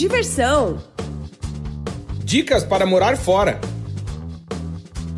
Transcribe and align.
Diversão. 0.00 0.78
Dicas 2.24 2.64
para 2.64 2.86
morar 2.86 3.18
fora. 3.18 3.60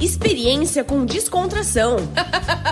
Experiência 0.00 0.82
com 0.82 1.06
descontração. 1.06 1.98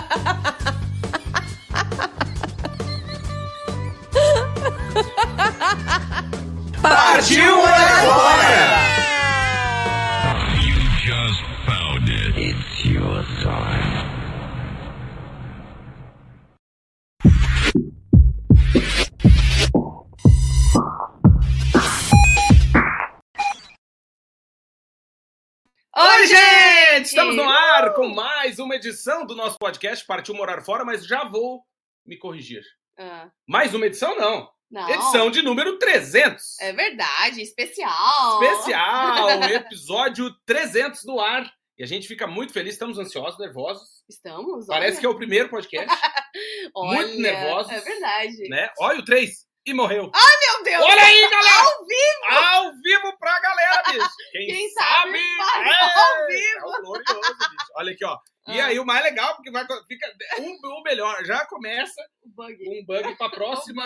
mais 28.51 28.59
uma 28.59 28.75
edição 28.75 29.25
do 29.25 29.33
nosso 29.33 29.57
podcast 29.57 30.05
Partiu 30.05 30.35
Morar 30.35 30.61
Fora, 30.61 30.83
mas 30.83 31.05
já 31.05 31.23
vou 31.23 31.63
me 32.05 32.17
corrigir. 32.17 32.61
Ah, 32.99 33.31
Mais 33.47 33.73
uma 33.73 33.85
edição, 33.85 34.13
não. 34.17 34.51
não. 34.69 34.89
Edição 34.89 35.31
de 35.31 35.41
número 35.41 35.79
300. 35.79 36.59
É 36.59 36.73
verdade, 36.73 37.41
especial. 37.41 38.43
Especial, 38.43 39.41
episódio 39.55 40.35
300 40.45 41.05
no 41.05 41.21
ar. 41.21 41.49
E 41.77 41.83
a 41.83 41.87
gente 41.87 42.09
fica 42.09 42.27
muito 42.27 42.51
feliz, 42.51 42.73
estamos 42.73 42.99
ansiosos, 42.99 43.39
nervosos. 43.39 44.03
Estamos. 44.09 44.65
Parece 44.65 44.99
que 44.99 45.05
é 45.05 45.09
o 45.09 45.15
primeiro 45.15 45.47
podcast, 45.47 45.87
olha, 46.75 47.03
muito 47.07 47.21
nervosos. 47.21 47.71
É 47.71 47.79
verdade. 47.79 48.49
né? 48.49 48.69
Olha 48.79 48.99
o 48.99 49.05
3 49.05 49.47
e 49.65 49.73
morreu. 49.73 50.09
Meu 50.13 50.63
Deus. 50.63 50.83
Olha 50.83 51.03
aí, 51.03 51.29
galera! 51.29 51.59
Ao 51.61 51.85
vivo. 51.85 52.39
Ao 52.39 52.71
vivo 52.81 53.17
pra 53.19 53.39
galera, 53.39 53.83
bicho! 53.91 54.09
Quem, 54.31 54.47
Quem 54.47 54.69
sabe 54.71 55.19
faz 55.37 55.67
é, 55.67 55.99
ao 55.99 56.27
vivo. 56.27 56.75
É 56.75 56.81
glorioso, 56.81 57.37
bicho. 57.37 57.71
Olha 57.75 57.91
aqui, 57.93 58.05
ó. 58.05 58.17
E 58.47 58.59
Ah. 58.59 58.65
aí, 58.67 58.79
o 58.79 58.85
mais 58.85 59.03
legal, 59.03 59.35
porque 59.35 59.51
vai, 59.51 59.63
fica 59.87 60.07
o, 60.39 60.79
o 60.79 60.81
melhor, 60.81 61.23
já 61.25 61.45
começa 61.45 62.01
Bug. 62.25 62.57
um 62.69 62.83
bug 62.85 63.15
pra 63.15 63.29
próxima, 63.29 63.83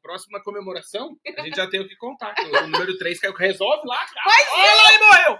próxima 0.00 0.40
comemoração. 0.42 1.16
A 1.36 1.42
gente 1.42 1.56
já 1.56 1.68
tem 1.68 1.80
o 1.80 1.88
que 1.88 1.96
contar. 1.96 2.32
O 2.38 2.66
número 2.68 2.96
3 2.96 3.18
caiu, 3.18 3.34
resolve 3.34 3.86
lá. 3.88 4.06
Mas 4.24 4.48
Olha 4.52 4.74
lá 4.74 4.94
e 4.94 4.98
morreu! 5.00 5.38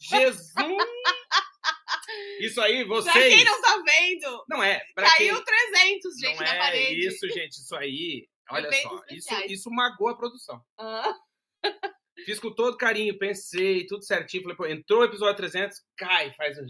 Jesus! 0.00 0.56
Isso 2.40 2.60
aí, 2.60 2.84
Pra 2.84 2.96
vocês. 2.96 3.34
quem 3.34 3.44
não 3.44 3.60
tá 3.60 3.76
vendo, 3.84 4.44
Não 4.48 4.62
é, 4.62 4.80
pra 4.94 5.08
quem. 5.14 5.28
caiu 5.28 5.44
300, 5.44 6.18
gente, 6.18 6.38
não 6.38 6.44
na 6.46 6.54
é 6.54 6.58
parede. 6.58 7.06
isso, 7.06 7.28
gente, 7.28 7.52
isso 7.52 7.76
aí. 7.76 8.26
Olha 8.50 8.72
só, 8.72 9.02
isso, 9.10 9.34
isso 9.46 9.70
magoa 9.70 10.12
a 10.12 10.16
produção. 10.16 10.60
Ah, 10.78 11.14
Fiz 12.24 12.38
com 12.38 12.52
todo 12.54 12.76
carinho, 12.76 13.18
pensei, 13.18 13.86
tudo 13.86 14.04
certinho. 14.04 14.42
Falei, 14.42 14.56
pô, 14.56 14.66
entrou 14.66 15.00
o 15.00 15.04
episódio 15.04 15.36
300, 15.36 15.78
cai, 15.96 16.32
faz 16.34 16.58
um. 16.58 16.66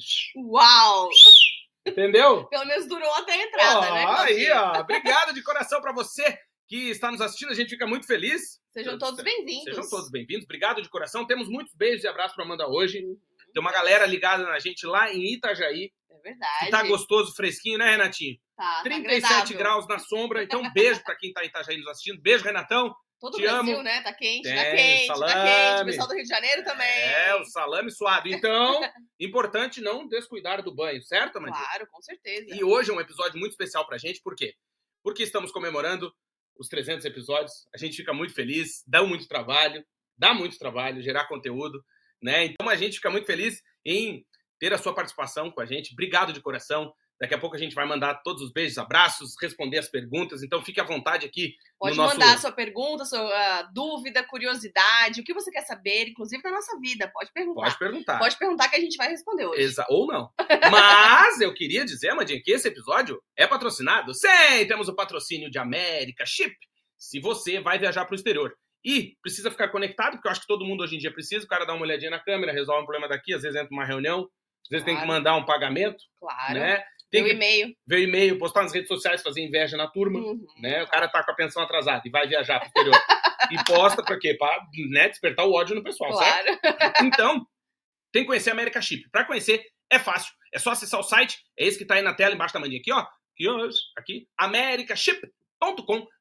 uau. 0.48 1.08
Entendeu? 1.86 2.46
Pelo 2.50 2.66
menos 2.66 2.86
durou 2.86 3.12
até 3.14 3.32
a 3.32 3.42
entrada, 3.46 3.78
Ó, 3.90 3.94
né? 3.94 4.06
aí, 4.18 4.50
ó. 4.52 4.80
Obrigado 4.80 5.34
de 5.34 5.42
coração 5.42 5.80
pra 5.80 5.92
você 5.92 6.38
que 6.68 6.90
está 6.90 7.10
nos 7.10 7.20
assistindo. 7.20 7.50
A 7.50 7.54
gente 7.54 7.70
fica 7.70 7.86
muito 7.86 8.06
feliz. 8.06 8.60
Sejam 8.72 8.96
todos 8.96 9.22
bem-vindos. 9.24 9.64
Sejam 9.64 9.88
todos 9.90 10.08
bem-vindos. 10.10 10.44
Obrigado 10.44 10.80
de 10.80 10.88
coração. 10.88 11.26
Temos 11.26 11.48
muitos 11.48 11.74
beijos 11.74 12.04
e 12.04 12.08
abraços 12.08 12.36
pra 12.36 12.44
mandar 12.44 12.68
hoje. 12.68 13.04
Uhum. 13.04 13.18
Tem 13.52 13.60
uma 13.60 13.72
galera 13.72 14.06
ligada 14.06 14.44
na 14.44 14.58
gente 14.58 14.86
lá 14.86 15.12
em 15.12 15.34
Itajaí. 15.34 15.90
É 16.10 16.18
verdade. 16.22 16.64
Que 16.66 16.70
tá 16.70 16.82
gostoso, 16.84 17.34
fresquinho, 17.34 17.78
né, 17.78 17.90
Renatinho? 17.90 18.36
Tá, 18.56 18.76
tá 18.76 18.82
37 18.82 19.24
agradável. 19.24 19.58
graus 19.58 19.86
na 19.88 19.98
sombra. 19.98 20.42
Então, 20.42 20.70
beijo 20.72 21.02
pra 21.02 21.16
quem 21.16 21.32
tá 21.32 21.42
em 21.44 21.48
Itajaí 21.48 21.76
nos 21.78 21.88
assistindo. 21.88 22.20
Beijo, 22.20 22.44
Renatão. 22.44 22.94
Todo 23.18 23.36
Te 23.36 23.42
o 23.42 23.50
Brasil, 23.50 23.74
amo. 23.74 23.82
né? 23.82 24.00
Tá 24.02 24.14
quente, 24.14 24.48
tá 24.48 24.54
Tem, 24.62 24.76
quente, 24.76 25.06
tá 25.08 25.14
salame. 25.14 25.32
quente. 25.50 25.82
O 25.82 25.84
pessoal 25.86 26.08
do 26.08 26.14
Rio 26.14 26.22
de 26.22 26.28
Janeiro 26.28 26.64
também. 26.64 26.86
É, 26.88 27.34
o 27.36 27.44
salame 27.44 27.90
suado. 27.90 28.28
Então, 28.28 28.80
importante 29.20 29.80
não 29.82 30.08
descuidar 30.08 30.62
do 30.62 30.74
banho, 30.74 31.02
certo, 31.02 31.36
Amandinha? 31.36 31.62
Claro, 31.62 31.86
com 31.90 32.00
certeza. 32.00 32.54
E 32.54 32.64
hoje 32.64 32.90
é 32.90 32.94
um 32.94 33.00
episódio 33.00 33.38
muito 33.38 33.52
especial 33.52 33.86
pra 33.86 33.98
gente, 33.98 34.22
por 34.22 34.34
quê? 34.34 34.54
Porque 35.02 35.22
estamos 35.22 35.52
comemorando 35.52 36.10
os 36.58 36.68
300 36.68 37.04
episódios, 37.04 37.52
a 37.74 37.78
gente 37.78 37.94
fica 37.96 38.12
muito 38.14 38.32
feliz, 38.34 38.82
dá 38.86 39.02
muito 39.02 39.28
trabalho, 39.28 39.84
dá 40.16 40.32
muito 40.32 40.58
trabalho 40.58 41.02
gerar 41.02 41.26
conteúdo, 41.28 41.82
né? 42.22 42.44
Então 42.44 42.68
a 42.68 42.76
gente 42.76 42.96
fica 42.96 43.10
muito 43.10 43.26
feliz 43.26 43.62
em 43.84 44.24
ter 44.58 44.72
a 44.72 44.78
sua 44.78 44.94
participação 44.94 45.50
com 45.50 45.60
a 45.60 45.66
gente. 45.66 45.92
Obrigado 45.92 46.32
de 46.32 46.40
coração. 46.40 46.92
Daqui 47.20 47.34
a 47.34 47.38
pouco 47.38 47.54
a 47.54 47.58
gente 47.58 47.74
vai 47.74 47.86
mandar 47.86 48.22
todos 48.22 48.42
os 48.42 48.50
beijos, 48.50 48.78
abraços, 48.78 49.34
responder 49.38 49.76
as 49.76 49.90
perguntas. 49.90 50.42
Então 50.42 50.64
fique 50.64 50.80
à 50.80 50.84
vontade 50.84 51.26
aqui 51.26 51.54
Pode 51.78 51.94
no 51.94 52.02
nosso 52.02 52.18
mandar 52.18 52.38
sua 52.38 52.50
pergunta, 52.50 53.04
sua 53.04 53.20
ah, 53.20 53.62
dúvida, 53.74 54.24
curiosidade, 54.24 55.20
o 55.20 55.24
que 55.24 55.34
você 55.34 55.50
quer 55.50 55.60
saber, 55.60 56.08
inclusive 56.08 56.42
da 56.42 56.50
nossa 56.50 56.78
vida. 56.80 57.10
Pode 57.12 57.30
perguntar. 57.30 57.60
Pode 57.62 57.78
perguntar. 57.78 58.18
Pode 58.18 58.38
perguntar 58.38 58.68
que 58.70 58.76
a 58.76 58.80
gente 58.80 58.96
vai 58.96 59.10
responder 59.10 59.44
hoje. 59.44 59.60
Exa 59.60 59.84
ou 59.90 60.06
não. 60.06 60.30
Mas 60.70 61.42
eu 61.42 61.52
queria 61.52 61.84
dizer, 61.84 62.08
Amandinha, 62.08 62.40
que 62.42 62.52
esse 62.52 62.68
episódio 62.68 63.22
é 63.36 63.46
patrocinado. 63.46 64.14
Sim, 64.14 64.66
temos 64.66 64.88
o 64.88 64.96
patrocínio 64.96 65.50
de 65.50 65.58
América 65.58 66.24
Chip. 66.24 66.56
Se 66.96 67.20
você 67.20 67.60
vai 67.60 67.78
viajar 67.78 68.06
para 68.06 68.12
o 68.12 68.16
exterior 68.16 68.54
e 68.84 69.14
precisa 69.22 69.50
ficar 69.50 69.68
conectado, 69.68 70.12
porque 70.12 70.28
eu 70.28 70.32
acho 70.32 70.40
que 70.40 70.46
todo 70.46 70.64
mundo 70.64 70.82
hoje 70.82 70.96
em 70.96 70.98
dia 70.98 71.12
precisa, 71.12 71.44
o 71.44 71.48
cara 71.48 71.64
dá 71.64 71.74
uma 71.74 71.82
olhadinha 71.82 72.10
na 72.10 72.18
câmera, 72.18 72.52
resolve 72.52 72.82
um 72.82 72.86
problema 72.86 73.08
daqui, 73.08 73.34
às 73.34 73.42
vezes 73.42 73.56
entra 73.56 73.68
numa 73.70 73.84
reunião, 73.84 74.20
às 74.64 74.68
vezes 74.70 74.84
tem 74.84 74.94
que 74.94 75.02
Claro. 75.02 75.12
mandar 75.18 75.36
um 75.36 75.44
pagamento, 75.44 76.02
Claro. 76.18 76.54
né? 76.54 76.82
Tem 77.10 77.24
que 77.24 77.30
e-mail. 77.32 77.74
ver 77.86 77.96
o 77.96 77.98
e-mail, 78.04 78.38
postar 78.38 78.62
nas 78.62 78.72
redes 78.72 78.86
sociais, 78.86 79.20
fazer 79.20 79.40
inveja 79.42 79.76
na 79.76 79.88
turma. 79.88 80.20
Uhum. 80.20 80.46
Né? 80.60 80.82
O 80.84 80.86
cara 80.86 81.08
tá 81.08 81.24
com 81.24 81.32
a 81.32 81.34
pensão 81.34 81.60
atrasada 81.60 82.02
e 82.06 82.10
vai 82.10 82.28
viajar 82.28 82.60
pro 82.60 82.68
exterior. 82.68 82.96
e 83.50 83.64
posta 83.64 84.00
pra 84.04 84.16
quê? 84.16 84.34
Pra 84.38 84.64
né, 84.90 85.08
despertar 85.08 85.44
o 85.44 85.52
ódio 85.52 85.74
no 85.74 85.82
pessoal, 85.82 86.12
certo? 86.14 86.60
Claro. 86.60 86.60
Então, 87.04 87.44
tem 88.12 88.22
que 88.22 88.28
conhecer 88.28 88.50
a 88.50 88.52
América 88.52 88.80
Chip. 88.80 89.10
Para 89.10 89.24
conhecer, 89.24 89.60
é 89.90 89.98
fácil. 89.98 90.32
É 90.54 90.58
só 90.60 90.70
acessar 90.70 91.00
o 91.00 91.02
site, 91.02 91.36
é 91.58 91.66
esse 91.66 91.76
que 91.78 91.84
tá 91.84 91.94
aí 91.96 92.02
na 92.02 92.14
tela, 92.14 92.34
embaixo 92.34 92.54
da 92.54 92.60
mandinha 92.60 92.80
aqui, 92.80 92.92
ó. 92.92 93.00
Aqui, 93.00 93.48
ó, 93.48 93.68
aqui, 93.98 94.28
americaship.com. 94.38 95.28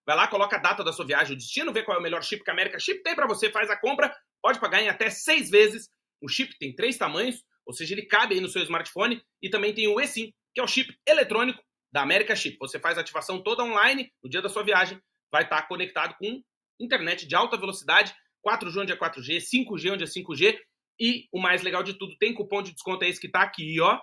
Vai 0.05 0.15
lá, 0.15 0.27
coloca 0.27 0.57
a 0.57 0.59
data 0.59 0.83
da 0.83 0.91
sua 0.91 1.05
viagem, 1.05 1.33
o 1.33 1.37
destino, 1.37 1.71
vê 1.71 1.83
qual 1.83 1.95
é 1.95 1.99
o 1.99 2.03
melhor 2.03 2.23
chip 2.23 2.43
que 2.43 2.49
a 2.49 2.53
América 2.53 2.79
Chip 2.79 3.03
tem 3.03 3.15
para 3.15 3.27
você, 3.27 3.51
faz 3.51 3.69
a 3.69 3.79
compra, 3.79 4.13
pode 4.41 4.59
pagar 4.59 4.81
em 4.81 4.89
até 4.89 5.09
seis 5.09 5.49
vezes. 5.49 5.89
O 6.21 6.27
chip 6.27 6.57
tem 6.57 6.75
três 6.75 6.97
tamanhos, 6.97 7.43
ou 7.65 7.73
seja, 7.73 7.93
ele 7.93 8.05
cabe 8.05 8.35
aí 8.35 8.41
no 8.41 8.49
seu 8.49 8.61
smartphone, 8.63 9.21
e 9.41 9.49
também 9.49 9.73
tem 9.73 9.87
o 9.87 9.99
eSIM, 9.99 10.33
que 10.53 10.59
é 10.59 10.63
o 10.63 10.67
chip 10.67 10.93
eletrônico 11.07 11.61
da 11.91 12.01
América 12.01 12.35
Chip. 12.35 12.57
Você 12.59 12.79
faz 12.79 12.97
a 12.97 13.01
ativação 13.01 13.41
toda 13.41 13.63
online 13.63 14.11
no 14.23 14.29
dia 14.29 14.41
da 14.41 14.49
sua 14.49 14.63
viagem, 14.63 14.99
vai 15.31 15.43
estar 15.43 15.67
conectado 15.67 16.15
com 16.17 16.41
internet 16.79 17.27
de 17.27 17.35
alta 17.35 17.57
velocidade, 17.57 18.13
4G 18.45 18.81
onde 18.81 18.91
é 18.91 18.97
4G, 18.97 19.37
5G 19.37 19.93
onde 19.93 20.03
é 20.03 20.07
5G, 20.07 20.57
e 20.99 21.27
o 21.31 21.39
mais 21.39 21.61
legal 21.61 21.81
de 21.81 21.93
tudo, 21.93 22.17
tem 22.17 22.33
cupom 22.33 22.61
de 22.61 22.73
desconto, 22.73 23.05
é 23.05 23.09
esse 23.09 23.21
que 23.21 23.29
tá 23.29 23.41
aqui, 23.41 23.79
ó. 23.79 23.99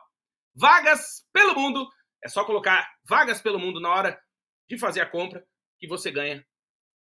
Vagas 0.54 1.24
pelo 1.32 1.54
mundo. 1.54 1.86
É 2.24 2.28
só 2.28 2.44
colocar 2.44 2.88
vagas 3.06 3.42
pelo 3.42 3.58
mundo 3.58 3.80
na 3.80 3.90
hora 3.90 4.18
de 4.68 4.78
fazer 4.78 5.00
a 5.00 5.06
compra 5.06 5.46
que 5.78 5.86
você 5.86 6.10
ganha 6.10 6.44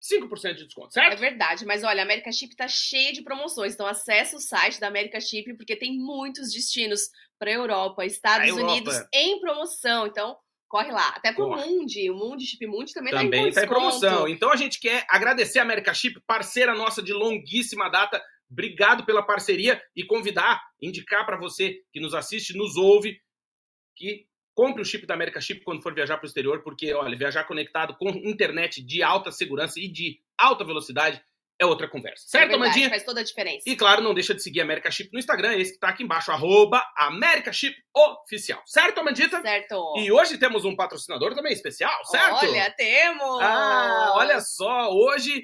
5% 0.02 0.56
de 0.56 0.66
desconto, 0.66 0.88
É 0.98 1.04
certo? 1.04 1.20
verdade, 1.20 1.66
mas 1.66 1.84
olha, 1.84 2.02
a 2.02 2.06
América 2.06 2.32
Chip 2.32 2.56
tá 2.56 2.68
cheia 2.68 3.12
de 3.12 3.22
promoções, 3.22 3.74
então 3.74 3.86
acessa 3.86 4.38
o 4.38 4.40
site 4.40 4.80
da 4.80 4.88
América 4.88 5.20
Chip 5.20 5.54
porque 5.58 5.76
tem 5.76 5.98
muitos 5.98 6.54
destinos 6.54 7.10
para 7.38 7.52
Europa, 7.52 8.06
Estados 8.06 8.48
Europa. 8.48 8.72
Unidos 8.72 8.96
em 9.14 9.40
promoção, 9.42 10.08
então 10.08 10.38
corre 10.70 10.92
lá. 10.92 11.10
Até 11.10 11.34
pro 11.34 11.48
Corre. 11.50 11.66
Mundi, 11.66 12.10
o 12.10 12.16
Mundi 12.16 12.46
Chip 12.46 12.66
Mundi 12.68 12.94
também, 12.94 13.12
Também 13.12 13.42
tá 13.42 13.46
em 13.48 13.50
está 13.50 13.64
em 13.66 13.68
promoção. 13.68 14.28
Então 14.28 14.52
a 14.52 14.56
gente 14.56 14.80
quer 14.80 15.06
agradecer 15.10 15.60
a 15.60 15.64
América 15.64 15.94
Chip, 15.94 16.22
parceira 16.26 16.74
nossa 16.74 17.02
de 17.02 17.12
longuíssima 17.12 17.90
data. 17.90 18.24
Obrigado 18.50 19.06
pela 19.06 19.22
parceria 19.22 19.82
e 19.96 20.06
convidar, 20.06 20.62
indicar 20.82 21.26
para 21.26 21.38
você 21.38 21.82
que 21.92 22.00
nos 22.00 22.14
assiste, 22.14 22.56
nos 22.56 22.78
ouve, 22.78 23.20
que 23.96 24.29
compre 24.60 24.82
o 24.82 24.86
chip 24.86 25.06
da 25.06 25.14
América 25.14 25.40
Chip 25.40 25.64
quando 25.64 25.82
for 25.82 25.94
viajar 25.96 26.18
para 26.18 26.26
o 26.26 26.28
exterior, 26.28 26.62
porque, 26.62 26.94
olha, 26.94 27.18
viajar 27.18 27.46
conectado 27.46 27.96
com 27.96 28.10
internet 28.10 28.84
de 28.84 29.02
alta 29.02 29.32
segurança 29.32 29.80
e 29.80 29.88
de 29.88 30.20
alta 30.38 30.66
velocidade 30.66 31.24
é 31.58 31.66
outra 31.66 31.88
conversa. 31.88 32.26
É 32.28 32.30
Certo, 32.30 32.50
verdade, 32.50 32.64
Amandinha? 32.70 32.90
faz 32.90 33.04
toda 33.06 33.22
a 33.22 33.24
diferença. 33.24 33.70
E 33.70 33.74
claro, 33.78 34.02
não 34.02 34.14
deixa 34.14 34.36
de 34.36 34.44
seguir 34.44 34.60
a 34.60 34.64
América 34.64 34.92
Chip 34.92 35.12
no 35.14 35.20
Instagram, 35.20 35.56
esse 35.56 35.74
que 35.76 35.80
tá 35.80 35.88
aqui 35.88 36.04
embaixo, 36.04 36.30
arroba 36.34 36.84
América 36.98 37.54
Chip 37.54 37.74
Oficial. 37.96 38.62
Certo, 38.66 39.00
Amandita? 39.00 39.42
Certo. 39.42 39.94
E 39.98 40.12
hoje 40.12 40.38
temos 40.38 40.66
um 40.66 40.76
patrocinador 40.76 41.34
também 41.34 41.54
especial, 41.54 42.04
certo? 42.06 42.46
Olha, 42.46 42.70
temos! 42.72 43.40
Ah, 43.42 44.12
olha 44.18 44.42
só, 44.42 44.92
hoje 44.94 45.42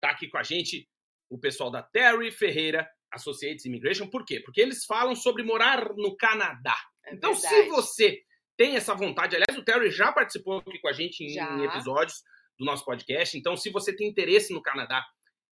tá 0.00 0.10
aqui 0.10 0.28
com 0.28 0.38
a 0.38 0.42
gente 0.42 0.88
o 1.30 1.38
pessoal 1.38 1.70
da 1.70 1.84
Terry 1.84 2.32
Ferreira 2.32 2.84
Associates 3.12 3.64
Immigration. 3.64 4.08
Por 4.08 4.24
quê? 4.24 4.40
Porque 4.44 4.60
eles 4.60 4.84
falam 4.84 5.14
sobre 5.14 5.44
morar 5.44 5.88
no 5.96 6.16
Canadá. 6.16 6.76
É 7.06 7.14
Então, 7.14 7.32
se 7.32 7.48
verdade. 7.48 7.68
você 7.70 8.20
tem 8.56 8.76
essa 8.76 8.94
vontade, 8.94 9.36
aliás, 9.36 9.56
o 9.58 9.64
Terry 9.64 9.90
já 9.90 10.12
participou 10.12 10.58
aqui 10.58 10.78
com 10.78 10.88
a 10.88 10.92
gente 10.92 11.22
em, 11.22 11.38
em 11.38 11.64
episódios 11.64 12.22
do 12.58 12.64
nosso 12.64 12.84
podcast. 12.84 13.36
Então, 13.36 13.56
se 13.56 13.70
você 13.70 13.94
tem 13.94 14.08
interesse 14.08 14.52
no 14.52 14.62
Canadá, 14.62 15.04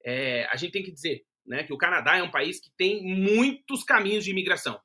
é, 0.05 0.45
a 0.51 0.55
gente 0.55 0.71
tem 0.71 0.83
que 0.83 0.91
dizer 0.91 1.23
né, 1.45 1.63
que 1.63 1.73
o 1.73 1.77
Canadá 1.77 2.17
é 2.17 2.23
um 2.23 2.31
país 2.31 2.59
que 2.59 2.71
tem 2.77 3.03
muitos 3.03 3.83
caminhos 3.83 4.23
de 4.23 4.31
imigração. 4.31 4.79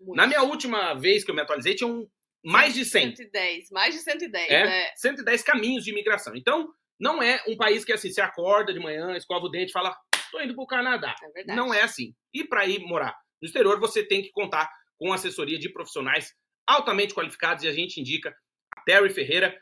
Muito. 0.00 0.16
Na 0.16 0.26
minha 0.26 0.42
última 0.42 0.94
vez 0.94 1.24
que 1.24 1.30
eu 1.30 1.34
me 1.34 1.40
atualizei, 1.40 1.74
tinham 1.74 2.08
mais 2.44 2.74
de 2.74 2.84
100. 2.84 3.16
110, 3.16 3.70
mais 3.70 3.94
de 3.94 4.00
110, 4.02 4.50
É? 4.50 4.64
né? 4.64 4.92
110 4.96 5.42
caminhos 5.42 5.84
de 5.84 5.90
imigração. 5.90 6.36
Então, 6.36 6.68
não 7.00 7.22
é 7.22 7.42
um 7.48 7.56
país 7.56 7.84
que 7.84 7.92
assim, 7.92 8.10
você 8.10 8.20
acorda 8.20 8.72
de 8.72 8.78
manhã, 8.78 9.16
escova 9.16 9.46
o 9.46 9.48
dente 9.48 9.70
e 9.70 9.72
fala, 9.72 9.96
tô 10.30 10.40
indo 10.40 10.54
pro 10.54 10.66
Canadá. 10.66 11.14
É. 11.36 11.54
Não 11.54 11.72
é 11.72 11.82
assim. 11.82 12.14
E 12.32 12.44
para 12.44 12.66
ir 12.66 12.80
morar 12.80 13.16
no 13.40 13.46
exterior, 13.46 13.80
você 13.80 14.06
tem 14.06 14.22
que 14.22 14.30
contar 14.30 14.70
com 14.98 15.12
assessoria 15.12 15.58
de 15.58 15.72
profissionais 15.72 16.32
altamente 16.66 17.14
qualificados 17.14 17.64
e 17.64 17.68
a 17.68 17.72
gente 17.72 18.00
indica 18.00 18.36
a 18.76 18.80
Terry 18.82 19.10
Ferreira. 19.10 19.60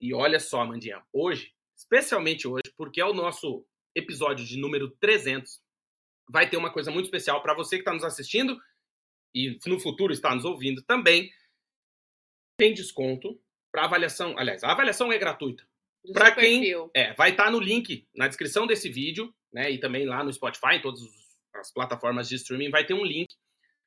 E 0.00 0.12
olha 0.14 0.40
só, 0.40 0.64
Mandinha, 0.64 1.02
hoje, 1.12 1.54
especialmente 1.76 2.46
hoje, 2.48 2.72
porque 2.76 3.00
é 3.00 3.04
o 3.04 3.14
nosso 3.14 3.64
episódio 3.94 4.44
de 4.44 4.56
número 4.58 4.90
300, 5.00 5.60
vai 6.28 6.48
ter 6.48 6.56
uma 6.56 6.72
coisa 6.72 6.90
muito 6.90 7.06
especial 7.06 7.42
para 7.42 7.54
você 7.54 7.76
que 7.76 7.82
está 7.82 7.92
nos 7.92 8.04
assistindo 8.04 8.60
e 9.34 9.58
no 9.66 9.78
futuro 9.78 10.12
está 10.12 10.34
nos 10.34 10.44
ouvindo 10.44 10.82
também. 10.82 11.32
Tem 12.56 12.72
desconto 12.74 13.40
para 13.70 13.84
avaliação. 13.84 14.36
Aliás, 14.38 14.62
a 14.62 14.72
avaliação 14.72 15.12
é 15.12 15.18
gratuita. 15.18 15.66
Seu 16.04 16.14
quem- 16.34 16.60
perfil. 16.60 16.90
É, 16.94 17.12
vai 17.14 17.30
estar 17.30 17.50
no 17.50 17.60
link 17.60 18.06
na 18.14 18.28
descrição 18.28 18.66
desse 18.66 18.88
vídeo, 18.90 19.34
né? 19.52 19.70
E 19.70 19.78
também 19.78 20.04
lá 20.04 20.22
no 20.24 20.32
Spotify, 20.32 20.74
em 20.76 20.82
todas 20.82 21.00
as 21.54 21.70
plataformas 21.72 22.28
de 22.28 22.34
streaming, 22.36 22.70
vai 22.70 22.84
ter 22.84 22.94
um 22.94 23.04
link 23.04 23.34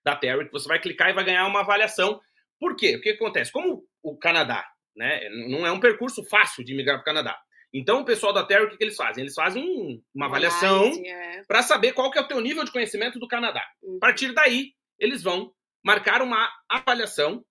da 0.04 0.16
Terry 0.16 0.46
que 0.46 0.52
você 0.52 0.68
vai 0.68 0.80
clicar 0.80 1.10
e 1.10 1.14
vai 1.14 1.24
ganhar 1.26 1.46
uma 1.46 1.60
avaliação. 1.62 2.22
Por 2.60 2.76
quê? 2.76 2.96
O 2.96 3.02
que 3.02 3.10
acontece? 3.10 3.52
Como 3.52 3.84
o 4.04 4.18
Canadá, 4.18 4.66
né? 4.96 5.28
Não 5.50 5.66
é 5.66 5.72
um 5.72 5.80
percurso 5.80 6.24
fácil 6.26 6.64
de 6.64 6.76
migrar 6.76 6.98
para 6.98 7.02
o 7.02 7.06
Canadá. 7.06 7.38
Então, 7.74 8.02
o 8.02 8.06
pessoal 8.06 8.32
da 8.32 8.46
Terry, 8.46 8.66
o 8.66 8.70
que, 8.70 8.78
que 8.78 8.84
eles 8.86 8.96
fazem? 8.96 9.24
Eles 9.24 9.34
fazem 9.34 9.64
um- 9.64 10.02
uma 10.14 10.28
avaliação 10.28 10.86
é. 11.06 11.44
para 11.46 11.62
saber 11.62 11.92
qual 11.94 12.10
que 12.10 12.18
é 12.18 12.22
o 12.22 12.28
teu 12.28 12.40
nível 12.40 12.64
de 12.64 12.72
conhecimento 12.72 13.20
do 13.20 13.28
Canadá. 13.28 13.66
Uhum. 13.84 13.98
A 13.98 14.00
partir 14.00 14.34
daí, 14.34 14.72
eles 14.98 15.22
vão 15.22 15.52
marcar 15.84 16.22
uma 16.22 16.50
avaliação 16.70 17.44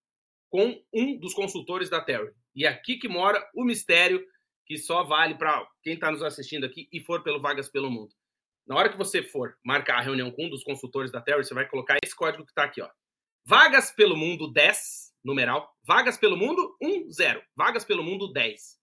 com 0.48 0.80
um 0.94 1.18
dos 1.18 1.34
consultores 1.34 1.90
da 1.90 2.00
Terry. 2.00 2.30
E 2.54 2.64
é 2.64 2.68
aqui 2.68 2.96
que 2.96 3.08
mora 3.08 3.44
o 3.54 3.64
mistério 3.64 4.24
que 4.66 4.78
só 4.78 5.04
vale 5.04 5.34
para 5.34 5.66
quem 5.82 5.94
está 5.94 6.10
nos 6.10 6.22
assistindo 6.22 6.64
aqui 6.64 6.88
e 6.90 7.00
for 7.00 7.22
pelo 7.22 7.40
Vagas 7.40 7.68
pelo 7.70 7.90
Mundo. 7.90 8.14
Na 8.66 8.76
hora 8.76 8.88
que 8.88 8.96
você 8.96 9.22
for 9.22 9.54
marcar 9.62 9.98
a 9.98 10.00
reunião 10.00 10.30
com 10.30 10.46
um 10.46 10.48
dos 10.48 10.64
consultores 10.64 11.12
da 11.12 11.20
Terry, 11.20 11.44
você 11.44 11.52
vai 11.52 11.68
colocar 11.68 11.98
esse 12.02 12.16
código 12.16 12.44
que 12.46 12.50
está 12.50 12.64
aqui, 12.64 12.80
ó. 12.80 12.88
Vagas 13.46 13.90
pelo 13.90 14.16
Mundo 14.16 14.50
10, 14.50 15.12
numeral. 15.22 15.70
Vagas 15.82 16.16
pelo 16.16 16.34
Mundo 16.34 16.76
1, 16.80 17.10
0. 17.10 17.42
Vagas 17.54 17.84
pelo 17.84 18.02
Mundo 18.02 18.32
10. 18.32 18.78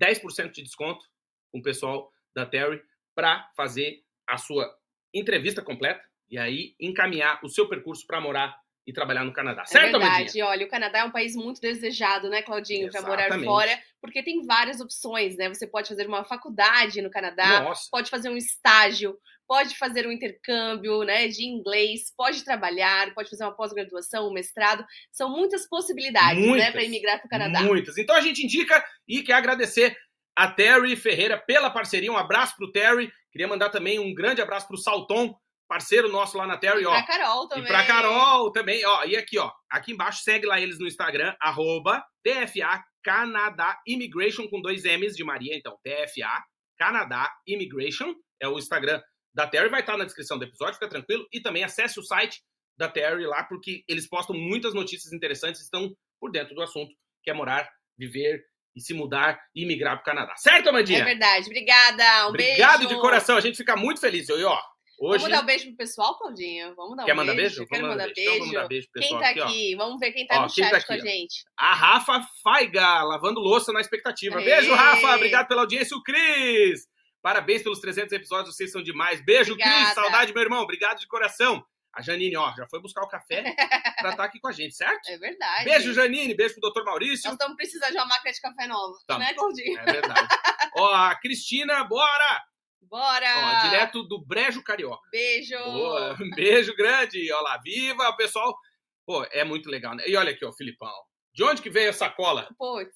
10% 0.00 0.50
de 0.50 0.62
desconto 0.62 1.04
com 1.52 1.58
o 1.58 1.62
pessoal 1.62 2.10
da 2.34 2.46
Terry 2.46 2.82
para 3.14 3.50
fazer 3.54 4.02
a 4.26 4.38
sua 4.38 4.66
entrevista 5.12 5.60
completa 5.60 6.02
e 6.30 6.38
aí 6.38 6.74
encaminhar 6.80 7.38
o 7.44 7.50
seu 7.50 7.68
percurso 7.68 8.06
para 8.06 8.18
morar 8.18 8.56
e 8.86 8.94
trabalhar 8.94 9.24
no 9.24 9.32
Canadá. 9.32 9.62
É 9.62 9.66
certo, 9.66 9.96
Amandinha? 9.96 10.16
verdade. 10.16 10.42
Olha, 10.42 10.66
o 10.66 10.70
Canadá 10.70 11.00
é 11.00 11.04
um 11.04 11.10
país 11.10 11.36
muito 11.36 11.60
desejado, 11.60 12.30
né, 12.30 12.40
Claudinho, 12.40 12.90
para 12.90 13.02
morar 13.02 13.38
fora, 13.44 13.78
porque 14.00 14.22
tem 14.22 14.46
várias 14.46 14.80
opções, 14.80 15.36
né? 15.36 15.48
Você 15.48 15.66
pode 15.66 15.88
fazer 15.88 16.06
uma 16.06 16.24
faculdade 16.24 17.02
no 17.02 17.10
Canadá, 17.10 17.60
Nossa. 17.60 17.88
pode 17.90 18.08
fazer 18.08 18.30
um 18.30 18.36
estágio, 18.38 19.18
pode 19.50 19.76
fazer 19.76 20.06
um 20.06 20.12
intercâmbio, 20.12 21.02
né, 21.02 21.26
de 21.26 21.44
inglês, 21.44 22.14
pode 22.16 22.44
trabalhar, 22.44 23.12
pode 23.14 23.28
fazer 23.28 23.42
uma 23.42 23.56
pós-graduação, 23.56 24.28
um 24.28 24.32
mestrado. 24.32 24.86
São 25.10 25.28
muitas 25.28 25.68
possibilidades, 25.68 26.46
né, 26.52 26.70
para 26.70 26.84
imigrar 26.84 27.18
para 27.18 27.26
o 27.26 27.28
Canadá. 27.28 27.60
Muitas. 27.64 27.98
Então 27.98 28.14
a 28.14 28.20
gente 28.20 28.44
indica 28.44 28.80
e 29.08 29.24
quer 29.24 29.32
agradecer 29.32 29.96
a 30.36 30.48
Terry 30.48 30.94
Ferreira 30.94 31.36
pela 31.36 31.68
parceria. 31.68 32.12
Um 32.12 32.16
abraço 32.16 32.54
pro 32.56 32.70
Terry. 32.70 33.10
Queria 33.32 33.48
mandar 33.48 33.70
também 33.70 33.98
um 33.98 34.14
grande 34.14 34.40
abraço 34.40 34.68
pro 34.68 34.78
Salton, 34.78 35.34
parceiro 35.68 36.08
nosso 36.08 36.38
lá 36.38 36.46
na 36.46 36.56
Terry, 36.56 36.82
E 36.82 36.86
ó. 36.86 36.92
pra 36.92 37.02
Carol 37.02 37.48
também. 37.48 37.64
E 37.64 37.66
pra 37.66 37.86
Carol 37.86 38.52
também, 38.52 38.86
ó. 38.86 39.04
E 39.04 39.16
aqui, 39.16 39.36
ó. 39.36 39.50
Aqui 39.68 39.90
embaixo, 39.90 40.22
segue 40.22 40.46
lá 40.46 40.60
eles 40.60 40.78
no 40.78 40.86
Instagram, 40.86 41.34
arroba 41.40 42.04
TFA 42.22 42.84
Canadá 43.02 43.80
Immigration, 43.84 44.46
com 44.46 44.62
dois 44.62 44.84
M's 44.84 45.16
de 45.16 45.24
Maria, 45.24 45.56
então. 45.56 45.76
TFA 45.82 46.40
Canadá 46.78 47.32
Immigration 47.48 48.14
é 48.40 48.46
o 48.46 48.56
Instagram 48.56 49.02
da 49.34 49.46
Terry. 49.46 49.68
Vai 49.68 49.80
estar 49.80 49.96
na 49.96 50.04
descrição 50.04 50.38
do 50.38 50.44
episódio, 50.44 50.74
fica 50.74 50.88
tranquilo. 50.88 51.26
E 51.32 51.40
também 51.40 51.64
acesse 51.64 51.98
o 51.98 52.02
site 52.02 52.40
da 52.78 52.88
Terry 52.88 53.26
lá, 53.26 53.44
porque 53.44 53.82
eles 53.88 54.08
postam 54.08 54.34
muitas 54.36 54.72
notícias 54.74 55.12
interessantes, 55.12 55.60
estão 55.60 55.94
por 56.18 56.30
dentro 56.30 56.54
do 56.54 56.62
assunto, 56.62 56.90
que 57.22 57.30
é 57.30 57.34
morar, 57.34 57.68
viver 57.98 58.42
e 58.74 58.80
se 58.80 58.94
mudar 58.94 59.38
e 59.54 59.66
migrar 59.66 59.96
pro 59.96 60.04
Canadá. 60.04 60.34
Certo, 60.36 60.68
Amandinha? 60.68 61.00
É 61.00 61.04
verdade. 61.04 61.46
Obrigada. 61.46 62.26
Um 62.26 62.28
Obrigado 62.28 62.78
beijo. 62.80 62.94
de 62.94 63.00
coração, 63.00 63.36
a 63.36 63.40
gente 63.40 63.56
fica 63.56 63.76
muito 63.76 64.00
feliz. 64.00 64.28
E 64.28 64.32
ó, 64.44 64.58
hoje... 64.98 65.24
Vamos 65.24 65.30
dar 65.36 65.42
um 65.42 65.46
beijo 65.46 65.66
pro 65.66 65.76
pessoal, 65.76 66.16
Claudinha? 66.18 66.72
Vamos 66.74 66.96
dar 66.96 67.02
um 67.02 67.06
Quer 67.06 67.14
mandar 67.14 67.34
beijo? 67.34 67.56
beijo? 67.56 67.68
Quero 67.68 67.86
mandar 67.88 68.08
Então 68.08 68.14
beijo. 68.24 68.38
vamos 68.38 68.54
dar 68.54 68.68
beijo 68.68 68.88
pro 68.92 69.02
Quem 69.02 69.10
pessoal 69.10 69.22
tá 69.22 69.28
aqui, 69.30 69.40
aqui? 69.40 69.76
Vamos 69.76 70.00
ver 70.00 70.12
quem 70.12 70.26
tá 70.26 70.38
Ó, 70.38 70.42
no 70.46 70.52
quem 70.52 70.64
chat 70.64 70.70
tá 70.70 70.86
com 70.86 70.92
aqui, 70.92 71.02
a 71.02 71.04
ó? 71.04 71.06
gente. 71.14 71.44
A 71.58 71.74
Rafa 71.74 72.26
Faiga, 72.42 73.02
lavando 73.02 73.40
louça 73.40 73.72
na 73.72 73.80
expectativa. 73.80 74.38
Aê! 74.38 74.44
Beijo, 74.44 74.72
Rafa. 74.72 75.16
Obrigado 75.16 75.48
pela 75.48 75.62
audiência. 75.62 75.96
O 75.96 76.02
Cris. 76.02 76.86
Parabéns 77.22 77.62
pelos 77.62 77.80
300 77.80 78.12
episódios, 78.12 78.56
vocês 78.56 78.72
são 78.72 78.82
demais. 78.82 79.22
Beijo, 79.24 79.56
Cris. 79.56 79.88
Saudade, 79.94 80.32
meu 80.32 80.42
irmão. 80.42 80.62
Obrigado 80.62 80.98
de 80.98 81.06
coração. 81.06 81.64
A 81.92 82.00
Janine, 82.02 82.36
ó, 82.36 82.54
já 82.56 82.66
foi 82.66 82.80
buscar 82.80 83.02
o 83.02 83.08
café 83.08 83.42
pra 84.00 84.10
estar 84.10 84.24
aqui 84.24 84.38
com 84.38 84.46
a 84.48 84.52
gente, 84.52 84.74
certo? 84.76 85.08
É 85.08 85.18
verdade. 85.18 85.64
Beijo, 85.64 85.92
Janine. 85.92 86.34
Beijo 86.34 86.54
pro 86.60 86.70
Dr. 86.70 86.84
Maurício. 86.84 87.24
Nós 87.24 87.32
estamos 87.34 87.56
precisando 87.56 87.90
de 87.90 87.96
uma 87.96 88.06
máquina 88.06 88.32
de 88.32 88.40
café 88.40 88.66
nova, 88.66 88.94
Tamo. 89.06 89.20
né, 89.20 89.34
Claudinho? 89.34 89.78
É 89.80 89.84
verdade. 89.84 90.28
ó, 90.76 90.94
a 90.94 91.14
Cristina, 91.16 91.82
bora! 91.84 92.44
Bora! 92.82 93.26
Ó, 93.36 93.68
direto 93.68 94.02
do 94.04 94.24
Brejo 94.24 94.62
Carioca. 94.62 95.02
Beijo! 95.10 95.58
Boa. 95.64 96.16
Beijo 96.34 96.74
grande. 96.76 97.30
Olha 97.32 97.42
lá, 97.42 97.58
viva, 97.58 98.16
pessoal. 98.16 98.56
Pô, 99.04 99.24
é 99.32 99.44
muito 99.44 99.68
legal, 99.68 99.94
né? 99.94 100.04
E 100.06 100.16
olha 100.16 100.30
aqui, 100.30 100.44
ó, 100.44 100.52
Filipão. 100.52 100.92
De 101.34 101.42
onde 101.44 101.60
que 101.62 101.70
veio 101.70 101.90
essa 101.90 102.08
cola? 102.08 102.48
Putz, 102.56 102.94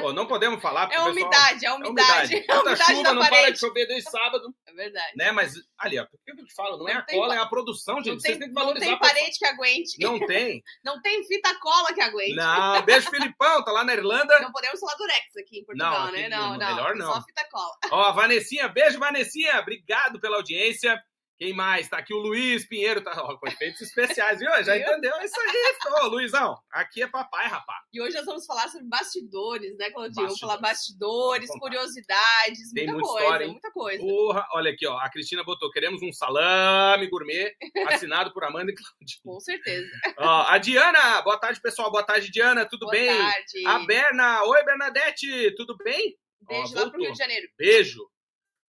Pô, 0.00 0.12
não 0.12 0.26
podemos 0.26 0.60
falar. 0.60 0.86
porque 0.86 0.96
é 0.96 1.00
o 1.00 1.08
a 1.08 1.12
pessoal- 1.12 1.30
umidade, 1.30 1.64
é 1.64 1.68
a 1.68 1.72
É 1.72 1.74
umidade. 1.74 2.34
É 2.36 2.38
a 2.38 2.46
Tanta 2.46 2.60
umidade 2.70 2.94
chuva, 2.94 3.12
não 3.14 3.22
para 3.22 3.30
parede. 3.30 3.52
de 3.52 3.58
chover 3.58 3.86
desde 3.86 4.10
sábado, 4.10 4.54
É 4.66 4.72
verdade. 4.72 5.12
né? 5.16 5.32
Mas 5.32 5.54
ali, 5.78 5.98
ó, 5.98 6.06
por 6.06 6.18
que 6.24 6.30
eu 6.32 6.46
te 6.46 6.54
falo? 6.54 6.76
Não 6.78 6.88
é 6.88 6.94
Não 6.94 7.00
a 7.00 7.04
tem 7.04 7.18
cola, 7.18 7.34
pa- 7.34 7.40
é 7.40 7.42
a 7.42 7.46
produção, 7.46 7.96
gente. 7.96 8.06
Não 8.08 8.20
Vocês 8.20 8.22
tem, 8.22 8.38
têm 8.40 8.48
que 8.48 8.54
não 8.54 8.62
valorizar. 8.62 8.86
tem 8.86 8.94
a 8.94 8.98
produção. 8.98 9.20
parede 9.20 9.38
que 9.38 9.46
aguente. 9.46 9.96
Não 10.00 10.18
tem. 10.26 10.62
Não 10.84 11.02
tem 11.02 11.24
fita 11.24 11.54
cola 11.60 11.92
que 11.94 12.00
aguente. 12.00 12.34
Não. 12.34 12.82
Beijo, 12.82 13.10
Filipão, 13.10 13.64
tá 13.64 13.72
lá 13.72 13.84
na 13.84 13.94
Irlanda. 13.94 14.38
Não 14.40 14.52
podemos 14.52 14.78
falar 14.80 14.94
durex 14.96 15.36
aqui 15.38 15.58
em 15.60 15.64
Portugal, 15.64 16.06
Não, 16.06 16.12
né? 16.12 16.28
não, 16.28 16.38
Não, 16.52 16.58
não. 16.58 16.74
melhor 16.76 16.94
não. 16.96 17.12
Só 17.14 17.22
fita 17.22 17.44
cola. 17.50 17.76
Ó, 17.90 18.02
a 18.04 18.12
Vanessinha, 18.12 18.68
beijo, 18.68 18.98
Vanessinha. 18.98 19.58
Obrigado 19.60 20.20
pela 20.20 20.36
audiência. 20.36 21.00
Quem 21.38 21.52
mais? 21.52 21.86
Tá 21.88 21.98
aqui 21.98 22.14
o 22.14 22.18
Luiz 22.18 22.66
Pinheiro, 22.66 23.02
tá 23.02 23.12
ó, 23.14 23.36
com 23.36 23.46
efeitos 23.46 23.82
especiais, 23.82 24.38
viu? 24.38 24.48
Já 24.64 24.76
entendeu? 24.76 25.14
É 25.16 25.24
isso 25.26 25.38
aí. 25.38 26.02
Ô, 26.02 26.06
Luizão, 26.08 26.56
aqui 26.72 27.02
é 27.02 27.06
papai, 27.06 27.46
rapaz. 27.46 27.80
E 27.92 28.00
hoje 28.00 28.16
nós 28.16 28.24
vamos 28.24 28.46
falar 28.46 28.68
sobre 28.68 28.86
bastidores, 28.88 29.76
né, 29.76 29.90
Claudinho? 29.90 30.26
Vamos 30.26 30.38
falar 30.40 30.56
Bastidores. 30.56 31.46
bastidores, 31.46 31.48
Vamos 31.48 31.60
curiosidades, 31.60 32.72
Tem 32.72 32.86
muita 32.86 32.92
muita 32.94 33.08
coisa, 33.08 33.24
história, 33.26 33.48
muita 33.48 33.70
coisa. 33.70 34.02
Porra, 34.02 34.46
olha 34.54 34.70
aqui, 34.70 34.86
ó. 34.86 34.96
A 34.98 35.10
Cristina 35.10 35.44
botou: 35.44 35.70
queremos 35.70 36.00
um 36.02 36.12
salame 36.12 37.06
gourmet 37.08 37.52
assinado 37.88 38.32
por 38.32 38.42
Amanda 38.44 38.72
e 38.72 38.74
Claudinho. 38.74 39.20
Com 39.22 39.38
certeza. 39.40 39.88
Ó, 40.18 40.42
a 40.48 40.56
Diana, 40.58 41.20
boa 41.22 41.38
tarde, 41.38 41.60
pessoal. 41.60 41.90
Boa 41.90 42.02
tarde, 42.02 42.30
Diana. 42.30 42.64
Tudo 42.66 42.86
Boa 42.86 42.92
bem? 42.92 43.08
tarde. 43.08 43.66
A 43.66 43.78
Berna, 43.80 44.42
oi, 44.44 44.64
Bernadette, 44.64 45.54
tudo 45.54 45.76
bem? 45.84 46.16
Beijo 46.48 46.72
Ó, 46.74 46.80
lá 46.80 46.82
pro 46.82 46.92
voltou. 46.92 47.00
Rio 47.00 47.12
de 47.12 47.18
Janeiro. 47.18 47.48
Beijo. 47.58 48.00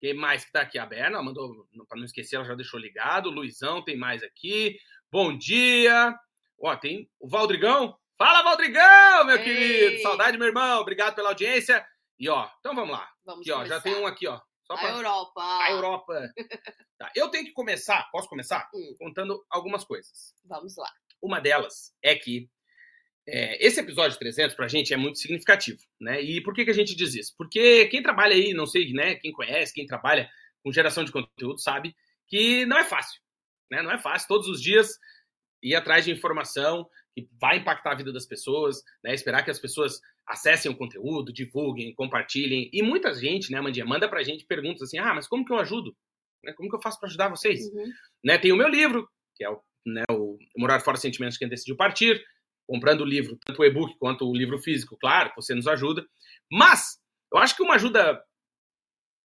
Quem 0.03 0.15
mais 0.15 0.45
que 0.45 0.51
tá 0.51 0.63
aqui? 0.63 0.81
A 0.81 0.85
Berna 0.85 1.23
mandou, 1.23 1.65
pra 1.89 1.97
não 1.97 2.05
esquecer, 2.05 2.35
ela 2.35 2.45
já 2.45 2.57
deixou 2.57 2.81
ligado. 2.81 3.31
Luizão 3.31 3.85
tem 3.85 3.97
mais 3.97 4.21
aqui. 4.21 4.77
Bom 5.09 5.39
dia. 5.39 6.13
Ó, 6.61 6.75
tem 6.75 7.09
o 7.21 7.29
Valdrigão. 7.29 7.97
Fala, 8.19 8.43
Valdrigão, 8.43 9.25
meu 9.27 9.37
Ei. 9.37 9.45
querido. 9.45 10.03
Saudade, 10.03 10.37
meu 10.37 10.49
irmão. 10.49 10.81
Obrigado 10.81 11.15
pela 11.15 11.29
audiência. 11.29 11.87
E 12.19 12.29
ó, 12.29 12.51
então 12.59 12.75
vamos 12.75 12.91
lá. 12.91 13.09
Vamos 13.25 13.43
Aqui, 13.43 13.53
ó, 13.53 13.65
já 13.65 13.81
tem 13.81 13.95
um 13.95 14.05
aqui, 14.05 14.27
ó. 14.27 14.41
Só 14.65 14.75
A 14.75 14.79
pra... 14.79 14.91
Europa. 14.91 15.41
A 15.41 15.71
Europa. 15.71 16.33
Tá, 16.99 17.11
Eu 17.17 17.29
tenho 17.31 17.45
que 17.45 17.53
começar, 17.53 18.09
posso 18.13 18.29
começar? 18.29 18.69
Hum. 18.75 18.95
Contando 18.99 19.45
algumas 19.51 19.85
coisas. 19.85 20.35
Vamos 20.45 20.77
lá. 20.77 20.89
Uma 21.21 21.41
delas 21.41 21.93
é 22.03 22.15
que 22.17 22.49
é, 23.27 23.65
esse 23.65 23.81
episódio 23.81 24.19
300 24.19 24.55
pra 24.57 24.69
gente 24.69 24.93
é 24.93 24.97
muito 24.97 25.19
significativo, 25.19 25.79
né? 26.01 26.21
E 26.21 26.41
por 26.43 26.55
que, 26.55 26.65
que 26.65 26.71
a 26.71 26.75
gente 26.75 26.95
diz 26.95 27.15
isso? 27.15 27.35
Porque 27.37 27.87
quem 27.87 28.03
trabalha 28.03 28.35
aí, 28.35 28.53
não 28.53 28.67
sei, 28.67 28.93
né? 28.93 29.15
Quem 29.17 29.33
conhece, 29.33 29.73
quem 29.73 29.87
trabalha 29.87 30.29
com 30.63 30.73
geração 30.73 31.05
de 31.05 31.13
conteúdo 31.13 31.61
sabe 31.61 31.95
que 32.29 32.67
não 32.67 32.79
é 32.79 32.85
fácil, 32.85 33.21
né? 33.71 33.83
Não 33.83 33.93
é 33.93 33.99
fácil 33.99 34.29
todos 34.29 34.49
os 34.49 34.61
dias 34.61 34.99
ir 35.63 35.75
atrás 35.75 36.05
de 36.05 36.11
informação 36.11 36.89
que 37.15 37.29
vai 37.41 37.59
impactar 37.59 37.93
a 37.93 37.97
vida 37.97 38.13
das 38.13 38.27
pessoas, 38.27 38.83
né? 39.05 39.15
Esperar 39.15 39.45
que 39.45 39.51
as 39.51 39.59
pessoas 39.59 40.01
acessem 40.27 40.71
o 40.71 40.77
conteúdo, 40.77 41.33
divulguem, 41.33 41.95
compartilhem. 41.95 42.71
E 42.73 42.83
muita 42.83 43.13
gente, 43.15 43.53
né, 43.53 43.61
Mandinha, 43.61 43.85
manda 43.85 44.09
pra 44.09 44.23
gente 44.23 44.47
perguntas 44.47 44.83
assim: 44.83 44.99
ah, 44.99 45.15
mas 45.15 45.29
como 45.29 45.45
que 45.45 45.53
eu 45.53 45.59
ajudo? 45.59 45.95
Né, 46.45 46.53
Como 46.55 46.69
que 46.69 46.75
eu 46.75 46.83
faço 46.83 46.99
para 46.99 47.09
ajudar 47.09 47.29
vocês? 47.29 47.61
Uhum. 47.69 47.93
né, 48.25 48.37
tem 48.37 48.53
o 48.53 48.57
meu 48.57 48.69
livro, 48.69 49.09
que 49.37 49.45
é 49.45 49.51
o, 49.51 49.61
né, 49.87 50.03
o 50.11 50.37
Morar 50.57 50.81
Fora 50.81 50.97
Sentimentos 50.97 51.39
Quem 51.39 51.49
Decidiu 51.49 51.77
Partir, 51.77 52.21
comprando 52.67 53.03
o 53.03 53.07
livro, 53.07 53.39
tanto 53.45 53.61
o 53.61 53.65
e-book 53.65 53.97
quanto 53.99 54.29
o 54.29 54.37
livro 54.37 54.59
físico, 54.59 54.97
claro, 55.01 55.33
você 55.37 55.55
nos 55.55 55.67
ajuda. 55.67 56.05
Mas, 56.51 56.99
eu 57.33 57.39
acho 57.39 57.57
que 57.57 57.63
uma 57.63 57.75
ajuda 57.75 58.23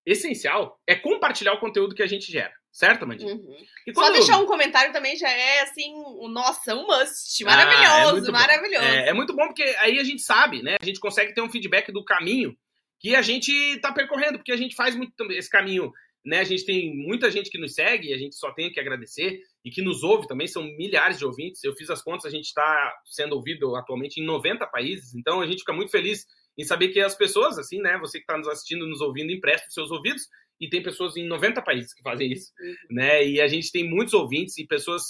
essencial 0.06 0.80
é 0.88 0.96
compartilhar 0.96 1.54
o 1.54 1.60
conteúdo 1.60 1.94
que 1.94 2.02
a 2.02 2.08
gente 2.08 2.32
gera, 2.32 2.54
certo, 2.72 3.06
Mandinha? 3.06 3.36
Uhum. 3.36 3.58
E 3.86 3.94
Só 3.94 4.10
deixar 4.12 4.38
um 4.38 4.46
comentário 4.46 4.94
também 4.94 5.18
já 5.18 5.30
é 5.30 5.62
assim, 5.62 5.94
um, 5.94 6.30
nossa, 6.30 6.74
um 6.76 6.88
must. 6.88 7.46
Ah, 7.46 7.52
é 7.52 7.66
Maravilhoso, 7.66 8.32
maravilhoso. 8.32 8.86
É, 8.86 9.10
é 9.10 9.14
muito 9.14 9.36
bom 9.36 9.48
porque 9.48 9.64
aí 9.80 10.00
a 10.00 10.04
gente 10.04 10.22
sabe, 10.22 10.64
né? 10.64 10.78
A 10.82 10.86
gente 10.86 11.00
consegue 11.00 11.34
ter 11.34 11.42
um 11.42 11.50
feedback 11.50 11.92
do 11.92 12.06
caminho 12.06 12.58
que 13.00 13.16
a 13.16 13.22
gente 13.22 13.52
está 13.52 13.92
percorrendo, 13.92 14.38
porque 14.38 14.52
a 14.52 14.58
gente 14.58 14.76
faz 14.76 14.96
muito 14.96 15.14
esse 15.32 15.50
caminho. 15.50 15.92
Né? 16.26 16.40
A 16.40 16.44
gente 16.44 16.66
tem 16.66 16.96
muita 16.96 17.32
gente 17.32 17.50
que 17.50 17.58
nos 17.58 17.74
segue, 17.74 18.14
a 18.14 18.18
gente 18.18 18.36
só 18.36 18.52
tem 18.52 18.72
que 18.72 18.80
agradecer, 18.80 19.40
e 19.68 19.70
que 19.70 19.82
nos 19.82 20.02
ouve 20.02 20.26
também, 20.28 20.48
são 20.48 20.64
milhares 20.64 21.18
de 21.18 21.26
ouvintes. 21.26 21.62
Eu 21.62 21.76
fiz 21.76 21.90
as 21.90 22.02
contas, 22.02 22.26
a 22.26 22.30
gente 22.30 22.46
está 22.46 22.94
sendo 23.04 23.36
ouvido 23.36 23.76
atualmente 23.76 24.22
em 24.22 24.26
90 24.26 24.66
países, 24.68 25.14
então 25.14 25.42
a 25.42 25.46
gente 25.46 25.60
fica 25.60 25.74
muito 25.74 25.92
feliz 25.92 26.26
em 26.58 26.64
saber 26.64 26.88
que 26.88 27.02
as 27.02 27.16
pessoas, 27.16 27.60
assim, 27.60 27.82
né? 27.82 27.98
Você 28.00 28.18
que 28.18 28.24
está 28.24 28.38
nos 28.38 28.48
assistindo, 28.48 28.88
nos 28.88 29.02
ouvindo, 29.02 29.30
empresta 29.30 29.68
os 29.68 29.74
seus 29.74 29.92
ouvidos, 29.92 30.30
e 30.58 30.70
tem 30.70 30.82
pessoas 30.82 31.18
em 31.18 31.28
90 31.28 31.62
países 31.62 31.94
que 31.94 32.02
fazem 32.02 32.32
isso, 32.32 32.54
né? 32.90 33.28
E 33.28 33.42
a 33.42 33.48
gente 33.50 33.70
tem 33.70 33.84
muitos 33.84 34.14
ouvintes 34.14 34.58
e 34.58 34.66
pessoas 34.66 35.04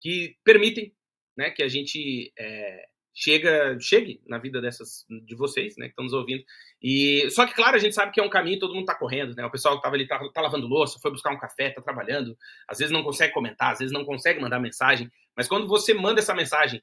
que 0.00 0.36
permitem, 0.44 0.94
né, 1.36 1.50
que 1.50 1.62
a 1.64 1.68
gente 1.68 2.32
é, 2.38 2.84
chega, 3.18 3.78
chegue 3.80 4.20
na 4.26 4.36
vida 4.36 4.60
dessas 4.60 5.06
de 5.08 5.34
vocês, 5.34 5.74
né, 5.78 5.86
que 5.86 5.92
estão 5.92 6.04
nos 6.04 6.12
ouvindo. 6.12 6.44
E 6.82 7.28
só 7.30 7.46
que 7.46 7.54
claro, 7.54 7.74
a 7.74 7.78
gente 7.78 7.94
sabe 7.94 8.12
que 8.12 8.20
é 8.20 8.22
um 8.22 8.28
caminho, 8.28 8.58
todo 8.58 8.74
mundo 8.74 8.82
está 8.82 8.94
correndo, 8.94 9.34
né? 9.34 9.44
O 9.46 9.50
pessoal 9.50 9.74
que 9.74 9.78
estava 9.78 9.96
ali 9.96 10.06
tá, 10.06 10.18
tá, 10.28 10.42
lavando 10.42 10.66
louça, 10.66 10.98
foi 11.00 11.10
buscar 11.10 11.32
um 11.32 11.38
café, 11.38 11.70
tá 11.70 11.80
trabalhando, 11.80 12.36
às 12.68 12.78
vezes 12.78 12.92
não 12.92 13.02
consegue 13.02 13.32
comentar, 13.32 13.72
às 13.72 13.78
vezes 13.78 13.92
não 13.92 14.04
consegue 14.04 14.38
mandar 14.38 14.60
mensagem, 14.60 15.10
mas 15.34 15.48
quando 15.48 15.66
você 15.66 15.94
manda 15.94 16.20
essa 16.20 16.34
mensagem, 16.34 16.82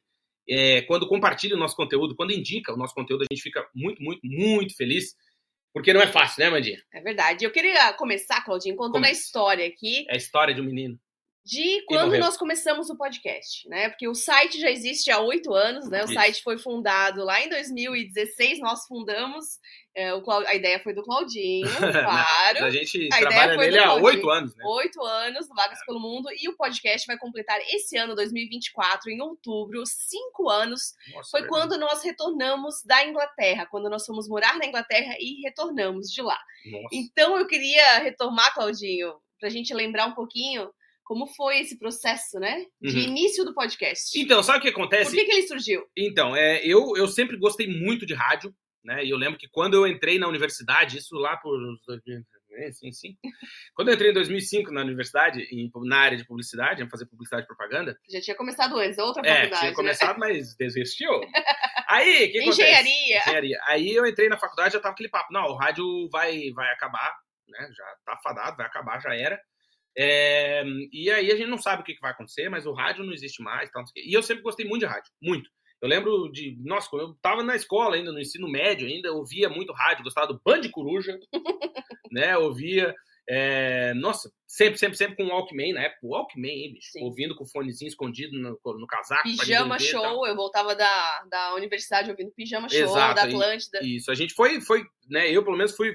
é, 0.50 0.82
quando 0.82 1.08
compartilha 1.08 1.56
o 1.56 1.60
nosso 1.60 1.76
conteúdo, 1.76 2.16
quando 2.16 2.34
indica 2.34 2.74
o 2.74 2.78
nosso 2.78 2.96
conteúdo, 2.96 3.22
a 3.22 3.34
gente 3.34 3.44
fica 3.44 3.66
muito, 3.74 4.02
muito, 4.02 4.20
muito 4.24 4.76
feliz. 4.76 5.16
Porque 5.72 5.92
não 5.92 6.02
é 6.02 6.08
fácil, 6.08 6.44
né, 6.44 6.52
Mandinha? 6.52 6.80
É 6.94 7.02
verdade. 7.02 7.44
Eu 7.44 7.52
queria 7.52 7.94
começar, 7.94 8.44
Claudinho, 8.46 8.76
contando 8.76 8.94
Comece. 8.94 9.12
a 9.12 9.24
história 9.24 9.66
aqui 9.66 10.06
É 10.08 10.14
a 10.14 10.18
história 10.18 10.54
de 10.54 10.62
um 10.62 10.66
menino. 10.66 11.00
De 11.46 11.84
quando 11.88 12.18
nós 12.18 12.38
começamos 12.38 12.90
o 12.90 12.96
podcast, 12.98 13.68
né? 13.68 13.90
Porque 13.90 14.08
o 14.08 14.16
site 14.16 14.60
já 14.60 14.72
existe 14.72 15.12
há 15.12 15.20
oito 15.20 15.54
anos, 15.54 15.90
né? 15.90 16.02
O 16.02 16.06
Isso. 16.06 16.14
site 16.14 16.42
foi 16.42 16.58
fundado 16.58 17.24
lá 17.26 17.42
em 17.42 17.50
2016, 17.50 18.60
nós 18.60 18.86
fundamos. 18.88 19.60
é, 19.96 20.14
o 20.14 20.22
Clau- 20.24 20.44
A 20.48 20.56
ideia 20.56 20.80
foi 20.80 20.94
do 20.94 21.04
Claudinho, 21.04 21.68
claro. 21.92 22.66
a 22.66 22.70
gente 22.72 23.10
A 23.12 23.18
trabalha 23.20 23.56
foi 23.56 23.66
nele 23.66 23.78
do 23.78 23.84
há 23.84 23.94
oito 23.96 24.30
anos, 24.30 24.56
né? 24.56 24.64
Oito 24.66 25.04
anos 25.04 25.48
no 25.50 25.54
Vagas 25.56 25.80
pelo 25.86 26.00
Mundo 26.00 26.30
e 26.42 26.48
o 26.50 26.56
podcast 26.56 27.06
vai 27.06 27.18
completar 27.18 27.60
esse 27.70 27.98
ano, 27.98 28.16
2024, 28.16 29.12
em 29.12 29.22
outubro, 29.22 29.84
cinco 29.86 30.50
anos. 30.50 30.94
Nossa, 31.14 31.30
Foi 31.30 31.42
verdade. 31.42 31.60
quando 31.70 31.78
nós 31.80 32.02
retornamos 32.04 32.76
da 32.86 33.06
Inglaterra, 33.06 33.68
quando 33.70 33.90
nós 33.90 34.06
fomos 34.06 34.28
morar 34.30 34.58
na 34.58 34.66
Inglaterra 34.66 35.16
e 35.20 35.42
retornamos 35.44 36.08
de 36.10 36.22
lá. 36.22 36.40
Nossa. 36.72 36.88
Então 36.92 37.38
eu 37.38 37.46
queria 37.46 38.00
retomar, 38.00 38.54
Claudinho, 38.54 39.14
pra 39.40 39.50
gente 39.50 39.74
lembrar 39.74 40.08
um 40.08 40.14
pouquinho 40.16 40.72
como 41.04 41.28
foi 41.28 41.60
esse 41.60 41.78
processo, 41.78 42.40
né? 42.40 42.66
De 42.82 42.96
Uhum. 42.98 43.04
início 43.04 43.44
do 43.46 43.54
podcast. 43.54 44.20
Então, 44.20 44.42
sabe 44.42 44.60
o 44.60 44.62
que 44.62 44.72
Por 44.72 44.82
acontece? 44.82 45.16
que, 45.16 45.26
que 45.26 45.32
ele 45.32 45.48
surgiu? 45.48 45.84
Então, 45.98 46.36
é, 46.36 46.66
eu, 46.66 46.96
eu 46.96 47.08
sempre 47.08 47.38
gostei 47.38 47.68
muito 47.68 48.06
de 48.06 48.14
rádio, 48.14 48.54
né? 48.84 49.04
E 49.04 49.10
eu 49.10 49.18
lembro 49.18 49.38
que 49.40 49.48
quando 49.50 49.74
eu 49.76 49.88
entrei 49.88 50.18
na 50.20 50.28
universidade, 50.28 50.98
isso 50.98 51.16
lá 51.16 51.38
por. 51.38 51.58
é, 52.56 52.72
Sim, 52.72 52.92
sim. 52.92 53.18
Quando 53.74 53.88
eu 53.90 53.96
entrei 53.96 54.12
em 54.12 54.14
2005 54.14 54.72
na 54.72 54.82
universidade, 54.82 55.42
em- 55.52 55.72
na 55.88 55.98
área 55.98 56.18
de 56.18 56.26
publicidade, 56.26 56.82
ia 56.84 56.90
fazer 56.90 57.06
publicidade 57.08 57.44
e 57.46 57.48
propaganda, 57.48 57.98
Já 58.10 58.22
tinha 58.22 58.36
começado 58.36 58.78
antes, 58.78 58.98
outra 59.00 59.22
é, 59.26 59.34
faculdade. 59.36 59.60
tinha 59.60 59.72
né? 59.72 59.76
começado, 59.76 60.20
mas 60.20 60.56
desistiu. 60.56 61.10
Aí, 61.88 62.26
o 62.28 62.32
que 62.32 62.40
acontece? 62.40 62.62
Engenharia. 62.62 63.20
Engenharia. 63.22 63.60
Aí 63.64 63.92
eu 63.92 64.06
entrei 64.06 64.30
na 64.30 64.38
faculdade, 64.38 64.74
já 64.74 64.80
tava 64.80 64.94
aquele 64.94 65.10
papo, 65.10 65.34
não, 65.34 65.46
o 65.48 65.56
rádio 65.56 66.08
vai, 66.12 66.52
vai 66.52 66.72
acabar, 66.72 67.16
né? 67.48 67.70
Já 67.76 67.86
tá 68.06 68.20
fadado, 68.24 68.58
vai 68.58 68.66
acabar, 68.66 69.00
já 69.02 69.16
era. 69.16 69.40
É, 69.98 70.64
e 70.92 71.10
aí 71.12 71.32
a 71.32 71.36
gente 71.36 71.50
não 71.50 71.58
sabe 71.58 71.82
o 71.82 71.86
que, 71.86 72.00
vai 72.02 72.12
acontecer, 72.12 72.50
mas 72.50 72.66
o 72.66 72.74
rádio 72.74 73.04
não 73.04 73.14
existe 73.14 73.42
mais. 73.42 73.70
Tal, 73.72 73.84
e 73.96 74.14
eu 74.16 74.24
sempre 74.24 74.44
gostei 74.44 74.66
muito 74.66 74.82
de 74.82 74.88
rádio, 74.88 75.12
muito. 75.22 75.50
Eu 75.82 75.90
lembro 75.90 76.32
de, 76.32 76.58
nossa, 76.64 76.90
quando 76.90 77.02
eu 77.02 77.14
tava 77.22 77.44
na 77.44 77.56
escola 77.56 77.96
ainda, 77.96 78.12
no 78.12 78.20
ensino 78.20 78.50
médio 78.50 78.88
ainda, 78.88 79.12
ouvia 79.12 79.50
muito 79.50 79.74
rádio, 79.74 80.04
gostava 80.04 80.28
do 80.28 80.42
Band 80.44 80.62
Coruja, 80.72 81.20
né? 82.12 82.38
Ouvia, 82.38 82.96
é, 83.30 83.94
nossa, 83.94 84.32
sempre, 84.48 84.78
sempre, 84.78 84.98
sempre 84.98 85.16
com 85.16 85.24
o 85.24 85.30
Walkman, 85.30 85.74
na 85.74 85.84
época, 85.84 86.00
o 86.06 86.10
Walkman, 86.10 86.52
hein, 86.52 86.74
bicho? 86.74 86.92
Sim. 86.92 87.04
Ouvindo 87.04 87.36
com 87.36 87.44
o 87.44 87.50
fonezinho 87.50 87.88
escondido 87.88 88.38
no, 88.38 88.60
no 88.80 88.88
casaco. 88.88 89.24
Pijama 89.24 89.78
ver. 89.78 89.86
Show, 89.86 90.28
eu 90.28 90.36
voltava 90.36 90.76
da, 90.76 91.24
da 91.30 91.56
universidade 91.56 92.10
ouvindo 92.10 92.32
Pijama 92.32 92.70
Show, 92.70 92.80
Exato, 92.80 93.16
da 93.16 93.24
Atlântida. 93.24 93.80
Isso, 93.84 94.12
a 94.12 94.16
gente 94.16 94.34
foi, 94.34 94.62
foi, 94.62 94.84
né? 95.10 95.30
Eu, 95.30 95.44
pelo 95.44 95.58
menos, 95.58 95.76
fui. 95.76 95.94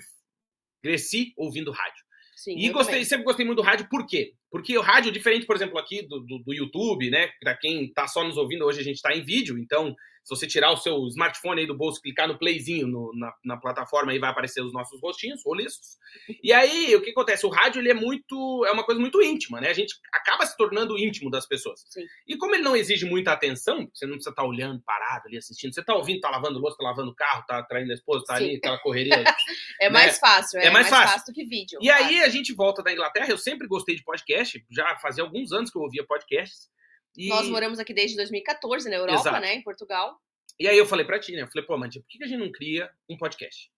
Cresci 0.83 1.33
ouvindo 1.37 1.73
rádio. 1.73 2.08
Sim, 2.38 2.54
E 2.57 2.68
gostei, 2.71 2.95
também. 2.95 3.04
sempre 3.04 3.25
gostei 3.25 3.45
muito 3.45 3.57
do 3.57 3.64
rádio, 3.64 3.88
por 3.90 4.07
quê? 4.07 4.33
Porque 4.49 4.78
o 4.78 4.80
rádio, 4.80 5.11
diferente, 5.11 5.45
por 5.45 5.57
exemplo, 5.57 5.76
aqui 5.76 6.02
do, 6.02 6.21
do, 6.21 6.38
do 6.38 6.54
YouTube, 6.54 7.11
né? 7.11 7.28
Pra 7.40 7.57
quem 7.57 7.92
tá 7.92 8.07
só 8.07 8.23
nos 8.23 8.37
ouvindo, 8.37 8.64
hoje 8.64 8.78
a 8.78 8.85
gente 8.85 9.02
tá 9.02 9.12
em 9.12 9.25
vídeo, 9.25 9.59
então, 9.59 9.92
se 10.28 10.37
você 10.37 10.47
tirar 10.47 10.70
o 10.73 10.76
seu 10.76 11.06
smartphone 11.06 11.62
aí 11.62 11.66
do 11.66 11.75
bolso, 11.75 12.02
clicar 12.02 12.28
no 12.28 12.38
playzinho 12.38 12.87
no- 12.87 13.11
na, 13.16 13.32
na 13.42 13.56
plataforma, 13.56 14.12
aí 14.12 14.18
vai 14.18 14.28
aparecer 14.28 14.61
os 14.61 14.75
nossos 14.75 15.00
rostinhos, 15.00 15.40
roliços. 15.42 15.97
E 16.42 16.52
aí, 16.52 16.94
o 16.94 17.00
que 17.00 17.11
acontece? 17.11 17.47
O 17.47 17.49
rádio, 17.49 17.80
ele 17.80 17.90
é 17.90 17.94
muito. 17.94 18.64
É 18.66 18.70
uma 18.73 18.85
coisa 18.85 19.00
muito 19.00 19.23
íntima, 19.23 19.58
né? 19.58 19.70
A 19.70 19.73
gente 19.73 19.94
acaba 20.12 20.44
se 20.44 20.54
tornando 20.58 20.99
íntimo 20.99 21.30
das 21.30 21.47
pessoas. 21.47 21.80
Sim. 21.88 22.04
E 22.26 22.37
como 22.37 22.54
ele 22.54 22.62
não 22.62 22.76
exige 22.76 23.06
muita 23.06 23.32
atenção, 23.32 23.88
você 23.92 24.04
não 24.04 24.14
precisa 24.14 24.30
estar 24.30 24.44
olhando, 24.44 24.82
parado 24.85 25.28
ali, 25.28 25.38
assistindo. 25.38 25.73
Você 25.73 25.82
tá 25.82 25.94
ouvindo, 25.94 26.20
tá 26.20 26.28
lavando 26.28 26.58
louça, 26.58 26.76
tá 26.76 26.85
lavando 26.85 27.11
o 27.11 27.14
carro, 27.14 27.44
tá 27.47 27.62
traindo 27.62 27.90
a 27.92 27.94
esposa, 27.94 28.25
tá 28.26 28.37
Sim. 28.37 28.44
ali, 28.44 28.56
aquela 28.56 28.78
correria. 28.78 29.25
É 29.80 29.88
mais 29.88 30.18
fácil, 30.18 30.58
é, 30.61 30.66
É 30.66 30.70
mais 30.70 30.88
fácil. 30.88 31.25
do 31.26 31.32
que 31.32 31.44
vídeo. 31.47 31.78
E 31.80 31.88
aí 31.90 32.20
a 32.20 32.28
gente 32.28 32.52
volta 32.52 32.82
da 32.82 32.92
Inglaterra, 32.92 33.28
eu 33.30 33.38
sempre 33.38 33.66
gostei 33.66 33.94
de 33.97 34.02
podcast, 34.02 34.62
já 34.70 34.97
fazia 34.97 35.23
alguns 35.25 35.52
anos 35.52 35.70
que 35.70 35.78
eu 35.78 35.82
ouvia 35.82 36.04
podcasts. 36.04 36.68
E, 37.17 37.29
Nós 37.29 37.49
moramos 37.49 37.79
aqui 37.79 37.93
desde 37.93 38.17
2014 38.17 38.88
na 38.88 38.97
Europa, 38.97 39.21
Exato. 39.21 39.41
né? 39.41 39.55
Em 39.55 39.62
Portugal. 39.62 40.17
e 40.59 40.69
aí 40.69 40.77
eu 40.79 40.87
falei 40.87 41.05
pra 41.05 41.19
ti, 41.19 41.33
né? 41.33 41.43
Eu 41.43 41.49
falei, 41.49 41.67
pô, 41.67 41.77
Mandinha, 41.77 42.03
por 42.03 42.09
que 42.09 42.23
a 42.25 42.27
gente 42.27 42.38
não 42.38 42.53
cria 42.53 42.91
um 43.09 43.17
podcast? 43.17 43.71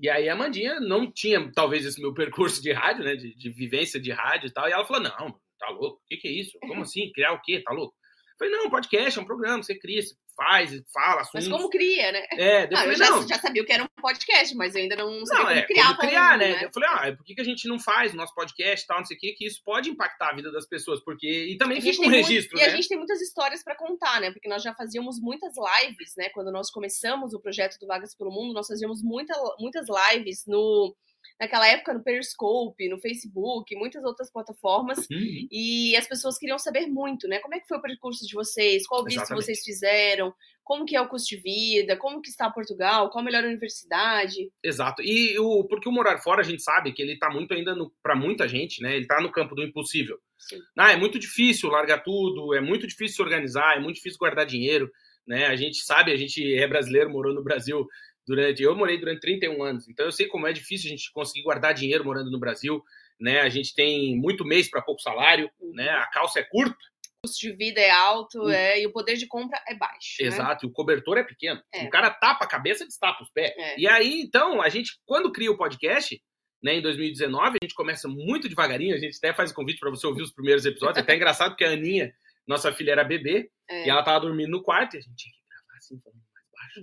E 0.00 0.08
aí 0.08 0.28
a 0.28 0.36
Mandinha 0.36 0.80
não 0.80 1.10
tinha, 1.10 1.50
talvez, 1.52 1.84
esse 1.84 2.00
meu 2.00 2.14
percurso 2.14 2.62
de 2.62 2.72
rádio, 2.72 3.04
né? 3.04 3.14
De, 3.16 3.34
de 3.36 3.50
vivência 3.50 4.00
de 4.00 4.10
rádio 4.10 4.48
e 4.48 4.52
tal. 4.52 4.68
E 4.68 4.72
ela 4.72 4.84
falou, 4.86 5.02
não, 5.02 5.40
tá 5.58 5.68
louco, 5.70 5.98
o 5.98 6.06
que, 6.08 6.16
que 6.16 6.28
é 6.28 6.32
isso? 6.32 6.58
Como 6.60 6.80
assim? 6.82 7.12
Criar 7.12 7.32
o 7.32 7.42
quê? 7.42 7.60
Tá 7.62 7.72
louco? 7.72 7.94
Eu 7.94 8.46
falei, 8.46 8.52
não, 8.54 8.70
podcast 8.70 9.18
é 9.18 9.22
um 9.22 9.26
programa, 9.26 9.62
você 9.62 9.78
cria, 9.78 10.00
você 10.02 10.14
faz, 10.40 10.70
fala, 10.92 11.20
assuntos. 11.20 11.48
Mas 11.48 11.56
como 11.58 11.68
cria, 11.68 12.12
né? 12.12 12.26
É, 12.32 12.64
eu 12.64 12.68
Ah, 12.76 12.86
eu 12.86 12.94
já, 12.94 13.10
não, 13.10 13.28
já 13.28 13.38
sabia 13.38 13.62
o 13.62 13.66
que 13.66 13.72
era 13.72 13.82
um 13.84 13.88
podcast, 14.00 14.54
mas 14.56 14.74
eu 14.74 14.80
ainda 14.80 14.96
não 14.96 15.26
sabia 15.26 15.42
Não, 15.42 15.48
como 15.50 15.58
é, 15.60 15.66
criar. 15.66 15.84
como 15.88 15.98
criar, 15.98 16.28
falando, 16.38 16.40
né? 16.40 16.64
Eu 16.64 16.72
falei, 16.72 16.88
ah, 16.88 17.16
por 17.16 17.24
que, 17.24 17.34
que 17.34 17.40
a 17.42 17.44
gente 17.44 17.68
não 17.68 17.78
faz 17.78 18.14
o 18.14 18.16
nosso 18.16 18.34
podcast 18.34 18.84
e 18.84 18.86
tal, 18.86 18.98
não 18.98 19.04
sei 19.04 19.16
o 19.16 19.20
que, 19.20 19.32
que 19.34 19.46
isso 19.46 19.60
pode 19.62 19.90
impactar 19.90 20.30
a 20.30 20.34
vida 20.34 20.50
das 20.50 20.66
pessoas, 20.66 20.98
porque... 21.04 21.28
E 21.28 21.58
também 21.58 21.80
fica 21.80 21.98
um 21.98 22.00
tem 22.02 22.10
muito- 22.10 22.26
registro, 22.28 22.58
E 22.58 22.60
né? 22.62 22.66
a 22.66 22.70
gente 22.70 22.88
tem 22.88 22.96
muitas 22.96 23.20
histórias 23.20 23.62
pra 23.62 23.76
contar, 23.76 24.20
né? 24.20 24.30
Porque 24.30 24.48
nós 24.48 24.62
já 24.62 24.72
fazíamos 24.74 25.20
muitas 25.20 25.52
lives, 25.56 26.14
né? 26.16 26.30
Quando 26.30 26.50
nós 26.50 26.70
começamos 26.70 27.34
o 27.34 27.40
projeto 27.40 27.78
do 27.78 27.86
Vagas 27.86 28.16
pelo 28.16 28.30
Mundo, 28.30 28.54
nós 28.54 28.66
fazíamos 28.66 29.02
muita, 29.02 29.34
muitas 29.58 29.86
lives 30.12 30.44
no 30.46 30.94
naquela 31.38 31.66
época 31.66 31.94
no 31.94 32.02
Periscope, 32.02 32.88
no 32.88 32.98
Facebook, 32.98 33.74
muitas 33.76 34.04
outras 34.04 34.30
plataformas. 34.30 34.98
Uhum. 35.10 35.48
E 35.50 35.96
as 35.96 36.06
pessoas 36.06 36.38
queriam 36.38 36.58
saber 36.58 36.86
muito, 36.86 37.26
né? 37.28 37.38
Como 37.38 37.54
é 37.54 37.60
que 37.60 37.68
foi 37.68 37.78
o 37.78 37.82
percurso 37.82 38.26
de 38.26 38.34
vocês? 38.34 38.86
Qual 38.86 39.04
visto 39.04 39.18
Exatamente. 39.18 39.44
vocês 39.44 39.62
fizeram? 39.62 40.34
Como 40.62 40.84
que 40.84 40.94
é 40.94 41.00
o 41.00 41.08
custo 41.08 41.34
de 41.34 41.42
vida? 41.42 41.96
Como 41.96 42.20
que 42.20 42.28
está 42.28 42.48
Portugal? 42.48 43.10
Qual 43.10 43.22
a 43.22 43.24
melhor 43.24 43.42
universidade? 43.42 44.52
Exato. 44.62 45.02
E 45.02 45.36
o, 45.38 45.64
porque 45.64 45.88
o 45.88 45.92
morar 45.92 46.18
fora, 46.18 46.42
a 46.42 46.44
gente 46.44 46.62
sabe 46.62 46.92
que 46.92 47.02
ele 47.02 47.18
tá 47.18 47.28
muito 47.28 47.52
ainda, 47.52 47.74
pra 48.02 48.14
muita 48.14 48.46
gente, 48.46 48.80
né? 48.80 48.96
Ele 48.96 49.06
tá 49.06 49.20
no 49.20 49.32
campo 49.32 49.54
do 49.54 49.64
impossível. 49.64 50.16
Sim. 50.38 50.58
Ah, 50.78 50.92
é 50.92 50.96
muito 50.96 51.18
difícil 51.18 51.68
largar 51.70 52.02
tudo, 52.02 52.54
é 52.54 52.60
muito 52.60 52.86
difícil 52.86 53.16
se 53.16 53.22
organizar, 53.22 53.76
é 53.76 53.80
muito 53.80 53.96
difícil 53.96 54.18
guardar 54.18 54.46
dinheiro, 54.46 54.90
né? 55.26 55.46
A 55.46 55.56
gente 55.56 55.84
sabe, 55.84 56.12
a 56.12 56.16
gente 56.16 56.54
é 56.54 56.66
brasileiro, 56.66 57.10
morou 57.10 57.34
no 57.34 57.42
Brasil 57.42 57.86
durante... 58.26 58.62
Eu 58.62 58.76
morei 58.76 58.98
durante 58.98 59.20
31 59.20 59.62
anos, 59.62 59.88
então 59.88 60.06
eu 60.06 60.12
sei 60.12 60.26
como 60.26 60.46
é 60.46 60.52
difícil 60.52 60.88
a 60.88 60.90
gente 60.90 61.12
conseguir 61.12 61.42
guardar 61.42 61.74
dinheiro 61.74 62.04
morando 62.04 62.30
no 62.30 62.38
Brasil, 62.38 62.82
né? 63.20 63.40
A 63.40 63.48
gente 63.48 63.74
tem 63.74 64.16
muito 64.16 64.44
mês 64.44 64.70
para 64.70 64.82
pouco 64.82 65.00
salário, 65.02 65.50
né? 65.74 65.88
A 65.90 66.06
calça 66.06 66.40
é 66.40 66.42
curta, 66.42 66.76
O 67.22 67.26
custo 67.28 67.40
de 67.40 67.52
vida 67.52 67.80
é 67.80 67.90
alto, 67.90 68.48
é, 68.48 68.80
e 68.80 68.86
o 68.86 68.92
poder 68.92 69.16
de 69.16 69.26
compra 69.26 69.60
é 69.68 69.74
baixo. 69.74 70.16
né? 70.22 70.28
Exato, 70.28 70.64
e 70.64 70.68
o 70.68 70.72
cobertor 70.72 71.18
é 71.18 71.22
pequeno. 71.24 71.62
É. 71.74 71.84
O 71.84 71.90
cara 71.90 72.08
tapa 72.10 72.44
a 72.44 72.48
cabeça 72.48 72.82
e 72.84 72.86
destapa 72.86 73.22
os 73.22 73.30
pés. 73.30 73.52
É. 73.58 73.78
E 73.78 73.86
aí, 73.86 74.20
então, 74.22 74.62
a 74.62 74.68
gente, 74.70 74.92
quando 75.04 75.30
cria 75.30 75.50
o 75.50 75.56
podcast, 75.58 76.18
né, 76.62 76.74
em 76.74 76.82
2019, 76.82 77.58
a 77.60 77.64
gente 77.64 77.74
começa 77.74 78.08
muito 78.08 78.48
devagarinho, 78.48 78.94
a 78.94 78.98
gente 78.98 79.16
até 79.18 79.34
faz 79.34 79.50
o 79.50 79.54
convite 79.54 79.78
para 79.80 79.90
você 79.90 80.06
ouvir 80.06 80.22
os 80.22 80.32
primeiros 80.32 80.64
episódios. 80.64 80.96
É 80.98 81.00
até 81.00 81.14
engraçado 81.14 81.50
porque 81.50 81.64
a 81.64 81.70
Aninha, 81.72 82.10
nossa 82.46 82.72
filha, 82.72 82.92
era 82.92 83.04
bebê, 83.04 83.50
É. 83.68 83.86
e 83.86 83.90
ela 83.90 84.02
tava 84.02 84.20
dormindo 84.20 84.50
no 84.50 84.62
quarto, 84.62 84.94
e 84.94 84.98
a 84.98 85.00
gente 85.02 85.14
tinha 85.16 85.32
que 85.32 85.40
gravar 85.48 85.76
assim, 85.78 85.98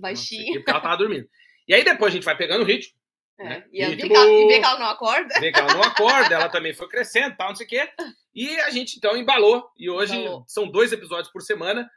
Baixinho. 0.00 0.52
quê, 0.52 0.58
Porque 0.58 0.70
ela 0.70 0.80
tava 0.80 0.96
dormindo. 0.96 1.28
E 1.66 1.74
aí 1.74 1.84
depois 1.84 2.12
a 2.12 2.14
gente 2.16 2.24
vai 2.24 2.36
pegando 2.36 2.62
o 2.62 2.66
ritmo, 2.66 2.94
É. 3.38 3.44
né? 3.44 3.64
E, 3.72 3.82
a- 3.82 3.88
E, 3.90 3.96
tipo, 3.96 4.08
que 4.08 4.14
ela, 4.14 4.26
e 4.30 4.46
vê 4.46 4.58
que 4.58 4.64
ela 4.64 4.78
não 4.78 4.86
acorda. 4.86 5.40
vê 5.40 5.52
que 5.52 5.58
ela 5.58 5.74
não 5.74 5.82
acorda, 5.82 6.34
ela 6.34 6.48
também 6.48 6.74
foi 6.74 6.88
crescendo, 6.88 7.36
tal, 7.36 7.48
não 7.48 7.56
sei 7.56 7.66
o 7.66 7.68
quê. 7.68 7.90
E 8.34 8.58
a 8.60 8.70
gente, 8.70 8.96
então, 8.96 9.16
embalou. 9.16 9.68
E 9.76 9.88
hoje 9.90 10.14
Embalou. 10.16 10.44
são 10.46 10.70
dois 10.70 10.92
episódios 10.92 11.30
por 11.32 11.42
semana. 11.42 11.90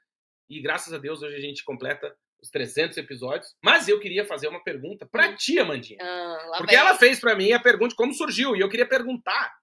E 0.49 0.61
graças 0.61 0.91
a 0.93 0.97
Deus, 0.97 1.21
hoje 1.21 1.35
a 1.35 1.39
gente 1.39 1.63
completa 1.63 2.13
os 2.41 2.49
300 2.49 2.97
episódios. 2.97 3.55
Mas 3.63 3.87
eu 3.87 3.99
queria 3.99 4.25
fazer 4.25 4.47
uma 4.47 4.63
pergunta 4.63 5.05
pra 5.05 5.29
Hum. 5.29 5.35
tia, 5.37 5.63
Mandinha. 5.63 5.99
Ah, 6.01 6.55
Porque 6.57 6.75
ela 6.75 6.97
fez 6.97 7.19
pra 7.19 7.35
mim 7.35 7.51
a 7.53 7.59
pergunta 7.59 7.89
de 7.89 7.95
como 7.95 8.13
surgiu. 8.13 8.55
E 8.55 8.59
eu 8.59 8.67
queria 8.69 8.85
perguntar. 8.87 9.53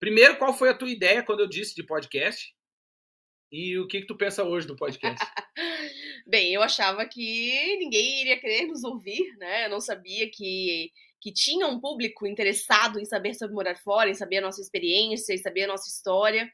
Primeiro, 0.00 0.36
qual 0.36 0.52
foi 0.54 0.68
a 0.70 0.74
tua 0.74 0.88
ideia 0.90 1.22
quando 1.22 1.40
eu 1.40 1.48
disse 1.48 1.74
de 1.74 1.82
podcast? 1.84 2.54
E 3.52 3.78
o 3.78 3.86
que, 3.86 4.00
que 4.00 4.06
tu 4.06 4.16
pensa 4.16 4.42
hoje 4.44 4.66
do 4.66 4.74
podcast? 4.76 5.18
Bem, 6.26 6.54
eu 6.54 6.62
achava 6.62 7.04
que 7.06 7.76
ninguém 7.78 8.20
iria 8.20 8.40
querer 8.40 8.66
nos 8.66 8.84
ouvir, 8.84 9.36
né? 9.38 9.66
Eu 9.66 9.70
não 9.70 9.80
sabia 9.80 10.30
que, 10.30 10.90
que 11.20 11.32
tinha 11.32 11.66
um 11.66 11.80
público 11.80 12.26
interessado 12.26 13.00
em 13.00 13.04
saber 13.04 13.34
sobre 13.34 13.54
morar 13.54 13.76
fora, 13.76 14.10
em 14.10 14.14
saber 14.14 14.38
a 14.38 14.42
nossa 14.42 14.60
experiência, 14.60 15.34
em 15.34 15.38
saber 15.38 15.64
a 15.64 15.68
nossa 15.68 15.88
história. 15.88 16.50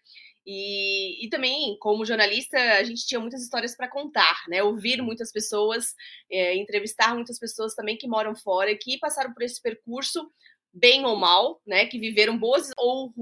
E, 0.46 1.26
e 1.26 1.28
também, 1.28 1.76
como 1.78 2.06
jornalista, 2.06 2.58
a 2.58 2.82
gente 2.82 3.06
tinha 3.06 3.20
muitas 3.20 3.42
histórias 3.42 3.76
para 3.76 3.88
contar, 3.90 4.42
né? 4.48 4.62
Ouvir 4.62 5.02
muitas 5.02 5.30
pessoas, 5.30 5.94
é, 6.30 6.56
entrevistar 6.56 7.14
muitas 7.14 7.38
pessoas 7.38 7.74
também 7.74 7.98
que 7.98 8.08
moram 8.08 8.34
fora, 8.34 8.76
que 8.76 8.98
passaram 8.98 9.34
por 9.34 9.42
esse 9.42 9.60
percurso, 9.60 10.30
bem 10.72 11.04
ou 11.04 11.16
mal, 11.16 11.60
né? 11.66 11.86
Que 11.86 11.98
viveram 11.98 12.38
boas 12.38 12.70
ou 12.78 13.12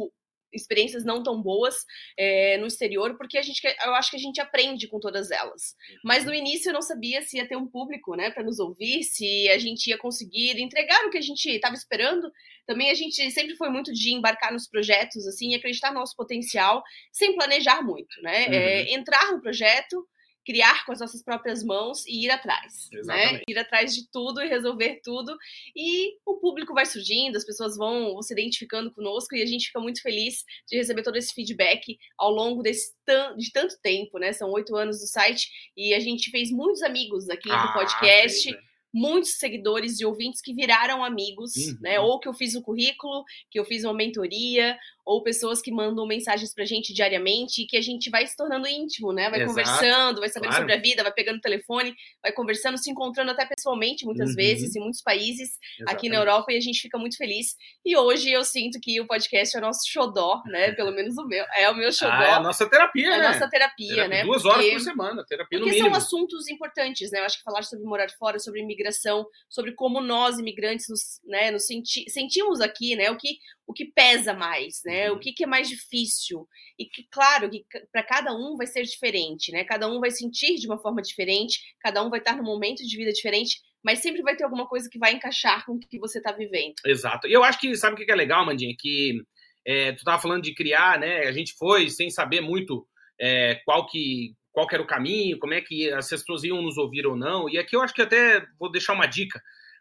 experiências 0.52 1.04
não 1.04 1.22
tão 1.22 1.40
boas 1.40 1.84
é, 2.18 2.56
no 2.58 2.66
exterior, 2.66 3.16
porque 3.16 3.38
a 3.38 3.42
gente, 3.42 3.60
eu 3.84 3.94
acho 3.94 4.10
que 4.10 4.16
a 4.16 4.20
gente 4.20 4.40
aprende 4.40 4.88
com 4.88 4.98
todas 4.98 5.30
elas. 5.30 5.74
Mas 6.04 6.24
no 6.24 6.34
início 6.34 6.70
eu 6.70 6.74
não 6.74 6.82
sabia 6.82 7.22
se 7.22 7.36
ia 7.36 7.48
ter 7.48 7.56
um 7.56 7.66
público, 7.66 8.14
né, 8.14 8.30
para 8.30 8.44
nos 8.44 8.58
ouvir, 8.58 9.02
se 9.02 9.48
a 9.48 9.58
gente 9.58 9.88
ia 9.88 9.98
conseguir 9.98 10.60
entregar 10.60 11.04
o 11.06 11.10
que 11.10 11.18
a 11.18 11.22
gente 11.22 11.46
estava 11.46 11.74
esperando. 11.74 12.30
Também 12.66 12.90
a 12.90 12.94
gente 12.94 13.30
sempre 13.30 13.56
foi 13.56 13.70
muito 13.70 13.92
de 13.92 14.12
embarcar 14.12 14.52
nos 14.52 14.68
projetos, 14.68 15.26
assim, 15.26 15.50
e 15.50 15.54
acreditar 15.54 15.92
no 15.92 16.00
nosso 16.00 16.16
potencial, 16.16 16.82
sem 17.12 17.34
planejar 17.34 17.82
muito, 17.82 18.20
né? 18.22 18.46
Uhum. 18.46 18.54
É, 18.54 18.94
entrar 18.94 19.32
no 19.32 19.40
projeto, 19.40 20.06
criar 20.46 20.86
com 20.86 20.92
as 20.92 21.00
nossas 21.00 21.22
próprias 21.22 21.64
mãos 21.64 22.06
e 22.06 22.24
ir 22.24 22.30
atrás, 22.30 22.88
né? 22.92 23.00
Exatamente. 23.00 23.32
né? 23.32 23.42
Ir 23.48 23.58
atrás 23.58 23.94
de 23.94 24.08
tudo 24.08 24.40
e 24.40 24.48
resolver 24.48 25.00
tudo. 25.02 25.36
E 25.74 26.16
o 26.24 26.36
público 26.36 26.72
vai 26.72 26.86
surgindo, 26.86 27.36
as 27.36 27.44
pessoas 27.44 27.76
vão, 27.76 28.22
se 28.22 28.32
identificando 28.32 28.92
conosco 28.92 29.34
e 29.34 29.42
a 29.42 29.46
gente 29.46 29.66
fica 29.66 29.80
muito 29.80 30.00
feliz 30.00 30.44
de 30.68 30.76
receber 30.76 31.02
todo 31.02 31.16
esse 31.16 31.34
feedback 31.34 31.98
ao 32.16 32.30
longo 32.30 32.62
desse 32.62 32.94
de 33.36 33.52
tanto 33.52 33.76
tempo, 33.80 34.18
né? 34.18 34.32
São 34.32 34.50
oito 34.52 34.74
anos 34.76 35.00
do 35.00 35.06
site 35.06 35.48
e 35.76 35.92
a 35.92 36.00
gente 36.00 36.30
fez 36.30 36.50
muitos 36.50 36.82
amigos 36.82 37.28
aqui 37.28 37.50
ah, 37.50 37.66
no 37.66 37.72
podcast. 37.72 38.42
Fez, 38.44 38.54
né? 38.56 38.62
muitos 38.96 39.36
seguidores 39.36 40.00
e 40.00 40.06
ouvintes 40.06 40.40
que 40.40 40.54
viraram 40.54 41.04
amigos, 41.04 41.54
uhum. 41.54 41.78
né? 41.82 42.00
Ou 42.00 42.18
que 42.18 42.26
eu 42.26 42.32
fiz 42.32 42.54
o 42.54 42.62
currículo, 42.62 43.24
que 43.50 43.60
eu 43.60 43.64
fiz 43.66 43.84
uma 43.84 43.92
mentoria, 43.92 44.78
ou 45.06 45.22
pessoas 45.22 45.62
que 45.62 45.70
mandam 45.70 46.04
mensagens 46.04 46.52
pra 46.52 46.64
gente 46.64 46.92
diariamente 46.92 47.62
e 47.62 47.66
que 47.66 47.76
a 47.76 47.80
gente 47.80 48.10
vai 48.10 48.26
se 48.26 48.36
tornando 48.36 48.66
íntimo, 48.66 49.12
né? 49.12 49.30
Vai 49.30 49.40
Exato, 49.40 49.50
conversando, 49.50 50.18
vai 50.20 50.28
sabendo 50.28 50.50
claro. 50.50 50.62
sobre 50.64 50.75
a 50.75 50.80
vida, 50.80 51.02
vai 51.04 51.12
pegando 51.12 51.36
o 51.36 51.40
telefone, 51.40 51.94
vai 52.20 52.32
conversando, 52.32 52.76
se 52.76 52.90
encontrando 52.90 53.30
até 53.30 53.46
pessoalmente 53.46 54.04
muitas 54.04 54.30
uhum. 54.30 54.34
vezes 54.34 54.75
em 54.75 54.80
muitos 54.80 55.00
países 55.00 55.50
Exatamente. 55.78 55.96
aqui 55.96 56.08
na 56.08 56.16
Europa 56.16 56.52
e 56.52 56.56
a 56.56 56.60
gente 56.60 56.80
fica 56.80 56.98
muito 56.98 57.16
feliz. 57.16 57.54
E 57.84 57.96
hoje 57.96 58.32
eu 58.32 58.42
sinto 58.42 58.80
que 58.82 59.00
o 59.00 59.06
podcast 59.06 59.56
é 59.56 59.60
o 59.60 59.62
nosso 59.62 59.88
xodó, 59.88 60.42
né? 60.46 60.72
Pelo 60.75 60.90
menos 60.90 61.16
o 61.16 61.25
meu, 61.25 61.44
é 61.56 61.70
o 61.70 61.76
meu 61.76 61.92
xodó. 61.92 62.10
Ah, 62.10 62.25
é 62.25 62.32
a 62.32 62.40
nossa 62.40 62.68
terapia, 62.68 63.06
é 63.06 63.18
né? 63.18 63.26
a 63.26 63.32
nossa 63.32 63.48
terapia, 63.48 63.94
terapia 63.94 64.08
né? 64.08 64.25
Duas 64.25 64.42
porque, 64.42 64.58
horas 64.58 64.72
por 64.72 64.80
semana, 64.80 65.25
terapia 65.25 65.58
no 65.60 65.64
porque 65.66 65.78
mínimo. 65.78 65.95
são 65.95 66.04
assuntos 66.04 66.49
importantes, 66.49 67.12
né? 67.12 67.21
Eu 67.21 67.25
acho 67.25 67.38
que 67.38 67.45
falar 67.45 67.62
sobre 67.62 67.84
morar 67.84 68.10
fora, 68.19 68.40
sobre 68.40 68.60
imigração, 68.60 69.25
sobre 69.49 69.71
como 69.73 70.00
nós 70.00 70.40
imigrantes 70.40 70.88
nos, 70.88 71.21
né, 71.25 71.52
nos 71.52 71.64
senti 71.64 72.10
sentimos 72.10 72.60
aqui, 72.60 72.97
né? 72.97 73.08
O 73.08 73.16
que 73.16 73.38
o 73.66 73.72
que 73.72 73.86
pesa 73.86 74.32
mais, 74.32 74.80
né? 74.84 75.10
Uhum. 75.10 75.16
O 75.16 75.20
que, 75.20 75.32
que, 75.32 75.44
é 75.44 75.46
mais 75.46 75.68
difícil. 75.68 76.46
E 76.78 76.84
que, 76.84 77.06
claro, 77.10 77.50
que 77.50 77.64
para 77.92 78.02
cada 78.02 78.32
um 78.32 78.56
vai 78.56 78.66
ser 78.66 78.82
diferente, 78.84 79.50
né? 79.50 79.64
Cada 79.64 79.88
um 79.88 79.98
vai 79.98 80.10
sentir 80.10 80.56
de 80.56 80.66
uma 80.66 80.78
forma 80.78 81.02
diferente, 81.02 81.60
cada 81.80 82.02
um 82.02 82.08
vai 82.10 82.20
estar 82.20 82.36
num 82.36 82.44
momento 82.44 82.86
de 82.86 82.96
vida 82.96 83.12
diferente, 83.12 83.60
mas 83.82 83.98
sempre 83.98 84.22
vai 84.22 84.36
ter 84.36 84.44
alguma 84.44 84.66
coisa 84.66 84.88
que 84.90 84.98
vai 84.98 85.12
encaixar 85.12 85.64
com 85.66 85.72
o 85.72 85.78
que 85.78 85.98
você 85.98 86.18
está 86.18 86.32
vivendo. 86.32 86.74
Exato. 86.84 87.26
E 87.26 87.32
eu 87.32 87.42
acho 87.42 87.58
que, 87.58 87.74
sabe 87.76 88.00
o 88.00 88.04
que 88.04 88.10
é 88.10 88.14
legal, 88.14 88.46
Mandinha? 88.46 88.74
Que 88.78 89.20
é, 89.66 89.92
tu 89.92 89.98
estava 89.98 90.22
falando 90.22 90.44
de 90.44 90.54
criar, 90.54 90.98
né? 90.98 91.26
A 91.26 91.32
gente 91.32 91.54
foi 91.54 91.90
sem 91.90 92.08
saber 92.08 92.40
muito 92.40 92.86
é, 93.20 93.56
qual 93.64 93.86
que 93.86 94.34
qual 94.52 94.66
que 94.66 94.74
era 94.74 94.82
o 94.82 94.86
caminho, 94.86 95.38
como 95.38 95.52
é 95.52 95.60
que 95.60 95.92
as 95.92 96.08
pessoas 96.08 96.42
iam 96.42 96.62
nos 96.62 96.78
ouvir 96.78 97.06
ou 97.06 97.14
não. 97.14 97.46
E 97.46 97.58
aqui 97.58 97.76
eu 97.76 97.82
acho 97.82 97.92
que 97.92 98.00
até 98.00 98.42
vou 98.58 98.70
deixar 98.70 98.94
uma 98.94 99.04
dica 99.04 99.38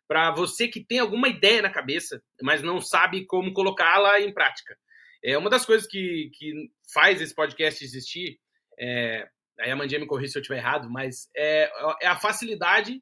para 0.07 0.31
você 0.31 0.67
que 0.67 0.83
tem 0.83 0.99
alguma 0.99 1.27
ideia 1.27 1.61
na 1.61 1.69
cabeça, 1.69 2.21
mas 2.41 2.61
não 2.61 2.79
sabe 2.79 3.25
como 3.25 3.53
colocá-la 3.53 4.21
em 4.21 4.33
prática. 4.33 4.77
É 5.23 5.37
uma 5.37 5.49
das 5.49 5.65
coisas 5.65 5.87
que, 5.87 6.29
que 6.33 6.69
faz 6.93 7.21
esse 7.21 7.33
podcast 7.33 7.83
existir, 7.83 8.39
é, 8.79 9.27
aí 9.59 9.71
a 9.71 9.75
Mandinha 9.75 9.99
me 9.99 10.05
corrija 10.05 10.33
se 10.33 10.37
eu 10.37 10.41
estiver 10.41 10.59
errado, 10.59 10.89
mas 10.89 11.29
é, 11.35 11.71
é 12.01 12.07
a 12.07 12.19
facilidade 12.19 13.01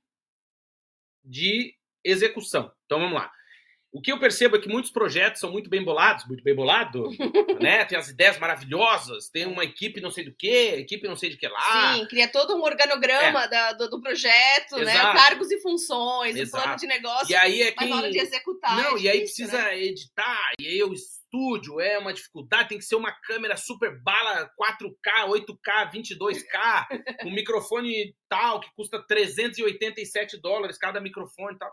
de 1.24 1.76
execução. 2.04 2.72
Então 2.86 3.00
vamos 3.00 3.16
lá. 3.16 3.32
O 3.94 4.02
que 4.02 4.12
eu 4.12 4.18
percebo 4.18 4.56
é 4.56 4.60
que 4.60 4.68
muitos 4.68 4.90
projetos 4.90 5.40
são 5.40 5.52
muito 5.52 5.70
bem 5.70 5.84
bolados, 5.84 6.26
muito 6.26 6.44
bem 6.44 6.56
bolado, 6.56 7.10
né? 7.62 7.86
Tem 7.86 7.96
as 7.96 8.10
ideias 8.10 8.40
maravilhosas, 8.40 9.30
tem 9.30 9.46
uma 9.46 9.64
equipe 9.64 10.02
não 10.02 10.10
sei 10.10 10.26
do 10.26 10.34
que, 10.34 10.48
equipe 10.48 11.08
não 11.08 11.16
sei 11.16 11.30
de 11.30 11.38
que 11.38 11.48
lá. 11.48 11.94
Sim, 11.94 12.08
cria 12.08 12.28
todo 12.28 12.56
um 12.56 12.64
organograma 12.64 13.44
é. 13.44 13.48
da, 13.48 13.74
do, 13.74 13.88
do, 13.92 14.02
projeto, 14.02 14.78
né? 14.78 14.94
Exato. 14.94 15.14
né? 15.14 15.14
Cargos 15.14 15.52
e 15.52 15.62
funções, 15.62 16.36
Exato. 16.36 16.58
o 16.58 16.64
plano 16.64 16.80
de 16.80 16.88
negócio. 16.88 17.32
E 17.32 17.36
aí 17.36 17.62
é 17.62 17.72
que... 17.72 17.82
Mas 17.82 17.90
na 17.92 17.98
hora 17.98 18.12
de 18.12 18.18
executar. 18.18 18.76
Não, 18.78 18.98
é 18.98 19.02
e 19.02 19.10
aí 19.10 19.20
precisa 19.20 19.62
né? 19.62 19.84
editar, 19.84 20.54
e 20.60 20.68
aí 20.68 20.84
o 20.84 20.92
estúdio 20.92 21.80
é 21.80 22.00
uma 22.00 22.14
dificuldade, 22.14 22.70
tem 22.70 22.80
que 22.80 22.86
ser 22.86 22.96
uma 22.96 23.12
câmera 23.12 23.56
super 23.58 24.02
bala 24.02 24.50
4K, 24.60 25.28
8K, 25.28 25.92
22K, 25.94 27.26
um 27.26 27.32
microfone 27.32 28.16
tal 28.28 28.60
que 28.60 28.74
custa 28.76 29.06
387 29.08 30.42
dólares 30.42 30.80
cada 30.80 31.00
microfone 31.00 31.54
e 31.56 31.60
tal. 31.60 31.72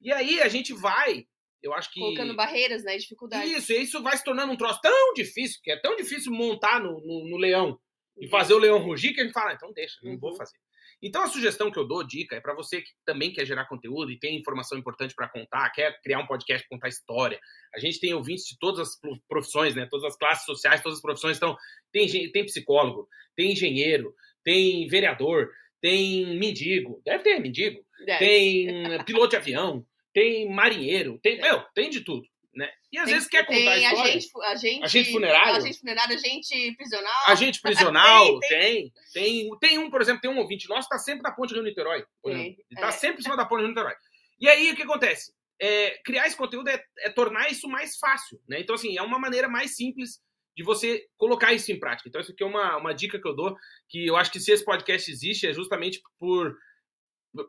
E 0.00 0.12
aí 0.12 0.40
a 0.40 0.48
gente 0.48 0.72
vai 0.72 1.24
eu 1.62 1.72
acho 1.72 1.92
que. 1.92 2.00
Colocando 2.00 2.34
barreiras, 2.34 2.82
né? 2.82 2.96
Dificuldades. 2.96 3.50
Isso, 3.50 3.72
e 3.72 3.82
isso 3.82 4.02
vai 4.02 4.16
se 4.16 4.24
tornando 4.24 4.52
um 4.52 4.56
troço 4.56 4.80
tão 4.80 5.14
difícil, 5.14 5.60
que 5.62 5.70
é 5.70 5.80
tão 5.80 5.96
difícil 5.96 6.32
montar 6.32 6.80
no, 6.80 7.00
no, 7.00 7.28
no 7.28 7.36
leão 7.36 7.78
e 8.18 8.28
fazer 8.28 8.54
o 8.54 8.58
leão 8.58 8.78
rugir, 8.78 9.14
que 9.14 9.20
a 9.20 9.24
gente 9.24 9.32
fala, 9.32 9.50
ah, 9.50 9.54
então 9.54 9.72
deixa, 9.72 9.96
não 10.02 10.12
uhum. 10.12 10.18
vou 10.18 10.36
fazer. 10.36 10.56
Então 11.02 11.22
a 11.22 11.26
sugestão 11.26 11.70
que 11.70 11.78
eu 11.78 11.86
dou, 11.86 12.06
dica, 12.06 12.36
é 12.36 12.40
para 12.40 12.54
você 12.54 12.80
que 12.80 12.90
também 13.04 13.32
quer 13.32 13.44
gerar 13.44 13.66
conteúdo 13.66 14.12
e 14.12 14.18
tem 14.18 14.38
informação 14.38 14.78
importante 14.78 15.14
para 15.14 15.28
contar, 15.28 15.68
quer 15.70 16.00
criar 16.00 16.20
um 16.20 16.26
podcast, 16.26 16.66
contar 16.68 16.88
história. 16.88 17.40
A 17.74 17.80
gente 17.80 17.98
tem 17.98 18.14
ouvintes 18.14 18.44
de 18.44 18.56
todas 18.58 18.80
as 18.80 19.00
profissões, 19.28 19.74
né? 19.74 19.88
Todas 19.90 20.06
as 20.06 20.16
classes 20.16 20.44
sociais, 20.44 20.80
todas 20.80 20.98
as 20.98 21.02
profissões. 21.02 21.36
Então, 21.36 21.56
tem, 21.90 22.06
tem 22.30 22.46
psicólogo, 22.46 23.08
tem 23.34 23.50
engenheiro, 23.50 24.14
tem 24.44 24.86
vereador, 24.86 25.50
tem 25.80 26.38
mendigo, 26.38 27.02
deve 27.04 27.24
ter 27.24 27.40
mendigo, 27.40 27.84
deve. 28.06 28.18
tem 28.24 29.04
piloto 29.04 29.30
de 29.30 29.36
avião, 29.36 29.84
tem 30.12 30.50
marinheiro, 30.50 31.18
tem, 31.22 31.40
meu, 31.40 31.62
tem 31.74 31.90
de 31.90 32.00
tudo. 32.00 32.26
Né? 32.54 32.70
E 32.92 32.98
às 32.98 33.06
tem, 33.06 33.14
vezes 33.14 33.28
quer 33.28 33.46
contar 33.46 33.72
a 33.72 33.78
história. 33.78 34.02
Agente, 34.02 34.30
agente, 34.44 34.84
agente 34.84 35.12
funerário. 35.12 35.56
Agente 35.56 35.78
funerário, 35.78 36.14
agente 36.14 36.74
prisional. 36.76 37.26
Agente 37.26 37.60
prisional, 37.62 38.40
tem, 38.40 38.48
tem, 38.50 38.92
tem, 39.12 39.58
tem. 39.58 39.78
um, 39.78 39.90
por 39.90 40.02
exemplo, 40.02 40.20
tem 40.20 40.30
um 40.30 40.38
ouvinte 40.38 40.68
nosso 40.68 40.86
que 40.86 40.94
está 40.94 40.98
sempre 40.98 41.22
na 41.22 41.32
ponte 41.32 41.54
Rio 41.54 41.62
Niterói. 41.62 42.04
Ele 42.26 42.56
está 42.70 42.88
é. 42.88 42.92
sempre 42.92 43.20
em 43.20 43.22
cima 43.22 43.36
da 43.38 43.46
ponte 43.46 43.60
Rio 43.60 43.68
Niterói. 43.68 43.94
E 44.38 44.48
aí, 44.48 44.70
o 44.70 44.76
que 44.76 44.82
acontece? 44.82 45.32
É, 45.58 45.98
criar 46.04 46.26
esse 46.26 46.36
conteúdo 46.36 46.68
é, 46.68 46.84
é, 46.98 47.10
tornar 47.10 47.50
isso 47.50 47.68
mais 47.68 47.96
fácil. 47.96 48.38
Né? 48.46 48.60
Então, 48.60 48.74
assim, 48.74 48.98
é 48.98 49.02
uma 49.02 49.18
maneira 49.18 49.48
mais 49.48 49.76
simples 49.76 50.20
de 50.54 50.62
você 50.62 51.06
colocar 51.16 51.54
isso 51.54 51.72
em 51.72 51.78
prática. 51.78 52.08
Então, 52.08 52.20
isso 52.20 52.32
aqui 52.32 52.42
é 52.42 52.46
uma, 52.46 52.76
uma 52.76 52.92
dica 52.92 53.18
que 53.18 53.26
eu 53.26 53.34
dou, 53.34 53.56
que 53.88 54.06
eu 54.06 54.16
acho 54.16 54.30
que 54.30 54.40
se 54.40 54.52
esse 54.52 54.64
podcast 54.64 55.10
existe 55.10 55.46
é 55.46 55.54
justamente 55.54 56.02
por 56.18 56.54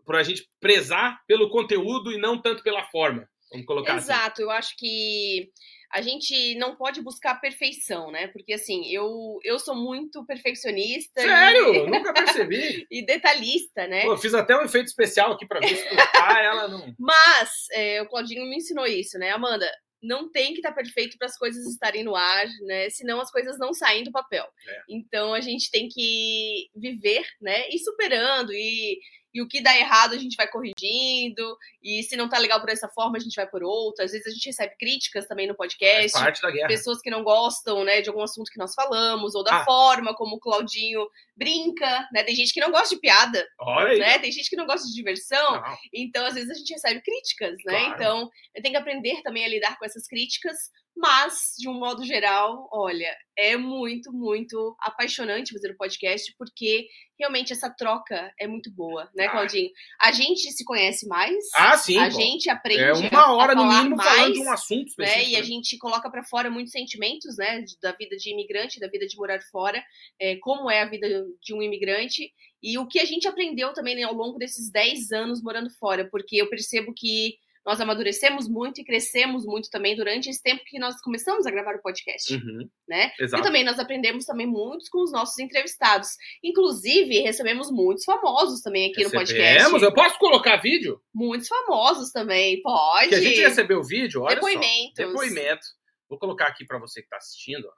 para 0.05 0.19
a 0.19 0.23
gente 0.23 0.47
prezar 0.59 1.21
pelo 1.27 1.49
conteúdo 1.49 2.11
e 2.11 2.17
não 2.17 2.41
tanto 2.41 2.63
pela 2.63 2.83
forma. 2.85 3.27
Vamos 3.51 3.67
colocar 3.67 3.95
assim. 3.95 4.11
Exato, 4.11 4.31
assim. 4.31 4.41
eu 4.43 4.51
acho 4.51 4.75
que 4.77 5.51
a 5.93 6.01
gente 6.01 6.55
não 6.55 6.75
pode 6.75 7.01
buscar 7.03 7.39
perfeição, 7.39 8.11
né? 8.11 8.27
Porque 8.27 8.53
assim, 8.53 8.91
eu, 8.91 9.37
eu 9.43 9.59
sou 9.59 9.75
muito 9.75 10.25
perfeccionista. 10.25 11.21
Sério? 11.21 11.75
E... 11.75 11.85
Nunca 11.87 12.11
percebi. 12.11 12.87
e 12.89 13.05
detalhista, 13.05 13.85
né? 13.85 14.01
Pô, 14.01 14.13
eu 14.13 14.17
fiz 14.17 14.33
até 14.33 14.57
um 14.57 14.63
efeito 14.63 14.87
especial 14.87 15.33
aqui 15.33 15.45
para 15.45 15.59
ver 15.59 15.75
se 15.75 15.87
ah, 16.15 16.41
ela 16.41 16.67
não. 16.67 16.95
Mas 16.97 17.67
é, 17.73 18.01
o 18.01 18.09
Claudinho 18.09 18.49
me 18.49 18.57
ensinou 18.57 18.87
isso, 18.87 19.19
né, 19.19 19.29
Amanda? 19.29 19.69
Não 20.01 20.29
tem 20.31 20.51
que 20.51 20.59
estar 20.59 20.71
tá 20.71 20.75
perfeito 20.75 21.15
para 21.17 21.27
as 21.27 21.37
coisas 21.37 21.63
estarem 21.67 22.03
no 22.03 22.15
ar, 22.15 22.47
né? 22.65 22.89
Senão 22.89 23.21
as 23.21 23.31
coisas 23.31 23.59
não 23.59 23.71
saem 23.71 24.03
do 24.03 24.11
papel. 24.11 24.45
É. 24.67 24.81
Então 24.89 25.31
a 25.31 25.41
gente 25.41 25.69
tem 25.69 25.87
que 25.87 26.69
viver, 26.75 27.23
né? 27.39 27.69
E 27.69 27.77
superando 27.77 28.51
e 28.51 28.99
e 29.33 29.41
o 29.41 29.47
que 29.47 29.61
dá 29.61 29.75
errado 29.75 30.13
a 30.13 30.17
gente 30.17 30.35
vai 30.35 30.47
corrigindo, 30.47 31.57
e 31.81 32.03
se 32.03 32.15
não 32.15 32.29
tá 32.29 32.37
legal 32.37 32.59
por 32.59 32.69
essa 32.69 32.87
forma, 32.87 33.17
a 33.17 33.19
gente 33.19 33.35
vai 33.35 33.47
por 33.47 33.63
outra. 33.63 34.05
Às 34.05 34.11
vezes 34.11 34.27
a 34.27 34.29
gente 34.29 34.45
recebe 34.45 34.75
críticas 34.77 35.25
também 35.25 35.47
no 35.47 35.55
podcast. 35.55 36.11
Faz 36.11 36.23
parte 36.23 36.41
da 36.41 36.51
guerra. 36.51 36.67
Pessoas 36.67 37.01
que 37.01 37.09
não 37.09 37.23
gostam, 37.23 37.83
né, 37.83 38.01
de 38.01 38.09
algum 38.09 38.21
assunto 38.21 38.51
que 38.51 38.59
nós 38.59 38.73
falamos, 38.75 39.33
ou 39.35 39.43
da 39.43 39.61
ah. 39.61 39.65
forma 39.65 40.13
como 40.13 40.35
o 40.35 40.39
Claudinho 40.39 41.07
brinca, 41.35 42.07
né? 42.13 42.23
Tem 42.23 42.35
gente 42.35 42.53
que 42.53 42.59
não 42.59 42.71
gosta 42.71 42.93
de 42.95 43.01
piada. 43.01 43.47
Olha 43.59 43.89
aí. 43.89 43.99
Né? 43.99 44.19
Tem 44.19 44.31
gente 44.31 44.49
que 44.49 44.55
não 44.55 44.65
gosta 44.65 44.87
de 44.87 44.93
diversão. 44.93 45.53
Não. 45.53 45.77
Então, 45.93 46.25
às 46.25 46.33
vezes, 46.35 46.49
a 46.49 46.53
gente 46.53 46.73
recebe 46.73 47.01
críticas, 47.01 47.55
né? 47.65 47.79
Claro. 47.79 47.93
Então, 47.95 48.29
eu 48.55 48.61
tenho 48.61 48.73
que 48.73 48.79
aprender 48.79 49.21
também 49.23 49.45
a 49.45 49.49
lidar 49.49 49.77
com 49.77 49.85
essas 49.85 50.07
críticas 50.07 50.57
Mas, 50.95 51.55
de 51.57 51.67
um 51.67 51.73
modo 51.73 52.05
geral, 52.05 52.69
olha, 52.71 53.11
é 53.35 53.57
muito, 53.57 54.13
muito 54.13 54.75
apaixonante 54.79 55.51
fazer 55.51 55.71
o 55.71 55.75
podcast, 55.77 56.31
porque 56.37 56.85
realmente 57.19 57.51
essa 57.51 57.67
troca 57.67 58.31
é 58.39 58.45
muito 58.47 58.71
boa, 58.71 59.09
né, 59.15 59.25
Ah. 59.25 59.31
Claudinho? 59.31 59.71
A 59.99 60.11
gente 60.11 60.51
se 60.51 60.63
conhece 60.63 61.07
mais, 61.07 61.35
Ah, 61.55 61.75
sim. 61.77 61.97
a 61.97 62.05
pô. 62.05 62.11
gente 62.11 62.47
aprende 62.49 62.81
é 62.83 63.09
uma 63.09 63.33
hora 63.33 63.53
a 63.53 63.55
no 63.55 63.65
mínimo 63.65 63.95
mais, 63.95 64.07
falando 64.07 64.33
de 64.33 64.39
um 64.41 64.51
assunto 64.51 64.93
né? 64.99 65.05
específico. 65.05 65.31
E 65.31 65.35
a 65.35 65.41
gente 65.41 65.77
coloca 65.79 66.11
pra 66.11 66.23
fora 66.23 66.49
muitos 66.51 66.71
sentimentos, 66.71 67.37
né, 67.37 67.63
da 67.81 67.91
vida 67.93 68.15
de 68.15 68.31
imigrante, 68.31 68.79
da 68.79 68.87
vida 68.87 69.07
de 69.07 69.17
morar 69.17 69.41
fora, 69.51 69.83
é, 70.19 70.35
como 70.37 70.69
é 70.69 70.81
a 70.83 70.85
vida 70.89 71.07
de 71.41 71.53
um 71.53 71.61
imigrante 71.61 72.31
e 72.61 72.77
o 72.77 72.87
que 72.87 72.99
a 72.99 73.05
gente 73.05 73.27
aprendeu 73.27 73.73
também 73.73 73.95
né, 73.95 74.03
ao 74.03 74.13
longo 74.13 74.37
desses 74.37 74.71
10 74.71 75.11
anos 75.11 75.41
morando 75.41 75.69
fora, 75.71 76.07
porque 76.09 76.37
eu 76.37 76.49
percebo 76.49 76.93
que 76.95 77.35
nós 77.65 77.79
amadurecemos 77.79 78.49
muito 78.49 78.81
e 78.81 78.83
crescemos 78.83 79.45
muito 79.45 79.69
também 79.69 79.95
durante 79.95 80.29
esse 80.29 80.43
tempo 80.43 80.61
que 80.65 80.77
nós 80.77 80.99
começamos 81.01 81.45
a 81.45 81.51
gravar 81.51 81.75
o 81.75 81.81
podcast, 81.81 82.33
Uhum, 82.35 82.69
né? 82.85 83.13
exato. 83.17 83.41
E 83.41 83.45
também 83.45 83.63
nós 83.63 83.79
aprendemos 83.79 84.25
também 84.25 84.45
muitos 84.45 84.89
com 84.89 85.01
os 85.01 85.13
nossos 85.13 85.39
entrevistados. 85.39 86.09
Inclusive, 86.43 87.19
recebemos 87.21 87.71
muitos 87.71 88.03
famosos 88.03 88.59
também 88.61 88.91
aqui 88.91 89.05
no 89.05 89.11
podcast. 89.11 89.33
Recebemos. 89.41 89.81
Eu 89.81 89.93
posso 89.93 90.19
colocar 90.19 90.57
vídeo? 90.57 91.01
Muitos 91.13 91.47
famosos 91.47 92.11
também, 92.11 92.61
pode. 92.61 93.07
Que 93.09 93.15
a 93.15 93.21
gente 93.21 93.39
recebeu 93.39 93.81
vídeo, 93.81 94.23
olha 94.23 94.35
Depoimentos. 94.35 94.93
só. 94.97 95.05
Depoimento. 95.07 95.65
Vou 96.09 96.19
colocar 96.19 96.47
aqui 96.47 96.65
pra 96.65 96.77
você 96.79 97.01
que 97.01 97.07
tá 97.07 97.15
assistindo. 97.15 97.65
ó. 97.65 97.71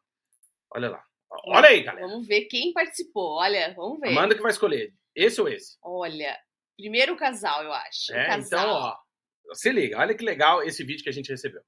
Olha 0.77 0.89
lá. 0.89 1.03
Olha 1.45 1.69
aí, 1.69 1.83
galera. 1.83 2.07
Vamos 2.07 2.27
ver 2.27 2.45
quem 2.45 2.71
participou. 2.73 3.37
Olha, 3.37 3.73
vamos 3.75 3.99
ver. 3.99 4.09
Amanda 4.09 4.35
que 4.35 4.41
vai 4.41 4.51
escolher. 4.51 4.93
Esse 5.15 5.39
ou 5.41 5.47
esse? 5.49 5.77
Olha, 5.81 6.37
primeiro 6.77 7.15
casal, 7.15 7.63
eu 7.63 7.73
acho. 7.73 8.11
O 8.11 8.15
É, 8.15 8.25
casal. 8.27 8.59
então, 8.61 8.69
ó. 8.73 9.53
Se 9.53 9.71
liga, 9.71 9.99
olha 9.99 10.15
que 10.15 10.23
legal 10.23 10.63
esse 10.63 10.83
vídeo 10.83 11.03
que 11.03 11.09
a 11.09 11.13
gente 11.13 11.29
recebeu. 11.29 11.61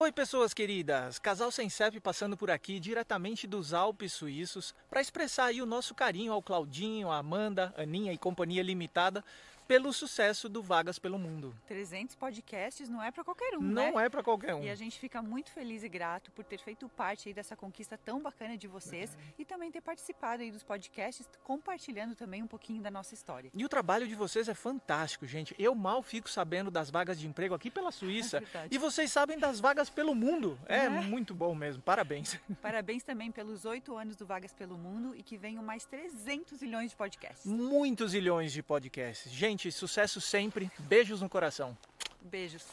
Oi, 0.00 0.10
pessoas 0.10 0.52
queridas! 0.52 1.20
Casal 1.20 1.52
Sem 1.52 1.68
CEP 1.68 2.00
passando 2.00 2.36
por 2.36 2.50
aqui 2.50 2.80
diretamente 2.80 3.46
dos 3.46 3.72
Alpes 3.72 4.12
Suíços 4.12 4.74
para 4.90 5.00
expressar 5.00 5.44
aí 5.46 5.62
o 5.62 5.66
nosso 5.66 5.94
carinho 5.94 6.32
ao 6.32 6.42
Claudinho, 6.42 7.08
a 7.08 7.18
Amanda, 7.18 7.72
Aninha 7.76 8.12
e 8.12 8.18
Companhia 8.18 8.64
Limitada 8.64 9.24
pelo 9.72 9.90
sucesso 9.90 10.50
do 10.50 10.62
Vagas 10.62 10.98
pelo 10.98 11.18
Mundo. 11.18 11.56
300 11.66 12.14
podcasts 12.16 12.90
não 12.90 13.02
é 13.02 13.10
para 13.10 13.24
qualquer 13.24 13.56
um, 13.56 13.62
Não 13.62 13.94
né? 13.96 14.04
é 14.04 14.08
para 14.10 14.22
qualquer 14.22 14.54
um. 14.54 14.62
E 14.62 14.68
a 14.68 14.74
gente 14.74 14.98
fica 14.98 15.22
muito 15.22 15.50
feliz 15.50 15.82
e 15.82 15.88
grato 15.88 16.30
por 16.32 16.44
ter 16.44 16.58
feito 16.60 16.86
parte 16.90 17.28
aí 17.30 17.34
dessa 17.34 17.56
conquista 17.56 17.96
tão 17.96 18.20
bacana 18.20 18.58
de 18.58 18.68
vocês 18.68 19.16
e 19.38 19.46
também 19.46 19.70
ter 19.72 19.80
participado 19.80 20.42
aí 20.42 20.50
dos 20.50 20.62
podcasts, 20.62 21.26
compartilhando 21.42 22.14
também 22.14 22.42
um 22.42 22.46
pouquinho 22.46 22.82
da 22.82 22.90
nossa 22.90 23.14
história. 23.14 23.50
E 23.54 23.64
o 23.64 23.68
trabalho 23.68 24.06
de 24.06 24.14
vocês 24.14 24.46
é 24.46 24.52
fantástico, 24.52 25.26
gente. 25.26 25.54
Eu 25.58 25.74
mal 25.74 26.02
fico 26.02 26.28
sabendo 26.28 26.70
das 26.70 26.90
vagas 26.90 27.18
de 27.18 27.26
emprego 27.26 27.54
aqui 27.54 27.70
pela 27.70 27.90
Suíça. 27.90 28.42
É. 28.54 28.68
E 28.70 28.76
vocês 28.76 29.10
sabem 29.10 29.38
das 29.38 29.58
vagas 29.60 29.88
pelo 29.88 30.14
mundo. 30.14 30.58
É, 30.66 30.80
É. 30.84 30.90
muito 30.90 31.34
bom 31.34 31.54
mesmo. 31.54 31.80
Parabéns. 31.82 32.38
Parabéns 32.60 33.02
também 33.02 33.30
pelos 33.32 33.64
oito 33.64 33.96
anos 33.96 34.14
do 34.16 34.26
Vagas 34.26 34.52
pelo 34.52 34.76
Mundo 34.76 35.14
e 35.16 35.22
que 35.22 35.38
venham 35.38 35.62
mais 35.64 35.86
300 35.86 36.60
milhões 36.60 36.90
de 36.90 36.96
podcasts. 36.96 37.46
Muitos 37.46 38.10
zilhões 38.10 38.52
de 38.52 38.62
podcasts. 38.62 39.32
Gente, 39.32 39.61
sucesso 39.70 40.20
sempre. 40.20 40.70
Beijos 40.78 41.20
no 41.20 41.28
coração. 41.28 41.76
Beijos. 42.20 42.64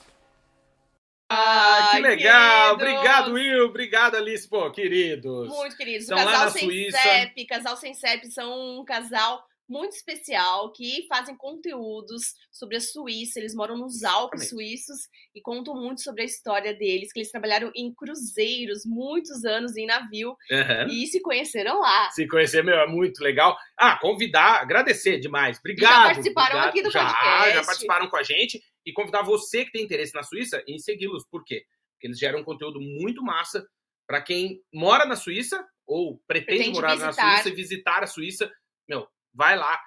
Ah, 1.32 1.92
que 1.92 2.02
legal! 2.02 2.76
queridos. 2.76 2.98
Obrigado, 2.98 3.34
Will. 3.34 3.66
Obrigado, 3.66 4.16
Alice. 4.16 4.48
Pô, 4.48 4.72
queridos. 4.72 5.48
Muito 5.48 5.78
queridos. 5.78 6.04
Estão 6.04 6.18
o 6.18 6.26
lá 6.26 6.32
casal 6.32 6.46
na 6.46 6.52
sem 6.52 6.64
Suíça. 6.64 6.98
CEP, 6.98 7.46
casal 7.46 7.78
sem 7.78 7.94
CEP 7.94 8.32
são 8.32 8.80
um 8.80 8.84
casal 8.84 9.46
muito 9.70 9.94
especial 9.94 10.72
que 10.72 11.06
fazem 11.08 11.38
conteúdos 11.38 12.34
sobre 12.52 12.78
a 12.78 12.82
Suíça. 12.82 13.40
Eles 13.40 13.54
moram 13.54 13.78
nos 13.78 14.04
Alpes 14.04 14.50
suíços 14.50 15.08
e 15.36 15.42
contam 15.42 15.76
muito 15.76 16.02
sobre 16.02 16.24
a 16.24 16.26
história 16.26 16.74
deles, 16.74 17.14
que 17.14 17.20
eles 17.20 17.32
trabalharam 17.32 17.72
em 17.76 17.94
cruzeiros 17.94 18.84
muitos 18.86 19.46
anos 19.46 19.78
em 19.78 19.86
navio 19.86 20.36
Aham. 20.52 20.88
e 20.90 21.06
se 21.08 21.22
conheceram 21.22 21.80
lá. 21.80 22.10
Se 22.12 22.28
conhecer, 22.28 22.64
meu, 22.64 22.80
é 22.80 22.88
muito 22.88 23.24
legal. 23.24 23.56
Ah, 23.78 23.98
convidar, 24.00 24.62
agradecer 24.62 25.20
demais. 25.20 25.60
Obrigado. 25.60 25.92
já 25.92 26.04
participaram 26.04 26.58
obrigado. 26.58 26.70
aqui 26.70 26.82
do 26.82 26.92
já, 26.92 27.06
podcast. 27.06 27.54
Já 27.54 27.64
participaram 27.64 28.10
com 28.10 28.18
a 28.18 28.24
gente. 28.24 28.62
E 28.86 28.92
convidar 28.92 29.22
você 29.22 29.66
que 29.66 29.72
tem 29.72 29.84
interesse 29.84 30.16
na 30.16 30.24
Suíça 30.24 30.64
em 30.68 30.80
segui-los. 30.80 31.24
Por 31.30 31.44
quê? 31.44 31.64
Porque 31.94 32.08
eles 32.08 32.18
geram 32.18 32.40
um 32.40 32.44
conteúdo 32.44 32.80
muito 32.82 33.22
massa 33.22 33.68
para 34.08 34.22
quem 34.22 34.64
mora 34.74 35.06
na 35.06 35.16
Suíça 35.16 35.64
ou 35.86 36.20
pretende, 36.28 36.58
Pretende 36.58 36.72
morar 36.72 36.96
na 36.98 37.08
visitar. 37.08 37.34
Suíça 37.34 37.50
e 37.50 37.54
visitar 37.54 38.04
a 38.04 38.08
Suíça. 38.08 38.52
Meu, 38.88 39.08
vai 39.40 39.56
lá, 39.56 39.80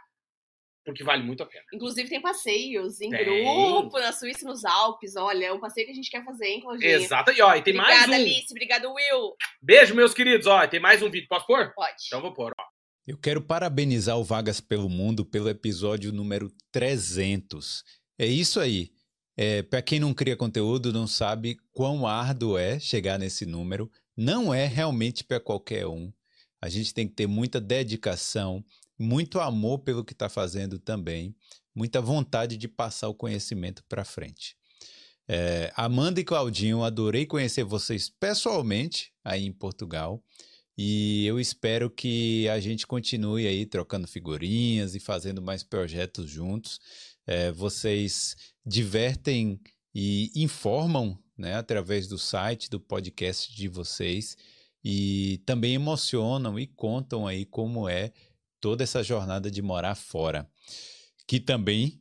porque 0.82 1.04
vale 1.04 1.22
muito 1.22 1.42
a 1.42 1.46
pena. 1.46 1.62
Inclusive 1.74 2.08
tem 2.08 2.22
passeios 2.22 3.02
em 3.02 3.10
Tem. 3.10 3.22
grupo 3.44 4.00
na 4.00 4.10
Suíça 4.10 4.40
e 4.44 4.48
nos 4.48 4.64
Alpes. 4.64 5.14
Olha, 5.14 5.44
é 5.44 5.52
um 5.52 5.60
passeio 5.60 5.86
que 5.86 5.92
a 5.92 5.94
gente 5.94 6.10
quer 6.10 6.24
fazer, 6.24 6.46
hein, 6.46 6.60
Claudinha? 6.62 6.90
Exato. 6.90 7.30
E 7.32 7.42
ó, 7.42 7.54
e 7.54 7.62
tem 7.62 7.78
Obrigada, 7.78 8.08
mais 8.08 8.10
um. 8.10 8.14
Alice. 8.14 8.46
Obrigada, 8.50 8.88
Will. 8.90 9.36
Beijo, 9.60 9.94
meus 9.94 10.14
queridos. 10.14 10.46
Ó, 10.46 10.66
tem 10.66 10.80
mais 10.80 11.02
um 11.02 11.10
vídeo. 11.10 11.28
Posso 11.28 11.46
pôr? 11.46 11.70
Pode. 11.74 11.96
Então 12.06 12.22
vou 12.22 12.32
pôr. 12.32 12.52
Ó. 12.58 12.64
Eu 13.06 13.18
quero 13.18 13.42
parabenizar 13.42 14.18
o 14.18 14.24
Vagas 14.24 14.58
pelo 14.58 14.88
Mundo 14.88 15.22
pelo 15.22 15.50
episódio 15.50 16.12
número 16.12 16.50
300. 16.72 17.84
É 18.18 18.24
isso 18.26 18.58
aí. 18.58 18.90
É, 19.36 19.62
para 19.62 19.82
quem 19.82 20.00
não 20.00 20.14
cria 20.14 20.36
conteúdo, 20.36 20.92
não 20.94 21.06
sabe 21.06 21.58
quão 21.72 22.06
árduo 22.06 22.56
é 22.56 22.80
chegar 22.80 23.18
nesse 23.18 23.44
número. 23.44 23.90
Não 24.16 24.52
é 24.52 24.66
realmente 24.66 25.22
para 25.22 25.38
qualquer 25.38 25.86
um. 25.86 26.10
A 26.62 26.68
gente 26.68 26.94
tem 26.94 27.08
que 27.08 27.14
ter 27.14 27.26
muita 27.26 27.60
dedicação, 27.60 28.64
muito 29.02 29.40
amor 29.40 29.80
pelo 29.80 30.04
que 30.04 30.12
está 30.12 30.28
fazendo 30.28 30.78
também, 30.78 31.34
muita 31.74 32.00
vontade 32.00 32.56
de 32.56 32.68
passar 32.68 33.08
o 33.08 33.14
conhecimento 33.14 33.84
para 33.88 34.04
frente. 34.04 34.56
É, 35.28 35.72
Amanda 35.76 36.20
e 36.20 36.24
Claudinho, 36.24 36.82
adorei 36.82 37.26
conhecer 37.26 37.64
vocês 37.64 38.08
pessoalmente 38.08 39.12
aí 39.24 39.44
em 39.44 39.52
Portugal. 39.52 40.22
E 40.76 41.26
eu 41.26 41.38
espero 41.38 41.90
que 41.90 42.48
a 42.48 42.58
gente 42.58 42.86
continue 42.86 43.46
aí 43.46 43.66
trocando 43.66 44.08
figurinhas 44.08 44.94
e 44.94 45.00
fazendo 45.00 45.42
mais 45.42 45.62
projetos 45.62 46.30
juntos. 46.30 46.80
É, 47.26 47.52
vocês 47.52 48.36
divertem 48.64 49.60
e 49.94 50.30
informam 50.34 51.18
né, 51.36 51.54
através 51.54 52.06
do 52.06 52.18
site, 52.18 52.70
do 52.70 52.80
podcast 52.80 53.54
de 53.54 53.68
vocês. 53.68 54.36
E 54.84 55.40
também 55.46 55.74
emocionam 55.74 56.58
e 56.58 56.66
contam 56.66 57.26
aí 57.26 57.44
como 57.44 57.88
é 57.88 58.12
toda 58.62 58.84
essa 58.84 59.02
jornada 59.02 59.50
de 59.50 59.60
morar 59.60 59.96
fora. 59.96 60.48
Que 61.26 61.38
também 61.38 62.00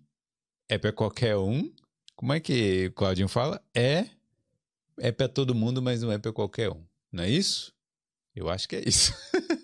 é 0.69 0.77
para 0.77 0.93
qualquer 0.93 1.35
um. 1.35 1.73
Como 2.15 2.31
é 2.31 2.39
que 2.39 2.87
o 2.87 2.93
Claudinho 2.93 3.27
fala? 3.27 3.61
É, 3.75 4.05
é 4.97 5.11
para 5.11 5.27
todo 5.27 5.55
mundo, 5.55 5.81
mas 5.81 6.03
não 6.03 6.11
é 6.11 6.19
para 6.19 6.31
qualquer 6.31 6.71
um. 6.71 6.85
Não 7.11 7.23
é 7.23 7.29
isso? 7.29 7.73
Eu 8.33 8.47
acho 8.47 8.69
que 8.69 8.75
é 8.77 8.87
isso. 8.87 9.11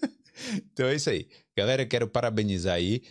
então 0.58 0.88
é 0.88 0.96
isso 0.96 1.10
aí. 1.10 1.30
Galera, 1.56 1.86
quero 1.86 2.08
parabenizar 2.10 2.76
aí. 2.76 3.04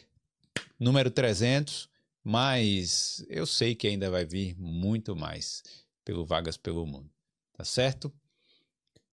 Número 0.79 1.11
300, 1.11 1.88
mas 2.22 3.25
eu 3.29 3.46
sei 3.46 3.75
que 3.75 3.87
ainda 3.87 4.11
vai 4.11 4.27
vir 4.27 4.59
muito 4.59 5.14
mais 5.14 5.62
pelo 6.05 6.27
Vagas 6.27 6.57
pelo 6.57 6.85
Mundo. 6.85 7.11
Tá 7.53 7.64
certo? 7.64 8.12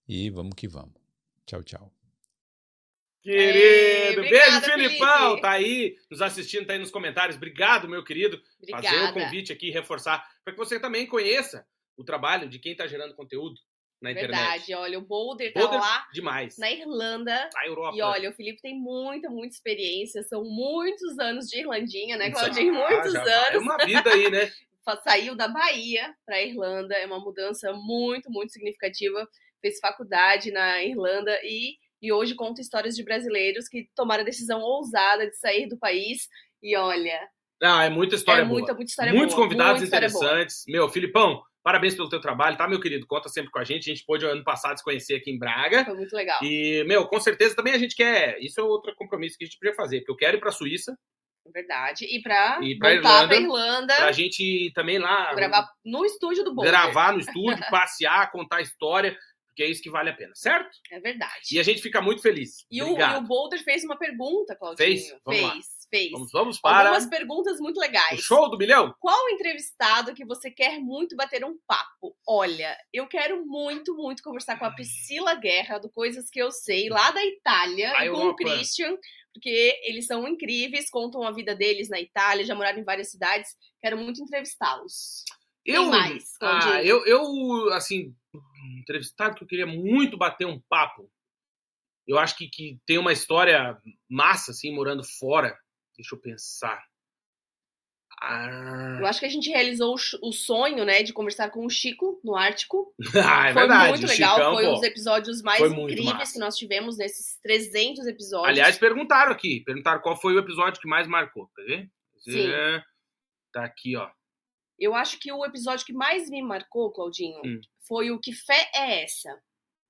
E 0.07 0.29
vamos 0.31 0.55
que 0.55 0.67
vamos. 0.67 0.95
Tchau, 1.45 1.63
tchau. 1.63 2.02
Querido, 3.23 4.21
beijo, 4.21 4.35
obrigada, 4.35 4.65
Filipão. 4.65 5.27
Felipe. 5.29 5.41
Tá 5.41 5.51
aí 5.51 5.95
nos 6.11 6.21
assistindo, 6.21 6.65
tá 6.65 6.73
aí 6.73 6.79
nos 6.79 6.91
comentários. 6.91 7.37
Obrigado, 7.37 7.87
meu 7.87 8.03
querido. 8.03 8.41
Fazer 8.69 8.87
o 8.87 8.89
Obrigada. 8.89 9.13
convite 9.13 9.53
aqui, 9.53 9.71
reforçar, 9.71 10.27
para 10.43 10.53
que 10.53 10.59
você 10.59 10.79
também 10.79 11.07
conheça 11.07 11.65
o 11.95 12.03
trabalho 12.03 12.49
de 12.49 12.59
quem 12.59 12.75
tá 12.75 12.85
gerando 12.85 13.15
conteúdo 13.15 13.59
na 14.03 14.11
internet. 14.11 14.37
Verdade, 14.37 14.73
olha, 14.75 14.99
o 14.99 15.01
Boulder 15.01 15.53
tá 15.53 15.61
Boulder, 15.61 15.79
lá 15.79 16.07
demais. 16.13 16.57
na 16.57 16.69
Irlanda. 16.69 17.49
Na 17.53 17.65
Europa. 17.65 17.97
E 17.97 18.01
olha, 18.01 18.29
o 18.29 18.33
Felipe 18.33 18.61
tem 18.61 18.77
muita, 18.77 19.29
muita 19.29 19.55
experiência. 19.55 20.21
São 20.23 20.43
muitos 20.43 21.17
anos 21.17 21.47
de 21.47 21.59
Irlandinha, 21.59 22.17
né, 22.17 22.29
Claudinho? 22.29 22.73
Muitos 22.73 23.13
já 23.13 23.23
vai. 23.23 23.31
É 23.31 23.49
anos. 23.51 23.63
uma 23.63 23.77
vida 23.77 24.11
aí, 24.11 24.29
né? 24.29 24.51
Saiu 25.05 25.33
da 25.33 25.47
Bahia 25.47 26.13
para 26.25 26.43
Irlanda. 26.43 26.93
É 26.95 27.05
uma 27.05 27.19
mudança 27.19 27.71
muito, 27.71 28.29
muito 28.29 28.51
significativa. 28.51 29.25
Fez 29.61 29.79
faculdade 29.79 30.51
na 30.51 30.83
Irlanda 30.83 31.39
e, 31.41 31.77
e 32.03 32.11
hoje 32.11 32.35
conta 32.35 32.61
histórias 32.61 32.95
de 32.95 33.03
brasileiros 33.03 33.67
que 33.69 33.89
tomaram 33.95 34.21
a 34.21 34.25
decisão 34.25 34.59
ousada 34.61 35.25
de 35.27 35.35
sair 35.37 35.67
do 35.67 35.77
país. 35.79 36.27
E 36.61 36.75
olha, 36.75 37.19
Ah, 37.63 37.85
é 37.85 37.89
muita 37.89 38.15
história 38.15 38.41
é 38.41 38.45
boa. 38.45 38.59
muita, 38.59 38.73
muita 38.73 38.89
história 38.89 39.13
Muitos 39.13 39.33
boa. 39.35 39.45
convidados 39.47 39.81
muita 39.81 39.87
interessantes. 39.95 40.63
Meu, 40.67 40.89
Filipão, 40.89 41.41
parabéns 41.63 41.95
pelo 41.95 42.09
teu 42.09 42.19
trabalho, 42.19 42.57
tá, 42.57 42.67
meu 42.67 42.79
querido? 42.81 43.07
Conta 43.07 43.29
sempre 43.29 43.49
com 43.51 43.59
a 43.59 43.63
gente. 43.63 43.89
A 43.89 43.93
gente 43.95 44.05
pôde, 44.05 44.25
ano 44.25 44.43
passado, 44.43 44.77
se 44.77 44.83
conhecer 44.83 45.15
aqui 45.15 45.31
em 45.31 45.39
Braga. 45.39 45.85
Foi 45.85 45.95
muito 45.95 46.13
legal. 46.13 46.43
E, 46.43 46.83
meu, 46.85 47.07
com 47.07 47.19
certeza 47.21 47.55
também 47.55 47.73
a 47.73 47.77
gente 47.77 47.95
quer. 47.95 48.37
Isso 48.41 48.59
é 48.59 48.63
outro 48.63 48.93
compromisso 48.95 49.37
que 49.37 49.45
a 49.45 49.47
gente 49.47 49.57
podia 49.57 49.73
fazer, 49.73 49.99
porque 49.99 50.11
eu 50.11 50.17
quero 50.17 50.37
ir 50.37 50.39
pra 50.41 50.51
Suíça, 50.51 50.93
Verdade. 51.53 52.05
E 52.05 52.21
pra, 52.21 52.57
E 52.61 52.77
pra 52.79 52.93
voltar 52.93 53.27
pra 53.27 53.35
Irlanda, 53.35 53.65
Irlanda, 53.65 53.95
pra 53.97 54.11
gente 54.13 54.71
também 54.73 54.97
lá 54.97 55.33
gravar 55.35 55.69
no 55.83 56.05
estúdio 56.05 56.41
do 56.41 56.55
Boulder. 56.55 56.71
gravar 56.71 57.11
no 57.11 57.19
estúdio, 57.19 57.57
passear, 57.69 58.31
contar 58.31 58.61
história. 58.61 59.17
Porque 59.53 59.63
é 59.63 59.69
isso 59.69 59.83
que 59.83 59.89
vale 59.89 60.09
a 60.09 60.13
pena, 60.13 60.33
certo? 60.33 60.75
É 60.91 60.99
verdade. 60.99 61.43
E 61.51 61.59
a 61.59 61.63
gente 61.63 61.79
fica 61.79 62.01
muito 62.01 62.23
feliz. 62.23 62.65
E 62.71 62.81
o, 62.81 62.97
e 62.97 63.03
o 63.17 63.21
Boulder 63.21 63.63
fez 63.63 63.83
uma 63.83 63.95
pergunta, 63.95 64.55
Claudinho. 64.55 64.89
Fez? 64.89 65.15
Vamos 65.23 65.41
lá. 65.41 65.51
fez, 65.51 65.65
fez. 65.91 66.11
Vamos, 66.11 66.31
vamos 66.31 66.59
para 66.59 66.79
Algumas 66.79 67.05
perguntas 67.05 67.59
muito 67.59 67.77
o 67.77 67.79
legais. 67.79 68.19
show 68.19 68.49
do 68.49 68.57
milhão. 68.57 68.95
Qual 68.99 69.29
entrevistado 69.29 70.15
que 70.15 70.25
você 70.25 70.49
quer 70.49 70.79
muito 70.79 71.15
bater 71.15 71.45
um 71.45 71.55
papo? 71.67 72.17
Olha, 72.27 72.75
eu 72.91 73.05
quero 73.05 73.45
muito, 73.45 73.95
muito 73.95 74.23
conversar 74.23 74.57
com 74.57 74.65
a 74.65 74.71
Priscila 74.71 75.35
Guerra, 75.35 75.77
do 75.77 75.89
Coisas 75.89 76.31
que 76.31 76.39
eu 76.39 76.51
sei, 76.51 76.89
lá 76.89 77.11
da 77.11 77.23
Itália, 77.23 78.05
e 78.05 78.09
com 78.09 78.29
o. 78.29 78.35
Christian, 78.35 78.97
porque 79.31 79.79
eles 79.83 80.07
são 80.07 80.27
incríveis, 80.27 80.89
contam 80.89 81.21
a 81.21 81.31
vida 81.31 81.55
deles 81.55 81.89
na 81.89 82.01
Itália, 82.01 82.43
já 82.43 82.55
moraram 82.55 82.79
em 82.79 82.83
várias 82.83 83.11
cidades. 83.11 83.51
Quero 83.79 83.97
muito 83.97 84.19
entrevistá-los. 84.19 85.23
Eu, 85.65 85.85
mais, 85.85 86.35
ah, 86.41 86.83
eu, 86.83 87.05
eu, 87.05 87.71
assim, 87.73 88.13
entrevistado 88.79 89.35
que 89.35 89.43
eu 89.43 89.47
queria 89.47 89.65
muito 89.65 90.17
bater 90.17 90.45
um 90.45 90.61
papo. 90.69 91.09
Eu 92.05 92.19
acho 92.19 92.35
que, 92.35 92.49
que 92.49 92.79
tem 92.85 92.97
uma 92.97 93.13
história 93.13 93.77
massa, 94.09 94.51
assim, 94.51 94.73
morando 94.73 95.03
fora. 95.03 95.57
Deixa 95.95 96.15
eu 96.15 96.19
pensar. 96.19 96.83
Ah, 98.21 98.97
Eu 98.99 99.05
acho 99.05 99.19
que 99.19 99.25
a 99.25 99.29
gente 99.29 99.49
realizou 99.49 99.95
o 100.21 100.31
sonho, 100.31 100.85
né, 100.85 101.01
de 101.01 101.13
conversar 101.13 101.49
com 101.49 101.65
o 101.65 101.69
Chico 101.69 102.19
no 102.23 102.35
Ártico. 102.35 102.93
ah, 103.15 103.49
é 103.49 103.53
foi 103.53 103.61
verdade. 103.61 103.89
muito 103.89 104.07
legal, 104.07 104.35
Chicão, 104.35 104.53
foi 104.53 104.67
um 104.67 104.73
dos 104.73 104.83
episódios 104.83 105.41
mais 105.41 105.61
incríveis 105.61 106.13
massa. 106.13 106.33
que 106.33 106.39
nós 106.39 106.57
tivemos 106.57 106.97
nesses 106.97 107.39
300 107.41 108.05
episódios. 108.05 108.49
Aliás, 108.49 108.77
perguntaram 108.77 109.31
aqui. 109.31 109.61
Perguntaram 109.61 110.01
qual 110.01 110.19
foi 110.19 110.33
o 110.35 110.39
episódio 110.39 110.81
que 110.81 110.87
mais 110.87 111.07
marcou. 111.07 111.49
Quer 111.55 111.63
ver? 111.63 111.91
Sim. 112.19 112.49
É, 112.49 112.83
Tá 113.53 113.63
aqui, 113.63 113.95
ó. 113.95 114.09
Eu 114.79 114.95
acho 114.95 115.19
que 115.19 115.31
o 115.31 115.45
episódio 115.45 115.85
que 115.85 115.93
mais 115.93 116.29
me 116.29 116.41
marcou, 116.41 116.91
Claudinho, 116.91 117.39
Hum. 117.45 117.61
foi 117.87 118.11
o 118.11 118.19
Que 118.19 118.33
Fé 118.33 118.69
é 118.75 119.03
Essa? 119.03 119.29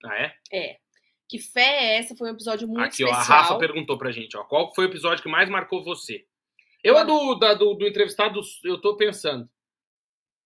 Ah, 0.05 0.15
é? 0.17 0.33
É. 0.51 0.77
Que 1.29 1.39
Fé 1.39 1.61
é 1.61 1.97
Essa 1.97 2.15
foi 2.15 2.29
um 2.29 2.33
episódio 2.33 2.67
muito 2.67 2.81
Aqui, 2.83 3.03
ó. 3.03 3.07
A 3.07 3.11
especial. 3.11 3.39
Rafa 3.39 3.57
perguntou 3.57 3.97
pra 3.97 4.11
gente, 4.11 4.35
ó. 4.37 4.43
Qual 4.43 4.73
foi 4.75 4.85
o 4.85 4.89
episódio 4.89 5.23
que 5.23 5.29
mais 5.29 5.49
marcou 5.49 5.83
você? 5.83 6.25
Eu, 6.83 6.97
a 6.97 7.03
do, 7.03 7.35
da- 7.35 7.53
do, 7.53 7.73
do 7.75 7.87
entrevistado, 7.87 8.41
eu 8.63 8.79
tô 8.81 8.95
pensando. 8.97 9.49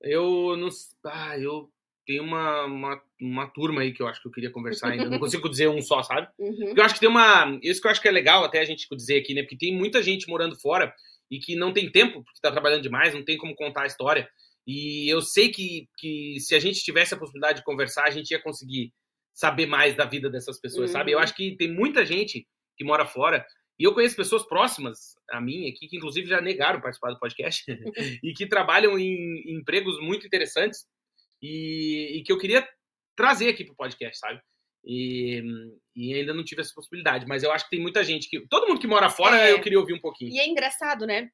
Eu 0.01 0.55
não. 0.55 0.69
Ah, 1.05 1.37
eu 1.39 1.71
tenho 2.05 2.23
uma, 2.23 2.65
uma, 2.65 3.03
uma 3.19 3.47
turma 3.47 3.81
aí 3.81 3.91
que 3.91 4.01
eu 4.01 4.07
acho 4.07 4.21
que 4.21 4.27
eu 4.27 4.31
queria 4.31 4.51
conversar 4.51 4.89
ainda. 4.91 5.09
Não 5.09 5.17
consigo 5.19 5.49
dizer 5.49 5.67
um 5.67 5.81
só, 5.81 6.03
sabe? 6.03 6.27
Uhum. 6.37 6.73
Eu 6.77 6.83
acho 6.83 6.93
que 6.93 6.99
tem 6.99 7.09
uma. 7.09 7.57
Isso 7.63 7.81
que 7.81 7.87
eu 7.87 7.91
acho 7.91 8.01
que 8.01 8.07
é 8.07 8.11
legal 8.11 8.43
até 8.43 8.59
a 8.59 8.65
gente 8.65 8.87
dizer 8.95 9.17
aqui, 9.19 9.33
né? 9.33 9.41
Porque 9.41 9.57
tem 9.57 9.75
muita 9.75 10.01
gente 10.03 10.29
morando 10.29 10.55
fora 10.59 10.93
e 11.29 11.39
que 11.39 11.55
não 11.55 11.73
tem 11.73 11.91
tempo, 11.91 12.23
porque 12.23 12.39
tá 12.41 12.51
trabalhando 12.51 12.81
demais, 12.81 13.13
não 13.13 13.23
tem 13.23 13.37
como 13.37 13.55
contar 13.55 13.83
a 13.83 13.87
história. 13.87 14.29
E 14.65 15.11
eu 15.11 15.21
sei 15.21 15.49
que, 15.49 15.87
que 15.97 16.39
se 16.39 16.53
a 16.55 16.59
gente 16.59 16.83
tivesse 16.83 17.13
a 17.13 17.17
possibilidade 17.17 17.59
de 17.59 17.63
conversar, 17.65 18.03
a 18.05 18.11
gente 18.11 18.31
ia 18.31 18.41
conseguir 18.41 18.91
saber 19.33 19.65
mais 19.65 19.95
da 19.95 20.03
vida 20.05 20.29
dessas 20.29 20.59
pessoas, 20.59 20.91
sabe? 20.91 21.11
Eu 21.11 21.17
Uhum. 21.17 21.23
acho 21.23 21.35
que 21.35 21.55
tem 21.55 21.71
muita 21.71 22.05
gente 22.05 22.47
que 22.75 22.83
mora 22.83 23.05
fora. 23.05 23.45
E 23.79 23.83
eu 23.83 23.93
conheço 23.93 24.15
pessoas 24.15 24.45
próximas 24.47 25.15
a 25.29 25.39
mim 25.39 25.69
aqui, 25.69 25.87
que 25.87 25.95
inclusive 25.97 26.27
já 26.27 26.41
negaram 26.41 26.81
participar 26.81 27.11
do 27.11 27.19
podcast, 27.19 27.63
e 28.23 28.33
que 28.33 28.47
trabalham 28.47 28.97
em, 28.97 29.43
em 29.45 29.59
empregos 29.59 29.99
muito 30.01 30.25
interessantes 30.25 30.85
e, 31.41 32.17
e 32.17 32.23
que 32.23 32.31
eu 32.31 32.37
queria 32.37 32.67
trazer 33.15 33.49
aqui 33.49 33.63
pro 33.63 33.75
podcast, 33.75 34.19
sabe? 34.19 34.41
E, 34.85 35.41
e 35.95 36.13
ainda 36.13 36.33
não 36.33 36.43
tive 36.43 36.61
essa 36.61 36.73
possibilidade, 36.73 37.25
mas 37.27 37.43
eu 37.43 37.51
acho 37.51 37.65
que 37.65 37.71
tem 37.71 37.81
muita 37.81 38.03
gente 38.03 38.29
que. 38.29 38.47
Todo 38.47 38.67
mundo 38.67 38.79
que 38.79 38.87
mora 38.87 39.09
fora, 39.09 39.37
É. 39.37 39.51
eu 39.51 39.61
queria 39.61 39.79
ouvir 39.79 39.93
um 39.93 39.99
pouquinho. 40.01 40.31
E 40.31 40.39
é 40.39 40.47
engraçado, 40.47 41.05
né? 41.05 41.29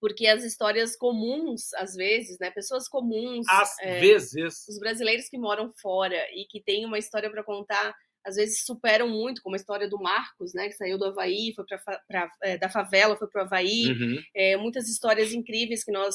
Porque 0.00 0.26
as 0.28 0.44
histórias 0.44 0.96
comuns, 0.96 1.74
às 1.74 1.94
vezes, 1.94 2.38
né? 2.38 2.50
Pessoas 2.50 2.88
comuns, 2.88 3.46
Às 3.48 3.76
é, 3.80 3.98
vezes. 4.00 4.66
os 4.68 4.78
brasileiros 4.78 5.28
que 5.28 5.36
moram 5.36 5.72
fora 5.82 6.16
e 6.32 6.46
que 6.48 6.62
têm 6.62 6.84
uma 6.86 6.98
história 6.98 7.28
para 7.28 7.42
contar, 7.42 7.92
às 8.24 8.36
vezes 8.36 8.64
superam 8.64 9.08
muito, 9.08 9.42
como 9.42 9.56
a 9.56 9.58
história 9.58 9.88
do 9.88 9.98
Marcos, 9.98 10.54
né? 10.54 10.68
Que 10.68 10.74
saiu 10.74 10.96
do 10.98 11.06
Havaí, 11.06 11.52
foi 11.54 11.64
pra, 11.66 11.78
pra, 12.06 12.30
é, 12.44 12.56
da 12.56 12.68
favela, 12.68 13.16
foi 13.16 13.26
pro 13.28 13.42
Havaí. 13.42 13.86
Uhum. 13.88 14.22
É, 14.36 14.56
muitas 14.56 14.88
histórias 14.88 15.32
incríveis 15.32 15.82
que 15.84 15.90
nós. 15.90 16.14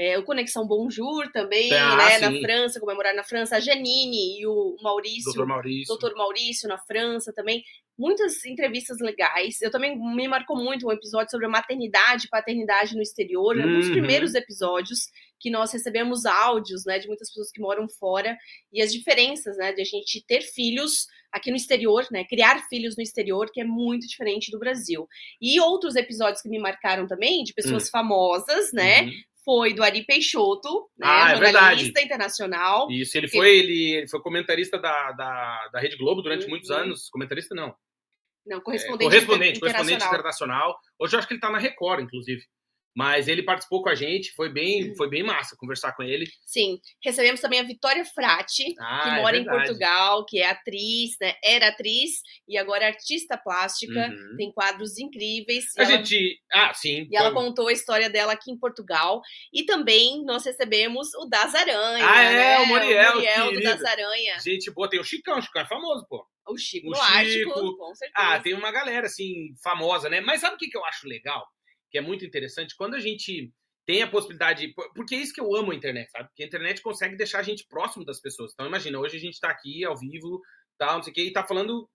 É, 0.00 0.16
o 0.16 0.22
Conexão 0.22 0.64
Bonjour 0.64 1.28
também, 1.32 1.72
Ah, 1.72 1.96
né? 1.96 2.18
Na. 2.20 2.40
França, 2.40 2.78
comemorar 2.78 3.12
na 3.16 3.24
França. 3.24 3.56
A 3.56 3.60
Janine 3.60 4.38
e 4.38 4.46
o 4.46 4.76
Maurício, 4.80 5.24
Doutor 5.24 5.46
Maurício. 5.46 5.86
Doutor 5.88 6.14
Maurício 6.16 6.68
na 6.68 6.78
França 6.78 7.32
também. 7.32 7.64
Muitas 7.98 8.44
entrevistas 8.44 8.98
legais. 9.00 9.60
Eu 9.60 9.72
também 9.72 9.98
me 9.98 10.28
marcou 10.28 10.56
muito 10.56 10.86
um 10.86 10.92
episódio 10.92 11.32
sobre 11.32 11.46
a 11.46 11.48
maternidade 11.48 12.26
e 12.26 12.28
paternidade 12.28 12.94
no 12.94 13.02
exterior. 13.02 13.56
Um 13.58 13.76
dos 13.76 13.86
Uhum. 13.86 13.92
primeiros 13.94 14.36
episódios 14.36 15.08
que 15.40 15.50
nós 15.50 15.72
recebemos 15.72 16.24
áudios, 16.24 16.84
né, 16.84 17.00
de 17.00 17.08
muitas 17.08 17.28
pessoas 17.28 17.50
que 17.50 17.60
moram 17.60 17.88
fora 17.88 18.36
e 18.72 18.80
as 18.80 18.92
diferenças, 18.92 19.56
né, 19.56 19.72
de 19.72 19.80
a 19.82 19.84
gente 19.84 20.24
ter 20.26 20.42
filhos 20.42 21.08
aqui 21.32 21.50
no 21.50 21.56
exterior, 21.56 22.06
né, 22.12 22.24
criar 22.24 22.60
filhos 22.68 22.96
no 22.96 23.02
exterior, 23.02 23.50
que 23.52 23.60
é 23.60 23.64
muito 23.64 24.06
diferente 24.06 24.50
do 24.52 24.58
Brasil. 24.60 25.08
E 25.40 25.60
outros 25.60 25.96
episódios 25.96 26.40
que 26.40 26.48
me 26.48 26.58
marcaram 26.60 27.06
também, 27.06 27.42
de 27.42 27.52
pessoas 27.52 27.88
famosas, 27.90 28.72
né, 28.72 29.02
Uhum. 29.02 29.10
Foi 29.48 29.72
do 29.72 29.82
Ari 29.82 30.04
Peixoto, 30.04 30.90
né, 30.98 31.06
Ah, 31.08 31.32
é 31.32 31.36
jornalista 31.36 32.02
internacional. 32.02 32.90
Isso, 32.90 33.16
ele 33.16 33.28
foi, 33.28 33.48
ele, 33.58 33.92
ele 33.94 34.08
foi 34.08 34.20
comentarista 34.20 34.78
da, 34.78 35.12
da, 35.12 35.68
da 35.72 35.80
Rede 35.80 35.96
Globo 35.96 36.20
durante 36.20 36.44
Uhum. 36.44 36.50
muitos 36.50 36.70
anos. 36.70 37.08
Comentarista 37.08 37.54
não. 37.54 37.74
Não, 38.46 38.58
É, 38.58 38.60
correspondente, 38.60 39.04
correspondente, 39.10 39.50
inter- 39.56 39.60
correspondente 39.60 39.96
internacional. 39.96 40.14
internacional. 40.68 40.78
Hoje 40.98 41.14
eu 41.14 41.18
acho 41.18 41.28
que 41.28 41.32
ele 41.34 41.40
tá 41.40 41.50
na 41.50 41.56
Record, 41.58 42.02
inclusive. 42.04 42.42
Mas 42.98 43.28
ele 43.28 43.44
participou 43.44 43.80
com 43.80 43.88
a 43.88 43.94
gente, 43.94 44.32
foi 44.32 44.48
bem, 44.52 44.92
foi 44.96 45.08
bem 45.08 45.22
massa 45.22 45.54
conversar 45.56 45.92
com 45.92 46.02
ele. 46.02 46.26
Sim, 46.44 46.80
recebemos 47.00 47.40
também 47.40 47.60
a 47.60 47.62
Vitória 47.62 48.04
Frati, 48.04 48.74
Ah, 48.80 49.00
que 49.04 49.08
é 49.10 49.22
mora 49.22 49.36
em 49.36 49.44
verdade. 49.44 49.66
Portugal, 49.68 50.26
que 50.26 50.40
é 50.42 50.48
atriz, 50.50 51.12
né? 51.20 51.34
Era 51.44 51.68
atriz 51.68 52.20
e 52.48 52.58
agora 52.58 52.82
é 52.82 52.88
artista 52.88 53.38
plástica. 53.38 54.08
Uhum. 54.08 54.36
Tem 54.36 54.50
quadros 54.52 54.98
incríveis. 54.98 55.66
A 55.78 55.82
ela, 55.84 55.90
gente. 55.92 56.40
Ah, 56.52 56.74
sim. 56.74 57.06
e 57.08 57.16
ela 57.16 57.30
foi- 57.32 57.44
contou 57.44 57.68
a 57.68 57.72
história 57.72 58.10
dela 58.10 58.32
aqui 58.32 58.50
em 58.50 58.58
Portugal. 58.58 59.20
E 59.52 59.64
também 59.64 60.24
nós 60.24 60.44
recebemos 60.44 61.14
o 61.14 61.26
Das 61.26 61.54
Aranha. 61.54 62.04
Ah, 62.04 62.22
é, 62.22 62.34
né? 62.34 62.58
o 62.58 62.66
Muriel, 62.66 63.12
o 63.12 63.14
Muriel 63.14 63.52
do. 63.52 63.60
Das 63.62 63.84
Aranha. 63.84 64.40
Gente 64.40 64.72
boa, 64.72 64.90
tem 64.90 64.98
o 64.98 65.04
Chicão, 65.04 65.38
o 65.38 65.42
Chicão 65.42 65.62
é 65.62 65.66
famoso, 65.66 66.04
pô. 66.08 66.26
O 66.48 66.56
Chico 66.56 66.88
O 66.88 66.94
Ártico, 66.96 67.50
Chico. 67.54 67.76
com 67.76 67.94
certeza. 67.94 68.12
Ah, 68.26 68.40
tem 68.40 68.54
uma 68.54 68.72
galera, 68.72 69.06
assim, 69.06 69.54
famosa, 69.62 70.08
né? 70.08 70.20
Mas 70.22 70.40
sabe 70.40 70.56
o 70.56 70.58
que, 70.58 70.66
que 70.68 70.76
eu 70.76 70.84
acho 70.86 71.06
legal? 71.06 71.46
Que 71.90 71.98
é 71.98 72.00
muito 72.00 72.24
interessante? 72.24 72.76
Quando 72.76 72.94
a 72.94 73.00
gente 73.00 73.52
tem 73.86 74.02
a 74.02 74.06
possibilidade. 74.10 74.68
por- 74.74 74.92
Porque 74.92 75.14
é 75.14 75.18
isso 75.18 75.32
que 75.32 75.40
eu 75.40 75.54
amo 75.56 75.72
a 75.72 75.74
internet, 75.74 76.10
sabe? 76.10 76.28
Porque 76.28 76.42
a 76.42 76.46
internet 76.46 76.82
consegue 76.82 77.16
deixar 77.16 77.38
a 77.40 77.42
gente 77.42 77.66
próximo 77.66 78.04
das 78.04 78.20
pessoas. 78.20 78.52
Então, 78.52 78.66
imagina, 78.66 78.98
hoje 78.98 79.16
a 79.16 79.20
gente 79.20 79.40
tá 79.40 79.48
aqui 79.48 79.82
ao 79.84 79.96
vivo, 79.96 80.42
tal, 80.78 80.96
não 80.96 81.02
sei 81.02 81.10
o 81.10 81.14
quê, 81.14 81.22
e 81.24 81.32
tá 81.32 81.42
falando, 81.46 81.88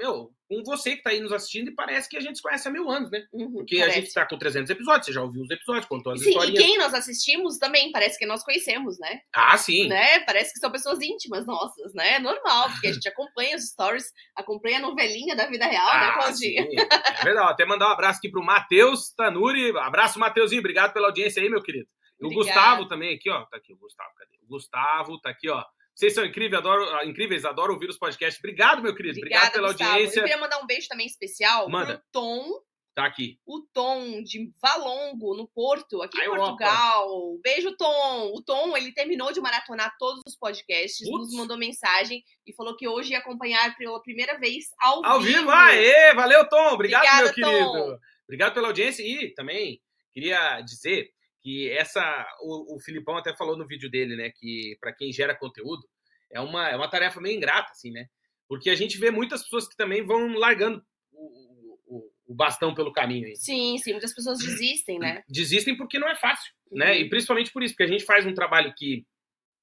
meu, 0.00 0.30
com 0.48 0.62
você 0.64 0.96
que 0.96 1.02
tá 1.02 1.10
aí 1.10 1.20
nos 1.20 1.32
assistindo 1.32 1.68
e 1.68 1.74
parece 1.74 2.08
que 2.08 2.16
a 2.16 2.20
gente 2.20 2.36
se 2.36 2.42
conhece 2.42 2.66
há 2.66 2.70
mil 2.70 2.90
anos, 2.90 3.10
né? 3.10 3.24
Uhum, 3.32 3.52
Porque 3.52 3.76
a 3.76 3.80
parece. 3.80 4.00
gente 4.00 4.12
tá 4.14 4.26
com 4.26 4.38
300 4.38 4.70
episódios, 4.70 5.06
você 5.06 5.12
já 5.12 5.22
ouviu 5.22 5.42
os 5.42 5.50
episódios, 5.50 5.86
contou 5.86 6.12
as 6.12 6.20
Sim, 6.20 6.26
e 6.26 6.30
historinhas. 6.30 6.64
quem 6.64 6.78
nós 6.78 6.94
assistimos 6.94 7.58
também 7.58 7.92
parece 7.92 8.18
que 8.18 8.26
nós 8.26 8.42
conhecemos, 8.42 8.98
né? 8.98 9.20
Ah, 9.34 9.56
sim. 9.56 9.86
né? 9.88 10.20
Parece 10.20 10.52
que 10.52 10.58
são 10.58 10.72
pessoas 10.72 11.00
íntimas 11.02 11.46
nossas, 11.46 11.92
né? 11.94 12.14
É 12.14 12.18
normal, 12.18 12.70
porque 12.70 12.88
a 12.88 12.92
gente 12.92 13.08
acompanha 13.08 13.54
os 13.56 13.68
stories, 13.68 14.06
acompanha 14.34 14.78
a 14.78 14.82
novelinha 14.82 15.36
da 15.36 15.46
vida 15.46 15.66
real, 15.66 15.86
né, 15.86 16.06
Ah, 16.06 16.12
Claudinha? 16.14 16.62
sim. 16.62 16.76
É 16.78 17.24
verdade. 17.24 17.52
Até 17.52 17.64
mandar 17.66 17.88
um 17.88 17.92
abraço 17.92 18.18
aqui 18.18 18.30
pro 18.30 18.42
Matheus 18.42 19.12
Tanuri. 19.14 19.76
Abraço, 19.78 20.18
Mateuzinho. 20.18 20.60
Obrigado 20.60 20.92
pela 20.92 21.08
audiência 21.08 21.42
aí, 21.42 21.48
meu 21.50 21.62
querido. 21.62 21.86
E 22.20 22.26
o. 22.26 22.30
Gustavo 22.30 22.86
também 22.88 23.14
aqui, 23.14 23.30
ó. 23.30 23.44
Tá 23.44 23.56
aqui 23.58 23.72
o 23.72 23.76
Gustavo, 23.78 24.10
cadê? 24.16 24.30
O 24.42 24.46
Gustavo 24.48 25.20
tá 25.20 25.30
aqui, 25.30 25.48
ó. 25.48 25.62
Vocês 26.00 26.14
são 26.14 26.24
incríveis, 26.24 26.54
adoro, 26.54 26.82
ah, 26.96 27.04
incríveis, 27.04 27.44
adoro 27.44 27.74
ouvir 27.74 27.90
os 27.90 27.98
podcasts. 27.98 28.38
Obrigado, 28.38 28.80
meu 28.82 28.94
querido. 28.94 29.18
Obrigado 29.18 29.48
Obrigada, 29.48 29.52
pela 29.52 29.68
Gustavo. 29.68 29.90
audiência. 29.90 30.20
Eu 30.20 30.24
queria 30.24 30.40
mandar 30.40 30.58
um 30.62 30.66
beijo 30.66 30.88
também 30.88 31.06
especial 31.06 31.68
Manda. 31.68 31.98
pro 31.98 32.02
Tom, 32.10 32.62
Tá 32.94 33.04
aqui. 33.04 33.38
o 33.46 33.60
Tom 33.74 34.22
de 34.22 34.50
Valongo, 34.62 35.36
no 35.36 35.46
Porto, 35.46 36.00
aqui 36.00 36.18
A 36.18 36.24
em 36.24 36.26
Europa. 36.28 36.56
Portugal. 36.56 37.38
Beijo, 37.44 37.76
Tom. 37.76 38.32
O 38.34 38.42
Tom, 38.42 38.74
ele 38.78 38.94
terminou 38.94 39.30
de 39.30 39.42
maratonar 39.42 39.94
todos 39.98 40.22
os 40.26 40.34
podcasts, 40.38 41.06
nos 41.06 41.34
mandou 41.34 41.58
mensagem 41.58 42.24
e 42.46 42.54
falou 42.54 42.74
que 42.74 42.88
hoje 42.88 43.12
ia 43.12 43.18
acompanhar 43.18 43.76
pela 43.76 44.00
primeira 44.02 44.38
vez 44.38 44.68
ao, 44.80 45.04
Ao 45.04 45.20
vivo, 45.20 45.50
aê! 45.50 46.14
Valeu, 46.14 46.48
Tom. 46.48 46.72
Obrigado, 46.72 47.02
Obrigada, 47.02 47.24
meu 47.24 47.34
querido. 47.34 47.72
Tom. 47.72 47.98
Obrigado 48.24 48.54
pela 48.54 48.68
audiência. 48.68 49.02
E 49.02 49.34
também 49.34 49.78
queria 50.14 50.62
dizer 50.62 51.10
que 51.42 51.70
essa. 51.70 52.26
O, 52.42 52.76
o 52.76 52.80
Filipão 52.80 53.16
até 53.16 53.36
falou 53.36 53.56
no 53.56 53.66
vídeo 53.66 53.90
dele, 53.90 54.16
né? 54.16 54.30
Que 54.34 54.76
para 54.80 54.94
quem 54.94 55.12
gera 55.12 55.34
conteúdo 55.34 55.82
é 56.30 56.40
uma, 56.40 56.68
é 56.68 56.76
uma 56.76 56.88
tarefa 56.88 57.20
meio 57.20 57.36
ingrata, 57.36 57.72
assim, 57.72 57.90
né? 57.90 58.06
Porque 58.48 58.70
a 58.70 58.74
gente 58.74 58.98
vê 58.98 59.10
muitas 59.10 59.42
pessoas 59.42 59.68
que 59.68 59.76
também 59.76 60.04
vão 60.04 60.32
largando 60.34 60.82
o, 61.12 61.78
o, 61.86 62.10
o 62.26 62.34
bastão 62.34 62.74
pelo 62.74 62.92
caminho 62.92 63.26
aí. 63.26 63.36
Sim, 63.36 63.78
sim, 63.78 63.92
muitas 63.92 64.14
pessoas 64.14 64.38
desistem, 64.38 64.98
né? 64.98 65.22
Desistem 65.28 65.76
porque 65.76 65.98
não 65.98 66.08
é 66.08 66.16
fácil, 66.16 66.52
né? 66.70 66.92
Uhum. 66.92 66.98
E 66.98 67.08
principalmente 67.08 67.52
por 67.52 67.62
isso, 67.62 67.74
porque 67.74 67.84
a 67.84 67.88
gente 67.88 68.04
faz 68.04 68.26
um 68.26 68.34
trabalho 68.34 68.74
que, 68.76 69.06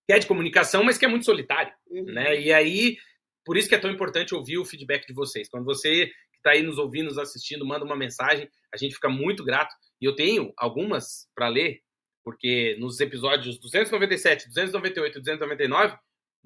que 0.05 0.13
é 0.13 0.19
de 0.19 0.27
comunicação, 0.27 0.83
mas 0.83 0.97
que 0.97 1.05
é 1.05 1.07
muito 1.07 1.25
solitário 1.25 1.73
Uhum. 1.89 2.03
né? 2.05 2.39
E 2.39 2.53
aí, 2.53 2.97
por 3.43 3.57
isso 3.57 3.67
que 3.67 3.75
é 3.75 3.79
tão 3.79 3.91
importante 3.91 4.35
ouvir 4.35 4.57
o 4.57 4.65
feedback 4.65 5.05
de 5.07 5.13
vocês. 5.13 5.49
Quando 5.49 5.65
você 5.65 6.07
que 6.31 6.37
está 6.37 6.51
aí 6.51 6.61
nos 6.61 6.77
ouvindo, 6.77 7.07
nos 7.07 7.17
assistindo, 7.17 7.65
manda 7.65 7.83
uma 7.83 7.95
mensagem, 7.95 8.49
a 8.73 8.77
gente 8.77 8.95
fica 8.95 9.09
muito 9.09 9.43
grato. 9.43 9.73
E 9.99 10.05
eu 10.05 10.15
tenho 10.15 10.53
algumas 10.55 11.27
para 11.33 11.47
ler, 11.47 11.81
porque 12.23 12.75
nos 12.79 12.99
episódios 12.99 13.57
297, 13.57 14.47
298 14.47 15.17
e 15.17 15.21
299, 15.21 15.97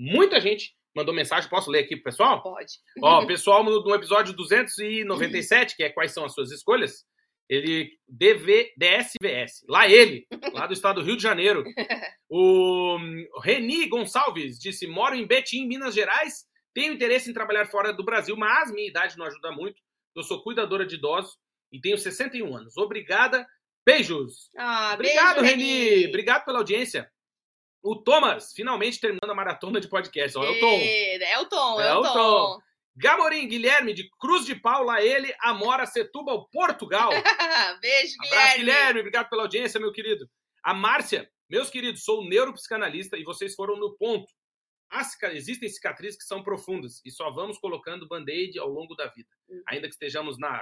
muita 0.01 0.41
gente 0.41 0.73
mandou 0.95 1.13
mensagem, 1.13 1.49
posso 1.49 1.69
ler 1.69 1.79
aqui 1.79 1.95
pro 1.95 2.05
pessoal? 2.05 2.41
Pode. 2.41 2.73
Ó, 3.01 3.23
o 3.23 3.27
pessoal 3.27 3.63
no, 3.63 3.83
no 3.83 3.95
episódio 3.95 4.33
297, 4.33 5.75
que 5.75 5.83
é 5.83 5.89
Quais 5.89 6.11
são 6.11 6.25
as 6.25 6.33
suas 6.33 6.51
escolhas, 6.51 7.05
ele 7.47 7.91
DV, 8.07 8.73
DSVS, 8.77 9.65
lá 9.67 9.87
ele, 9.87 10.25
lá 10.53 10.67
do 10.67 10.73
estado 10.73 11.01
do 11.01 11.05
Rio 11.05 11.17
de 11.17 11.23
Janeiro. 11.23 11.63
O 12.33 12.97
Reni 13.43 13.89
Gonçalves 13.89 14.57
disse: 14.57 14.87
moro 14.87 15.13
em 15.13 15.27
Betim, 15.27 15.67
Minas 15.67 15.93
Gerais, 15.93 16.45
tenho 16.73 16.93
interesse 16.93 17.29
em 17.29 17.33
trabalhar 17.33 17.65
fora 17.65 17.91
do 17.91 18.05
Brasil, 18.05 18.37
mas 18.37 18.71
minha 18.71 18.87
idade 18.87 19.17
não 19.17 19.25
ajuda 19.25 19.51
muito. 19.51 19.81
Eu 20.15 20.23
sou 20.23 20.41
cuidadora 20.41 20.85
de 20.85 20.95
idosos 20.95 21.37
e 21.73 21.81
tenho 21.81 21.97
61 21.97 22.55
anos. 22.55 22.77
Obrigada. 22.77 23.45
Beijos. 23.85 24.49
Ah, 24.57 24.91
Obrigado, 24.93 25.41
beijo, 25.41 25.57
Reni. 25.57 26.07
Obrigado 26.07 26.45
pela 26.45 26.59
audiência. 26.59 27.11
O 27.83 27.95
Thomas, 27.95 28.53
finalmente 28.53 28.99
terminando 28.99 29.29
a 29.31 29.35
maratona 29.35 29.79
de 29.81 29.87
podcast. 29.87 30.37
Ó, 30.37 30.43
é 30.43 30.49
o 30.49 30.59
Tom. 30.59 30.79
É 30.79 31.39
o 31.39 31.45
Tom, 31.45 31.81
é, 31.81 31.87
É 31.87 31.93
o 31.95 32.01
Tom. 32.03 32.13
Tom. 32.13 32.59
Gamorim 32.95 33.47
Guilherme, 33.47 33.93
de 33.93 34.09
Cruz 34.19 34.45
de 34.45 34.53
Paula, 34.53 35.01
ele, 35.01 35.33
Amora, 35.39 35.85
Setúbal, 35.85 36.47
Portugal. 36.51 37.09
beijo, 37.81 38.15
Abraço, 38.19 38.57
Guilherme. 38.57 38.57
Guilherme. 38.57 38.99
Obrigado 38.99 39.29
pela 39.29 39.43
audiência, 39.43 39.79
meu 39.79 39.91
querido. 39.91 40.29
A 40.61 40.73
Márcia, 40.73 41.29
meus 41.49 41.69
queridos, 41.69 42.03
sou 42.03 42.27
neuropsicanalista 42.27 43.17
e 43.17 43.23
vocês 43.23 43.55
foram 43.55 43.77
no 43.77 43.95
ponto. 43.97 44.31
Cica- 45.05 45.33
existem 45.33 45.69
cicatrizes 45.69 46.17
que 46.17 46.25
são 46.25 46.43
profundas 46.43 47.01
e 47.05 47.09
só 47.11 47.31
vamos 47.31 47.57
colocando 47.57 48.07
band-aid 48.09 48.59
ao 48.59 48.67
longo 48.67 48.93
da 48.93 49.07
vida. 49.07 49.29
Uhum. 49.47 49.63
Ainda 49.69 49.87
que 49.87 49.93
estejamos 49.93 50.37
na 50.37 50.61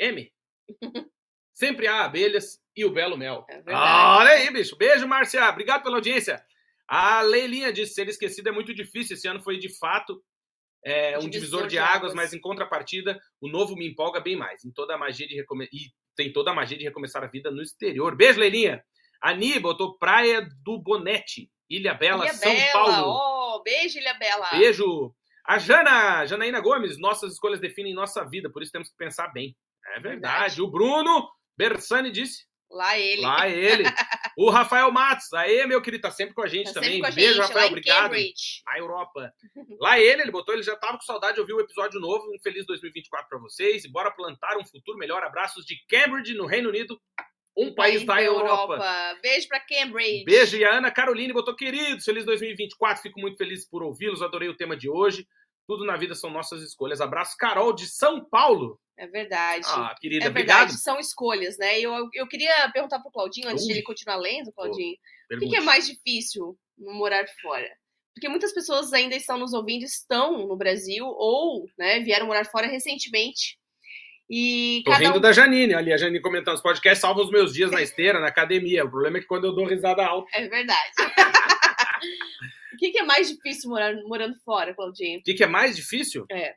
M, 0.00 0.32
sempre 1.58 1.88
há 1.88 2.04
abelhas 2.04 2.60
e 2.76 2.84
o 2.84 2.92
belo 2.92 3.16
mel. 3.16 3.44
É 3.48 3.56
verdade. 3.56 4.20
Olha 4.20 4.30
aí, 4.30 4.50
bicho. 4.52 4.76
Beijo, 4.76 5.06
Márcia. 5.08 5.48
Obrigado 5.48 5.82
pela 5.82 5.96
audiência. 5.96 6.42
A 6.86 7.20
Leilinha 7.20 7.72
disse: 7.72 7.94
ser 7.94 8.08
esquecido 8.08 8.48
é 8.48 8.52
muito 8.52 8.72
difícil. 8.72 9.16
Esse 9.16 9.26
ano 9.26 9.42
foi 9.42 9.58
de 9.58 9.76
fato 9.78 10.22
é, 10.84 11.18
um 11.18 11.28
divisor 11.28 11.66
de, 11.66 11.78
águas, 11.78 12.14
mas 12.14 12.32
em 12.32 12.40
contrapartida, 12.40 13.20
o 13.40 13.48
novo 13.48 13.74
me 13.74 13.88
empolga 13.88 14.20
bem 14.20 14.36
mais. 14.36 14.64
Em 14.64 14.70
toda 14.70 14.94
a 14.94 14.98
magia 14.98 15.26
de 15.26 15.34
recomeçar. 15.34 15.74
E 15.74 15.92
tem 16.16 16.32
toda 16.32 16.52
a 16.52 16.54
magia 16.54 16.78
de 16.78 16.84
recomeçar 16.84 17.22
a 17.22 17.28
vida 17.28 17.50
no 17.50 17.60
exterior. 17.60 18.16
Beijo, 18.16 18.38
Leilinha. 18.38 18.82
Ani 19.20 19.58
botou 19.58 19.98
Praia 19.98 20.48
do 20.64 20.78
Bonete, 20.78 21.50
Ilha 21.68 21.92
Bela, 21.92 22.24
Ilha 22.24 22.34
São 22.34 22.54
Bela. 22.54 22.72
Paulo. 22.72 23.56
Oh, 23.56 23.62
beijo, 23.64 23.98
Ilha 23.98 24.14
Bela. 24.14 24.48
Beijo. 24.50 25.12
A 25.44 25.58
Jana, 25.58 26.24
Janaína 26.26 26.60
Gomes, 26.60 26.98
nossas 27.00 27.32
escolhas 27.32 27.58
definem 27.58 27.94
nossa 27.94 28.22
vida, 28.24 28.50
por 28.50 28.62
isso 28.62 28.70
temos 28.70 28.90
que 28.90 28.96
pensar 28.96 29.28
bem. 29.28 29.56
É 29.86 30.00
verdade. 30.00 30.20
Verdade. 30.20 30.62
O 30.62 30.70
Bruno 30.70 31.28
Bersani 31.58 32.12
disse. 32.12 32.46
Lá 32.70 32.96
ele. 32.98 33.22
Lá 33.22 33.48
ele. 33.48 33.82
o 34.38 34.50
Rafael 34.50 34.92
Matos. 34.92 35.32
Aê, 35.32 35.66
meu 35.66 35.82
querido, 35.82 36.02
tá 36.02 36.10
sempre 36.10 36.34
com 36.34 36.42
a 36.42 36.46
gente 36.46 36.72
Tá 36.72 36.74
também. 36.80 37.04
a 37.04 37.10
Beijo, 37.10 37.34
gente, 37.34 37.42
Rafael. 37.48 37.66
Obrigado. 37.68 38.02
Cambridge. 38.04 38.62
Na 38.66 38.78
Europa. 38.78 39.32
Lá 39.80 39.98
ele, 39.98 40.22
ele 40.22 40.30
botou, 40.30 40.54
ele 40.54 40.62
já 40.62 40.76
tava 40.76 40.98
com 40.98 41.02
saudade 41.02 41.34
de 41.34 41.40
ouvir 41.40 41.54
o 41.54 41.60
episódio 41.60 41.98
novo. 41.98 42.24
Um 42.32 42.38
feliz 42.40 42.64
2024 42.66 43.28
pra 43.28 43.38
vocês. 43.38 43.84
E 43.84 43.88
bora 43.90 44.10
plantar 44.10 44.56
um 44.58 44.64
futuro 44.64 44.98
melhor. 44.98 45.22
Abraços 45.24 45.64
de 45.64 45.76
Cambridge, 45.88 46.34
no 46.34 46.46
Reino 46.46 46.68
Unido. 46.68 47.00
Um 47.56 47.74
país 47.74 48.04
da 48.04 48.22
Europa. 48.22 48.78
Beijo 49.20 49.48
pra 49.48 49.58
Cambridge. 49.58 50.24
Beijo, 50.24 50.56
e 50.56 50.64
a 50.64 50.76
Ana 50.76 50.92
Caroline 50.92 51.32
botou, 51.32 51.56
queridos, 51.56 52.04
feliz 52.04 52.24
2024, 52.24 53.02
fico 53.02 53.18
muito 53.20 53.36
feliz 53.36 53.68
por 53.68 53.82
ouvi-los, 53.82 54.22
adorei 54.22 54.48
o 54.48 54.56
tema 54.56 54.76
de 54.76 54.88
hoje. 54.88 55.26
Tudo 55.68 55.84
na 55.84 55.98
vida 55.98 56.14
são 56.14 56.30
nossas 56.30 56.62
escolhas. 56.62 56.98
Abraço, 56.98 57.36
Carol, 57.36 57.74
de 57.74 57.86
São 57.86 58.24
Paulo. 58.24 58.80
É 58.96 59.06
verdade. 59.06 59.66
Ah, 59.66 59.94
querida, 60.00 60.24
é 60.24 60.28
obrigado. 60.30 60.60
verdade, 60.60 60.80
são 60.80 60.98
escolhas, 60.98 61.58
né? 61.58 61.78
Eu, 61.78 62.08
eu 62.14 62.26
queria 62.26 62.70
perguntar 62.72 63.00
pro 63.00 63.12
Claudinho, 63.12 63.50
antes 63.50 63.64
de 63.64 63.72
Ui. 63.72 63.76
ele 63.76 63.84
continuar 63.84 64.16
lendo, 64.16 64.50
Claudinho, 64.50 64.96
o 65.30 65.38
que, 65.38 65.56
é 65.56 65.60
mais 65.60 65.86
difícil 65.86 66.58
no 66.78 66.94
morar 66.94 67.26
fora? 67.42 67.68
Porque 68.14 68.30
muitas 68.30 68.54
pessoas 68.54 68.94
ainda 68.94 69.14
estão 69.14 69.36
nos 69.36 69.52
ouvindo, 69.52 69.84
estão 69.84 70.46
no 70.46 70.56
Brasil, 70.56 71.04
ou 71.06 71.68
né, 71.78 72.00
vieram 72.00 72.26
morar 72.26 72.46
fora 72.46 72.66
recentemente. 72.66 73.58
E 74.30 74.82
Tô 74.86 74.92
rindo 74.92 75.18
um... 75.18 75.20
da 75.20 75.32
Janine, 75.32 75.74
ali, 75.74 75.92
a 75.92 75.98
Janine 75.98 76.22
comentando, 76.22 76.54
os 76.54 76.62
podcasts 76.62 77.02
salvam 77.02 77.24
os 77.24 77.30
meus 77.30 77.52
dias 77.52 77.70
na 77.70 77.82
esteira, 77.82 78.20
na 78.20 78.28
academia. 78.28 78.86
O 78.86 78.90
problema 78.90 79.18
é 79.18 79.20
que 79.20 79.26
quando 79.26 79.44
eu 79.44 79.54
dou 79.54 79.66
risada 79.66 80.04
alta. 80.04 80.30
É 80.32 80.48
verdade. 80.48 80.92
o 82.72 82.76
que, 82.76 82.90
que 82.90 82.98
é 82.98 83.02
mais 83.02 83.28
difícil 83.28 83.70
morar, 83.70 83.94
morando 84.04 84.36
fora, 84.44 84.74
Claudinho? 84.74 85.20
O 85.20 85.22
que, 85.22 85.34
que 85.34 85.44
é 85.44 85.46
mais 85.46 85.76
difícil? 85.76 86.26
É. 86.30 86.54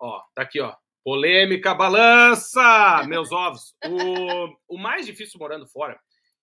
Ó, 0.00 0.20
tá 0.34 0.42
aqui, 0.42 0.60
ó. 0.60 0.74
Polêmica, 1.04 1.74
balança, 1.74 2.60
meus 3.08 3.30
ovos. 3.30 3.74
O, 3.84 4.76
o 4.76 4.78
mais 4.78 5.06
difícil 5.06 5.38
morando 5.38 5.66
fora, 5.66 5.98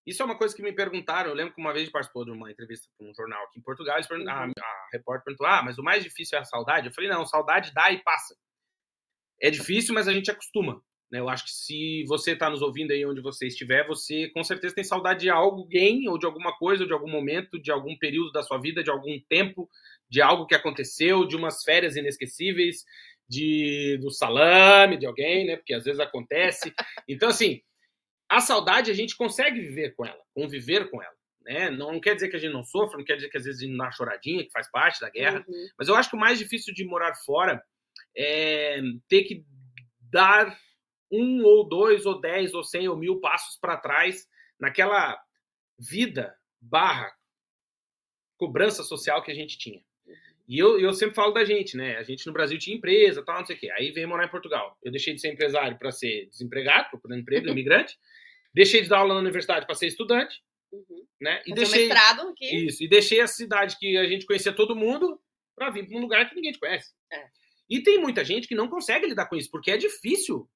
isso 0.06 0.22
é 0.22 0.26
uma 0.26 0.38
coisa 0.38 0.56
que 0.56 0.62
me 0.62 0.74
perguntaram. 0.74 1.30
Eu 1.30 1.36
lembro 1.36 1.54
que 1.54 1.62
uma 1.62 1.74
vez 1.74 1.90
participou 1.90 2.26
de 2.26 2.32
uma 2.32 2.52
entrevista 2.52 2.88
com 2.98 3.10
um 3.10 3.14
jornal 3.14 3.44
aqui 3.46 3.60
em 3.60 3.64
Portugal. 3.64 4.00
Uhum. 4.12 4.30
a, 4.30 4.44
a 4.44 4.90
repórter 4.92 5.24
perguntou: 5.24 5.48
Ah, 5.48 5.62
mas 5.64 5.78
o 5.78 5.84
mais 5.84 6.04
difícil 6.04 6.38
é 6.38 6.42
a 6.42 6.46
saudade? 6.46 6.88
Eu 6.88 6.94
falei: 6.94 7.10
Não, 7.10 7.26
saudade 7.26 7.72
dá 7.74 7.92
e 7.92 8.02
passa. 8.04 8.36
É 9.42 9.50
difícil, 9.50 9.94
mas 9.94 10.08
a 10.08 10.14
gente 10.14 10.30
acostuma. 10.30 10.82
Né? 11.12 11.20
Eu 11.20 11.30
acho 11.30 11.44
que 11.44 11.52
se 11.52 12.04
você 12.08 12.32
está 12.32 12.50
nos 12.50 12.62
ouvindo 12.62 12.92
aí 12.92 13.06
onde 13.06 13.22
você 13.22 13.48
estiver, 13.48 13.86
você 13.86 14.30
com 14.30 14.44
certeza 14.44 14.76
tem 14.76 14.84
saudade 14.84 15.22
de 15.22 15.30
alguém, 15.30 16.08
ou 16.08 16.18
de 16.18 16.26
alguma 16.26 16.58
coisa, 16.58 16.84
ou 16.84 16.88
de 16.88 16.94
algum 16.94 17.10
momento, 17.10 17.62
de 17.62 17.72
algum 17.72 17.98
período 17.98 18.32
da 18.32 18.42
sua 18.42 18.58
vida, 18.58 18.84
de 18.84 18.90
algum 18.90 19.20
tempo, 19.28 19.70
de 20.10 20.22
algo 20.22 20.48
que 20.48 20.56
aconteceu, 20.56 21.26
de 21.26 21.36
umas 21.36 21.64
férias 21.64 21.96
inesquecíveis, 21.96 22.86
de 23.28 23.98
do 24.02 24.10
salame 24.10 24.98
de 24.98 25.06
alguém, 25.06 25.46
né? 25.46 25.58
Porque 25.58 25.74
às 25.74 25.84
vezes 25.84 26.00
acontece. 26.00 26.74
Então, 27.08 27.30
assim, 27.30 27.62
a 28.30 28.40
saudade 28.40 28.90
a 28.90 28.94
gente 28.94 29.16
consegue 29.16 29.60
viver 29.60 29.94
com 29.96 30.06
ela, 30.06 30.22
conviver 30.34 30.90
com 30.90 31.02
ela. 31.02 31.16
Né? 31.44 31.70
Não 31.72 32.00
quer 32.00 32.14
dizer 32.14 32.30
que 32.30 32.36
a 32.36 32.40
gente 32.40 32.54
não 32.54 32.64
sofra, 32.64 32.98
não 32.98 33.04
quer 33.04 33.16
dizer 33.16 33.30
que 33.30 33.38
às 33.38 33.44
vezes 33.44 33.60
a 33.60 33.64
gente 33.64 33.72
não 33.72 33.80
dá 33.80 33.86
uma 33.86 33.92
choradinha, 33.92 34.44
que 34.44 34.52
faz 34.52 34.70
parte 34.70 35.02
da 35.02 35.10
guerra. 35.10 35.44
Uhum. 35.48 35.68
Mas 35.78 35.88
eu 35.88 35.96
acho 35.96 36.10
que 36.10 36.16
o 36.16 36.20
mais 36.20 36.38
difícil 36.38 36.74
de 36.74 36.86
morar 36.86 37.16
fora 37.26 37.62
é 38.16 38.80
ter 39.10 39.24
que 39.24 39.44
dar 40.12 40.58
um 41.12 41.44
ou 41.44 41.68
dois 41.68 42.06
ou 42.06 42.20
dez 42.20 42.54
ou 42.54 42.64
cem 42.64 42.88
ou 42.88 42.96
mil 42.96 43.20
passos 43.20 43.58
para 43.60 43.78
trás 43.78 44.28
naquela 44.60 45.20
vida 45.78 46.36
barra 46.60 47.12
cobrança 48.38 48.84
social 48.84 49.22
que 49.24 49.32
a 49.32 49.36
gente 49.36 49.58
tinha. 49.58 49.84
E 50.48 50.58
eu, 50.60 50.80
eu 50.80 50.94
sempre 50.94 51.16
falo 51.16 51.32
da 51.32 51.46
gente, 51.46 51.78
né? 51.78 51.98
A 51.98 52.04
gente 52.04 52.26
no 52.28 52.34
Brasil 52.34 52.58
tinha 52.58 52.76
empresa, 52.76 53.24
tal, 53.24 53.40
não 53.40 53.46
sei 53.46 53.56
o 53.56 53.60
quê. 53.60 53.72
Aí 53.72 53.92
veio 53.92 54.08
morar 54.10 54.26
em 54.26 54.32
Portugal. 54.32 54.78
Eu 54.84 54.92
deixei 54.92 55.14
de 55.14 55.22
ser 55.22 55.32
empresário 55.32 55.78
para 55.78 55.92
ser 55.92 56.28
desempregado, 56.30 56.90
procurando 56.90 57.22
emprego, 57.22 57.48
imigrante. 57.50 57.98
Deixei 58.54 58.82
de 58.82 58.90
dar 58.90 59.00
aula 59.00 59.14
na 59.14 59.20
universidade 59.22 59.66
para 59.66 59.76
ser 59.76 59.88
estudante, 59.88 60.42
Uhum. 60.74 61.06
né? 61.20 61.42
E 61.46 61.50
Fazer 61.50 61.56
deixei 61.56 61.88
mestrado 61.90 62.30
aqui. 62.30 62.66
isso, 62.66 62.82
e 62.84 62.88
deixei 62.88 63.20
a 63.20 63.28
cidade 63.28 63.78
que 63.78 63.98
a 63.98 64.06
gente 64.08 64.26
conhecia 64.26 64.54
todo 64.54 64.74
mundo 64.76 65.22
para 65.54 65.70
vir 65.70 65.86
para 65.86 65.98
um 65.98 66.02
lugar 66.02 66.30
que 66.30 66.36
ninguém 66.36 66.54
te 66.54 66.60
conhece. 66.60 66.92
É. 67.12 67.28
E 67.70 67.84
tem 67.84 68.00
muita 68.00 68.24
gente 68.24 68.48
que 68.48 68.56
não 68.56 68.70
consegue 68.70 69.06
lidar 69.06 69.26
com 69.28 69.36
isso, 69.36 69.52
porque 69.52 69.70
é 69.72 69.78
difícil 69.78 70.50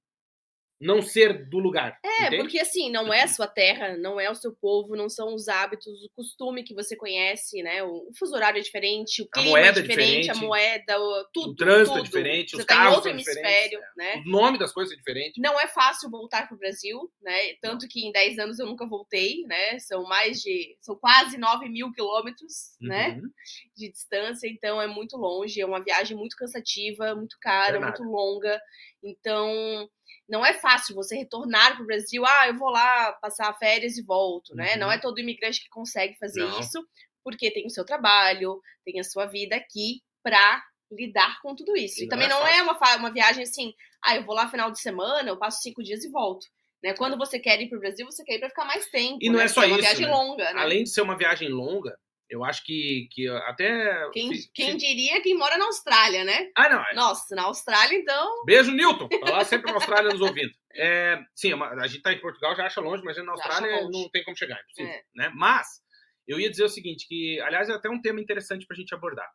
não 0.80 1.02
ser 1.02 1.48
do 1.48 1.58
lugar. 1.58 1.98
É, 2.04 2.28
entende? 2.28 2.38
porque 2.38 2.60
assim, 2.60 2.92
não 2.92 3.14
é 3.14 3.24
a 3.24 3.28
sua 3.28 3.48
terra, 3.48 3.98
não 3.98 4.20
é 4.20 4.30
o 4.30 4.36
seu 4.36 4.54
povo, 4.54 4.96
não 4.96 5.10
são 5.10 5.34
os 5.34 5.48
hábitos, 5.48 6.04
o 6.04 6.10
costume 6.14 6.64
que 6.64 6.74
você 6.74 6.96
conhece, 6.96 7.64
né? 7.64 7.82
O, 7.84 8.12
fuso 8.18 8.36
horário 8.36 8.60
é 8.60 8.62
diferente, 8.62 9.22
o 9.22 9.30
clima 9.30 9.60
é 9.60 9.68
é 9.68 9.72
diferente, 9.72 10.30
a 10.30 10.34
diferente, 10.34 10.40
moeda, 10.42 11.00
o, 11.00 11.26
tudo. 11.34 11.52
o 11.52 11.56
trânsito 11.56 11.98
é 11.98 12.02
tudo. 12.02 12.06
diferente, 12.06 12.52
Você 12.52 12.58
os 12.58 12.66
tá 12.66 12.74
em 12.74 12.78
carros 12.78 12.96
outro 12.96 13.10
são 13.10 13.18
diferentes, 13.18 13.50
hemisfério, 13.50 13.80
é. 13.80 13.84
né? 13.98 14.24
O 14.26 14.30
nome 14.30 14.58
das 14.58 14.74
coisas 14.74 14.94
é 14.94 14.98
diferente. 14.98 15.40
Não 15.40 15.60
é 15.60 15.68
fácil 15.68 16.10
voltar 16.10 16.48
pro 16.48 16.58
Brasil, 16.58 17.12
né? 17.22 17.54
Tanto 17.62 17.88
que 17.88 18.06
em 18.06 18.12
10 18.12 18.40
anos 18.40 18.60
eu 18.60 18.66
nunca 18.66 18.86
voltei, 18.86 19.44
né? 19.48 19.80
São 19.80 20.04
mais 20.04 20.42
de. 20.42 20.78
São 20.82 20.96
quase 20.96 21.38
9 21.38 21.70
mil 21.70 21.92
quilômetros, 21.92 22.76
né? 22.82 23.12
Uhum. 23.12 23.30
De 23.76 23.92
distância, 23.92 24.48
então 24.48 24.82
é 24.82 24.88
muito 24.88 25.18
longe, 25.18 25.62
é 25.62 25.66
uma 25.66 25.84
viagem 25.84 26.18
muito 26.18 26.36
cansativa, 26.36 27.16
muito 27.16 27.38
cara, 27.40 27.74
Verdade. 27.74 28.02
muito 28.02 28.12
longa. 28.12 28.60
Então, 29.04 29.90
não 30.28 30.46
é 30.46 30.54
fácil 30.54 30.96
você 30.96 31.16
retornar 31.16 31.76
pro 31.76 31.86
Brasil, 31.86 32.26
ah, 32.26 32.48
eu 32.48 32.58
vou 32.58 32.70
lá 32.70 33.14
passar 33.14 33.54
férias 33.58 33.98
e 33.98 34.04
volto, 34.04 34.56
né? 34.56 34.74
Uhum. 34.74 34.80
Não 34.80 34.92
é 34.92 35.00
todo 35.00 35.20
imigrante 35.20 35.62
que 35.62 35.70
consegue 35.70 36.18
fazer 36.18 36.44
Não. 36.44 36.60
isso, 36.60 36.84
porque 37.24 37.52
tem 37.52 37.66
o 37.66 37.70
seu 37.70 37.86
trabalho, 37.86 38.60
tem 38.84 39.00
a 39.00 39.04
sua 39.04 39.26
vida 39.26 39.56
aqui 39.56 40.02
pra 40.24 40.64
lidar 40.92 41.40
com 41.42 41.56
tudo 41.56 41.76
isso. 41.78 42.00
E 42.00 42.04
E, 42.04 42.06
não 42.06 42.10
também 42.10 42.28
é 42.28 42.30
não 42.30 42.48
é 42.48 42.62
uma, 42.64 42.96
uma 42.98 43.12
viagem 43.12 43.44
assim, 43.44 43.74
ah, 44.04 44.16
eu 44.16 44.24
vou 44.24 44.36
lá 44.36 44.50
final 44.50 44.72
de 44.72 44.80
semana, 44.80 45.30
eu 45.30 45.38
passo 45.38 45.62
cinco 45.62 45.84
dias 45.84 46.04
e 46.04 46.10
volto. 46.10 46.46
Né? 46.84 46.94
Quando 46.94 47.18
você 47.18 47.40
quer 47.40 47.60
ir 47.62 47.70
pro 47.70 47.80
Brasil, 47.80 48.06
você 48.06 48.24
quer 48.24 48.36
ir 48.36 48.40
pra 48.40 48.50
ficar 48.50 48.66
mais 48.66 48.88
tempo. 48.90 49.18
E 49.22 49.30
não 49.30 49.40
né? 49.40 49.46
é 49.46 49.48
só 49.48 49.62
Porque 49.62 49.72
uma 49.74 49.80
isso, 49.80 49.88
viagem 49.88 50.06
né? 50.06 50.12
longa, 50.12 50.54
né? 50.54 50.62
Além 50.62 50.84
de 50.84 50.90
ser 50.90 51.02
uma 51.02 51.18
viagem 51.18 51.50
longa, 51.50 51.98
eu 52.30 52.44
acho 52.44 52.64
que, 52.64 53.08
que 53.12 53.28
até. 53.28 54.10
Quem, 54.12 54.34
se- 54.36 54.52
quem 54.54 54.72
se- 54.72 54.78
diria 54.78 55.22
quem 55.22 55.38
mora 55.38 55.58
na 55.58 55.66
Austrália, 55.66 56.24
né? 56.24 56.50
Ah, 56.56 56.70
não. 56.70 56.82
é- 56.84 56.94
Nossa, 56.96 57.36
na 57.36 57.44
Austrália, 57.44 57.96
então. 57.98 58.44
Beijo, 58.46 58.72
Newton. 58.72 59.08
Tá 59.08 59.32
lá 59.32 59.44
sempre 59.46 59.72
na 59.72 59.78
Austrália 59.78 60.12
nos 60.12 60.22
ouvindo. 60.22 60.52
É, 60.74 61.20
sim, 61.34 61.52
é 61.54 61.56
a 61.56 61.88
gente 61.88 62.02
tá 62.02 62.12
em 62.12 62.20
Portugal, 62.20 62.56
já 62.56 62.66
acha 62.66 62.82
longe, 62.82 63.04
mas 63.04 63.16
na 63.24 63.32
Austrália 63.32 63.82
não 63.90 64.10
tem 64.10 64.24
como 64.24 64.36
chegar, 64.38 64.58
é 64.58 64.62
impossível. 64.62 64.92
É. 64.92 65.04
Né? 65.16 65.32
Mas, 65.36 65.68
eu 66.28 66.40
ia 66.40 66.50
dizer 66.50 66.64
o 66.64 66.70
seguinte, 66.70 67.08
que, 67.08 67.40
aliás, 67.42 67.70
é 67.70 67.74
até 67.74 67.90
um 67.90 68.02
tema 68.02 68.20
interessante 68.20 68.66
pra 68.66 68.76
gente 68.76 68.94
abordar. 68.94 69.30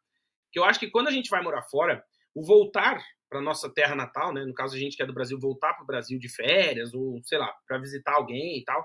Que 0.52 0.58
eu 0.58 0.64
acho 0.64 0.80
que 0.80 0.90
quando 0.90 1.08
a 1.08 1.12
gente 1.12 1.30
vai 1.30 1.42
morar 1.42 1.62
fora, 1.62 2.02
o 2.34 2.44
voltar 2.44 3.00
para 3.28 3.40
nossa 3.40 3.72
terra 3.72 3.94
natal, 3.94 4.34
né? 4.34 4.44
No 4.44 4.52
caso, 4.52 4.74
a 4.74 4.78
gente 4.78 4.96
que 4.96 5.02
é 5.02 5.06
do 5.06 5.14
Brasil, 5.14 5.38
voltar 5.38 5.72
para 5.74 5.84
o 5.84 5.86
Brasil 5.86 6.18
de 6.18 6.28
férias, 6.28 6.92
ou 6.92 7.20
sei 7.22 7.38
lá, 7.38 7.52
para 7.66 7.78
visitar 7.78 8.14
alguém 8.14 8.58
e 8.58 8.64
tal. 8.64 8.84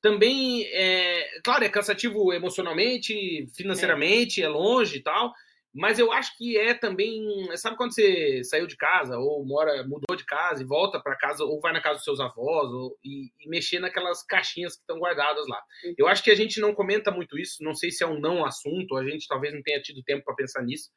Também, 0.00 0.64
é, 0.66 1.40
claro, 1.42 1.64
é 1.64 1.68
cansativo 1.68 2.32
emocionalmente, 2.32 3.48
financeiramente, 3.56 4.42
é 4.42 4.48
longe 4.48 4.98
e 4.98 5.02
tal, 5.02 5.32
Mas 5.74 5.98
eu 5.98 6.10
acho 6.12 6.36
que 6.36 6.56
é 6.56 6.72
também. 6.74 7.20
Sabe 7.56 7.76
quando 7.76 7.94
você 7.94 8.42
saiu 8.44 8.66
de 8.66 8.76
casa, 8.76 9.18
ou 9.18 9.44
mora, 9.44 9.82
mudou 9.84 10.16
de 10.16 10.24
casa 10.24 10.62
e 10.62 10.66
volta 10.66 11.00
para 11.00 11.16
casa, 11.16 11.44
ou 11.44 11.60
vai 11.60 11.72
na 11.72 11.80
casa 11.80 11.96
dos 11.96 12.04
seus 12.04 12.20
avós, 12.20 12.70
ou, 12.72 12.98
e, 13.04 13.30
e 13.40 13.48
mexer 13.48 13.78
naquelas 13.78 14.22
caixinhas 14.24 14.74
que 14.74 14.80
estão 14.80 14.98
guardadas 14.98 15.46
lá. 15.46 15.62
Uhum. 15.84 15.94
Eu 15.98 16.08
acho 16.08 16.22
que 16.24 16.30
a 16.30 16.34
gente 16.34 16.60
não 16.60 16.74
comenta 16.74 17.10
muito 17.10 17.38
isso, 17.38 17.62
não 17.62 17.74
sei 17.74 17.90
se 17.90 18.02
é 18.02 18.06
um 18.06 18.18
não 18.18 18.44
assunto, 18.44 18.96
a 18.96 19.04
gente 19.04 19.28
talvez 19.28 19.52
não 19.54 19.62
tenha 19.62 19.80
tido 19.80 20.02
tempo 20.02 20.24
para 20.24 20.34
pensar 20.34 20.62
nisso, 20.62 20.90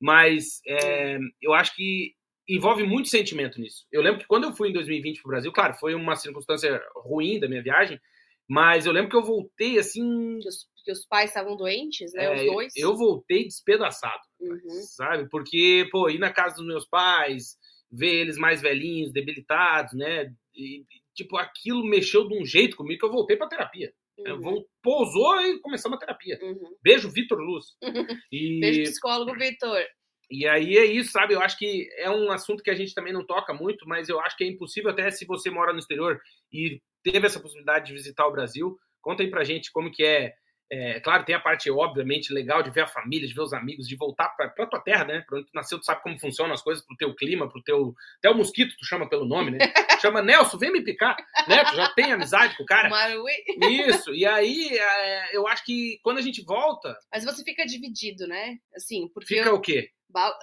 mas 0.00 0.60
é, 0.66 1.18
eu 1.42 1.54
acho 1.54 1.74
que 1.74 2.14
envolve 2.48 2.82
muito 2.84 3.08
sentimento 3.08 3.60
nisso. 3.60 3.86
Eu 3.92 4.00
lembro 4.02 4.20
que 4.20 4.26
quando 4.26 4.44
eu 4.44 4.54
fui 4.54 4.70
em 4.70 4.72
2020 4.72 5.20
para 5.20 5.28
o 5.28 5.30
Brasil, 5.30 5.52
claro, 5.52 5.74
foi 5.74 5.94
uma 5.94 6.16
circunstância 6.16 6.80
ruim 6.96 7.38
da 7.38 7.48
minha 7.48 7.62
viagem, 7.62 8.00
mas 8.48 8.86
eu 8.86 8.92
lembro 8.92 9.10
que 9.10 9.16
eu 9.16 9.24
voltei 9.24 9.78
assim. 9.78 10.38
Que 10.40 10.48
os, 10.48 10.66
que 10.84 10.92
os 10.92 11.06
pais 11.06 11.30
estavam 11.30 11.56
doentes, 11.56 12.12
né? 12.14 12.24
é, 12.24 12.34
os 12.34 12.44
dois. 12.52 12.72
Eu 12.76 12.96
voltei 12.96 13.44
despedaçado, 13.44 14.22
Uhum. 14.40 14.58
sabe? 14.82 15.28
Porque, 15.28 15.86
pô, 15.90 16.08
ir 16.08 16.18
na 16.18 16.32
casa 16.32 16.56
dos 16.56 16.66
meus 16.66 16.86
pais, 16.86 17.56
ver 17.90 18.20
eles 18.22 18.38
mais 18.38 18.60
velhinhos, 18.62 19.12
debilitados, 19.12 19.92
né? 19.94 20.32
E, 20.54 20.84
tipo, 21.14 21.36
aquilo 21.36 21.84
mexeu 21.84 22.26
de 22.28 22.36
um 22.40 22.44
jeito 22.44 22.76
comigo 22.76 23.00
que 23.00 23.04
eu 23.06 23.12
voltei 23.12 23.36
para 23.36 23.48
terapia. 23.48 23.92
Eu 24.18 24.34
Uhum. 24.36 24.40
vou, 24.40 24.66
pousou 24.82 25.40
e 25.42 25.60
começamos 25.60 25.96
a 25.96 26.00
terapia. 26.00 26.38
Uhum. 26.42 26.74
Beijo, 26.82 27.08
Vitor 27.10 27.38
Luz. 27.38 27.66
E, 28.32 28.58
Beijo, 28.60 28.82
psicólogo 28.82 29.32
Vitor. 29.38 29.80
e 30.30 30.46
aí 30.48 30.76
é 30.76 30.84
isso, 30.84 31.12
sabe? 31.12 31.34
Eu 31.34 31.40
acho 31.40 31.56
que 31.56 31.88
é 31.98 32.10
um 32.10 32.30
assunto 32.32 32.62
que 32.62 32.70
a 32.70 32.74
gente 32.74 32.94
também 32.94 33.12
não 33.12 33.24
toca 33.24 33.54
muito, 33.54 33.86
mas 33.86 34.08
eu 34.08 34.18
acho 34.20 34.36
que 34.36 34.42
é 34.44 34.48
impossível, 34.48 34.90
até 34.90 35.08
se 35.10 35.24
você 35.24 35.50
mora 35.50 35.72
no 35.72 35.78
exterior 35.78 36.18
e 36.52 36.80
teve 37.02 37.26
essa 37.26 37.40
possibilidade 37.40 37.86
de 37.86 37.92
visitar 37.92 38.26
o 38.26 38.32
Brasil, 38.32 38.78
conta 39.00 39.22
aí 39.22 39.30
pra 39.30 39.44
gente 39.44 39.72
como 39.72 39.90
que 39.90 40.04
é. 40.04 40.34
É, 40.70 41.00
claro, 41.00 41.24
tem 41.24 41.34
a 41.34 41.40
parte, 41.40 41.70
obviamente, 41.70 42.30
legal 42.30 42.62
de 42.62 42.70
ver 42.70 42.82
a 42.82 42.86
família, 42.86 43.26
de 43.26 43.32
ver 43.32 43.40
os 43.40 43.54
amigos, 43.54 43.88
de 43.88 43.96
voltar 43.96 44.28
pra, 44.36 44.50
pra 44.50 44.66
tua 44.66 44.78
terra, 44.78 45.02
né? 45.02 45.24
Pra 45.26 45.38
onde 45.38 45.46
tu 45.46 45.54
nasceu, 45.54 45.78
tu 45.78 45.84
sabe 45.86 46.02
como 46.02 46.20
funcionam 46.20 46.52
as 46.52 46.60
coisas, 46.60 46.84
pro 46.84 46.94
teu 46.94 47.14
clima, 47.14 47.48
pro 47.48 47.62
teu. 47.62 47.94
Até 48.18 48.28
o 48.28 48.36
mosquito, 48.36 48.76
tu 48.78 48.84
chama 48.84 49.08
pelo 49.08 49.24
nome, 49.24 49.52
né? 49.52 49.58
Chama 49.98 50.22
Nelson, 50.22 50.58
vem 50.58 50.70
me 50.70 50.84
picar, 50.84 51.16
né? 51.48 51.64
Tu 51.64 51.74
já 51.74 51.88
tem 51.88 52.12
amizade 52.12 52.56
com 52.56 52.62
o 52.62 52.66
cara. 52.66 52.88
Marui. 52.88 53.32
Isso, 53.88 54.14
e 54.14 54.24
aí 54.26 54.68
é, 54.78 55.36
eu 55.36 55.48
acho 55.48 55.64
que 55.64 55.98
quando 56.04 56.18
a 56.18 56.22
gente 56.22 56.44
volta, 56.44 56.96
Mas 57.10 57.24
você 57.24 57.42
fica 57.42 57.66
dividido, 57.66 58.28
né? 58.28 58.58
Assim, 58.76 59.08
porque 59.08 59.36
fica 59.36 59.52
o 59.52 59.60
quê? 59.60 59.90
ba 60.08 60.34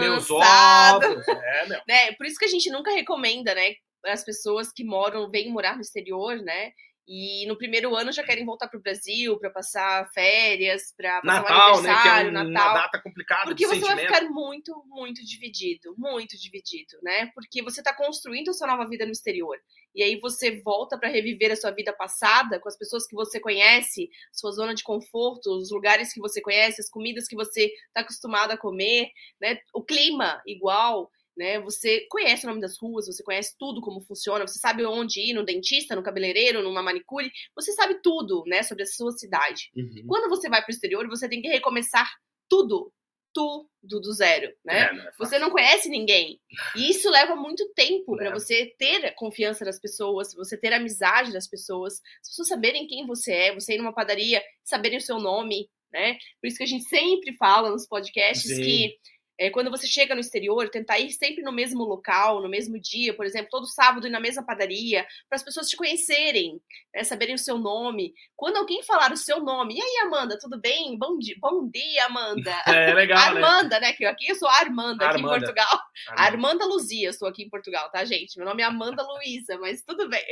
Meus 0.00 0.28
balançado. 0.28 1.06
ovos. 1.06 1.28
É, 1.28 1.66
meu. 1.68 1.80
né? 1.88 2.12
Por 2.12 2.26
isso 2.26 2.38
que 2.38 2.44
a 2.44 2.48
gente 2.48 2.70
nunca 2.70 2.92
recomenda, 2.92 3.54
né? 3.54 3.74
As 4.06 4.24
pessoas 4.24 4.72
que 4.72 4.84
moram, 4.84 5.28
vêm 5.30 5.50
morar 5.50 5.74
no 5.76 5.82
exterior, 5.82 6.36
né? 6.36 6.72
E 7.06 7.46
no 7.46 7.58
primeiro 7.58 7.94
ano 7.94 8.10
já 8.12 8.22
querem 8.22 8.46
voltar 8.46 8.66
pro 8.66 8.80
Brasil 8.80 9.38
para 9.38 9.50
passar 9.50 10.08
férias, 10.14 10.90
para 10.96 11.20
passar 11.20 11.42
Natal, 11.42 11.78
um 11.78 11.82
né? 11.82 11.88
É 11.90 11.92
aniversário, 11.92 12.30
um- 12.30 12.32
Natal. 12.32 12.68
uma 12.72 12.80
data 12.80 13.02
complicada 13.02 13.44
Porque 13.44 13.66
você 13.66 13.78
vai 13.80 13.90
sentimento. 13.90 14.14
ficar 14.14 14.30
muito, 14.30 14.84
muito 14.86 15.22
dividido, 15.22 15.94
muito 15.98 16.34
dividido, 16.40 16.96
né? 17.02 17.30
Porque 17.34 17.62
você 17.62 17.82
tá 17.82 17.92
construindo 17.94 18.48
a 18.48 18.52
sua 18.54 18.66
nova 18.68 18.88
vida 18.88 19.04
no 19.04 19.12
exterior. 19.12 19.58
E 19.94 20.02
aí 20.02 20.18
você 20.18 20.62
volta 20.62 20.96
para 20.98 21.10
reviver 21.10 21.52
a 21.52 21.56
sua 21.56 21.72
vida 21.72 21.92
passada 21.92 22.58
com 22.58 22.68
as 22.70 22.76
pessoas 22.78 23.06
que 23.06 23.14
você 23.14 23.38
conhece, 23.38 24.08
sua 24.32 24.52
zona 24.52 24.74
de 24.74 24.82
conforto, 24.82 25.50
os 25.58 25.70
lugares 25.70 26.10
que 26.10 26.20
você 26.20 26.40
conhece, 26.40 26.80
as 26.80 26.88
comidas 26.88 27.28
que 27.28 27.36
você 27.36 27.70
tá 27.92 28.00
acostumado 28.00 28.52
a 28.52 28.56
comer, 28.56 29.10
né? 29.38 29.58
O 29.74 29.84
clima 29.84 30.40
igual, 30.46 31.10
né? 31.36 31.60
Você 31.60 32.06
conhece 32.08 32.44
o 32.44 32.48
nome 32.48 32.60
das 32.60 32.78
ruas, 32.78 33.06
você 33.06 33.22
conhece 33.22 33.54
tudo 33.58 33.80
como 33.80 34.00
funciona, 34.00 34.46
você 34.46 34.58
sabe 34.58 34.84
onde 34.84 35.20
ir 35.20 35.34
no 35.34 35.44
dentista, 35.44 35.96
no 35.96 36.02
cabeleireiro, 36.02 36.62
numa 36.62 36.82
manicure, 36.82 37.30
você 37.54 37.72
sabe 37.72 38.00
tudo, 38.02 38.44
né, 38.46 38.62
sobre 38.62 38.84
a 38.84 38.86
sua 38.86 39.12
cidade. 39.12 39.70
Uhum. 39.76 40.04
Quando 40.06 40.28
você 40.28 40.48
vai 40.48 40.60
para 40.62 40.70
o 40.70 40.74
exterior, 40.74 41.06
você 41.08 41.28
tem 41.28 41.40
que 41.40 41.48
recomeçar 41.48 42.08
tudo, 42.48 42.92
tudo 43.32 44.00
do 44.00 44.12
zero, 44.12 44.54
né? 44.64 44.82
É, 44.82 44.92
não 44.92 45.02
é. 45.02 45.12
Você 45.18 45.38
não 45.38 45.50
conhece 45.50 45.88
ninguém. 45.88 46.40
E 46.76 46.90
isso 46.90 47.10
leva 47.10 47.34
muito 47.34 47.68
tempo 47.74 48.16
para 48.16 48.30
você 48.30 48.72
ter 48.78 49.04
a 49.06 49.12
confiança 49.14 49.64
das 49.64 49.80
pessoas, 49.80 50.32
você 50.32 50.56
ter 50.56 50.72
a 50.72 50.76
amizade 50.76 51.32
das 51.32 51.48
pessoas, 51.48 51.94
as 52.22 52.28
pessoas 52.28 52.48
saberem 52.48 52.86
quem 52.86 53.04
você 53.04 53.32
é, 53.32 53.54
você 53.54 53.74
ir 53.74 53.78
numa 53.78 53.92
padaria, 53.92 54.42
saberem 54.62 54.98
o 54.98 55.02
seu 55.02 55.18
nome, 55.18 55.68
né? 55.92 56.16
Por 56.40 56.46
isso 56.46 56.58
que 56.58 56.64
a 56.64 56.66
gente 56.66 56.84
sempre 56.84 57.36
fala 57.36 57.70
nos 57.70 57.86
podcasts 57.86 58.54
Sim. 58.54 58.62
que 58.62 58.98
é, 59.38 59.50
quando 59.50 59.70
você 59.70 59.86
chega 59.86 60.14
no 60.14 60.20
exterior, 60.20 60.68
tentar 60.68 60.98
ir 60.98 61.10
sempre 61.10 61.42
no 61.42 61.52
mesmo 61.52 61.82
local, 61.82 62.40
no 62.40 62.48
mesmo 62.48 62.78
dia, 62.80 63.14
por 63.14 63.26
exemplo, 63.26 63.48
todo 63.50 63.66
sábado 63.66 64.06
ir 64.06 64.10
na 64.10 64.20
mesma 64.20 64.44
padaria, 64.44 65.04
para 65.28 65.36
as 65.36 65.42
pessoas 65.42 65.68
te 65.68 65.76
conhecerem, 65.76 66.60
né, 66.94 67.02
saberem 67.02 67.34
o 67.34 67.38
seu 67.38 67.58
nome. 67.58 68.12
Quando 68.36 68.56
alguém 68.56 68.82
falar 68.84 69.12
o 69.12 69.16
seu 69.16 69.40
nome, 69.40 69.74
e 69.74 69.80
aí, 69.82 70.06
Amanda, 70.06 70.38
tudo 70.40 70.60
bem? 70.60 70.96
Bom 70.96 71.18
dia, 71.18 71.34
bom 71.40 71.68
dia 71.68 72.06
Amanda. 72.06 72.54
É 72.84 72.92
legal, 72.92 73.34
né? 73.34 73.42
Armanda, 73.42 73.80
né? 73.80 73.92
Que 73.92 74.04
eu 74.04 74.10
aqui 74.10 74.28
eu 74.28 74.34
sou 74.34 74.48
a 74.48 74.56
Armanda, 74.56 75.06
aqui 75.06 75.20
em 75.20 75.24
Armanda. 75.24 75.38
Portugal. 75.40 75.80
Armanda. 76.08 76.22
Armanda 76.22 76.66
Luzia, 76.66 77.08
eu 77.08 77.12
sou 77.12 77.28
aqui 77.28 77.42
em 77.44 77.48
Portugal, 77.48 77.90
tá, 77.90 78.04
gente? 78.04 78.36
Meu 78.36 78.46
nome 78.46 78.62
é 78.62 78.64
Amanda 78.64 79.02
Luiza, 79.02 79.58
mas 79.58 79.82
tudo 79.82 80.08
bem. 80.08 80.24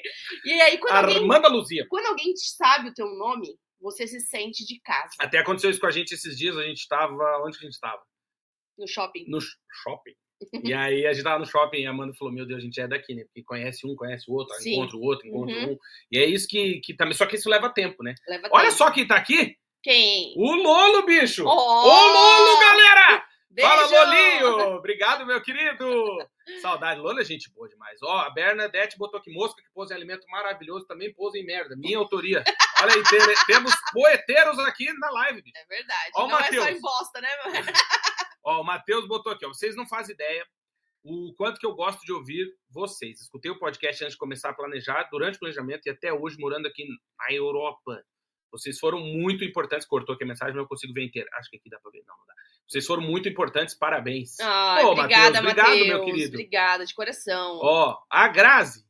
E 0.44 0.52
aí, 0.60 0.78
quando 0.78 0.94
alguém, 0.94 1.16
Armanda 1.18 1.48
Luzia. 1.48 1.86
quando 1.88 2.06
alguém 2.06 2.34
sabe 2.36 2.90
o 2.90 2.94
teu 2.94 3.06
nome, 3.16 3.56
você 3.80 4.06
se 4.06 4.20
sente 4.20 4.64
de 4.64 4.80
casa 4.80 5.10
Até 5.18 5.38
aconteceu 5.38 5.70
isso 5.70 5.80
com 5.80 5.86
a 5.86 5.90
gente 5.90 6.14
esses 6.14 6.36
dias, 6.36 6.56
a 6.56 6.62
gente 6.62 6.86
tava. 6.86 7.42
Onde 7.44 7.58
que 7.58 7.64
a 7.64 7.68
gente 7.68 7.80
tava? 7.80 8.02
No 8.78 8.86
shopping. 8.86 9.24
No 9.28 9.40
sh- 9.40 9.56
shopping. 9.82 10.14
E 10.64 10.74
aí 10.74 11.06
a 11.06 11.12
gente 11.12 11.22
tava 11.22 11.38
no 11.38 11.46
shopping 11.46 11.78
e 11.82 11.86
a 11.86 11.90
Amanda 11.90 12.12
falou: 12.18 12.34
Meu 12.34 12.44
Deus, 12.44 12.58
a 12.60 12.64
gente 12.64 12.80
é 12.80 12.88
daqui, 12.88 13.14
né? 13.14 13.22
Porque 13.24 13.44
conhece 13.44 13.86
um, 13.86 13.94
conhece 13.94 14.28
o 14.28 14.34
outro, 14.34 14.52
Sim. 14.56 14.72
encontra 14.74 14.96
o 14.96 15.02
outro, 15.02 15.26
encontra 15.28 15.54
Uhum. 15.54 15.72
um. 15.74 15.78
E 16.10 16.18
é 16.18 16.24
isso 16.24 16.48
que, 16.48 16.80
que 16.80 16.94
também. 16.94 17.14
Só 17.14 17.26
que 17.26 17.36
isso 17.36 17.48
leva 17.48 17.70
tempo, 17.70 18.02
né? 18.02 18.14
Leva 18.26 18.48
Olha 18.50 18.64
tempo. 18.66 18.76
só 18.76 18.90
quem 18.90 19.06
tá 19.06 19.14
aqui! 19.16 19.56
Quem? 19.84 20.34
O 20.36 20.52
Lolo, 20.56 21.04
bicho! 21.06 21.44
Oh! 21.44 21.48
Ô, 21.48 22.06
Lolo, 22.06 22.60
galera! 22.60 23.24
Beijo! 23.50 23.68
Fala, 23.70 23.86
Lolinho! 24.04 24.76
Obrigado, 24.78 25.26
meu 25.26 25.40
querido! 25.40 25.86
Saudade, 26.60 26.98
Lolo 27.00 27.20
é 27.20 27.24
gente 27.24 27.52
boa 27.52 27.68
demais. 27.68 28.00
Ó, 28.02 28.18
a 28.20 28.30
Bernadette 28.30 28.96
botou 28.98 29.20
aqui 29.20 29.30
mosca 29.32 29.62
que 29.62 29.68
pôs 29.74 29.90
em 29.90 29.94
alimento 29.94 30.26
maravilhoso, 30.28 30.86
também 30.86 31.12
pôs 31.14 31.34
em 31.36 31.44
merda. 31.44 31.76
Minha 31.76 31.98
autoria. 31.98 32.42
Olha 32.82 32.94
aí, 32.94 33.02
te- 33.04 33.46
temos 33.46 33.72
poeteiros 33.92 34.58
aqui 34.60 34.92
na 34.94 35.10
live, 35.10 35.42
bicho. 35.42 35.56
É 35.56 35.66
verdade. 35.66 36.10
Ó 36.16 36.24
o 36.24 36.28
não 36.28 36.38
é 36.40 36.52
só 36.52 36.68
em 36.68 36.80
bosta, 36.80 37.20
né? 37.20 37.28
Ó, 38.44 38.60
o 38.60 38.64
Matheus 38.64 39.06
botou 39.06 39.32
aqui, 39.32 39.44
ó. 39.46 39.48
Vocês 39.48 39.76
não 39.76 39.86
fazem 39.86 40.14
ideia 40.14 40.46
o 41.04 41.34
quanto 41.36 41.58
que 41.58 41.66
eu 41.66 41.74
gosto 41.74 42.00
de 42.04 42.12
ouvir 42.12 42.46
vocês. 42.70 43.20
Escutei 43.20 43.50
o 43.50 43.58
podcast 43.58 44.04
antes 44.04 44.14
de 44.14 44.18
começar 44.18 44.50
a 44.50 44.54
planejar, 44.54 45.08
durante 45.10 45.36
o 45.36 45.40
planejamento 45.40 45.86
e 45.86 45.90
até 45.90 46.12
hoje 46.12 46.36
morando 46.38 46.66
aqui 46.66 46.84
na 47.18 47.34
Europa. 47.34 48.02
Vocês 48.52 48.78
foram 48.78 49.00
muito 49.00 49.44
importantes. 49.44 49.86
Cortou 49.86 50.14
aqui 50.14 50.24
a 50.24 50.26
mensagem, 50.26 50.54
mas 50.54 50.62
eu 50.62 50.68
consigo 50.68 50.92
ver 50.92 51.04
inteira. 51.04 51.28
Acho 51.34 51.50
que 51.50 51.56
aqui 51.56 51.70
dá 51.70 51.78
pra 51.80 51.90
ver. 51.90 52.02
Não, 52.06 52.16
não 52.16 52.26
dá. 52.26 52.34
Vocês 52.68 52.86
foram 52.86 53.02
muito 53.02 53.28
importantes, 53.28 53.74
parabéns. 53.74 54.38
Ai, 54.40 54.84
Ô, 54.84 54.92
obrigada, 54.92 55.42
Matheus, 55.42 55.56
Matheus. 55.56 55.76
obrigado, 55.76 55.86
meu 55.98 56.04
querido. 56.04 56.34
Obrigada, 56.34 56.86
de 56.86 56.94
coração. 56.94 57.58
Ó, 57.62 57.98
a 58.10 58.28
Grazi. 58.28 58.84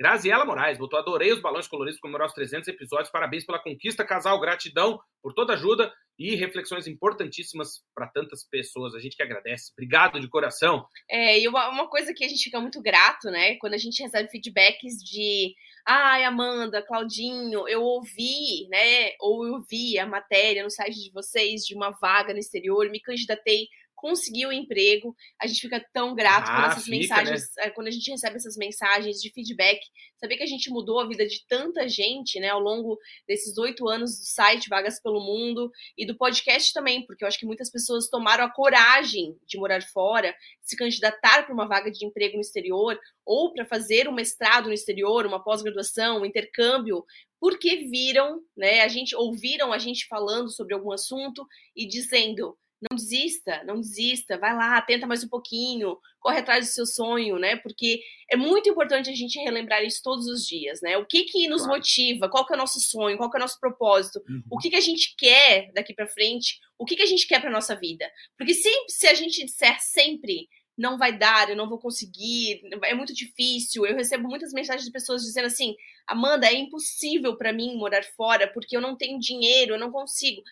Graziela 0.00 0.46
Moraes 0.46 0.78
botou: 0.78 0.98
adorei 0.98 1.30
os 1.30 1.42
balões 1.42 1.68
coloridos 1.68 2.00
comemorar 2.00 2.26
os 2.26 2.32
300 2.32 2.68
episódios. 2.68 3.10
Parabéns 3.10 3.44
pela 3.44 3.58
conquista, 3.58 4.02
casal. 4.02 4.40
Gratidão 4.40 4.98
por 5.22 5.34
toda 5.34 5.52
ajuda 5.52 5.92
e 6.18 6.34
reflexões 6.36 6.86
importantíssimas 6.86 7.82
para 7.94 8.06
tantas 8.06 8.42
pessoas. 8.42 8.94
A 8.94 8.98
gente 8.98 9.14
que 9.14 9.22
agradece. 9.22 9.72
Obrigado 9.72 10.18
de 10.18 10.26
coração. 10.26 10.86
É, 11.06 11.38
e 11.38 11.46
uma, 11.46 11.68
uma 11.68 11.86
coisa 11.86 12.14
que 12.14 12.24
a 12.24 12.28
gente 12.28 12.44
fica 12.44 12.58
muito 12.58 12.80
grato, 12.80 13.30
né? 13.30 13.56
Quando 13.56 13.74
a 13.74 13.78
gente 13.78 14.02
recebe 14.02 14.30
feedbacks 14.30 14.96
de 15.04 15.54
ai, 15.86 16.24
Amanda, 16.24 16.82
Claudinho, 16.82 17.68
eu 17.68 17.82
ouvi, 17.82 18.68
né? 18.70 19.12
Ou 19.20 19.46
eu 19.46 19.62
vi 19.68 19.98
a 19.98 20.06
matéria 20.06 20.64
no 20.64 20.70
site 20.70 20.98
de 20.98 21.12
vocês 21.12 21.60
de 21.66 21.74
uma 21.74 21.90
vaga 21.90 22.32
no 22.32 22.38
exterior, 22.38 22.88
me 22.88 23.00
candidatei, 23.00 23.68
consegui 24.00 24.46
o 24.46 24.52
emprego. 24.52 25.14
A 25.40 25.46
gente 25.46 25.60
fica 25.60 25.84
tão 25.92 26.14
grato 26.14 26.46
por 26.46 26.64
Ah, 26.64 26.68
essas 26.70 26.84
fica, 26.84 26.96
mensagens, 26.96 27.56
é, 27.58 27.70
quando 27.70 27.88
a 27.88 27.90
gente 27.90 28.10
recebe 28.10 28.36
essas 28.36 28.56
mensagens 28.56 29.20
de 29.20 29.30
feedback, 29.30 29.78
saber 30.18 30.36
que 30.36 30.42
a 30.42 30.46
gente 30.46 30.70
mudou 30.70 30.98
a 30.98 31.06
vida 31.06 31.26
de 31.26 31.44
tanta 31.46 31.88
gente, 31.88 32.40
né, 32.40 32.48
ao 32.48 32.60
longo 32.60 32.98
desses 33.28 33.56
oito 33.58 33.88
anos 33.88 34.18
do 34.18 34.24
site 34.24 34.68
Vagas 34.68 35.00
pelo 35.00 35.20
Mundo 35.20 35.70
e 35.96 36.06
do 36.06 36.16
podcast 36.16 36.72
também, 36.72 37.04
porque 37.06 37.24
eu 37.24 37.28
acho 37.28 37.38
que 37.38 37.46
muitas 37.46 37.70
pessoas 37.70 38.08
tomaram 38.08 38.44
a 38.44 38.50
coragem 38.50 39.36
de 39.46 39.58
morar 39.58 39.82
fora, 39.82 40.34
se 40.62 40.76
candidatar 40.76 41.44
para 41.44 41.54
uma 41.54 41.68
vaga 41.68 41.90
de 41.90 42.04
emprego 42.06 42.34
no 42.34 42.40
exterior 42.40 42.98
ou 43.24 43.52
para 43.52 43.64
fazer 43.64 44.08
um 44.08 44.12
mestrado 44.12 44.66
no 44.66 44.72
exterior, 44.72 45.26
uma 45.26 45.42
pós-graduação, 45.42 46.20
um 46.22 46.26
intercâmbio, 46.26 47.04
porque 47.38 47.88
viram, 47.90 48.42
né, 48.56 48.80
a 48.80 48.88
gente 48.88 49.14
ouviram 49.16 49.72
a 49.72 49.78
gente 49.78 50.06
falando 50.06 50.50
sobre 50.50 50.74
algum 50.74 50.92
assunto 50.92 51.46
e 51.74 51.86
dizendo 51.86 52.56
não 52.90 52.96
desista, 52.96 53.62
não 53.64 53.80
desista, 53.80 54.38
vai 54.38 54.54
lá, 54.54 54.80
tenta 54.80 55.06
mais 55.06 55.22
um 55.22 55.28
pouquinho, 55.28 55.98
corre 56.18 56.38
atrás 56.38 56.66
do 56.66 56.72
seu 56.72 56.86
sonho, 56.86 57.38
né? 57.38 57.56
Porque 57.56 58.00
é 58.30 58.36
muito 58.36 58.68
importante 58.70 59.10
a 59.10 59.14
gente 59.14 59.38
relembrar 59.38 59.84
isso 59.84 60.00
todos 60.02 60.26
os 60.26 60.46
dias, 60.46 60.80
né? 60.82 60.96
O 60.96 61.06
que 61.06 61.24
que 61.24 61.46
nos 61.48 61.62
Claro. 61.62 61.76
motiva? 61.76 62.28
Qual 62.30 62.46
que 62.46 62.52
é 62.54 62.56
o 62.56 62.58
nosso 62.58 62.80
sonho? 62.80 63.16
Qual 63.18 63.30
que 63.30 63.36
é 63.36 63.40
o 63.40 63.42
nosso 63.42 63.60
propósito? 63.60 64.20
Uhum. 64.28 64.42
O 64.50 64.58
que 64.58 64.70
que 64.70 64.76
a 64.76 64.80
gente 64.80 65.14
quer 65.16 65.70
daqui 65.74 65.94
para 65.94 66.06
frente? 66.08 66.58
O 66.78 66.84
que 66.86 66.96
que 66.96 67.02
a 67.02 67.06
gente 67.06 67.26
quer 67.26 67.40
para 67.40 67.50
nossa 67.50 67.76
vida? 67.76 68.10
Porque 68.38 68.54
sempre, 68.54 68.90
se 68.92 69.06
a 69.06 69.14
gente 69.14 69.44
disser 69.44 69.76
sempre 69.80 70.48
não 70.78 70.96
vai 70.96 71.16
dar, 71.18 71.50
eu 71.50 71.56
não 71.56 71.68
vou 71.68 71.78
conseguir, 71.78 72.62
é 72.84 72.94
muito 72.94 73.12
difícil. 73.12 73.84
Eu 73.84 73.94
recebo 73.96 74.26
muitas 74.28 74.52
mensagens 74.52 74.86
de 74.86 74.90
pessoas 74.92 75.22
dizendo 75.22 75.44
assim: 75.46 75.74
"Amanda, 76.06 76.46
é 76.46 76.54
impossível 76.54 77.36
para 77.36 77.52
mim 77.52 77.76
morar 77.76 78.02
fora 78.16 78.50
porque 78.50 78.74
eu 78.76 78.80
não 78.80 78.96
tenho 78.96 79.18
dinheiro, 79.18 79.74
eu 79.74 79.78
não 79.78 79.90
consigo". 79.92 80.42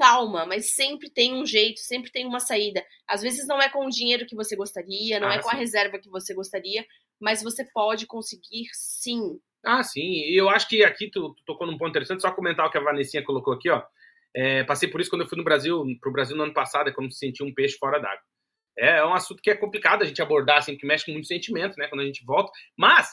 Calma, 0.00 0.46
mas 0.46 0.72
sempre 0.72 1.10
tem 1.10 1.34
um 1.34 1.44
jeito, 1.44 1.78
sempre 1.80 2.10
tem 2.10 2.26
uma 2.26 2.40
saída. 2.40 2.82
Às 3.06 3.20
vezes 3.20 3.46
não 3.46 3.60
é 3.60 3.68
com 3.68 3.84
o 3.84 3.90
dinheiro 3.90 4.24
que 4.24 4.34
você 4.34 4.56
gostaria, 4.56 5.20
não 5.20 5.28
Ah, 5.28 5.34
é 5.34 5.42
com 5.42 5.50
a 5.50 5.52
sim. 5.52 5.58
reserva 5.58 5.98
que 5.98 6.08
você 6.08 6.32
gostaria, 6.32 6.86
mas 7.20 7.42
você 7.42 7.66
pode 7.70 8.06
conseguir 8.06 8.64
sim. 8.72 9.38
Ah, 9.62 9.82
sim. 9.82 10.00
E 10.00 10.40
eu 10.40 10.48
acho 10.48 10.66
que 10.66 10.82
aqui 10.82 11.10
tu, 11.10 11.34
tu 11.34 11.44
tocou 11.44 11.66
num 11.66 11.76
ponto 11.76 11.90
interessante, 11.90 12.22
só 12.22 12.32
comentar 12.32 12.66
o 12.66 12.70
que 12.70 12.78
a 12.78 12.80
Vanessinha 12.80 13.22
colocou 13.22 13.52
aqui, 13.52 13.68
ó. 13.68 13.82
É, 14.34 14.64
passei 14.64 14.88
por 14.88 15.02
isso 15.02 15.10
quando 15.10 15.22
eu 15.22 15.28
fui 15.28 15.36
no 15.36 15.44
Brasil, 15.44 15.84
pro 16.00 16.12
Brasil 16.12 16.34
no 16.34 16.44
ano 16.44 16.54
passado, 16.54 16.88
é 16.88 16.92
como 16.92 17.10
se 17.12 17.18
sentir 17.18 17.42
um 17.42 17.52
peixe 17.52 17.76
fora 17.76 17.98
d'água. 17.98 18.22
É, 18.78 18.98
é 19.00 19.04
um 19.04 19.12
assunto 19.12 19.42
que 19.42 19.50
é 19.50 19.56
complicado 19.56 20.00
a 20.02 20.06
gente 20.06 20.22
abordar, 20.22 20.58
assim, 20.58 20.78
que 20.78 20.86
mexe 20.86 21.04
com 21.04 21.12
muito 21.12 21.26
sentimento, 21.26 21.76
né, 21.76 21.88
quando 21.88 22.00
a 22.00 22.06
gente 22.06 22.24
volta. 22.24 22.50
Mas, 22.74 23.06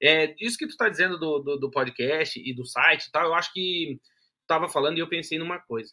é, 0.00 0.36
isso 0.38 0.56
que 0.56 0.68
tu 0.68 0.76
tá 0.76 0.88
dizendo 0.88 1.18
do, 1.18 1.40
do, 1.40 1.56
do 1.58 1.70
podcast 1.70 2.38
e 2.38 2.54
do 2.54 2.64
site 2.64 3.06
e 3.06 3.10
tal, 3.10 3.24
eu 3.26 3.34
acho 3.34 3.52
que 3.52 3.98
tava 4.46 4.68
falando 4.68 4.98
e 4.98 5.00
eu 5.00 5.08
pensei 5.08 5.36
numa 5.36 5.58
coisa. 5.58 5.92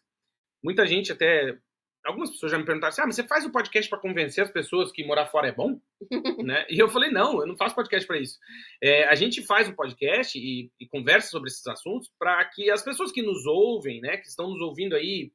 Muita 0.65 0.87
gente 0.87 1.11
até... 1.11 1.55
Algumas 2.03 2.31
pessoas 2.31 2.51
já 2.51 2.57
me 2.57 2.65
perguntaram 2.65 2.89
assim, 2.89 3.01
ah, 3.01 3.05
mas 3.05 3.15
você 3.15 3.23
faz 3.23 3.45
o 3.45 3.51
podcast 3.51 3.87
para 3.87 3.99
convencer 3.99 4.43
as 4.43 4.51
pessoas 4.51 4.91
que 4.91 5.05
morar 5.05 5.27
fora 5.27 5.47
é 5.47 5.51
bom? 5.51 5.79
né? 6.43 6.65
E 6.69 6.79
eu 6.79 6.89
falei, 6.89 7.11
não, 7.11 7.39
eu 7.39 7.45
não 7.47 7.55
faço 7.55 7.75
podcast 7.75 8.05
para 8.07 8.19
isso. 8.19 8.39
É, 8.81 9.05
a 9.05 9.13
gente 9.13 9.43
faz 9.43 9.67
um 9.67 9.75
podcast 9.75 10.37
e, 10.37 10.71
e 10.79 10.87
conversa 10.87 11.29
sobre 11.29 11.49
esses 11.49 11.65
assuntos 11.67 12.11
para 12.17 12.43
que 12.45 12.71
as 12.71 12.83
pessoas 12.83 13.11
que 13.11 13.21
nos 13.21 13.45
ouvem, 13.45 14.01
né, 14.01 14.17
que 14.17 14.27
estão 14.27 14.49
nos 14.49 14.59
ouvindo 14.59 14.95
aí, 14.95 15.31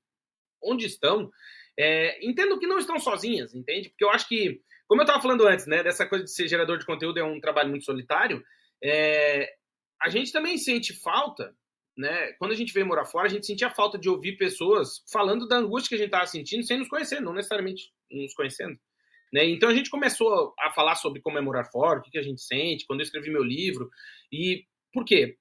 onde 0.63 0.87
estão, 0.87 1.31
é, 1.79 2.25
entendam 2.27 2.59
que 2.59 2.67
não 2.67 2.79
estão 2.79 2.99
sozinhas, 2.99 3.55
entende? 3.55 3.89
Porque 3.89 4.05
eu 4.05 4.11
acho 4.11 4.29
que, 4.29 4.61
como 4.89 5.01
eu 5.01 5.05
estava 5.05 5.23
falando 5.23 5.47
antes, 5.47 5.67
né, 5.67 5.83
dessa 5.83 6.07
coisa 6.07 6.25
de 6.25 6.33
ser 6.33 6.49
gerador 6.49 6.79
de 6.79 6.87
conteúdo 6.87 7.21
é 7.21 7.25
um 7.25 7.41
trabalho 7.41 7.71
muito 7.71 7.85
solitário, 7.85 8.45
é, 8.83 9.55
a 10.03 10.09
gente 10.09 10.33
também 10.33 10.59
sente 10.59 10.93
falta, 10.93 11.55
né? 11.97 12.33
Quando 12.39 12.53
a 12.53 12.57
gente 12.57 12.73
veio 12.73 12.87
morar 12.87 13.05
fora, 13.05 13.27
a 13.27 13.31
gente 13.31 13.47
sentia 13.47 13.71
falta 13.71 13.99
de 13.99 14.09
ouvir 14.09 14.37
pessoas 14.37 15.03
falando 15.13 15.47
da 15.47 15.57
angústia 15.57 15.91
que 15.91 15.95
a 15.95 15.99
gente 15.99 16.07
estava 16.07 16.27
sentindo 16.27 16.65
sem 16.65 16.79
nos 16.79 16.89
conhecer, 16.89 17.21
não 17.21 17.33
necessariamente 17.33 17.93
nos 18.11 18.35
conhecendo. 18.35 18.79
Né? 19.33 19.49
Então 19.49 19.69
a 19.69 19.75
gente 19.75 19.91
começou 19.91 20.55
a 20.59 20.71
falar 20.71 20.97
sobre 20.97 21.21
como 21.21 21.39
é 21.39 21.41
morar 21.41 21.65
fora, 21.67 22.01
o 22.01 22.03
que, 22.03 22.11
que 22.11 22.19
a 22.19 22.23
gente 22.23 22.43
sente, 22.43 22.87
quando 22.87 23.01
eu 23.01 23.05
escrevi 23.05 23.31
meu 23.31 23.43
livro. 23.43 23.91
E 24.33 24.65
por 24.93 25.05
quê? 25.05 25.37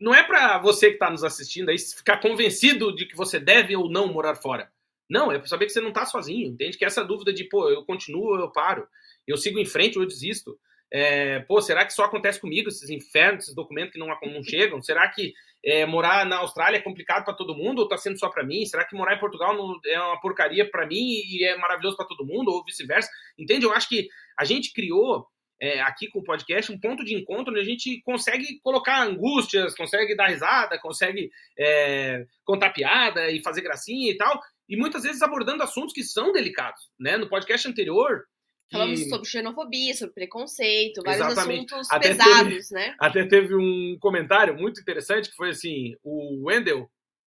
Não 0.00 0.14
é 0.14 0.22
para 0.22 0.58
você 0.58 0.88
que 0.88 0.94
está 0.94 1.10
nos 1.10 1.24
assistindo 1.24 1.70
aí 1.70 1.78
ficar 1.78 2.20
convencido 2.20 2.94
de 2.94 3.06
que 3.06 3.16
você 3.16 3.38
deve 3.38 3.76
ou 3.76 3.90
não 3.90 4.12
morar 4.12 4.36
fora. 4.36 4.70
Não, 5.08 5.30
é 5.30 5.38
para 5.38 5.46
saber 5.46 5.66
que 5.66 5.72
você 5.72 5.80
não 5.80 5.90
está 5.90 6.04
sozinho, 6.04 6.48
entende? 6.48 6.76
Que 6.76 6.84
essa 6.84 7.04
dúvida 7.04 7.32
de, 7.32 7.44
pô, 7.44 7.70
eu 7.70 7.84
continuo 7.84 8.36
eu 8.36 8.50
paro, 8.50 8.88
eu 9.26 9.36
sigo 9.36 9.58
em 9.58 9.64
frente 9.64 9.96
eu 9.96 10.06
desisto. 10.06 10.58
É, 10.92 11.40
pô, 11.40 11.60
será 11.60 11.84
que 11.84 11.92
só 11.92 12.04
acontece 12.04 12.40
comigo 12.40 12.68
esses 12.68 12.88
infernos, 12.90 13.44
esses 13.44 13.54
documentos 13.54 13.92
que 13.92 13.98
não, 13.98 14.06
não 14.06 14.42
chegam? 14.44 14.80
Será 14.80 15.08
que 15.08 15.32
é, 15.64 15.84
morar 15.84 16.24
na 16.26 16.38
Austrália 16.38 16.78
é 16.78 16.82
complicado 16.82 17.24
para 17.24 17.34
todo 17.34 17.56
mundo 17.56 17.78
ou 17.78 17.84
está 17.84 17.98
sendo 17.98 18.18
só 18.18 18.28
para 18.28 18.44
mim? 18.44 18.64
Será 18.64 18.84
que 18.84 18.94
morar 18.94 19.16
em 19.16 19.20
Portugal 19.20 19.56
não, 19.56 19.78
é 19.84 20.00
uma 20.00 20.20
porcaria 20.20 20.68
para 20.70 20.86
mim 20.86 21.20
e 21.24 21.44
é 21.44 21.56
maravilhoso 21.56 21.96
para 21.96 22.06
todo 22.06 22.24
mundo 22.24 22.50
ou 22.50 22.64
vice-versa? 22.64 23.10
Entende? 23.38 23.66
Eu 23.66 23.72
acho 23.72 23.88
que 23.88 24.08
a 24.38 24.44
gente 24.44 24.72
criou 24.72 25.26
é, 25.60 25.80
aqui 25.80 26.08
com 26.08 26.20
o 26.20 26.24
podcast 26.24 26.70
um 26.70 26.78
ponto 26.78 27.04
de 27.04 27.14
encontro 27.14 27.50
onde 27.52 27.60
a 27.60 27.64
gente 27.64 28.00
consegue 28.02 28.60
colocar 28.60 29.02
angústias, 29.02 29.74
consegue 29.74 30.14
dar 30.14 30.28
risada, 30.28 30.78
consegue 30.78 31.30
é, 31.58 32.24
contar 32.44 32.70
piada 32.70 33.30
e 33.30 33.42
fazer 33.42 33.62
gracinha 33.62 34.10
e 34.10 34.16
tal, 34.16 34.40
e 34.68 34.76
muitas 34.76 35.02
vezes 35.02 35.22
abordando 35.22 35.62
assuntos 35.62 35.92
que 35.92 36.02
são 36.02 36.32
delicados, 36.32 36.80
né? 36.98 37.16
No 37.16 37.28
podcast 37.28 37.66
anterior 37.66 38.24
Falamos 38.70 39.08
sobre 39.08 39.28
xenofobia, 39.28 39.94
sobre 39.94 40.14
preconceito, 40.14 41.00
vários 41.04 41.26
Exatamente. 41.26 41.72
assuntos 41.72 41.90
Até 41.90 42.08
pesados, 42.08 42.70
né? 42.70 42.96
Até 42.98 43.24
teve 43.24 43.54
um 43.54 43.96
comentário 44.00 44.56
muito 44.56 44.80
interessante 44.80 45.30
que 45.30 45.36
foi 45.36 45.50
assim: 45.50 45.94
o 46.02 46.48
Wendel, 46.48 46.90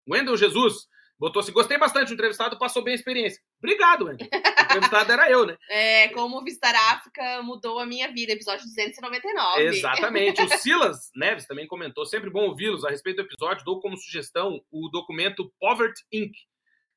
Wendel 0.08 0.38
Jesus, 0.38 0.88
botou 1.18 1.40
assim: 1.40 1.52
gostei 1.52 1.80
bastante 1.80 2.10
do 2.10 2.14
entrevistado, 2.14 2.60
passou 2.60 2.84
bem 2.84 2.92
a 2.92 2.96
experiência. 2.96 3.42
Obrigado, 3.58 4.06
Wendel. 4.06 4.28
O 4.32 4.64
entrevistado 4.64 5.12
era 5.12 5.32
eu, 5.32 5.46
né? 5.48 5.58
É, 5.72 6.10
como 6.10 6.44
visitar 6.44 6.76
a 6.76 6.92
África 6.92 7.42
mudou 7.42 7.80
a 7.80 7.86
minha 7.86 8.14
vida, 8.14 8.34
episódio 8.34 8.66
299. 8.66 9.64
Exatamente. 9.64 10.40
O 10.40 10.50
Silas 10.60 11.10
Neves 11.16 11.48
também 11.48 11.66
comentou: 11.66 12.06
sempre 12.06 12.30
bom 12.30 12.50
ouvi-los 12.50 12.86
a 12.86 12.92
respeito 12.92 13.18
do 13.18 13.28
episódio. 13.28 13.66
Dou 13.66 13.82
como 13.82 13.98
sugestão 13.98 14.62
o 14.72 14.88
documento 14.90 15.52
Poverty 15.60 16.04
Inc. 16.12 16.36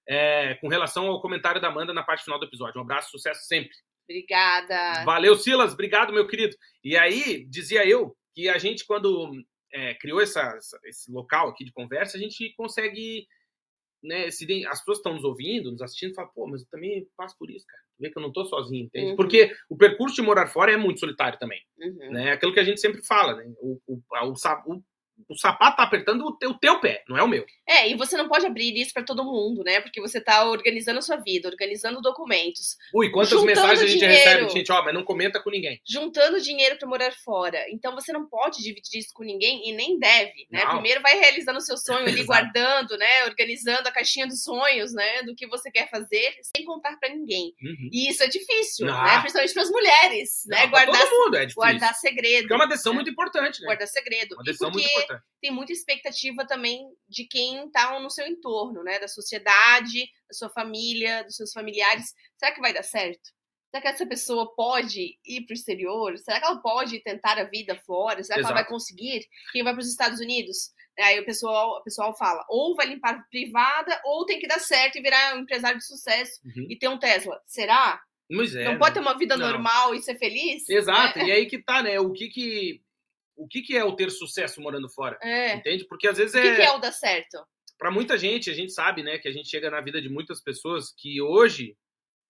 É, 0.09 0.55
com 0.61 0.69
relação 0.69 1.09
ao 1.09 1.21
comentário 1.21 1.61
da 1.61 1.67
Amanda 1.67 1.93
na 1.93 2.03
parte 2.03 2.23
final 2.23 2.39
do 2.39 2.45
episódio. 2.45 2.79
Um 2.79 2.85
abraço, 2.85 3.11
sucesso 3.11 3.45
sempre. 3.47 3.73
Obrigada. 4.09 5.05
Valeu, 5.05 5.37
Silas. 5.37 5.73
Obrigado, 5.73 6.13
meu 6.13 6.27
querido. 6.27 6.57
E 6.83 6.97
aí, 6.97 7.45
dizia 7.49 7.87
eu 7.87 8.17
que 8.35 8.49
a 8.49 8.59
gente, 8.59 8.87
quando 8.87 9.33
é, 9.73 9.95
criou 9.95 10.21
essa, 10.21 10.57
esse 10.85 11.11
local 11.11 11.49
aqui 11.49 11.65
de 11.65 11.73
conversa, 11.73 12.17
a 12.17 12.21
gente 12.21 12.55
consegue. 12.57 13.27
Né, 14.03 14.31
se 14.31 14.45
as 14.67 14.79
pessoas 14.81 14.99
estão 14.99 15.15
nos 15.15 15.25
ouvindo, 15.25 15.73
nos 15.73 15.83
assistindo, 15.83 16.15
falam, 16.15 16.31
pô, 16.33 16.47
mas 16.47 16.61
eu 16.63 16.69
também 16.71 17.09
passo 17.17 17.35
por 17.39 17.51
isso, 17.51 17.67
cara. 17.67 17.83
Vê 17.99 18.11
que 18.11 18.17
eu 18.19 18.23
não 18.23 18.31
tô 18.31 18.45
sozinho, 18.45 18.85
entende? 18.85 19.11
Uhum. 19.11 19.17
Porque 19.17 19.53
o 19.69 19.77
percurso 19.77 20.15
de 20.15 20.23
morar 20.23 20.47
fora 20.47 20.71
é 20.71 20.77
muito 20.77 21.01
solitário 21.01 21.39
também. 21.39 21.61
Uhum. 21.79 22.13
Né? 22.13 22.31
Aquilo 22.33 22.53
que 22.53 22.61
a 22.61 22.65
gente 22.65 22.81
sempre 22.81 23.03
fala, 23.05 23.35
né? 23.35 23.53
O, 23.59 23.81
o, 23.87 23.95
o- 23.97 24.35
o 25.29 25.35
sapato 25.37 25.77
tá 25.79 25.83
apertando 25.83 26.23
o 26.25 26.33
teu, 26.37 26.51
o 26.51 26.59
teu 26.59 26.79
pé, 26.81 27.03
não 27.09 27.17
é 27.17 27.23
o 27.23 27.29
meu. 27.29 27.45
É, 27.67 27.89
e 27.91 27.95
você 27.95 28.17
não 28.17 28.29
pode 28.29 28.47
abrir 28.47 28.77
isso 28.81 28.93
para 28.93 29.03
todo 29.03 29.25
mundo, 29.25 29.63
né? 29.65 29.81
Porque 29.81 30.01
você 30.01 30.21
tá 30.21 30.45
organizando 30.49 30.99
a 30.99 31.03
sua 31.03 31.17
vida, 31.17 31.49
organizando 31.49 32.01
documentos, 32.01 32.77
Ui, 32.95 33.11
quantas 33.11 33.43
mensagens 33.43 33.81
a 33.81 33.87
gente 33.87 33.99
dinheiro. 34.01 34.15
recebe, 34.15 34.49
gente, 34.51 34.71
ó, 34.73 34.83
mas 34.85 34.95
não 34.95 35.03
comenta 35.03 35.41
com 35.43 35.51
ninguém. 35.51 35.81
juntando 35.89 36.41
dinheiro 36.41 36.77
para 36.79 36.89
morar 36.89 37.13
fora. 37.25 37.65
Então 37.71 37.95
você 37.95 38.13
não 38.13 38.27
pode 38.29 38.63
dividir 38.63 38.99
isso 39.01 39.13
com 39.15 39.25
ninguém 39.25 39.69
e 39.69 39.73
nem 39.73 39.99
deve, 39.99 40.47
né? 40.51 40.65
Não. 40.65 40.73
Primeiro 40.75 41.01
vai 41.03 41.19
realizando 41.19 41.59
o 41.59 41.63
seu 41.63 41.77
sonho 41.77 42.07
ali, 42.07 42.23
guardando, 42.25 42.97
né? 42.97 43.25
Organizando 43.25 43.89
a 43.89 43.93
caixinha 43.93 44.27
dos 44.27 44.43
sonhos, 44.43 44.93
né? 44.93 45.23
Do 45.23 45.35
que 45.35 45.47
você 45.47 45.71
quer 45.71 45.89
fazer, 45.91 46.35
sem 46.55 46.65
contar 46.65 46.97
para 46.99 47.09
ninguém. 47.09 47.55
Uhum. 47.63 47.89
E 47.93 48.09
isso 48.11 48.23
é 48.23 48.29
difícil, 48.29 48.89
Ah. 48.91 49.05
né? 49.05 49.21
Principalmente 49.21 49.55
para 49.55 49.63
as 49.63 49.71
mulheres, 49.71 50.43
né? 50.47 50.63
Não, 50.63 50.71
pra 50.71 50.85
Guardar, 50.85 51.09
todo 51.09 51.25
mundo 51.25 51.37
é 51.37 51.41
difícil. 51.41 51.63
guardar 51.63 51.95
segredo. 51.95 52.41
Porque 52.43 52.53
é 52.53 52.57
uma 52.57 52.69
decisão 52.69 52.93
né? 52.93 52.97
muito 52.97 53.11
importante, 53.11 53.61
né? 53.61 53.67
Guardar 53.67 53.89
segredo. 53.89 54.35
Uma 54.35 54.45
decisão 54.45 54.71
muito 54.71 54.85
porque 54.85 55.06
tem 55.41 55.51
muita 55.51 55.73
expectativa 55.73 56.47
também 56.47 56.87
de 57.09 57.25
quem 57.27 57.71
tá 57.71 57.99
no 58.01 58.11
seu 58.11 58.27
entorno, 58.27 58.83
né? 58.83 58.99
Da 58.99 59.09
sociedade, 59.09 60.01
da 60.29 60.33
sua 60.35 60.49
família, 60.51 61.23
dos 61.25 61.37
seus 61.37 61.53
familiares. 61.53 62.13
Será 62.39 62.53
que 62.53 62.61
vai 62.61 62.73
dar 62.73 62.83
certo? 62.83 63.31
Será 63.71 63.83
que 63.83 63.89
essa 63.89 64.07
pessoa 64.07 64.55
pode 64.55 65.19
ir 65.27 65.43
para 65.45 65.53
o 65.53 65.57
exterior? 65.57 66.17
Será 66.19 66.41
que 66.41 66.47
ela 66.47 66.61
pode 66.63 67.01
tentar 67.03 67.39
a 67.39 67.45
vida 67.45 67.77
fora? 67.85 68.23
Será 68.23 68.37
que 68.37 68.41
ela 68.45 68.53
Exato. 68.53 68.55
vai 68.55 68.67
conseguir? 68.67 69.27
Quem 69.53 69.63
vai 69.63 69.73
para 69.75 69.83
os 69.83 69.89
Estados 69.89 70.21
Unidos? 70.21 70.71
Aí 70.99 71.21
o 71.21 71.27
pessoal, 71.27 71.79
o 71.79 71.83
pessoal 71.83 72.17
fala, 72.17 72.43
ou 72.49 72.75
vai 72.75 72.87
limpar 72.87 73.23
privada, 73.29 74.01
ou 74.05 74.25
tem 74.25 74.39
que 74.39 74.47
dar 74.49 74.59
certo 74.61 74.97
e 74.97 75.03
virar 75.03 75.37
um 75.37 75.41
empresário 75.41 75.79
de 75.79 75.85
sucesso 75.87 76.41
Uhum. 76.45 76.67
e 76.71 76.79
ter 76.79 76.89
um 76.89 76.99
Tesla. 76.99 77.39
Será? 77.47 78.01
É, 78.31 78.35
não 78.65 78.73
né? 78.73 78.79
pode 78.79 78.95
ter 78.95 79.01
uma 79.01 79.17
vida 79.17 79.37
Não. 79.37 79.47
normal 79.47 79.95
e 79.95 80.03
ser 80.03 80.19
feliz? 80.19 80.69
Exato, 80.69 81.19
Né? 81.19 81.27
e 81.27 81.33
aí 81.33 81.47
que 81.47 81.63
tá, 81.63 81.83
né? 81.83 82.01
O 82.01 82.13
que 82.13 82.29
que, 82.29 82.81
o 83.37 83.47
que, 83.47 83.63
que 83.63 83.77
é 83.77 83.85
o 83.85 83.95
ter 83.95 84.11
sucesso 84.11 84.61
morando 84.61 84.89
fora? 84.89 85.19
É. 85.23 85.55
Entende? 85.55 85.85
Porque 85.87 86.09
às 86.09 86.17
vezes 86.19 86.35
O 86.35 86.41
que, 86.41 86.47
é. 86.49 86.57
que 86.57 86.63
é 86.63 86.73
o 86.73 86.79
dar 86.79 86.93
certo? 86.93 87.39
Pra 87.79 87.91
muita 87.91 88.17
gente, 88.17 88.49
a 88.51 88.55
gente 88.55 88.73
sabe, 88.73 89.03
né, 89.03 89.19
que 89.19 89.29
a 89.29 89.33
gente 89.33 89.49
chega 89.49 89.71
na 89.71 89.81
vida 89.81 90.01
de 90.01 90.09
muitas 90.09 90.43
pessoas 90.43 90.93
que 90.97 91.21
hoje 91.21 91.77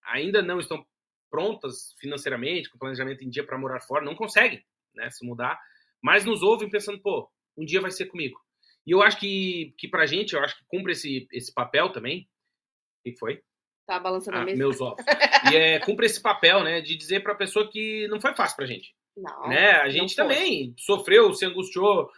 ainda 0.05 0.43
não 0.43 0.59
estão 0.59 0.85
prontas 1.31 1.95
financeiramente, 2.01 2.69
com 2.71 2.79
planejamento 2.79 3.23
em 3.25 3.31
dia 3.31 3.45
para 3.45 3.59
morar 3.59 3.81
fora, 3.81 4.05
não 4.05 4.15
conseguem, 4.15 4.65
né, 4.95 5.09
se 5.11 5.25
mudar, 5.25 5.59
mas 6.03 6.25
nos 6.25 6.43
ouvem 6.43 6.69
pensando, 6.71 7.01
pô, 7.01 7.31
um 7.57 7.65
dia 7.65 7.81
vai 7.81 7.91
ser 7.91 8.07
comigo. 8.07 8.41
E 8.87 8.91
eu 8.93 9.03
acho 9.03 9.19
que, 9.19 9.75
que 9.79 9.89
pra 9.89 10.07
gente, 10.07 10.35
eu 10.35 10.41
acho 10.43 10.57
que 10.59 10.65
cumpre 10.67 10.93
esse, 10.93 11.27
esse 11.33 11.53
papel 11.53 11.91
também. 11.91 12.29
O 13.05 13.11
que 13.11 13.17
foi? 13.19 13.43
Tá 13.87 13.99
balançando 14.01 14.37
a 14.39 14.41
Ah, 14.43 14.45
mesa? 14.45 14.57
meus 14.59 14.81
ovos. 14.81 15.05
E 15.53 15.57
é, 15.57 15.79
cumpre 15.81 16.07
esse 16.07 16.21
papel, 16.21 16.65
né, 16.65 16.81
de 16.81 16.97
dizer 16.97 17.23
pra 17.23 17.35
pessoa 17.35 17.71
que 17.71 18.09
não 18.09 18.21
foi 18.21 18.35
fácil 18.35 18.57
pra 18.57 18.67
gente 18.67 18.95
Não. 19.17 19.49
né? 19.49 19.73
A 19.73 19.89
gente 19.89 20.15
também 20.15 20.75
sofreu, 20.79 21.33
se 21.33 21.47
angustiou. 21.47 22.11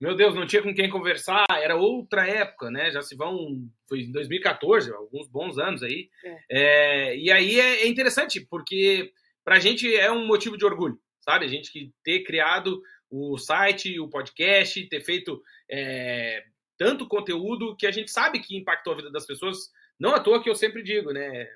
Meu 0.00 0.14
Deus, 0.14 0.34
não 0.34 0.46
tinha 0.46 0.62
com 0.62 0.74
quem 0.74 0.90
conversar. 0.90 1.44
Era 1.50 1.76
outra 1.76 2.26
época, 2.28 2.70
né? 2.70 2.90
Já 2.90 3.02
se 3.02 3.16
vão. 3.16 3.68
Foi 3.88 4.00
em 4.00 4.12
2014, 4.12 4.92
alguns 4.92 5.28
bons 5.28 5.58
anos 5.58 5.82
aí. 5.82 6.08
É, 6.50 7.16
e 7.16 7.30
aí 7.30 7.58
é, 7.60 7.82
é 7.82 7.86
interessante, 7.86 8.40
porque 8.40 9.12
pra 9.44 9.58
gente 9.58 9.94
é 9.94 10.10
um 10.10 10.26
motivo 10.26 10.56
de 10.56 10.64
orgulho, 10.64 10.98
sabe? 11.20 11.44
A 11.44 11.48
gente 11.48 11.72
que 11.72 11.92
ter 12.02 12.24
criado 12.24 12.82
o 13.10 13.38
site, 13.38 13.98
o 14.00 14.08
podcast, 14.08 14.86
ter 14.88 15.00
feito 15.00 15.40
é, 15.70 16.42
tanto 16.76 17.08
conteúdo 17.08 17.76
que 17.76 17.86
a 17.86 17.90
gente 17.90 18.10
sabe 18.10 18.40
que 18.40 18.56
impactou 18.56 18.92
a 18.92 18.96
vida 18.96 19.10
das 19.10 19.26
pessoas. 19.26 19.70
Não 19.98 20.14
à 20.14 20.20
toa 20.20 20.42
que 20.42 20.50
eu 20.50 20.54
sempre 20.54 20.82
digo, 20.82 21.12
né? 21.12 21.48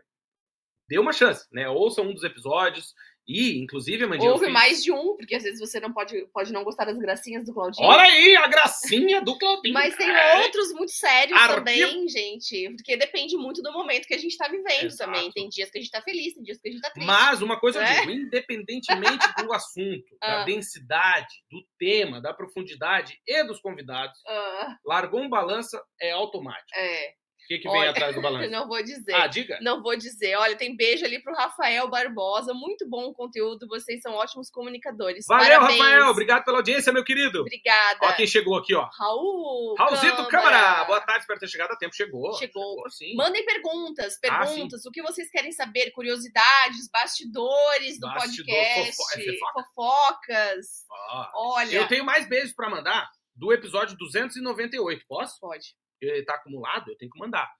Dê 0.88 0.98
uma 0.98 1.12
chance, 1.12 1.46
né? 1.52 1.68
Ouça 1.68 2.02
um 2.02 2.12
dos 2.12 2.24
episódios. 2.24 2.94
E, 3.28 3.58
inclusive, 3.60 4.02
Amandinha, 4.04 4.30
Houve 4.32 4.46
fiz- 4.46 4.52
mais 4.52 4.82
de 4.82 4.90
um, 4.90 5.16
porque 5.16 5.36
às 5.36 5.42
vezes 5.44 5.60
você 5.60 5.78
não 5.78 5.92
pode, 5.92 6.26
pode 6.32 6.52
não 6.52 6.64
gostar 6.64 6.84
das 6.86 6.98
gracinhas 6.98 7.44
do 7.44 7.54
Claudinho. 7.54 7.86
Olha 7.86 8.02
aí 8.02 8.34
a 8.36 8.48
gracinha 8.48 9.22
do 9.22 9.38
Claudinho. 9.38 9.72
Mas 9.74 9.94
tem 9.96 10.10
É. 10.10 10.42
outros 10.42 10.72
muito 10.72 10.90
sérios 10.90 11.38
Arquivo. 11.38 11.58
também, 11.58 12.08
gente. 12.08 12.70
Porque 12.70 12.96
depende 12.96 13.36
muito 13.36 13.62
do 13.62 13.72
momento 13.72 14.06
que 14.08 14.14
a 14.14 14.18
gente 14.18 14.36
tá 14.36 14.48
vivendo 14.48 14.86
Exato. 14.86 15.12
também. 15.12 15.30
Tem 15.30 15.48
dias 15.48 15.70
que 15.70 15.78
a 15.78 15.80
gente 15.80 15.90
tá 15.92 16.02
feliz, 16.02 16.34
tem 16.34 16.42
dias 16.42 16.60
que 16.60 16.68
a 16.68 16.72
gente 16.72 16.80
tá 16.80 16.90
triste. 16.90 17.06
Mas 17.06 17.40
uma 17.40 17.58
coisa 17.60 17.78
eu 17.78 17.82
É. 17.84 18.00
digo, 18.00 18.10
independentemente 18.10 19.26
do 19.38 19.52
assunto, 19.54 20.16
da 20.20 20.42
Ah. 20.42 20.44
densidade, 20.44 21.34
do 21.50 21.62
tema, 21.78 22.20
da 22.20 22.34
profundidade 22.34 23.16
e 23.26 23.44
dos 23.44 23.60
convidados, 23.60 24.18
Ah, 24.26 24.76
largou 24.84 25.20
um 25.20 25.28
balança 25.28 25.80
é 26.00 26.10
automático. 26.10 26.68
é. 26.74 27.14
Que, 27.50 27.58
que 27.58 27.68
vem 27.68 27.80
Olha, 27.80 27.90
atrás 27.90 28.14
do 28.14 28.22
balanço? 28.22 28.48
Não 28.50 28.68
vou 28.68 28.80
dizer. 28.80 29.12
Ah, 29.12 29.26
diga. 29.26 29.58
Não 29.60 29.82
vou 29.82 29.96
dizer. 29.96 30.36
Olha, 30.36 30.54
tem 30.56 30.76
beijo 30.76 31.04
ali 31.04 31.20
pro 31.20 31.34
Rafael 31.34 31.88
Barbosa. 31.88 32.54
Muito 32.54 32.88
bom 32.88 33.06
o 33.06 33.12
conteúdo. 33.12 33.66
Vocês 33.66 34.00
são 34.00 34.12
ótimos 34.14 34.48
comunicadores. 34.50 35.24
Valeu, 35.26 35.58
Parabéns. 35.58 35.80
Rafael. 35.80 36.06
Obrigado 36.10 36.44
pela 36.44 36.58
audiência, 36.58 36.92
meu 36.92 37.02
querido. 37.02 37.40
Obrigada. 37.40 37.98
Ó 38.02 38.12
quem 38.12 38.26
chegou 38.26 38.56
aqui, 38.56 38.72
ó. 38.74 38.88
Raul. 38.96 39.74
Raulzito 39.76 40.28
Câmara. 40.28 40.84
Boa 40.84 41.00
tarde, 41.00 41.22
espero 41.22 41.40
ter 41.40 41.48
chegado 41.48 41.72
a 41.72 41.76
tempo. 41.76 41.92
Chegou. 41.94 42.32
Chegou. 42.34 42.88
sim. 42.90 43.14
Mandem 43.16 43.44
perguntas, 43.44 44.14
Ah, 44.14 44.20
perguntas, 44.46 44.84
o 44.86 44.90
que 44.92 45.02
vocês 45.02 45.28
querem 45.28 45.50
saber, 45.50 45.90
curiosidades, 45.90 46.88
bastidores 46.92 47.98
do 47.98 48.06
Bastidor, 48.06 48.46
podcast, 48.46 48.96
fofo- 48.96 49.20
é 49.20 49.32
fofoca? 49.38 49.64
fofocas. 49.74 50.66
Ó, 51.10 51.54
Olha, 51.56 51.74
Eu 51.74 51.88
tenho 51.88 52.04
mais 52.04 52.28
beijos 52.28 52.52
pra 52.54 52.70
mandar 52.70 53.08
do 53.34 53.52
episódio 53.52 53.96
298. 53.96 55.04
Posso? 55.08 55.38
pode. 55.40 55.74
Ele 56.00 56.24
tá 56.24 56.34
acumulado, 56.34 56.90
eu 56.90 56.96
tenho 56.96 57.10
que 57.10 57.18
mandar. 57.18 57.50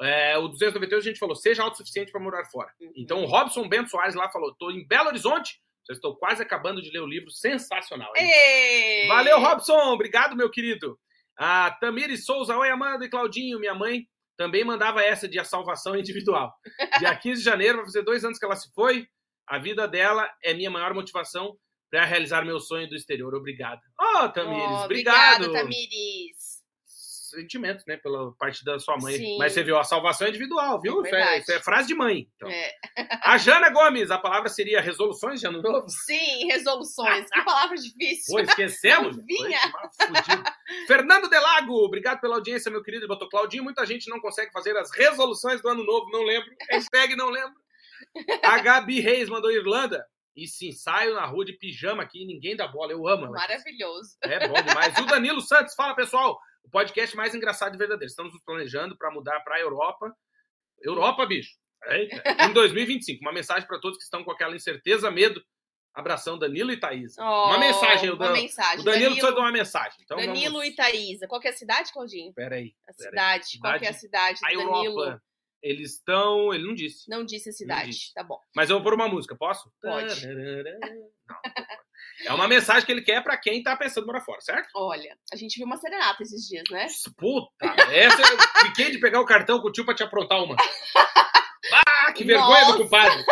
É, 0.00 0.36
o 0.36 0.48
298 0.48 0.94
a 0.94 1.00
gente 1.00 1.18
falou, 1.18 1.34
seja 1.34 1.62
autossuficiente 1.62 2.12
pra 2.12 2.20
morar 2.20 2.44
fora. 2.46 2.70
Uhum. 2.80 2.92
Então 2.96 3.22
o 3.22 3.26
Robson 3.26 3.66
Bento 3.68 3.90
Soares 3.90 4.14
lá 4.14 4.30
falou, 4.30 4.54
tô 4.54 4.70
em 4.70 4.86
Belo 4.86 5.08
Horizonte, 5.08 5.58
já 5.88 5.94
estou 5.94 6.16
quase 6.16 6.42
acabando 6.42 6.82
de 6.82 6.90
ler 6.90 7.00
o 7.00 7.06
livro, 7.06 7.30
sensacional. 7.30 8.12
Valeu, 9.08 9.40
Robson, 9.40 9.78
obrigado, 9.92 10.36
meu 10.36 10.50
querido. 10.50 10.98
A 11.38 11.70
Tamires 11.80 12.24
Souza, 12.24 12.56
oi, 12.56 12.68
Amanda 12.70 13.04
e 13.04 13.08
Claudinho, 13.08 13.58
minha 13.58 13.74
mãe 13.74 14.06
também 14.36 14.64
mandava 14.64 15.02
essa 15.02 15.26
de 15.26 15.38
a 15.38 15.44
salvação 15.44 15.96
individual. 15.98 16.52
Dia 16.98 17.14
15 17.16 17.38
de 17.38 17.44
janeiro, 17.44 17.78
vai 17.78 17.86
fazer 17.86 18.02
dois 18.02 18.24
anos 18.24 18.38
que 18.38 18.44
ela 18.44 18.56
se 18.56 18.70
foi. 18.74 19.06
A 19.48 19.58
vida 19.58 19.86
dela 19.86 20.28
é 20.42 20.52
minha 20.52 20.70
maior 20.70 20.92
motivação 20.92 21.56
para 21.90 22.04
realizar 22.04 22.44
meu 22.44 22.58
sonho 22.58 22.88
do 22.88 22.96
exterior. 22.96 23.34
Obrigado. 23.34 23.80
Oh, 23.98 24.28
Tamires, 24.28 24.80
Oh, 24.80 24.84
obrigado. 24.84 25.44
Obrigado, 25.44 25.52
Tamires. 25.52 26.45
Sentimentos, 27.36 27.84
né, 27.86 27.96
pela 27.96 28.32
parte 28.32 28.64
da 28.64 28.78
sua 28.78 28.96
mãe. 28.96 29.16
Sim. 29.16 29.38
Mas 29.38 29.52
você 29.52 29.62
viu, 29.62 29.78
a 29.78 29.84
salvação 29.84 30.26
é 30.26 30.30
individual, 30.30 30.80
viu? 30.80 31.04
É 31.04 31.08
Isso 31.08 31.16
é, 31.16 31.38
isso 31.38 31.52
é 31.52 31.60
frase 31.60 31.88
de 31.88 31.94
mãe. 31.94 32.28
Então. 32.36 32.48
É. 32.48 32.74
A 33.22 33.36
Jana 33.36 33.70
Gomes, 33.70 34.10
a 34.10 34.18
palavra 34.18 34.48
seria 34.48 34.80
resoluções 34.80 35.40
de 35.40 35.46
ano 35.46 35.60
novo? 35.60 35.86
Sim, 35.88 36.46
resoluções. 36.46 37.28
que 37.30 37.42
palavra 37.42 37.76
difícil. 37.76 38.34
Pô, 38.34 38.40
esquecemos. 38.40 39.16
Não 39.16 39.24
vinha. 39.24 39.60
Foi. 39.96 40.86
Fernando 40.86 41.28
Delago, 41.28 41.74
obrigado 41.74 42.20
pela 42.20 42.36
audiência, 42.36 42.70
meu 42.70 42.82
querido. 42.82 43.04
Ele 43.04 43.08
botou 43.08 43.28
Claudinho. 43.28 43.64
Muita 43.64 43.84
gente 43.84 44.08
não 44.08 44.20
consegue 44.20 44.52
fazer 44.52 44.76
as 44.76 44.90
resoluções 44.90 45.60
do 45.60 45.68
ano 45.68 45.84
novo, 45.84 46.10
não 46.10 46.22
lembro. 46.22 46.48
Hashtag 46.70 47.14
não 47.16 47.28
lembro. 47.28 47.54
A 48.42 48.58
Gabi 48.58 49.00
Reis 49.00 49.28
mandou 49.28 49.50
Irlanda. 49.50 50.04
E 50.36 50.46
sim, 50.46 50.70
saio 50.70 51.14
na 51.14 51.24
rua 51.24 51.46
de 51.46 51.54
pijama 51.54 52.02
aqui, 52.02 52.26
ninguém 52.26 52.54
dá 52.54 52.68
bola. 52.68 52.92
Eu 52.92 53.08
amo 53.08 53.24
ela. 53.24 53.38
Maravilhoso. 53.38 54.18
É 54.22 54.46
bom 54.46 54.62
demais. 54.62 54.96
E 54.98 55.00
o 55.00 55.06
Danilo 55.06 55.40
Santos, 55.40 55.74
fala 55.74 55.94
pessoal. 55.94 56.38
O 56.66 56.70
podcast 56.70 57.16
mais 57.16 57.32
engraçado 57.34 57.74
e 57.74 57.78
verdadeiro. 57.78 58.10
Estamos 58.10 58.32
nos 58.32 58.42
planejando 58.42 58.96
para 58.98 59.10
mudar 59.10 59.38
para 59.40 59.54
a 59.54 59.60
Europa. 59.60 60.12
Europa, 60.82 61.24
bicho. 61.24 61.52
Eita. 61.86 62.22
Em 62.44 62.52
2025. 62.52 63.20
Uma 63.22 63.32
mensagem 63.32 63.66
para 63.68 63.78
todos 63.80 63.96
que 63.96 64.02
estão 64.04 64.24
com 64.24 64.32
aquela 64.32 64.54
incerteza, 64.54 65.08
medo. 65.10 65.40
Abração, 65.94 66.36
Danilo 66.38 66.72
e 66.72 66.76
Thaís. 66.76 67.16
Oh, 67.16 67.22
uma 67.22 67.58
mensagem. 67.58 68.10
Uma 68.10 68.26
Dan- 68.26 68.32
mensagem. 68.32 68.80
o 68.80 68.84
Danilo 68.84 69.12
precisa 69.12 69.32
de 69.32 69.38
uma 69.40 69.52
mensagem. 69.52 69.98
Então 70.02 70.16
Danilo 70.18 70.54
vamos... 70.56 70.66
e 70.68 70.72
Thaísa. 70.74 71.28
Qual 71.28 71.40
que 71.40 71.46
é 71.48 71.50
a 71.52 71.56
cidade, 71.56 71.92
Claudinho? 71.92 72.34
Peraí. 72.34 72.74
A 72.86 72.92
Peraí. 72.92 73.08
cidade. 73.10 73.58
Qual 73.60 73.72
é 73.74 73.88
a 73.88 73.92
cidade 73.94 74.40
A 74.44 74.48
Danilo? 74.48 75.20
Eles 75.62 75.92
estão. 75.96 76.52
Ele 76.54 76.66
não 76.66 76.74
disse. 76.74 77.08
Não 77.10 77.24
disse 77.24 77.48
a 77.48 77.52
cidade. 77.52 77.90
disse. 77.90 78.12
Tá 78.14 78.22
bom. 78.22 78.38
Mas 78.54 78.70
eu 78.70 78.76
vou 78.76 78.84
pôr 78.84 78.94
uma 78.94 79.08
música, 79.08 79.34
posso? 79.36 79.70
Pode. 79.82 80.26
Não. 80.26 81.10
É 82.26 82.32
uma 82.32 82.48
mensagem 82.48 82.84
que 82.86 82.92
ele 82.92 83.02
quer 83.02 83.22
pra 83.22 83.36
quem 83.36 83.62
tá 83.62 83.76
pensando 83.76 84.04
em 84.04 84.06
morar 84.06 84.20
fora, 84.22 84.40
certo? 84.40 84.68
Olha, 84.74 85.16
a 85.32 85.36
gente 85.36 85.56
viu 85.56 85.66
uma 85.66 85.76
serenata 85.76 86.22
esses 86.22 86.46
dias, 86.46 86.64
né? 86.70 86.86
Puta, 87.16 87.66
essa 87.92 88.20
eu 88.22 88.38
fiquei 88.68 88.90
de 88.90 88.98
pegar 88.98 89.20
o 89.20 89.26
cartão 89.26 89.60
com 89.60 89.68
o 89.68 89.72
tio 89.72 89.84
pra 89.84 89.94
te 89.94 90.02
aprontar 90.02 90.42
uma. 90.42 90.56
Ah, 91.86 92.12
que 92.12 92.24
vergonha 92.24 92.60
Nossa. 92.62 92.72
do 92.72 92.84
compadre. 92.84 93.24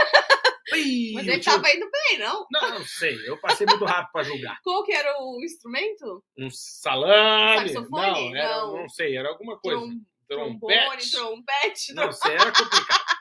Mas 1.15 1.27
ele 1.29 1.39
tio- 1.39 1.53
tava 1.53 1.71
indo 1.71 1.89
bem, 1.91 2.19
não? 2.19 2.47
Não, 2.51 2.71
não 2.79 2.85
sei. 2.85 3.17
Eu 3.29 3.39
passei 3.41 3.67
muito 3.67 3.85
rápido 3.85 4.11
pra 4.13 4.23
julgar. 4.25 4.59
Qual 4.63 4.83
que 4.83 4.93
era 4.93 5.15
o 5.23 5.41
instrumento? 5.45 6.23
Um 6.37 6.49
salame. 6.51 7.69
Saxofone? 7.69 8.31
Não, 8.33 8.37
era, 8.37 8.57
Não. 8.59 8.77
não 8.79 8.89
sei, 8.89 9.17
era 9.17 9.29
alguma 9.29 9.59
coisa. 9.59 9.79
Trompete. 9.81 10.03
Trombone, 10.29 11.11
trompete? 11.11 11.93
Não 11.95 12.13
sei, 12.13 12.33
era 12.33 12.53
complicado. 12.53 13.05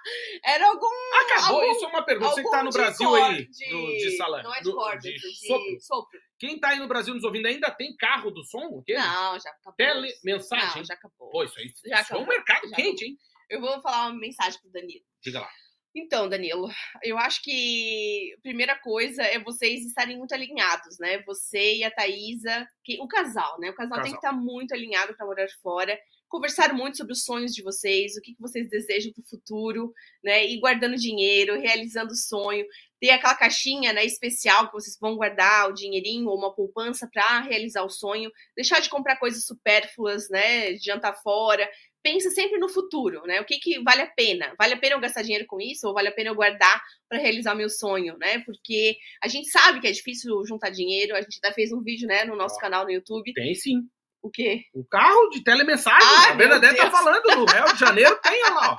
Era 0.44 0.68
algum. 0.68 0.86
Acabou, 1.22 1.62
algum- 1.62 1.72
isso 1.72 1.86
é 1.86 1.88
uma 1.88 2.04
pergunta. 2.04 2.32
Você 2.32 2.44
que 2.44 2.50
tá 2.50 2.62
no 2.64 2.70
Brasil 2.72 3.16
aí, 3.16 3.48
no, 3.72 3.88
de 3.98 4.18
salame. 4.18 4.44
Não 4.44 4.54
é 4.54 4.62
de 4.62 4.72
corda, 4.74 5.00
de 5.00 5.14
de, 5.14 5.48
sopro. 5.48 5.80
sopro. 5.80 6.20
Quem 6.38 6.60
tá 6.60 6.70
aí 6.70 6.80
no 6.80 6.88
Brasil 6.90 7.14
nos 7.14 7.24
ouvindo 7.24 7.46
ainda 7.48 7.72
tem 7.72 7.96
carro 7.96 8.30
do 8.30 8.44
som? 8.44 8.80
Aquele? 8.82 8.98
Não, 9.00 9.40
já 9.40 9.50
acabou. 9.50 9.74
Telemensagem. 9.78 10.78
Não, 10.78 10.84
já 10.86 10.94
acabou. 10.96 11.30
Pô, 11.32 11.44
isso 11.46 11.58
aí 11.58 11.72
Já 11.86 12.02
isso 12.02 12.08
foi 12.10 12.18
um 12.18 12.24
acabou, 12.24 12.28
mercado 12.36 12.70
já 12.70 12.76
quente, 12.76 13.06
hein? 13.06 13.18
Eu 13.50 13.62
vou 13.62 13.82
falar 13.82 14.08
uma 14.10 14.20
mensagem 14.20 14.60
pro 14.60 14.72
Danilo. 14.72 15.06
Diga 15.22 15.40
lá. 15.40 15.50
Então, 15.96 16.28
Danilo, 16.28 16.70
eu 17.04 17.18
acho 17.20 17.42
que 17.44 18.34
a 18.38 18.42
primeira 18.42 18.76
coisa 18.80 19.24
é 19.24 19.40
vocês 19.40 19.86
estarem 19.86 20.18
muito 20.18 20.34
alinhados, 20.34 20.98
né? 21.00 21.22
Você 21.24 21.76
e 21.78 21.84
a 21.86 21.92
Thaísa, 21.92 22.68
que, 22.84 23.00
o 23.00 23.08
casal, 23.08 23.58
né? 23.60 23.70
O 23.70 23.76
casal, 23.76 24.02
tem 24.02 24.12
Casal. 24.12 24.20
que 24.20 24.26
estar 24.28 24.34
muito 24.34 24.74
alinhado 24.74 25.16
para 25.16 25.26
morar 25.26 25.48
fora. 25.62 25.98
Conversar 26.34 26.74
muito 26.74 26.98
sobre 26.98 27.14
os 27.14 27.24
sonhos 27.24 27.54
de 27.54 27.62
vocês, 27.62 28.18
o 28.18 28.22
que, 28.22 28.34
que 28.34 28.42
vocês 28.42 28.68
desejam 28.68 29.14
para 29.14 29.22
o 29.22 29.30
futuro, 29.30 29.94
né? 30.24 30.44
E 30.44 30.60
guardando 30.60 30.96
dinheiro, 30.96 31.60
realizando 31.60 32.12
o 32.12 32.16
sonho. 32.16 32.66
Ter 33.00 33.12
aquela 33.12 33.36
caixinha 33.36 33.94
né, 33.94 34.04
especial 34.04 34.66
que 34.66 34.74
vocês 34.74 34.98
vão 35.00 35.16
guardar 35.16 35.70
o 35.70 35.74
dinheirinho 35.74 36.28
ou 36.28 36.36
uma 36.36 36.52
poupança 36.52 37.08
para 37.14 37.42
realizar 37.42 37.84
o 37.84 37.90
sonho. 37.90 38.32
Deixar 38.56 38.80
de 38.80 38.90
comprar 38.90 39.18
coisas 39.18 39.46
supérfluas, 39.46 40.28
né? 40.32 40.74
De 40.74 40.84
jantar 40.84 41.14
fora 41.22 41.70
pensa 42.02 42.32
sempre 42.32 42.58
no 42.58 42.68
futuro, 42.68 43.22
né? 43.28 43.40
O 43.40 43.46
que, 43.46 43.60
que 43.60 43.80
vale 43.84 44.02
a 44.02 44.08
pena? 44.08 44.56
Vale 44.58 44.74
a 44.74 44.78
pena 44.78 44.96
eu 44.96 45.00
gastar 45.00 45.22
dinheiro 45.22 45.46
com 45.46 45.62
isso 45.62 45.88
ou 45.88 45.94
vale 45.94 46.08
a 46.08 46.12
pena 46.12 46.32
eu 46.32 46.36
guardar 46.36 46.82
para 47.08 47.20
realizar 47.20 47.54
o 47.54 47.58
meu 47.58 47.70
sonho, 47.70 48.18
né? 48.18 48.40
Porque 48.40 48.98
a 49.22 49.28
gente 49.28 49.52
sabe 49.52 49.80
que 49.80 49.88
é 49.88 49.92
difícil 49.92 50.44
juntar 50.46 50.72
dinheiro. 50.72 51.16
A 51.16 51.22
gente 51.22 51.38
até 51.38 51.54
fez 51.54 51.72
um 51.72 51.82
vídeo, 51.82 52.08
né, 52.08 52.26
no 52.26 52.36
nosso 52.36 52.56
Ó. 52.56 52.60
canal 52.60 52.86
no 52.86 52.92
YouTube. 52.92 53.32
Tem 53.34 53.54
sim. 53.54 53.88
O 54.24 54.32
quê? 54.32 54.62
O 54.74 54.86
carro 54.86 55.30
de 55.32 55.44
telemensagem. 55.44 56.00
Ai, 56.02 56.32
a 56.32 56.36
Bernadette 56.36 56.78
tá 56.78 56.84
Deus. 56.84 56.98
falando 56.98 57.24
no 57.26 57.46
Rio 57.46 57.74
de 57.74 57.80
Janeiro, 57.80 58.18
tem 58.24 58.42
lá, 58.52 58.72
ó. 58.72 58.78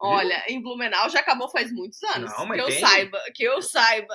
Olha, 0.00 0.42
em 0.48 0.62
Blumenau 0.62 1.10
já 1.10 1.20
acabou 1.20 1.50
faz 1.50 1.70
muitos 1.70 2.02
anos. 2.04 2.32
Não, 2.32 2.46
mas 2.46 2.56
que 2.56 2.62
eu 2.62 2.66
tem. 2.68 2.80
saiba, 2.80 3.20
que 3.34 3.44
eu 3.44 3.60
saiba. 3.60 4.14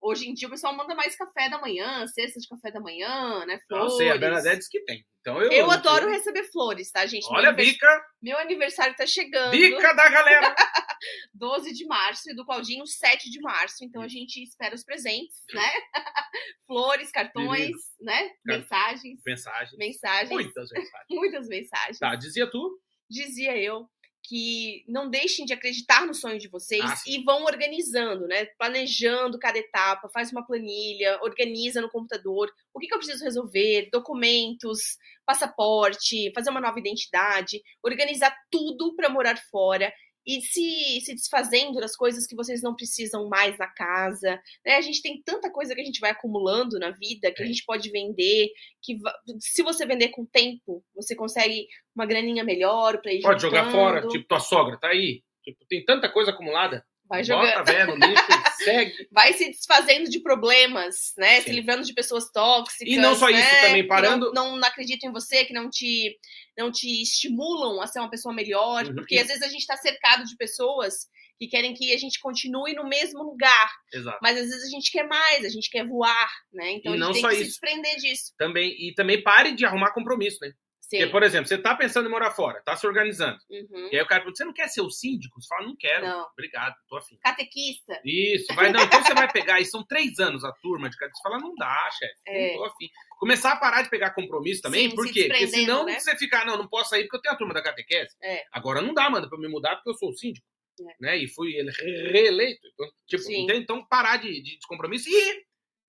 Hoje 0.00 0.28
em 0.28 0.34
dia 0.34 0.46
o 0.46 0.50
pessoal 0.50 0.76
manda 0.76 0.94
mais 0.94 1.16
café 1.16 1.48
da 1.50 1.60
manhã, 1.60 2.06
cesta 2.06 2.38
de 2.38 2.46
café 2.48 2.70
da 2.70 2.80
manhã, 2.80 3.44
né? 3.46 3.58
Não 3.68 3.78
Flores. 3.78 3.96
sei, 3.96 4.10
a 4.10 4.16
Bernadette 4.18 4.58
disse 4.58 4.70
que 4.70 4.84
tem. 4.84 5.04
Então 5.20 5.42
eu. 5.42 5.50
Eu 5.50 5.70
adoro 5.70 6.08
receber 6.08 6.44
flores, 6.44 6.90
tá, 6.92 7.04
gente? 7.04 7.24
Meu 7.28 7.38
Olha 7.38 7.48
a 7.48 7.52
anivers- 7.52 7.72
dica. 7.72 8.04
Meu 8.22 8.38
aniversário 8.38 8.94
tá 8.96 9.06
chegando. 9.06 9.50
Dica 9.52 9.92
da 9.94 10.08
galera. 10.08 10.54
12 11.34 11.72
de 11.72 11.84
março 11.86 12.30
e 12.30 12.34
do 12.34 12.44
Claudinho 12.44 12.86
7 12.86 13.30
de 13.30 13.40
março. 13.40 13.84
Então 13.84 14.00
a 14.02 14.08
gente 14.08 14.42
espera 14.42 14.74
os 14.74 14.84
presentes, 14.84 15.36
né? 15.52 15.68
Flores, 16.66 17.10
cartões, 17.10 17.70
né? 18.00 18.28
Car- 18.46 18.58
Mensagens. 18.58 19.20
Mensagens. 19.26 19.76
Mensagens. 19.78 20.30
Muitas 20.30 20.70
mensagens. 20.70 21.06
Muitas 21.10 21.48
mensagens. 21.48 21.98
Tá, 21.98 22.14
dizia 22.14 22.48
tu? 22.50 22.80
Dizia 23.10 23.56
eu 23.56 23.88
que 24.28 24.84
não 24.86 25.08
deixem 25.08 25.46
de 25.46 25.54
acreditar 25.54 26.06
no 26.06 26.12
sonho 26.12 26.38
de 26.38 26.48
vocês 26.48 26.84
Ah, 26.84 27.02
e 27.06 27.22
vão 27.24 27.44
organizando, 27.44 28.26
né? 28.26 28.44
Planejando 28.58 29.38
cada 29.38 29.58
etapa, 29.58 30.08
faz 30.10 30.30
uma 30.30 30.46
planilha, 30.46 31.18
organiza 31.22 31.80
no 31.80 31.88
computador 31.88 32.52
o 32.74 32.78
que, 32.78 32.86
que 32.86 32.94
eu 32.94 32.98
preciso 32.98 33.24
resolver, 33.24 33.88
documentos, 33.90 34.98
passaporte, 35.24 36.30
fazer 36.34 36.50
uma 36.50 36.60
nova 36.60 36.78
identidade, 36.78 37.62
organizar 37.82 38.36
tudo 38.50 38.94
para 38.94 39.08
morar 39.08 39.38
fora 39.50 39.90
e 40.28 40.42
se, 40.42 41.00
se 41.06 41.14
desfazendo 41.14 41.80
das 41.80 41.96
coisas 41.96 42.26
que 42.26 42.36
vocês 42.36 42.60
não 42.62 42.76
precisam 42.76 43.28
mais 43.30 43.56
na 43.56 43.66
casa. 43.66 44.38
Né? 44.64 44.74
A 44.76 44.80
gente 44.82 45.00
tem 45.00 45.22
tanta 45.24 45.50
coisa 45.50 45.74
que 45.74 45.80
a 45.80 45.84
gente 45.84 46.00
vai 46.00 46.10
acumulando 46.10 46.78
na 46.78 46.90
vida 46.90 47.32
que 47.32 47.42
a 47.42 47.46
É. 47.46 47.48
gente 47.48 47.64
pode 47.64 47.90
vender, 47.90 48.50
que 48.82 48.98
se 49.40 49.62
você 49.62 49.86
vender 49.86 50.08
com 50.10 50.26
tempo, 50.26 50.84
você 50.94 51.16
consegue 51.16 51.66
uma 51.96 52.04
graninha 52.04 52.44
melhor 52.44 53.00
para 53.00 53.10
ir 53.12 53.22
Pode 53.22 53.40
jogar 53.40 53.64
juntando. 53.64 53.76
fora, 53.82 54.06
tipo 54.08 54.28
tua 54.28 54.40
sogra, 54.40 54.76
tá 54.78 54.88
aí. 54.88 55.22
Tipo, 55.42 55.64
tem 55.66 55.82
tanta 55.82 56.10
coisa 56.12 56.30
acumulada. 56.30 56.84
Vai 57.08 57.24
Bota 57.24 57.46
jogando. 57.46 57.58
a 57.58 57.62
véia 57.62 57.86
no 57.86 57.94
lixo 57.94 58.24
segue. 58.64 59.08
vai 59.10 59.32
se 59.32 59.46
desfazendo 59.50 60.10
de 60.10 60.20
problemas, 60.20 61.12
né? 61.16 61.40
Se 61.40 61.48
Sim. 61.48 61.52
livrando 61.52 61.84
de 61.84 61.94
pessoas 61.94 62.30
tóxicas. 62.30 62.86
E 62.86 62.96
não 62.98 63.14
só 63.14 63.28
isso, 63.30 63.38
né? 63.38 63.60
também 63.62 63.82
Que 63.82 63.88
parando- 63.88 64.32
Não, 64.34 64.56
não 64.56 64.68
acreditam 64.68 65.08
em 65.08 65.12
você, 65.12 65.44
que 65.44 65.52
não 65.54 65.70
te, 65.70 66.16
não 66.56 66.70
te 66.70 67.02
estimulam 67.02 67.80
a 67.80 67.86
ser 67.86 68.00
uma 68.00 68.10
pessoa 68.10 68.34
melhor. 68.34 68.84
Uhum. 68.86 68.94
Porque 68.94 69.18
às 69.18 69.26
vezes 69.28 69.42
a 69.42 69.48
gente 69.48 69.60
está 69.60 69.76
cercado 69.76 70.24
de 70.24 70.36
pessoas 70.36 70.94
que 71.38 71.46
querem 71.46 71.72
que 71.72 71.94
a 71.94 71.96
gente 71.96 72.18
continue 72.20 72.74
no 72.74 72.88
mesmo 72.88 73.22
lugar. 73.22 73.70
Exato. 73.94 74.18
Mas 74.20 74.36
às 74.36 74.48
vezes 74.48 74.64
a 74.66 74.70
gente 74.70 74.90
quer 74.90 75.04
mais, 75.06 75.44
a 75.44 75.48
gente 75.48 75.70
quer 75.70 75.86
voar, 75.86 76.28
né? 76.52 76.72
Então 76.72 76.92
E 76.92 76.96
a 76.96 76.98
não 76.98 77.12
gente 77.12 77.22
tem 77.22 77.30
que 77.30 77.36
se 77.36 77.42
isso. 77.42 77.50
desprender 77.52 77.96
disso. 77.96 78.32
Também, 78.36 78.70
e 78.70 78.92
também 78.94 79.22
pare 79.22 79.52
de 79.52 79.64
arrumar 79.64 79.92
compromisso, 79.94 80.38
né? 80.42 80.50
Sim. 80.88 80.96
Porque, 81.00 81.12
por 81.12 81.22
exemplo, 81.22 81.46
você 81.46 81.58
tá 81.58 81.74
pensando 81.76 82.08
em 82.08 82.10
morar 82.10 82.30
fora, 82.30 82.62
tá 82.62 82.74
se 82.74 82.86
organizando. 82.86 83.38
Uhum. 83.50 83.88
E 83.92 83.96
aí 83.96 84.02
o 84.02 84.06
cara 84.06 84.22
pergunta, 84.22 84.38
você 84.38 84.44
não 84.46 84.54
quer 84.54 84.68
ser 84.68 84.80
o 84.80 84.90
síndico? 84.90 85.38
Você 85.40 85.46
fala, 85.46 85.66
não 85.66 85.76
quero. 85.76 86.06
Não. 86.06 86.26
Obrigado, 86.32 86.74
tô 86.88 86.96
afim. 86.96 87.18
Catequista. 87.22 88.00
Isso, 88.02 88.54
vai, 88.54 88.72
não, 88.72 88.82
então 88.82 89.02
você 89.04 89.12
vai 89.12 89.30
pegar, 89.30 89.60
e 89.60 89.66
são 89.66 89.84
três 89.86 90.18
anos 90.18 90.44
a 90.44 90.52
turma 90.62 90.88
de 90.88 90.96
cada 90.96 91.12
você 91.12 91.22
fala, 91.22 91.38
não 91.38 91.54
dá, 91.56 91.90
chefe, 91.92 92.14
É. 92.26 92.52
não 92.52 92.56
tô 92.60 92.64
afim. 92.64 92.88
Começar 93.18 93.52
a 93.52 93.56
parar 93.56 93.82
de 93.82 93.90
pegar 93.90 94.12
compromisso 94.12 94.62
também, 94.62 94.88
Sim, 94.88 94.96
por 94.96 95.06
se 95.06 95.12
quê? 95.12 95.24
Porque 95.28 95.46
senão 95.48 95.84
né? 95.84 96.00
você 96.00 96.16
ficar, 96.16 96.46
não, 96.46 96.56
não 96.56 96.66
posso 96.66 96.88
sair 96.90 97.02
porque 97.02 97.18
eu 97.18 97.20
tenho 97.22 97.34
a 97.34 97.38
turma 97.38 97.52
da 97.52 97.62
catequese. 97.62 98.16
É. 98.22 98.44
Agora 98.50 98.80
não 98.80 98.94
dá, 98.94 99.10
mano, 99.10 99.28
pra 99.28 99.36
eu 99.36 99.42
me 99.42 99.48
mudar 99.48 99.76
porque 99.76 99.90
eu 99.90 99.94
sou 99.94 100.08
o 100.08 100.16
síndico. 100.16 100.46
É. 100.80 100.94
Né? 101.00 101.18
E 101.18 101.28
fui 101.28 101.54
ele- 101.54 101.70
reeleito. 102.10 102.66
Então, 102.72 102.86
tipo, 103.06 103.30
entende? 103.30 103.60
então 103.60 103.84
parar 103.86 104.16
de, 104.16 104.40
de 104.40 104.56
descompromisso. 104.56 105.08
E 105.10 105.44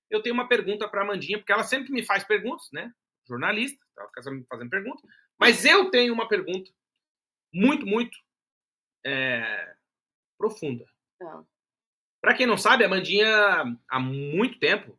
eu 0.10 0.22
tenho 0.22 0.34
uma 0.34 0.48
pergunta 0.50 0.90
pra 0.90 1.04
Amandinha, 1.04 1.38
porque 1.38 1.54
ela 1.54 1.64
sempre 1.64 1.92
me 1.92 2.04
faz 2.04 2.24
perguntas, 2.24 2.68
né? 2.74 2.92
Jornalista, 3.30 3.80
ela 3.98 4.08
fica 4.08 4.22
fazendo 4.50 4.70
perguntas. 4.70 5.02
Mas 5.40 5.64
eu 5.64 5.90
tenho 5.90 6.14
uma 6.14 6.28
pergunta 6.28 6.70
muito, 7.54 7.86
muito 7.86 8.18
é, 9.06 9.74
profunda. 10.38 10.86
Não. 11.20 11.48
Pra 12.22 12.34
quem 12.34 12.46
não 12.46 12.58
sabe, 12.58 12.84
a 12.84 12.88
Amandinha, 12.88 13.78
há 13.90 14.00
muito 14.00 14.60
tempo, 14.60 14.98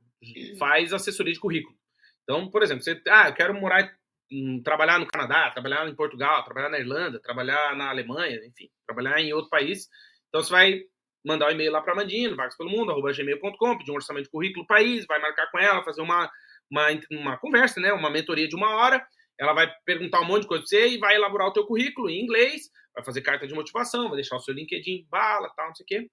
faz 0.59 0.93
assessoria 0.93 1.33
de 1.33 1.41
currículo. 1.41 1.77
Então, 2.23 2.51
por 2.51 2.63
exemplo, 2.63 2.83
você, 2.83 3.01
ah, 3.09 3.29
eu 3.29 3.35
quero 3.35 3.55
morar, 3.55 3.95
trabalhar 4.65 4.99
no 4.99 5.07
Canadá, 5.07 5.51
trabalhar 5.51 5.87
em 5.87 5.95
Portugal, 5.95 6.45
trabalhar 6.45 6.71
na 6.71 6.79
Irlanda, 6.79 7.21
trabalhar 7.21 7.77
na 7.77 7.91
Alemanha, 7.91 8.37
enfim, 8.47 8.71
trabalhar 8.87 9.21
em 9.21 9.33
outro 9.33 9.51
país. 9.51 9.89
Então, 10.29 10.43
você 10.43 10.51
vai 10.51 10.81
mandar 11.25 11.49
um 11.49 11.51
e-mail 11.51 11.73
lá 11.73 11.83
para 11.83 11.93
a 11.93 11.97
Amandinha, 11.97 12.31
no 12.31 12.37
Vagas 12.37 12.57
pelo 12.57 12.71
Mundo, 12.71 12.91
arroba 12.91 13.13
gmail.com, 13.13 13.79
pedir 13.79 13.91
um 13.91 13.97
orçamento 13.97 14.25
de 14.25 14.31
currículo 14.31 14.67
país, 14.67 15.05
vai 15.07 15.21
marcar 15.21 15.51
com 15.51 15.59
ela, 15.59 15.85
fazer 15.85 16.01
uma, 16.01 16.31
uma, 16.71 16.87
uma 17.11 17.37
conversa, 17.39 17.81
né, 17.81 17.93
uma 17.93 18.11
mentoria 18.11 18.49
de 18.49 18.57
uma 18.57 18.75
hora. 18.77 19.07
Ela 19.39 19.53
vai 19.53 19.73
perguntar 19.85 20.21
um 20.21 20.27
monte 20.27 20.43
de 20.43 20.49
coisa 20.49 20.63
pra 20.63 20.69
você 20.69 20.89
e 20.89 20.99
vai 20.99 21.17
elaborar 21.17 21.49
o 21.49 21.53
teu 21.53 21.67
currículo 21.67 22.11
em 22.11 22.23
inglês, 22.23 22.71
vai 22.95 23.05
fazer 23.05 23.23
carta 23.23 23.47
de 23.47 23.55
motivação, 23.55 24.09
vai 24.09 24.17
deixar 24.17 24.37
o 24.37 24.41
seu 24.41 24.55
LinkedIn 24.55 25.07
bala, 25.11 25.51
tal, 25.57 25.69
não 25.69 25.75
sei 25.75 25.85
o 25.85 25.87
quê. 25.87 26.11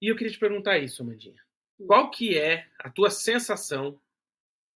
E 0.00 0.08
eu 0.08 0.16
queria 0.16 0.32
te 0.32 0.38
perguntar 0.38 0.78
isso, 0.78 1.02
Amandinha. 1.02 1.42
Qual 1.86 2.10
que 2.10 2.36
é 2.36 2.66
a 2.78 2.90
tua 2.90 3.10
sensação, 3.10 4.00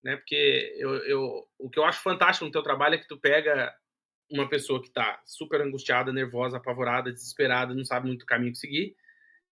né? 0.02 0.16
Porque 0.16 0.74
eu, 0.76 0.96
eu, 1.04 1.48
o 1.58 1.70
que 1.70 1.78
eu 1.78 1.84
acho 1.84 2.02
fantástico 2.02 2.44
no 2.44 2.50
teu 2.50 2.62
trabalho 2.62 2.94
é 2.94 2.98
que 2.98 3.08
tu 3.08 3.18
pega 3.18 3.74
uma 4.30 4.48
pessoa 4.48 4.82
que 4.82 4.90
tá 4.90 5.20
super 5.26 5.60
angustiada, 5.60 6.12
nervosa, 6.12 6.56
apavorada, 6.56 7.12
desesperada, 7.12 7.74
não 7.74 7.84
sabe 7.84 8.06
muito 8.06 8.22
o 8.22 8.26
caminho 8.26 8.52
que 8.52 8.58
seguir. 8.58 8.96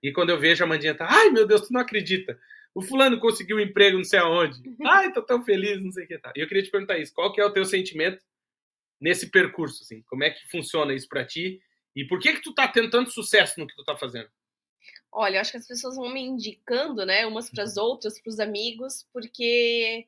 E 0.03 0.12
quando 0.12 0.30
eu 0.30 0.40
vejo 0.40 0.64
a 0.64 0.66
Amandinha 0.66 0.94
tá, 0.94 1.07
ai 1.09 1.30
meu 1.30 1.46
Deus, 1.46 1.68
tu 1.68 1.72
não 1.72 1.80
acredita. 1.80 2.40
O 2.74 2.82
fulano 2.82 3.18
conseguiu 3.18 3.56
um 3.56 3.60
emprego 3.60 3.96
não 3.96 4.04
sei 4.04 4.20
aonde. 4.20 4.60
Ai, 4.84 5.12
tô 5.12 5.22
tão 5.22 5.44
feliz, 5.44 5.82
não 5.82 5.90
sei 5.90 6.04
o 6.04 6.08
que 6.08 6.18
tá. 6.18 6.32
E 6.36 6.40
eu 6.40 6.46
queria 6.46 6.62
te 6.62 6.70
perguntar 6.70 6.98
isso, 6.98 7.12
qual 7.12 7.32
que 7.32 7.40
é 7.40 7.44
o 7.44 7.52
teu 7.52 7.64
sentimento 7.64 8.22
nesse 9.00 9.30
percurso, 9.30 9.82
assim? 9.82 10.02
Como 10.02 10.22
é 10.22 10.30
que 10.30 10.48
funciona 10.50 10.94
isso 10.94 11.08
pra 11.08 11.24
ti? 11.24 11.60
E 11.96 12.04
por 12.04 12.20
que 12.20 12.34
que 12.34 12.42
tu 12.42 12.54
tá 12.54 12.68
tendo 12.68 12.90
tanto 12.90 13.10
sucesso 13.10 13.58
no 13.58 13.66
que 13.66 13.74
tu 13.74 13.84
tá 13.84 13.96
fazendo? 13.96 14.28
Olha, 15.12 15.36
eu 15.36 15.40
acho 15.40 15.50
que 15.50 15.56
as 15.56 15.66
pessoas 15.66 15.96
vão 15.96 16.12
me 16.12 16.20
indicando, 16.20 17.04
né, 17.04 17.26
umas 17.26 17.50
para 17.50 17.64
as 17.64 17.76
outras, 17.76 18.20
para 18.20 18.30
os 18.30 18.38
amigos, 18.38 19.06
porque 19.12 20.06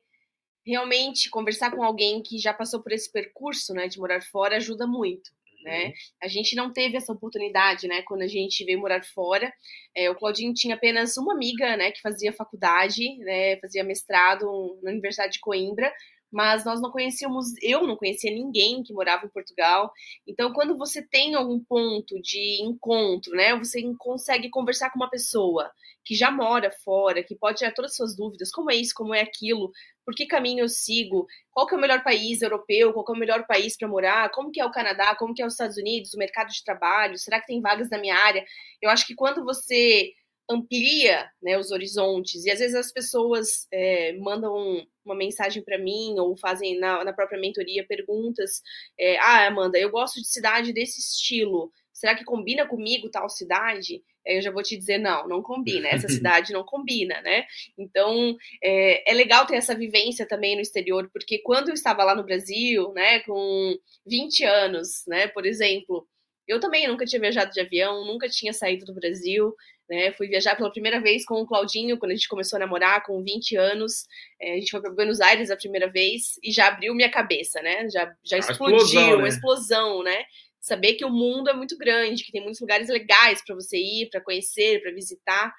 realmente 0.65 1.29
conversar 1.29 1.71
com 1.71 1.83
alguém 1.83 2.23
que 2.23 2.37
já 2.37 2.53
passou 2.53 2.81
por 2.81 2.93
esse 2.93 3.11
percurso, 3.11 3.73
né, 3.73 3.87
de 3.87 3.99
morar 3.99 4.21
fora 4.21 4.55
ajuda 4.55 4.87
muito. 4.87 5.31
Né? 5.63 5.93
A 6.21 6.27
gente 6.27 6.55
não 6.55 6.73
teve 6.73 6.97
essa 6.97 7.13
oportunidade, 7.13 7.87
né? 7.87 8.01
Quando 8.03 8.21
a 8.23 8.27
gente 8.27 8.65
veio 8.65 8.79
morar 8.79 9.03
fora, 9.03 9.51
É, 9.95 10.09
o 10.09 10.15
Claudinho 10.15 10.53
tinha 10.53 10.75
apenas 10.75 11.17
uma 11.17 11.33
amiga, 11.33 11.77
né? 11.77 11.91
Que 11.91 12.01
fazia 12.01 12.33
faculdade, 12.33 13.15
né? 13.19 13.57
Fazia 13.59 13.83
mestrado 13.83 14.45
na 14.81 14.91
Universidade 14.91 15.33
de 15.33 15.39
Coimbra, 15.39 15.93
mas 16.31 16.65
nós 16.65 16.81
não 16.81 16.91
conhecíamos, 16.91 17.45
eu 17.61 17.85
não 17.85 17.95
conhecia 17.95 18.31
ninguém 18.31 18.81
que 18.81 18.91
morava 18.91 19.25
em 19.25 19.29
Portugal. 19.29 19.91
Então, 20.27 20.51
quando 20.51 20.75
você 20.77 21.07
tem 21.07 21.35
algum 21.35 21.59
ponto 21.63 22.19
de 22.21 22.63
encontro, 22.63 23.33
né? 23.35 23.55
Você 23.57 23.81
consegue 23.99 24.49
conversar 24.49 24.89
com 24.89 24.99
uma 24.99 25.09
pessoa 25.09 25.71
que 26.03 26.15
já 26.15 26.31
mora 26.31 26.71
fora, 26.83 27.23
que 27.23 27.35
pode 27.35 27.59
tirar 27.59 27.71
todas 27.73 27.91
as 27.91 27.97
suas 27.97 28.15
dúvidas, 28.15 28.51
como 28.51 28.71
é 28.71 28.75
isso, 28.75 28.93
como 28.95 29.13
é 29.13 29.21
aquilo, 29.21 29.71
por 30.05 30.13
que 30.13 30.25
caminho 30.25 30.61
eu 30.61 30.69
sigo, 30.69 31.27
qual 31.51 31.67
que 31.67 31.75
é 31.75 31.77
o 31.77 31.81
melhor 31.81 32.03
país 32.03 32.41
europeu, 32.41 32.93
qual 32.93 33.05
que 33.05 33.11
é 33.11 33.15
o 33.15 33.19
melhor 33.19 33.45
país 33.47 33.77
para 33.77 33.87
morar, 33.87 34.29
como 34.31 34.51
que 34.51 34.59
é 34.59 34.65
o 34.65 34.71
Canadá, 34.71 35.15
como 35.15 35.33
que 35.33 35.41
é 35.41 35.45
os 35.45 35.53
Estados 35.53 35.77
Unidos, 35.77 36.13
o 36.13 36.17
mercado 36.17 36.49
de 36.49 36.63
trabalho, 36.63 37.17
será 37.17 37.39
que 37.39 37.47
tem 37.47 37.61
vagas 37.61 37.89
na 37.89 37.97
minha 37.97 38.15
área? 38.15 38.43
Eu 38.81 38.89
acho 38.89 39.05
que 39.07 39.15
quando 39.15 39.43
você 39.43 40.11
amplia 40.49 41.29
né, 41.41 41.57
os 41.57 41.71
horizontes, 41.71 42.45
e 42.45 42.51
às 42.51 42.59
vezes 42.59 42.75
as 42.75 42.91
pessoas 42.91 43.67
é, 43.71 44.13
mandam 44.17 44.85
uma 45.05 45.15
mensagem 45.15 45.63
para 45.63 45.77
mim 45.77 46.15
ou 46.19 46.35
fazem 46.35 46.79
na, 46.79 47.03
na, 47.03 47.13
própria 47.13 47.39
mentoria 47.39 47.85
perguntas, 47.87 48.61
é, 48.99 49.17
ah, 49.19 49.47
Amanda, 49.47 49.77
eu 49.77 49.89
gosto 49.89 50.19
de 50.19 50.27
cidade 50.27 50.73
desse 50.73 50.99
estilo, 50.99 51.71
será 51.93 52.15
que 52.15 52.25
combina 52.25 52.67
comigo 52.67 53.09
tal 53.09 53.29
cidade? 53.29 54.03
Eu 54.25 54.41
já 54.41 54.51
vou 54.51 54.63
te 54.63 54.77
dizer, 54.77 54.97
não, 54.97 55.27
não 55.27 55.41
combina, 55.41 55.87
essa 55.89 56.07
cidade 56.07 56.53
não 56.53 56.63
combina, 56.63 57.21
né? 57.21 57.45
Então, 57.77 58.37
é, 58.61 59.11
é, 59.11 59.13
legal 59.13 59.45
ter 59.45 59.55
essa 59.55 59.75
vivência 59.75 60.25
também 60.25 60.55
no 60.55 60.61
exterior, 60.61 61.09
porque 61.11 61.39
quando 61.39 61.69
eu 61.69 61.73
estava 61.73 62.03
lá 62.03 62.15
no 62.15 62.23
Brasil, 62.23 62.91
né, 62.93 63.19
com 63.19 63.75
20 64.05 64.43
anos, 64.43 65.03
né, 65.07 65.27
por 65.27 65.45
exemplo, 65.45 66.07
eu 66.47 66.59
também 66.59 66.87
nunca 66.87 67.05
tinha 67.05 67.21
viajado 67.21 67.51
de 67.51 67.61
avião, 67.61 68.05
nunca 68.05 68.27
tinha 68.29 68.53
saído 68.53 68.85
do 68.85 68.93
Brasil, 68.93 69.53
né, 69.89 70.11
fui 70.13 70.27
viajar 70.27 70.55
pela 70.55 70.71
primeira 70.71 71.01
vez 71.01 71.25
com 71.25 71.35
o 71.35 71.45
Claudinho, 71.45 71.97
quando 71.97 72.11
a 72.11 72.15
gente 72.15 72.27
começou 72.27 72.57
a 72.57 72.59
namorar, 72.59 73.03
com 73.03 73.21
20 73.21 73.55
anos, 73.55 74.05
é, 74.41 74.53
a 74.53 74.55
gente 74.55 74.71
foi 74.71 74.81
para 74.81 74.91
Buenos 74.91 75.21
Aires 75.21 75.51
a 75.51 75.57
primeira 75.57 75.89
vez, 75.89 76.39
e 76.43 76.51
já 76.51 76.67
abriu 76.67 76.93
minha 76.95 77.11
cabeça, 77.11 77.61
né, 77.61 77.89
já, 77.89 78.13
já 78.23 78.37
explodiu, 78.37 78.77
explosão, 78.79 79.09
né? 79.09 79.15
uma 79.15 79.27
explosão, 79.27 80.03
né, 80.03 80.25
saber 80.63 80.93
que 80.93 81.03
o 81.03 81.09
mundo 81.09 81.49
é 81.49 81.53
muito 81.53 81.77
grande, 81.77 82.23
que 82.23 82.31
tem 82.31 82.41
muitos 82.41 82.61
lugares 82.61 82.87
legais 82.87 83.43
para 83.45 83.53
você 83.53 83.77
ir, 83.77 84.09
para 84.09 84.21
conhecer, 84.21 84.81
para 84.81 84.93
visitar, 84.93 85.53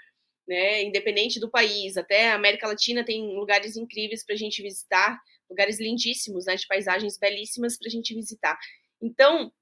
né? 0.48 0.82
Independente 0.82 1.38
do 1.38 1.50
país, 1.50 1.98
até 1.98 2.30
a 2.30 2.36
América 2.36 2.66
Latina 2.66 3.04
tem 3.04 3.22
lugares 3.36 3.76
incríveis 3.76 4.24
para 4.24 4.34
a 4.34 4.38
gente 4.38 4.62
visitar, 4.62 5.20
lugares 5.48 5.78
lindíssimos, 5.78 6.46
né? 6.46 6.56
De 6.56 6.66
paisagens 6.66 7.18
belíssimas 7.18 7.76
para 7.76 7.88
a 7.88 7.90
gente 7.90 8.14
visitar. 8.14 8.58
Então, 9.00 9.52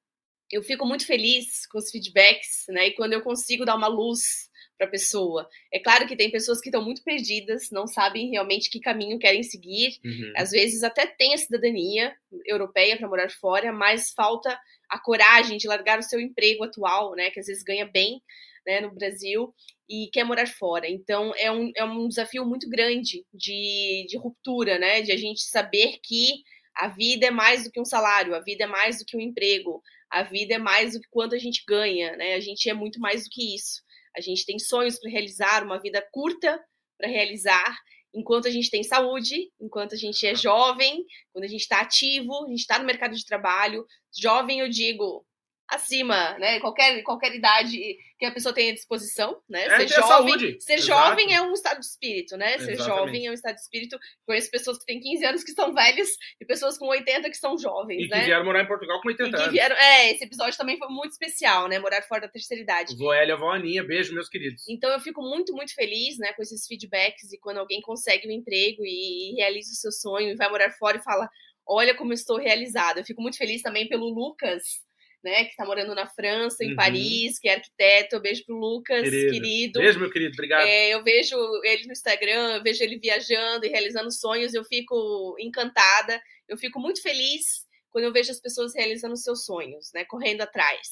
eu 0.49 0.63
fico 0.63 0.87
muito 0.87 1.05
feliz 1.05 1.67
com 1.67 1.79
os 1.79 1.91
feedbacks, 1.91 2.67
né? 2.69 2.89
E 2.89 2.95
quando 2.95 3.15
eu 3.15 3.23
consigo 3.23 3.65
dar 3.65 3.75
uma 3.75 3.89
luz 3.89 4.49
para 4.83 4.89
a 4.89 4.91
pessoa. 4.91 5.49
É 5.73 5.79
claro 5.79 6.07
que 6.07 6.17
tem 6.17 6.31
pessoas 6.31 6.61
que 6.61 6.69
estão 6.69 6.85
muito 6.85 7.05
perdidas, 7.05 7.71
não 7.71 7.87
sabem 7.87 8.31
realmente 8.31 8.69
que 8.69 8.81
caminho 8.81 9.19
querem 9.19 9.43
seguir. 9.43 9.99
Uhum. 10.05 10.33
Às 10.37 10.51
vezes 10.51 10.83
até 10.83 11.07
tem 11.07 11.35
a 11.35 11.39
cidadania 11.39 12.13
europeia 12.47 12.97
para 12.97 13.09
morar 13.09 13.31
fora, 13.31 13.73
mas 13.73 14.11
falta 14.11 14.59
a 14.91 14.99
coragem 14.99 15.57
de 15.57 15.69
largar 15.69 16.01
o 16.01 16.03
seu 16.03 16.21
emprego 16.21 16.65
atual, 16.65 17.15
né? 17.15 17.31
Que 17.31 17.39
às 17.39 17.47
vezes 17.47 17.63
ganha 17.63 17.87
bem 17.87 18.21
né, 18.67 18.81
no 18.81 18.93
Brasil 18.93 19.55
e 19.89 20.09
quer 20.13 20.25
morar 20.25 20.49
fora. 20.49 20.89
Então 20.89 21.33
é 21.37 21.51
um, 21.51 21.71
é 21.77 21.85
um 21.85 22.09
desafio 22.09 22.45
muito 22.45 22.69
grande 22.69 23.25
de, 23.33 24.07
de 24.09 24.19
ruptura, 24.19 24.79
né? 24.79 25.01
De 25.01 25.13
a 25.13 25.17
gente 25.17 25.43
saber 25.43 25.99
que 26.03 26.43
a 26.75 26.89
vida 26.89 27.27
é 27.27 27.31
mais 27.31 27.65
do 27.65 27.71
que 27.71 27.81
um 27.81 27.85
salário, 27.85 28.35
a 28.35 28.41
vida 28.41 28.65
é 28.65 28.67
mais 28.67 28.99
do 28.99 29.05
que 29.05 29.17
um 29.17 29.21
emprego, 29.21 29.81
a 30.11 30.23
vida 30.23 30.55
é 30.55 30.59
mais 30.59 30.95
do 30.95 31.01
que 31.01 31.09
quanto 31.11 31.35
a 31.35 31.39
gente 31.39 31.63
ganha, 31.69 32.17
né? 32.17 32.35
A 32.35 32.41
gente 32.41 32.69
é 32.69 32.75
muito 32.75 32.99
mais 32.99 33.25
do 33.25 33.31
que 33.31 33.55
isso. 33.55 33.83
A 34.17 34.21
gente 34.21 34.45
tem 34.45 34.59
sonhos 34.59 34.99
para 34.99 35.11
realizar, 35.11 35.65
uma 35.65 35.81
vida 35.81 36.07
curta 36.13 36.63
para 36.99 37.09
realizar, 37.09 37.79
enquanto 38.15 38.47
a 38.47 38.51
gente 38.51 38.71
tem 38.71 38.83
saúde, 38.83 39.51
enquanto 39.61 39.95
a 39.95 39.99
gente 39.99 40.27
é 40.27 40.35
jovem, 40.35 41.05
quando 41.33 41.45
a 41.45 41.49
gente 41.49 41.63
está 41.63 41.81
ativo, 41.81 42.45
a 42.45 42.49
gente 42.49 42.61
está 42.61 42.79
no 42.79 42.85
mercado 42.85 43.15
de 43.15 43.25
trabalho. 43.25 43.87
Jovem, 44.17 44.61
eu 44.61 44.69
digo, 44.69 45.25
acima, 45.73 46.37
né? 46.39 46.61
Qualquer, 46.61 47.03
qualquer 47.03 47.35
idade 47.35 47.97
que 48.19 48.27
a 48.27 48.31
pessoa 48.31 48.55
tenha 48.55 48.73
disposição, 48.73 49.41
né? 49.49 49.65
É, 49.65 49.89
ser 49.89 50.01
jovem, 50.01 50.61
ser 50.61 50.75
Exato. 50.75 50.83
jovem 50.87 51.35
é 51.35 51.43
um 51.43 51.53
estado 51.53 51.81
de 51.81 51.87
espírito, 51.87 52.37
né? 52.37 52.59
Ser 52.59 52.73
Exatamente. 52.73 52.85
jovem 52.85 53.27
é 53.27 53.31
um 53.31 53.35
estado 53.35 53.55
de 53.57 53.63
espírito. 53.63 53.99
Conheço 54.27 54.51
pessoas 54.51 54.79
que 54.79 54.87
têm 54.87 55.01
15 55.01 55.25
anos 55.25 55.43
que 55.43 55.53
são 55.53 55.75
velhas 55.75 56.09
e 56.41 56.45
pessoas 56.45 56.79
com 56.79 56.87
80 56.87 57.29
que 57.31 57.37
são 57.37 57.59
jovens, 57.59 58.05
E 58.05 58.09
né? 58.09 58.21
que 58.21 58.27
vieram 58.27 58.45
morar 58.45 58.63
em 58.63 58.67
Portugal 58.67 59.01
com 59.01 59.09
80 59.09 59.29
E 59.29 59.33
que 59.33 59.37
anos. 59.37 59.53
vieram, 59.53 59.77
é, 59.77 60.13
esse 60.13 60.25
episódio 60.25 60.57
também 60.57 60.79
foi 60.79 60.89
muito 60.89 61.13
especial, 61.13 61.67
né? 61.69 61.79
Morar 61.79 62.03
fora 62.03 62.23
da 62.23 62.29
terceira 62.29 62.63
idade. 62.63 62.97
Vó 62.97 63.13
Elia, 63.15 63.37
vó 63.37 63.51
Aninha, 63.53 63.83
beijo, 63.83 64.15
meus 64.15 64.29
queridos. 64.29 64.63
Então 64.69 64.91
eu 64.91 65.01
fico 65.01 65.21
muito, 65.23 65.53
muito 65.53 65.75
feliz, 65.75 66.19
né, 66.19 66.33
com 66.35 66.43
esses 66.43 66.67
feedbacks 66.67 67.33
e 67.33 67.39
quando 67.39 67.59
alguém 67.59 67.81
consegue 67.81 68.29
um 68.29 68.31
emprego 68.31 68.85
e, 68.85 69.33
e 69.33 69.35
realiza 69.37 69.73
o 69.73 69.77
seu 69.77 69.91
sonho 69.91 70.31
e 70.31 70.37
vai 70.37 70.49
morar 70.49 70.71
fora 70.79 70.99
e 70.99 71.03
fala, 71.03 71.29
olha 71.67 71.95
como 71.97 72.13
eu 72.13 72.15
estou 72.15 72.39
realizada. 72.39 73.01
Eu 73.01 73.05
fico 73.05 73.21
muito 73.23 73.37
feliz 73.37 73.63
também 73.63 73.89
pelo 73.89 74.09
Lucas, 74.09 74.63
né, 75.23 75.45
que 75.45 75.51
está 75.51 75.65
morando 75.65 75.95
na 75.95 76.07
França, 76.07 76.65
em 76.65 76.71
Uhum. 76.71 76.77
Paris, 76.77 77.39
que 77.39 77.49
é 77.49 77.55
arquiteto. 77.55 78.21
Beijo 78.21 78.45
pro 78.45 78.57
Lucas, 78.57 79.03
Querido. 79.03 79.33
querido. 79.33 79.81
Beijo, 79.81 80.01
meu 80.01 80.11
querido, 80.11 80.33
obrigado. 80.35 80.67
É, 80.67 80.91
eu 80.91 81.03
vejo 81.03 81.37
ele 81.65 81.87
no 81.87 81.93
Instagram, 81.93 82.57
eu 82.57 82.63
vejo 82.63 82.83
ele 82.83 82.99
viajando 82.99 83.65
e 83.67 83.69
realizando 83.69 84.11
sonhos, 84.11 84.55
eu 84.55 84.65
fico 84.65 85.37
encantada, 85.39 86.21
eu 86.49 86.57
fico 86.57 86.81
muito 86.81 87.01
feliz 87.03 87.67
quando 87.91 88.05
eu 88.07 88.13
vejo 88.13 88.31
as 88.31 88.41
pessoas 88.41 88.75
realizando 88.75 89.17
seus 89.17 89.45
sonhos, 89.45 89.91
né, 89.95 90.05
correndo 90.07 90.41
atrás. 90.41 90.89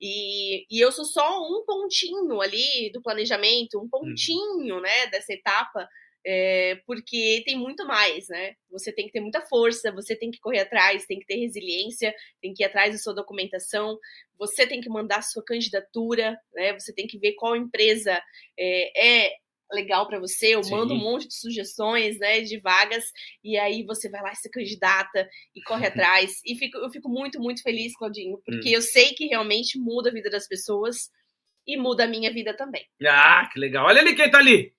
E, 0.00 0.64
e 0.70 0.80
eu 0.80 0.92
sou 0.92 1.04
só 1.04 1.40
um 1.42 1.64
pontinho 1.66 2.40
ali 2.40 2.90
do 2.92 3.02
planejamento, 3.02 3.80
um 3.80 3.88
pontinho, 3.88 4.80
né, 4.80 5.06
dessa 5.08 5.32
etapa 5.32 5.88
é, 6.24 6.80
porque 6.86 7.42
tem 7.44 7.56
muito 7.56 7.86
mais, 7.86 8.28
né? 8.28 8.54
Você 8.70 8.92
tem 8.92 9.06
que 9.06 9.12
ter 9.12 9.20
muita 9.20 9.42
força, 9.42 9.92
você 9.92 10.16
tem 10.16 10.30
que 10.30 10.40
correr 10.40 10.60
atrás, 10.60 11.06
tem 11.06 11.18
que 11.18 11.26
ter 11.26 11.36
resiliência, 11.36 12.14
tem 12.40 12.54
que 12.54 12.62
ir 12.62 12.66
atrás 12.66 12.92
da 12.92 12.98
sua 12.98 13.14
documentação, 13.14 13.98
você 14.38 14.66
tem 14.66 14.80
que 14.80 14.88
mandar 14.88 15.22
sua 15.22 15.44
candidatura, 15.44 16.38
né? 16.54 16.72
Você 16.74 16.92
tem 16.94 17.06
que 17.06 17.18
ver 17.18 17.34
qual 17.34 17.54
empresa 17.54 18.20
é, 18.58 19.24
é 19.26 19.32
legal 19.72 20.06
para 20.06 20.20
você, 20.20 20.54
eu 20.54 20.62
Sim. 20.62 20.70
mando 20.70 20.94
um 20.94 20.98
monte 20.98 21.26
de 21.26 21.34
sugestões, 21.34 22.18
né, 22.18 22.40
de 22.40 22.58
vagas, 22.58 23.04
e 23.42 23.56
aí 23.58 23.82
você 23.82 24.08
vai 24.08 24.22
lá 24.22 24.30
e 24.32 24.36
se 24.36 24.48
candidata 24.50 25.28
e 25.54 25.62
corre 25.62 25.86
atrás. 26.14 26.40
E 26.44 26.54
fico, 26.56 26.78
eu 26.78 26.90
fico 26.90 27.08
muito, 27.08 27.40
muito 27.40 27.62
feliz, 27.62 27.96
Claudinho, 27.96 28.40
porque 28.44 28.70
Hum. 28.70 28.74
eu 28.74 28.82
sei 28.82 29.14
que 29.14 29.26
realmente 29.26 29.78
muda 29.78 30.10
a 30.10 30.12
vida 30.12 30.30
das 30.30 30.46
pessoas 30.46 31.10
e 31.66 31.76
muda 31.76 32.04
a 32.04 32.06
minha 32.06 32.32
vida 32.32 32.54
também. 32.54 32.86
Ah, 33.06 33.48
que 33.52 33.58
legal. 33.58 33.86
Olha 33.86 34.00
ali 34.00 34.14
quem 34.14 34.30
tá 34.30 34.38
ali. 34.38 34.72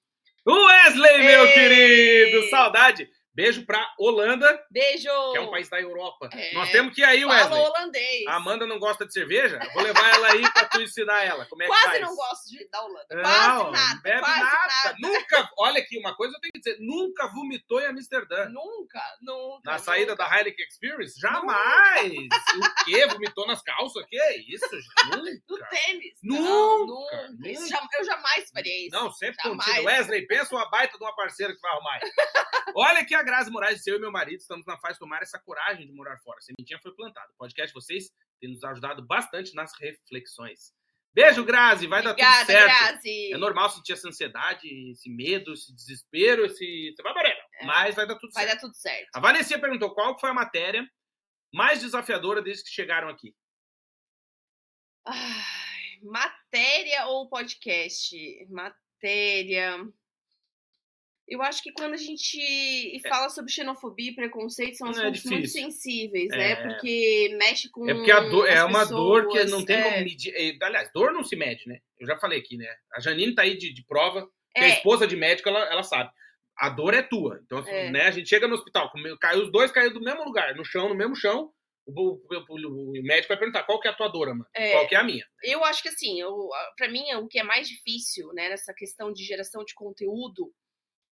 Wesley, 0.53 1.23
meu 1.23 1.45
Ei! 1.45 1.53
querido. 1.53 2.49
Saudade. 2.49 3.09
Beijo 3.35 3.65
pra 3.65 3.93
Holanda, 3.99 4.65
Beijo! 4.71 5.09
que 5.33 5.37
é 5.37 5.41
um 5.41 5.51
país 5.51 5.67
da 5.69 5.79
Europa. 5.81 6.29
É. 6.31 6.53
Nós 6.53 6.71
temos 6.71 6.95
que 6.95 7.01
ir 7.01 7.03
aí, 7.03 7.21
Fala 7.23 7.33
Wesley. 7.35 7.61
holandês. 7.61 8.27
A 8.27 8.35
Amanda 8.35 8.65
não 8.65 8.79
gosta 8.79 9.05
de 9.05 9.11
cerveja? 9.11 9.59
Vou 9.73 9.83
levar 9.83 10.09
ela 10.15 10.31
aí 10.31 10.41
pra 10.53 10.65
tu 10.65 10.81
ensinar 10.81 11.21
ela. 11.25 11.45
Como 11.47 11.61
é 11.61 11.65
que 11.65 11.71
Quase 11.71 11.85
faz? 11.85 12.01
não 12.01 12.15
gosto 12.15 12.49
de, 12.49 12.69
da 12.69 12.81
Holanda. 12.81 13.05
Não, 13.11 13.21
quase 13.23 13.71
nada. 13.71 14.01
bebe 14.01 14.19
quase 14.21 14.39
nada. 14.39 14.67
nada. 14.83 14.95
Nunca, 14.99 15.49
olha 15.59 15.79
aqui, 15.81 15.97
uma 15.99 16.15
coisa 16.15 16.33
eu 16.35 16.39
tenho 16.39 16.53
que 16.53 16.59
dizer, 16.59 16.77
nunca 16.79 17.27
vomitou 17.27 17.81
em 17.81 17.87
Amsterdã. 17.87 18.45
Nunca, 18.49 19.01
nunca. 19.21 19.69
Na 19.69 19.77
saída 19.79 20.11
nunca. 20.11 20.23
da 20.23 20.37
Heineken 20.37 20.65
Experience? 20.67 21.19
Jamais! 21.19 22.13
O 22.13 22.85
quê? 22.85 23.05
Vomitou 23.07 23.45
nas 23.47 23.61
calças? 23.61 24.05
Que 24.07 24.17
isso, 24.47 24.65
No 25.11 25.17
Nunca! 25.17 25.65
tênis. 25.69 26.13
Nunca, 26.23 26.41
Não, 26.41 26.85
nunca. 26.87 27.27
nunca. 27.31 27.49
Isso 27.49 27.75
eu 27.97 28.05
jamais 28.05 28.49
faria 28.51 28.87
isso. 28.87 28.95
Não, 28.95 29.11
sempre 29.11 29.35
Jamais. 29.43 29.65
contigo. 29.65 29.85
Wesley, 29.87 30.25
pensa 30.27 30.55
uma 30.55 30.69
baita 30.69 30.97
de 30.97 31.03
uma 31.03 31.15
parceira 31.15 31.53
que 31.53 31.59
vai 31.61 31.71
arrumar. 31.71 31.99
Olha 32.75 32.99
aqui 32.99 33.13
a 33.15 33.24
Grazi 33.25 33.51
Moraes, 33.51 33.85
eu 33.87 33.97
e 33.97 33.99
meu 33.99 34.11
marido 34.11 34.39
estamos 34.39 34.65
na 34.65 34.77
fase 34.77 34.93
de 34.93 34.99
tomar 34.99 35.21
essa 35.21 35.39
coragem 35.39 35.85
de 35.85 35.91
morar 35.91 36.17
fora. 36.19 36.37
A 36.37 36.41
sementinha 36.41 36.79
foi 36.81 36.93
plantada. 36.95 37.29
O 37.33 37.37
podcast 37.37 37.67
de 37.67 37.73
vocês 37.73 38.11
tem 38.39 38.49
nos 38.51 38.63
ajudado 38.63 39.05
bastante 39.05 39.53
nas 39.53 39.71
reflexões. 39.79 40.73
Beijo, 41.13 41.43
Grazi, 41.45 41.87
vai 41.87 42.03
dar 42.03 42.11
Obrigada, 42.11 42.39
tudo 42.39 42.45
certo. 42.47 42.65
Grazi. 42.67 43.33
É 43.33 43.37
normal 43.37 43.69
sentir 43.69 43.93
essa 43.93 44.07
ansiedade, 44.07 44.67
esse 44.91 45.09
medo, 45.09 45.53
esse 45.53 45.73
desespero, 45.73 46.45
esse. 46.45 46.93
Você 46.93 47.01
vai 47.01 47.13
morrer, 47.13 47.37
mas 47.63 47.95
vai 47.95 48.05
dar 48.05 48.15
tudo 48.15 48.29
É. 48.31 48.33
Vai 48.33 48.43
certo. 48.45 48.55
dar 48.55 48.61
tudo 48.61 48.75
certo. 48.75 49.09
A 49.13 49.19
Vanessinha 49.19 49.59
perguntou 49.59 49.93
qual 49.95 50.19
foi 50.19 50.29
a 50.29 50.33
matéria 50.33 50.85
mais 51.53 51.81
desafiadora 51.81 52.41
desde 52.41 52.63
que 52.65 52.69
chegaram 52.69 53.07
aqui. 53.07 53.33
Ai, 55.05 55.99
matéria 56.03 57.05
ou 57.07 57.29
podcast? 57.29 58.13
Matéria. 58.49 59.77
Eu 61.27 61.41
acho 61.41 61.63
que 61.63 61.71
quando 61.71 61.93
a 61.93 61.97
gente 61.97 62.99
fala 63.07 63.29
sobre 63.29 63.51
xenofobia 63.51 64.11
e 64.11 64.15
preconceito, 64.15 64.75
são 64.77 64.87
É 64.87 64.91
assuntos 64.91 65.23
muito 65.25 65.41
difícil. 65.41 65.61
sensíveis, 65.63 66.31
É. 66.31 66.37
né? 66.37 66.55
Porque 66.67 67.35
mexe 67.39 67.69
com. 67.69 67.89
É 67.89 67.93
porque 67.95 68.11
a 68.11 68.19
dor, 68.19 68.47
é 68.47 68.63
uma 68.63 68.85
dor 68.85 69.27
que 69.27 69.33
pessoas, 69.33 69.51
não 69.51 69.65
tem 69.65 69.75
é. 69.77 69.83
como 69.83 70.03
medir. 70.03 70.33
é, 70.35 70.57
Aliás, 70.65 70.91
dor 70.93 71.11
não 71.13 71.23
se 71.23 71.35
mede, 71.35 71.67
né? 71.67 71.79
Eu 71.99 72.05
já 72.07 72.17
falei 72.17 72.39
aqui, 72.39 72.57
né? 72.57 72.67
A 72.93 72.99
Janine 72.99 73.33
tá 73.33 73.41
aí 73.41 73.57
de, 73.57 73.73
de 73.73 73.83
prova, 73.85 74.27
que 74.55 74.61
a 74.61 74.65
É, 74.65 74.69
esposa 74.77 75.07
de 75.07 75.15
médico, 75.15 75.49
ela, 75.49 75.59
ela 75.71 75.83
sabe. 75.83 76.11
A 76.57 76.69
dor 76.69 76.93
é 76.93 77.01
tua. 77.01 77.39
Então, 77.43 77.57
assim, 77.57 77.71
É. 77.71 77.89
né? 77.89 78.01
A 78.03 78.11
gente 78.11 78.29
chega 78.29 78.47
no 78.47 78.53
hospital, 78.55 78.91
caiu 79.19 79.43
os 79.43 79.51
dois 79.51 79.71
caiu 79.71 79.91
do 79.93 79.99
mesmo 80.01 80.23
lugar, 80.23 80.55
no 80.55 80.63
chão, 80.63 80.89
no 80.89 80.95
mesmo 80.95 81.15
chão. 81.15 81.51
O, 81.87 82.13
o- 82.15 82.45
o- 82.49 83.01
médico 83.03 83.27
vai 83.27 83.37
perguntar 83.37 83.63
qual 83.63 83.79
que 83.79 83.87
é 83.87 83.91
a 83.91 83.95
tua 83.95 84.07
dor, 84.07 84.27
mano? 84.29 84.45
É. 84.55 84.71
Qual 84.71 84.87
que 84.87 84.95
é 84.95 84.97
a 84.99 85.03
minha? 85.03 85.23
eu 85.43 85.63
acho 85.65 85.83
que 85.83 85.89
assim, 85.89 86.17
para 86.77 86.87
mim, 86.89 87.03
o 87.15 87.27
que 87.27 87.37
é 87.39 87.43
mais 87.43 87.67
difícil, 87.67 88.27
né, 88.33 88.49
nessa 88.49 88.73
questão 88.73 89.11
de 89.13 89.23
geração 89.23 89.63
de 89.63 89.73
conteúdo, 89.75 90.51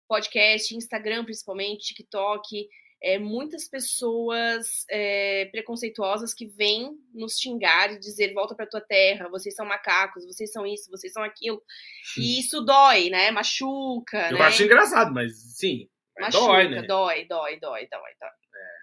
podcast, 0.07 0.75
Instagram 0.75 1.23
principalmente, 1.23 1.93
TikTok, 1.93 2.67
é, 3.01 3.19
muitas 3.19 3.67
pessoas 3.67 4.85
é, 4.89 5.45
preconceituosas 5.51 6.33
que 6.33 6.45
vêm 6.47 6.91
nos 7.13 7.37
xingar 7.37 7.93
e 7.93 7.99
dizer 7.99 8.33
volta 8.33 8.55
para 8.55 8.65
tua 8.65 8.81
terra, 8.81 9.29
vocês 9.29 9.53
são 9.53 9.65
macacos, 9.65 10.25
vocês 10.25 10.51
são 10.51 10.65
isso, 10.65 10.89
vocês 10.89 11.13
são 11.13 11.23
aquilo. 11.23 11.61
E 12.17 12.39
isso 12.39 12.61
dói, 12.61 13.09
né? 13.09 13.31
Machuca, 13.31 14.29
Eu 14.31 14.39
né? 14.39 14.45
acho 14.45 14.63
engraçado, 14.63 15.13
mas 15.13 15.33
sim. 15.55 15.87
Machuca, 16.19 16.45
dói, 16.45 16.69
né? 16.69 16.81
dói, 16.83 17.27
dói, 17.27 17.59
dói, 17.59 17.87
dói, 17.87 18.11
dói. 18.19 18.31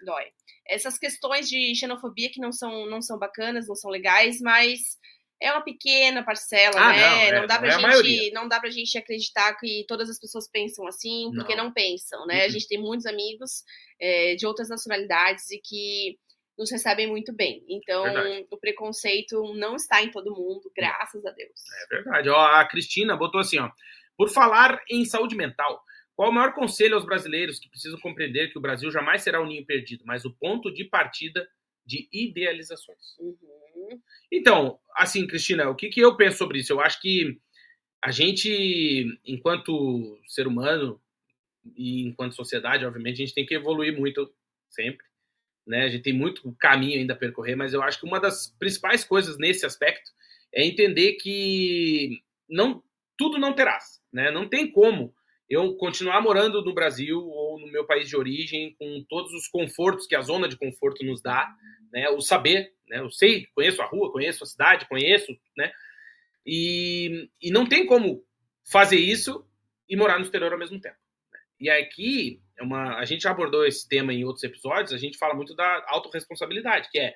Dói. 0.05 0.25
Essas 0.67 0.97
questões 0.97 1.49
de 1.49 1.73
xenofobia 1.75 2.29
que 2.31 2.39
não 2.39 2.51
são, 2.51 2.85
não 2.85 3.01
são 3.01 3.17
bacanas, 3.17 3.67
não 3.67 3.75
são 3.75 3.89
legais, 3.89 4.39
mas 4.39 4.97
é 5.43 5.51
uma 5.51 5.61
pequena 5.63 6.23
parcela, 6.23 6.75
Ah, 6.79 6.91
né? 6.93 7.01
não, 7.01 7.17
é, 7.37 7.39
não 7.41 7.47
dá 7.47 7.53
não 7.55 7.61
pra 7.61 7.67
é 7.67 7.71
a 7.71 7.73
gente, 7.77 7.81
maioria. 7.87 8.31
não 8.33 8.47
dá 8.47 8.59
pra 8.59 8.69
gente 8.69 8.97
acreditar 8.97 9.53
que 9.57 9.85
todas 9.87 10.09
as 10.09 10.19
pessoas 10.19 10.49
pensam 10.49 10.87
assim, 10.87 11.29
porque 11.35 11.55
não, 11.55 11.71
pensam, 11.73 12.25
né? 12.25 12.41
A 12.41 12.45
Uhum. 12.45 12.49
gente 12.51 12.67
tem 12.67 12.79
muitos 12.81 13.05
amigos 13.05 13.63
é, 13.99 14.35
de 14.35 14.45
outras 14.47 14.69
nacionalidades 14.69 15.49
e 15.51 15.59
que 15.63 16.17
nos 16.57 16.69
recebem 16.71 17.07
muito 17.07 17.33
bem. 17.33 17.63
Então, 17.67 18.03
Verdade. 18.03 18.47
o 18.51 18.57
preconceito 18.57 19.53
não 19.55 19.75
está 19.75 20.03
em 20.03 20.11
todo 20.11 20.31
mundo, 20.35 20.71
graças 20.75 21.25
a 21.25 21.31
Deus. 21.31 21.51
É 21.83 21.95
verdade. 21.95 22.29
Ó, 22.29 22.39
a 22.39 22.63
Cristina 22.67 23.17
botou 23.17 23.41
assim, 23.41 23.57
ó. 23.59 23.69
Por 24.15 24.29
falar 24.29 24.79
em 24.89 25.03
saúde 25.03 25.35
mental, 25.35 25.81
qual 26.15 26.29
o 26.29 26.31
maior 26.31 26.53
conselho 26.53 26.93
aos 26.93 27.03
brasileiros 27.05 27.57
que 27.59 27.67
precisam 27.69 27.99
compreender 27.99 28.51
que 28.51 28.57
o 28.59 28.61
Brasil 28.61 28.91
jamais 28.91 29.23
será 29.23 29.41
o 29.41 29.47
ninho 29.47 29.65
perdido, 29.65 30.03
mas 30.05 30.25
o 30.25 30.31
ponto 30.39 30.71
de 30.71 30.83
partida 30.85 31.47
de 31.83 32.07
idealizações? 32.13 33.17
Uhum. 33.19 33.35
Então, 34.31 34.79
assim, 34.95 35.25
Cristina, 35.27 35.69
o 35.69 35.75
que, 35.75 35.89
que 35.89 35.99
eu 35.99 36.15
penso 36.15 36.37
sobre 36.37 36.59
isso? 36.59 36.73
Eu 36.73 36.81
acho 36.81 37.01
que 37.01 37.39
a 38.01 38.11
gente, 38.11 39.19
enquanto 39.25 40.19
ser 40.27 40.47
humano 40.47 40.99
e 41.75 42.03
enquanto 42.03 42.35
sociedade, 42.35 42.85
obviamente, 42.85 43.15
a 43.15 43.25
gente 43.25 43.33
tem 43.33 43.45
que 43.45 43.55
evoluir 43.55 43.97
muito 43.97 44.33
sempre. 44.69 45.05
Né? 45.65 45.85
A 45.85 45.89
gente 45.89 46.03
tem 46.03 46.13
muito 46.13 46.51
caminho 46.59 46.99
ainda 46.99 47.13
a 47.13 47.17
percorrer, 47.17 47.55
mas 47.55 47.73
eu 47.73 47.81
acho 47.81 47.99
que 47.99 48.05
uma 48.05 48.19
das 48.19 48.53
principais 48.59 49.03
coisas 49.03 49.37
nesse 49.37 49.65
aspecto 49.65 50.11
é 50.53 50.65
entender 50.65 51.13
que 51.13 52.21
não 52.49 52.83
tudo 53.17 53.37
não 53.37 53.53
terás, 53.53 54.01
né? 54.11 54.31
Não 54.31 54.47
tem 54.47 54.69
como 54.69 55.13
eu 55.53 55.75
continuar 55.75 56.21
morando 56.21 56.63
no 56.63 56.73
Brasil 56.73 57.19
ou 57.19 57.59
no 57.59 57.67
meu 57.67 57.85
país 57.85 58.09
de 58.09 58.17
origem 58.17 58.75
com 58.79 59.05
todos 59.07 59.31
os 59.33 59.47
confortos 59.47 60.07
que 60.07 60.15
a 60.15 60.21
zona 60.21 60.47
de 60.47 60.57
conforto 60.57 61.05
nos 61.05 61.21
dá, 61.21 61.53
né? 61.91 62.09
O 62.09 62.21
saber, 62.21 62.73
né? 62.87 62.99
Eu 62.99 63.09
sei, 63.11 63.47
conheço 63.53 63.81
a 63.81 63.85
rua, 63.85 64.11
conheço 64.11 64.43
a 64.43 64.47
cidade, 64.47 64.87
conheço, 64.87 65.31
né? 65.57 65.71
E, 66.45 67.29
e 67.41 67.51
não 67.51 67.65
tem 67.67 67.85
como 67.85 68.23
fazer 68.69 68.97
isso 68.97 69.45
e 69.87 69.95
morar 69.95 70.17
no 70.17 70.25
exterior 70.25 70.51
ao 70.51 70.59
mesmo 70.59 70.79
tempo. 70.79 70.97
né? 71.31 71.39
E 71.59 71.69
aqui, 71.69 72.41
é 72.57 72.63
uma, 72.63 72.97
a 72.97 73.05
gente 73.05 73.23
já 73.23 73.31
abordou 73.31 73.65
esse 73.65 73.87
tema 73.87 74.13
em 74.13 74.23
outros 74.23 74.43
episódios, 74.43 74.93
a 74.93 74.97
gente 74.97 75.17
fala 75.17 75.33
muito 75.33 75.55
da 75.55 75.85
autorresponsabilidade, 75.87 76.89
que 76.91 76.99
é, 76.99 77.15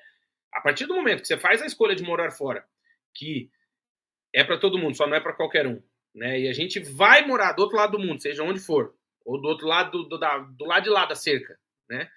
a 0.52 0.60
partir 0.60 0.86
do 0.86 0.94
momento 0.94 1.20
que 1.20 1.26
você 1.28 1.36
faz 1.36 1.60
a 1.60 1.66
escolha 1.66 1.94
de 1.94 2.02
morar 2.02 2.30
fora, 2.30 2.64
que 3.14 3.50
é 4.34 4.44
para 4.44 4.58
todo 4.58 4.78
mundo, 4.78 4.96
só 4.96 5.06
não 5.06 5.16
é 5.16 5.20
para 5.20 5.32
qualquer 5.32 5.66
um, 5.66 5.82
né? 6.18 6.40
E 6.40 6.48
a 6.48 6.52
gente 6.52 6.80
vai 6.80 7.26
morar 7.26 7.52
do 7.52 7.62
outro 7.62 7.76
lado 7.76 7.96
do 7.96 8.04
mundo, 8.04 8.20
seja 8.20 8.42
onde 8.42 8.60
for, 8.60 8.94
ou 9.24 9.40
do 9.40 9.48
outro 9.48 9.66
lado 9.66 9.90
do, 9.90 10.08
do, 10.08 10.18
da, 10.18 10.38
do 10.38 10.64
lado 10.64 10.82
de 10.82 10.90
lá 10.90 11.06
da 11.06 11.14
cerca, 11.14 11.58
né? 11.88 12.10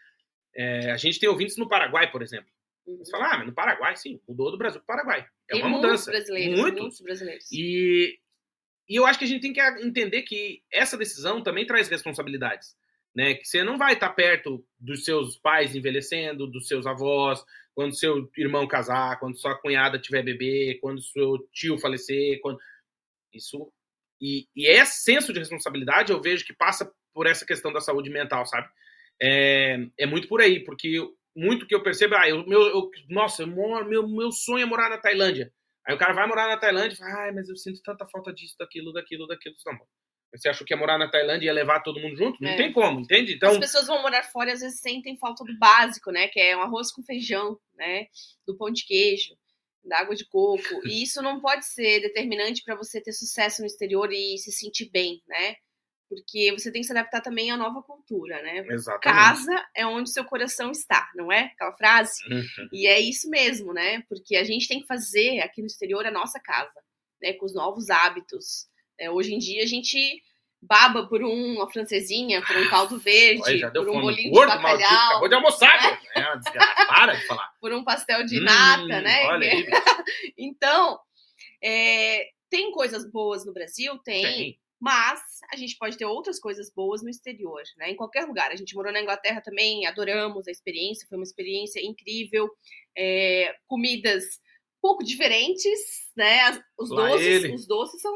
É, 0.54 0.92
a 0.92 0.98
gente 0.98 1.20
tem 1.20 1.30
ouvintes 1.30 1.56
no 1.56 1.70
Paraguai, 1.70 2.12
por 2.12 2.22
exemplo. 2.22 2.50
Uhum. 2.86 2.98
Você 2.98 3.12
fala, 3.12 3.34
ah, 3.34 3.38
mas 3.38 3.48
no 3.48 3.54
Paraguai, 3.54 3.96
sim, 3.96 4.20
mudou 4.28 4.52
do 4.52 4.58
Brasil 4.58 4.82
para 4.82 4.96
o 4.96 4.98
Paraguai. 4.98 5.28
É 5.50 5.54
Tem 5.54 5.62
uma 5.62 5.70
muitos 5.70 5.90
mudança. 5.90 6.12
brasileiros, 6.12 6.60
muito. 6.60 6.82
muitos 6.82 7.02
brasileiros. 7.02 7.52
E, 7.52 8.20
e 8.90 8.96
eu 8.96 9.06
acho 9.06 9.20
que 9.20 9.26
a 9.26 9.28
gente 9.28 9.42
tem 9.42 9.54
que 9.54 9.62
entender 9.86 10.24
que 10.24 10.62
essa 10.72 10.98
decisão 10.98 11.42
também 11.42 11.66
traz 11.66 11.88
responsabilidades. 11.88 12.76
Né? 13.16 13.36
Que 13.36 13.46
você 13.46 13.64
não 13.64 13.78
vai 13.78 13.94
estar 13.94 14.10
perto 14.10 14.66
dos 14.80 15.04
seus 15.04 15.38
pais 15.38 15.76
envelhecendo, 15.76 16.48
dos 16.48 16.68
seus 16.68 16.86
avós, 16.86 17.44
quando 17.74 17.98
seu 17.98 18.30
irmão 18.38 18.68
casar, 18.68 19.20
quando 19.20 19.38
sua 19.38 19.58
cunhada 19.58 20.00
tiver 20.00 20.24
bebê, 20.24 20.78
quando 20.82 21.02
seu 21.02 21.38
tio 21.54 21.78
falecer, 21.78 22.40
quando 22.42 22.60
isso 23.34 23.72
e, 24.22 24.46
e 24.56 24.68
esse 24.68 25.02
senso 25.04 25.34
de 25.34 25.40
responsabilidade 25.40 26.12
eu 26.12 26.22
vejo 26.22 26.46
que 26.46 26.54
passa 26.54 26.92
por 27.14 27.28
essa 27.28 27.46
questão 27.46 27.74
da 27.74 27.82
saúde 27.82 28.10
mental, 28.10 28.46
sabe? 28.46 28.68
É, 29.22 29.78
é 30.00 30.06
muito 30.06 30.28
por 30.28 30.42
aí, 30.42 30.64
porque 30.64 30.98
muito 31.36 31.66
que 31.68 31.76
eu 31.76 31.84
percebo, 31.84 32.16
ah, 32.16 32.28
eu, 32.28 32.46
meu, 32.46 32.62
eu, 32.62 32.90
nossa, 33.10 33.44
eu 33.44 33.48
moro, 33.48 33.88
meu, 33.88 34.08
meu 34.08 34.32
sonho 34.32 34.64
é 34.64 34.66
morar 34.66 34.90
na 34.90 34.98
Tailândia. 34.98 35.52
Aí 35.88 35.96
o 35.96 35.98
cara 35.98 36.14
vai 36.14 36.28
morar 36.28 36.48
na 36.48 36.58
Tailândia 36.58 36.94
e 36.94 36.98
fala, 36.98 37.24
ai, 37.24 37.32
mas 37.32 37.50
eu 37.50 37.56
sinto 37.56 37.82
tanta 37.84 38.06
falta 38.08 38.32
disso, 38.34 38.56
daquilo, 38.60 38.94
daquilo, 38.94 39.26
daquilo. 39.28 39.56
Não, 39.66 39.78
você 40.34 40.48
achou 40.50 40.66
que 40.66 40.74
ia 40.74 40.78
morar 40.78 40.98
na 40.98 41.10
Tailândia 41.10 41.46
e 41.46 41.48
ia 41.48 41.54
levar 41.54 41.82
todo 41.82 42.00
mundo 42.00 42.16
junto? 42.16 42.42
Não 42.42 42.52
É. 42.52 42.56
tem 42.56 42.72
como, 42.72 43.00
entende? 43.02 43.34
Então, 43.34 43.52
As 43.52 43.58
pessoas 43.58 43.88
vão 43.88 44.02
morar 44.02 44.24
fora 44.24 44.50
e 44.50 44.54
às 44.54 44.62
vezes 44.62 44.80
sentem 44.80 45.18
falta 45.18 45.44
do 45.44 45.58
básico, 45.58 46.12
né? 46.12 46.28
Que 46.28 46.40
é 46.40 46.56
um 46.56 46.62
arroz 46.62 46.92
com 46.92 47.04
feijão, 47.04 47.60
né? 47.76 48.06
Do 48.48 48.56
pão 48.58 48.72
de 48.72 48.86
queijo, 48.86 49.36
da 49.84 50.00
água 50.00 50.16
de 50.16 50.26
coco. 50.26 50.88
E 50.88 51.04
isso 51.04 51.22
não 51.22 51.40
pode 51.40 51.66
ser 51.66 52.02
determinante 52.02 52.64
para 52.64 52.76
você 52.76 53.02
ter 53.02 53.14
sucesso 53.14 53.62
no 53.62 53.68
exterior 53.68 54.12
e 54.12 54.38
se 54.38 54.52
sentir 54.52 54.90
bem, 54.90 55.22
né? 55.28 55.56
Porque 56.08 56.52
você 56.52 56.72
tem 56.72 56.82
que 56.82 56.88
se 56.88 56.92
adaptar 56.92 57.22
também 57.22 57.52
à 57.52 57.58
nova 57.58 57.82
cultura, 57.82 58.42
né? 58.42 58.66
exatamente. 58.68 59.02
Casa 59.02 59.70
é 59.74 59.86
onde 59.86 60.12
seu 60.12 60.26
coração 60.26 60.70
está, 60.70 61.10
não 61.16 61.32
é? 61.32 61.52
Aquela 61.54 61.72
frase. 61.74 62.22
Uhum. 62.30 62.70
E 62.74 62.86
é 62.86 63.00
isso 63.00 63.30
mesmo, 63.30 63.74
né? 63.74 64.04
Porque 64.10 64.36
a 64.36 64.44
gente 64.44 64.68
tem 64.68 64.82
que 64.82 64.88
fazer 64.88 65.40
aqui 65.40 65.62
no 65.62 65.68
exterior 65.68 66.06
a 66.06 66.12
nossa 66.12 66.40
casa, 66.40 66.82
né? 67.22 67.34
Com 67.34 67.46
os 67.46 67.54
novos 67.54 67.90
hábitos. 67.90 68.68
É, 69.00 69.10
hoje 69.10 69.34
em 69.34 69.38
dia 69.38 69.64
a 69.64 69.66
gente 69.66 70.22
baba 70.62 71.08
por 71.08 71.24
um, 71.24 71.56
uma 71.56 71.70
francesinha, 71.70 72.42
por 72.42 72.56
um 72.56 72.70
caldo 72.70 73.00
verde, 73.00 73.42
Olha, 73.44 73.72
por 73.72 73.90
um 73.90 74.02
bolinho 74.02 74.32
Gordo, 74.32 74.56
de 74.56 74.62
maldito, 74.62 74.90
bacalhau, 74.90 75.10
acabou 75.10 75.30
de 75.30 75.36
almoçar, 75.36 76.00
é. 76.16 76.20
uma 76.20 76.36
desgraça. 76.36 76.86
Para 76.88 77.14
de 77.16 77.28
falar. 77.28 77.54
por 77.60 77.74
um 77.74 77.84
pastel 77.84 78.26
de 78.26 78.40
Hum, 78.40 78.44
nata, 78.44 79.02
né? 79.02 79.26
Olha 79.28 79.50
aí, 79.50 79.66
Então, 80.38 81.00
é, 81.64 82.28
tem 82.50 82.72
coisas 82.72 83.10
boas 83.10 83.46
no 83.46 83.54
Brasil? 83.54 83.98
Tem, 84.00 84.24
tem. 84.24 84.60
Mas 84.80 85.22
a 85.52 85.56
gente 85.56 85.78
pode 85.78 85.96
ter 85.96 86.06
outras 86.06 86.40
coisas 86.40 86.72
boas 86.74 87.04
no 87.04 87.10
exterior, 87.10 87.62
né? 87.78 87.92
Em 87.92 87.96
qualquer 87.96 88.26
lugar. 88.26 88.52
A 88.52 88.56
gente 88.56 88.74
morou 88.76 88.92
na 88.92 89.02
Inglaterra 89.02 89.40
também, 89.40 89.86
adoramos 89.86 90.48
a 90.48 90.52
experiência, 90.52 91.08
foi 91.08 91.20
uma 91.20 91.24
experiência 91.24 91.80
incrível. 91.86 92.50
É, 92.98 93.54
comidas 93.68 94.24
pouco 94.82 95.04
diferentes, 95.04 96.10
né? 96.16 96.62
Os 96.78 96.90
Lá 96.90 97.10
doces, 97.10 97.28
ele. 97.28 97.54
os 97.54 97.68
doces 97.68 98.02
são 98.02 98.14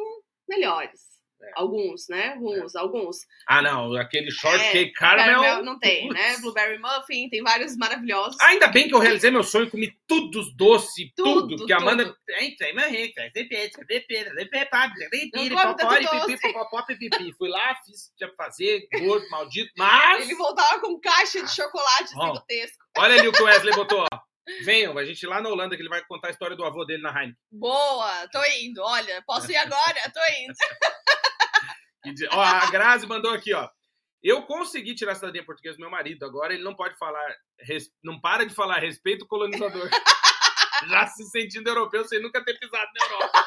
melhores. 0.49 1.04
É. 1.45 1.51
Alguns, 1.55 2.07
né? 2.09 2.29
Alguns, 2.33 2.75
alguns. 2.75 3.17
Ah, 3.47 3.61
não, 3.61 3.95
aquele 3.95 4.31
shortcake 4.31 4.89
É, 4.89 4.91
caramel. 4.91 5.63
não 5.63 5.77
tem, 5.79 6.09
né? 6.09 6.29
Putz. 6.29 6.41
Blueberry 6.41 6.79
muffin, 6.79 7.29
tem 7.29 7.43
vários 7.43 7.75
maravilhosos. 7.77 8.39
Ainda 8.41 8.67
bem 8.67 8.87
que 8.87 8.95
eu 8.95 8.99
realizei 8.99 9.29
meu 9.31 9.43
sonho, 9.43 9.69
comi 9.69 9.91
tudo 10.07 10.31
dos 10.31 10.55
doces, 10.55 11.11
tudo, 11.15 11.49
Tudo, 11.55 11.65
que 11.65 11.73
a 11.73 11.77
Amanda. 11.77 12.03
e 17.05 17.09
doce. 17.09 17.33
Fui 17.37 17.49
lá, 17.49 17.75
fiz, 17.85 18.11
tinha 18.17 18.29
que 18.29 18.35
fazer, 18.35 18.87
gordo, 18.99 19.29
maldito, 19.29 19.71
mas. 19.77 20.21
Ele 20.23 20.35
voltava 20.35 20.79
com 20.79 20.99
caixa 20.99 21.43
de 21.43 21.53
chocolate 21.53 22.11
Ó. 22.15 22.27
gigantesco. 22.27 22.83
Olha 22.97 23.15
ali 23.19 23.27
o 23.27 23.31
que 23.31 23.41
o 23.41 23.45
Wesley 23.45 23.73
botou, 23.75 24.05
ó. 24.11 24.19
Venham, 24.63 24.95
a 24.95 25.03
gente 25.03 25.25
lá 25.25 25.41
na 25.41 25.49
Holanda 25.49 25.75
que 25.75 25.81
ele 25.81 25.89
vai 25.89 26.03
contar 26.05 26.27
a 26.27 26.31
história 26.31 26.55
do 26.55 26.63
avô 26.63 26.85
dele 26.85 27.01
na 27.01 27.09
Heineken. 27.09 27.35
Boa, 27.51 28.27
tô 28.31 28.39
indo. 28.61 28.79
Olha, 28.83 29.23
posso 29.25 29.51
ir 29.51 29.55
agora? 29.55 29.95
Tô 30.13 30.19
indo. 30.39 30.53
Diz- 32.13 32.27
ó, 32.31 32.41
a 32.41 32.65
Grazi 32.71 33.07
mandou 33.07 33.31
aqui, 33.31 33.53
ó. 33.53 33.67
Eu 34.23 34.41
consegui 34.43 34.95
tirar 34.95 35.11
a 35.11 35.15
cidadania 35.15 35.45
portuguesa 35.45 35.77
do 35.77 35.81
meu 35.81 35.89
marido. 35.89 36.25
Agora 36.25 36.53
ele 36.53 36.63
não 36.63 36.75
pode 36.75 36.97
falar, 36.97 37.35
res- 37.59 37.91
não 38.03 38.19
para 38.19 38.45
de 38.45 38.53
falar 38.53 38.79
respeito 38.79 39.21
ao 39.23 39.27
colonizador. 39.27 39.89
Já 40.89 41.07
se 41.07 41.23
sentindo 41.29 41.69
europeu 41.69 42.03
sem 42.05 42.21
nunca 42.21 42.43
ter 42.43 42.57
pisado 42.59 42.89
na 42.93 43.05
Europa. 43.05 43.45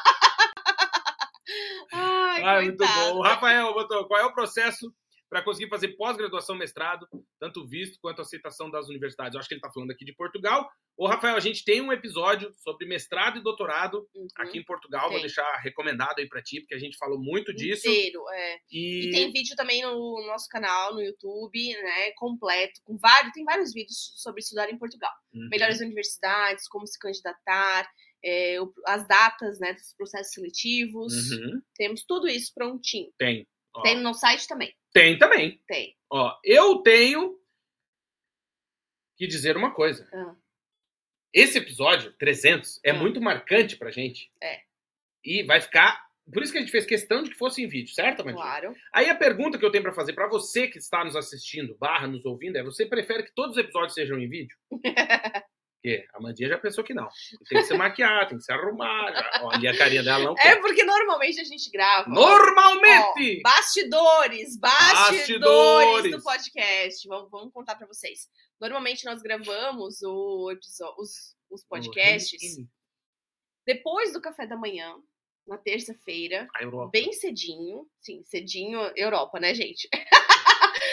Ai, 1.91 2.43
Ah, 2.43 2.61
muito 2.61 2.85
bom. 2.85 3.15
O 3.17 3.21
Rafael 3.21 3.73
botou, 3.73 4.07
qual 4.07 4.19
é 4.21 4.25
o 4.25 4.33
processo 4.33 4.93
para 5.29 5.43
conseguir 5.43 5.69
fazer 5.69 5.89
pós-graduação, 5.89 6.55
mestrado, 6.55 7.07
tanto 7.39 7.65
visto 7.67 7.99
quanto 8.01 8.21
aceitação 8.21 8.69
das 8.69 8.87
universidades? 8.87 9.33
Eu 9.35 9.39
acho 9.39 9.47
que 9.47 9.53
ele 9.53 9.59
está 9.59 9.71
falando 9.71 9.91
aqui 9.91 10.03
de 10.03 10.13
Portugal. 10.15 10.67
Ô, 10.97 11.07
Rafael, 11.07 11.35
a 11.35 11.39
gente 11.39 11.63
tem 11.63 11.79
um 11.81 11.93
episódio 11.93 12.53
sobre 12.57 12.87
mestrado 12.87 13.37
e 13.37 13.43
doutorado 13.43 14.07
Uhum. 14.15 14.27
aqui 14.37 14.57
em 14.57 14.63
Portugal. 14.65 15.09
Vou 15.09 15.19
deixar 15.21 15.49
recomendado 15.61 16.19
aí 16.19 16.27
para 16.27 16.41
ti, 16.41 16.59
porque 16.59 16.75
a 16.75 16.79
gente 16.79 16.97
falou 16.97 17.19
muito 17.19 17.53
disso. 17.53 17.87
Inteiro, 17.87 18.21
é. 18.31 18.57
E, 18.71 19.07
E 19.07 19.11
tem 19.11 19.31
vídeo 19.31 19.55
também 19.55 19.81
no 19.83 20.25
nosso 20.27 20.47
canal, 20.49 20.93
no 20.93 21.01
YouTube, 21.01 21.73
né? 21.81 22.11
Completo, 22.17 22.81
com 22.83 22.97
vários, 22.97 23.31
tem 23.31 23.43
vários 23.45 23.71
vídeos 23.71 24.11
sobre 24.17 24.41
estudar 24.41 24.69
em 24.69 24.77
Portugal. 24.77 25.13
Uhum. 25.33 25.47
Melhores 25.49 25.79
universidades, 25.79 26.67
como 26.67 26.85
se 26.87 26.97
candidatar, 26.99 27.87
é, 28.25 28.57
as 28.87 29.07
datas, 29.07 29.59
né, 29.59 29.73
dos 29.73 29.93
processos 29.95 30.33
seletivos. 30.33 31.13
Uhum. 31.31 31.61
Temos 31.75 32.03
tudo 32.03 32.27
isso 32.27 32.51
prontinho. 32.53 33.11
Tem. 33.17 33.47
Ó, 33.75 33.81
Tem 33.81 33.95
no 33.99 34.13
site 34.13 34.47
também. 34.47 34.75
tem 34.93 35.17
também. 35.17 35.61
Tem. 35.67 35.95
Ó, 36.11 36.35
eu 36.43 36.77
tenho 36.81 37.39
que 39.17 39.27
dizer 39.27 39.55
uma 39.57 39.73
coisa. 39.73 40.07
Ah. 40.13 40.35
Esse 41.33 41.57
episódio, 41.59 42.11
300, 42.13 42.79
é 42.83 42.91
Ah. 42.91 42.93
muito 42.95 43.21
marcante 43.21 43.77
pra 43.77 43.91
gente. 43.91 44.31
É. 44.41 44.61
E 45.23 45.43
vai 45.43 45.61
ficar. 45.61 46.07
Por 46.31 46.43
isso 46.43 46.51
que 46.51 46.57
a 46.59 46.61
gente 46.61 46.71
fez 46.71 46.85
questão 46.85 47.23
de 47.23 47.31
que 47.31 47.35
fosse 47.37 47.61
em 47.63 47.67
vídeo, 47.67 47.93
certo, 47.93 48.21
Amandinha? 48.21 48.43
Claro. 48.43 48.75
Aí 48.93 49.09
a 49.09 49.15
pergunta 49.15 49.57
que 49.57 49.65
eu 49.65 49.71
tenho 49.71 49.83
pra 49.83 49.93
fazer 49.93 50.13
pra 50.13 50.27
você 50.29 50.67
que 50.67 50.77
está 50.77 51.03
nos 51.03 51.15
assistindo, 51.15 51.75
barra 51.77 52.07
nos 52.07 52.23
ouvindo, 52.25 52.55
é: 52.57 52.63
você 52.63 52.85
prefere 52.85 53.23
que 53.23 53.33
todos 53.33 53.57
os 53.57 53.63
episódios 53.63 53.93
sejam 53.93 54.19
em 54.19 54.29
vídeo? 54.29 54.55
Porque 55.81 56.05
a 56.13 56.19
Mandinha 56.19 56.49
já 56.49 56.57
pensou 56.57 56.83
que 56.83 56.93
não. 56.93 57.07
Tem 57.47 57.59
que 57.61 57.63
se 57.63 57.73
maquiar, 57.73 58.27
tem 58.27 58.37
que 58.37 58.43
se 58.43 58.51
arrumar. 58.51 59.13
Ali 59.53 59.65
a 59.65 59.77
carinha 59.77 60.03
dela 60.03 60.25
não 60.25 60.33
É 60.39 60.41
quer. 60.41 60.59
porque 60.59 60.83
normalmente 60.83 61.39
a 61.39 61.43
gente 61.45 61.71
grava. 61.71 62.09
Normalmente! 62.09 63.39
Ó, 63.39 63.49
bastidores, 63.49 64.57
bastidores, 64.59 65.39
Bastidores. 65.39 66.11
do 66.11 66.21
podcast. 66.21 67.07
Vamos, 67.07 67.31
vamos 67.31 67.53
contar 67.53 67.75
pra 67.75 67.87
vocês. 67.87 68.27
Normalmente 68.59 69.05
nós 69.05 69.21
gravamos 69.21 70.01
o 70.01 70.51
episódio, 70.51 70.95
os, 70.97 71.35
os 71.49 71.63
podcasts 71.63 72.57
depois 73.65 74.11
do 74.13 74.19
café 74.21 74.45
da 74.47 74.57
manhã, 74.57 74.95
na 75.47 75.57
terça-feira, 75.57 76.47
bem 76.91 77.13
cedinho. 77.13 77.87
Sim, 78.01 78.21
cedinho, 78.25 78.79
Europa, 78.95 79.39
né, 79.39 79.53
gente? 79.53 79.87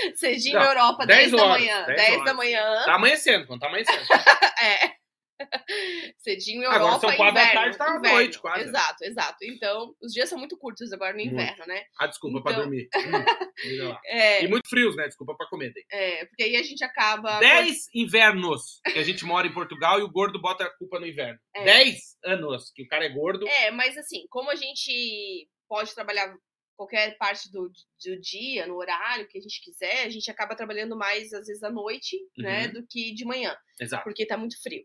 cedinho, 0.17 0.59
Não, 0.59 0.65
Europa, 0.67 1.07
10 1.07 1.19
10, 1.19 1.33
da 1.33 1.45
horas, 1.45 1.61
manhã. 1.61 1.87
10 1.87 1.97
10, 2.11 2.25
da 2.25 2.35
manhã. 2.35 2.83
Tá 2.85 2.95
amanhecendo, 2.95 3.47
quando 3.47 3.61
tá 3.61 3.67
amanhecendo. 3.69 4.05
É. 4.63 4.97
Cedinho 6.19 6.63
Europa, 6.63 6.77
Agora 6.87 7.01
são 7.01 7.15
quatro 7.17 7.35
da 7.35 7.43
inverno, 7.43 7.61
tarde, 7.61 7.77
tá 7.77 7.89
inverno. 7.99 8.09
noite 8.17 8.39
quase. 8.39 8.65
Exato, 8.65 9.05
exato. 9.05 9.37
Então, 9.43 9.95
os 10.03 10.13
dias 10.13 10.29
são 10.31 10.39
muito 10.39 10.57
curtos 10.57 10.91
agora 10.95 11.13
no 11.13 11.19
Muito. 11.19 11.33
inverno, 11.35 11.67
né? 11.67 11.83
Ah, 11.99 12.07
desculpa 12.07 12.41
pra 12.43 12.53
Então- 12.53 12.63
dormir. 12.65 12.89
Hum. 12.97 13.97
É, 14.07 14.43
E 14.45 14.49
muito 14.49 14.67
frios, 14.69 14.97
né? 14.97 15.07
Desculpa 15.07 15.35
pra 15.37 15.47
comer. 15.49 15.73
daí. 15.75 15.85
é, 15.93 16.25
porque 16.25 16.43
aí 16.43 16.57
a 16.57 16.63
gente 16.63 16.83
acaba... 16.83 17.39
10 17.39 17.89
invernos 17.95 18.81
que 18.93 18.99
a 18.99 19.03
gente 19.03 19.25
mora 19.27 19.47
em 19.47 19.53
Portugal 19.53 20.01
e 20.01 20.03
o 20.03 20.11
gordo 20.11 20.41
bota 20.41 20.65
a 20.65 20.71
culpa 20.79 20.99
no 20.99 21.07
inverno. 21.07 21.39
É. 21.55 21.65
10 21.65 21.99
anos 22.25 22.73
que 22.75 22.83
o 22.83 22.89
cara 22.89 23.05
é 23.05 23.11
gordo. 23.11 23.47
É, 23.47 23.71
mas 23.71 23.97
assim, 23.99 24.27
como 24.31 24.51
a 24.51 24.55
gente 24.57 25.49
pode 25.69 25.95
trabalhar 25.95 26.35
qualquer 26.77 27.16
parte 27.18 27.51
do, 27.51 27.68
do 28.05 28.20
dia, 28.20 28.66
no 28.66 28.77
horário 28.77 29.27
que 29.29 29.39
a 29.39 29.41
gente 29.41 29.61
quiser, 29.62 30.05
a 30.05 30.11
gente 30.11 30.31
acaba 30.31 30.55
trabalhando 30.55 30.97
mais, 30.97 31.33
às 31.33 31.47
vezes, 31.47 31.62
à 31.62 31.70
noite, 31.70 32.16
né, 32.37 32.66
Uhum. 32.66 32.72
do 32.74 32.87
que 32.87 33.12
de 33.14 33.24
manhã, 33.24 33.57
Exato. 33.81 34.05
porque 34.05 34.27
tá 34.27 34.37
muito 34.37 34.61
frio. 34.62 34.85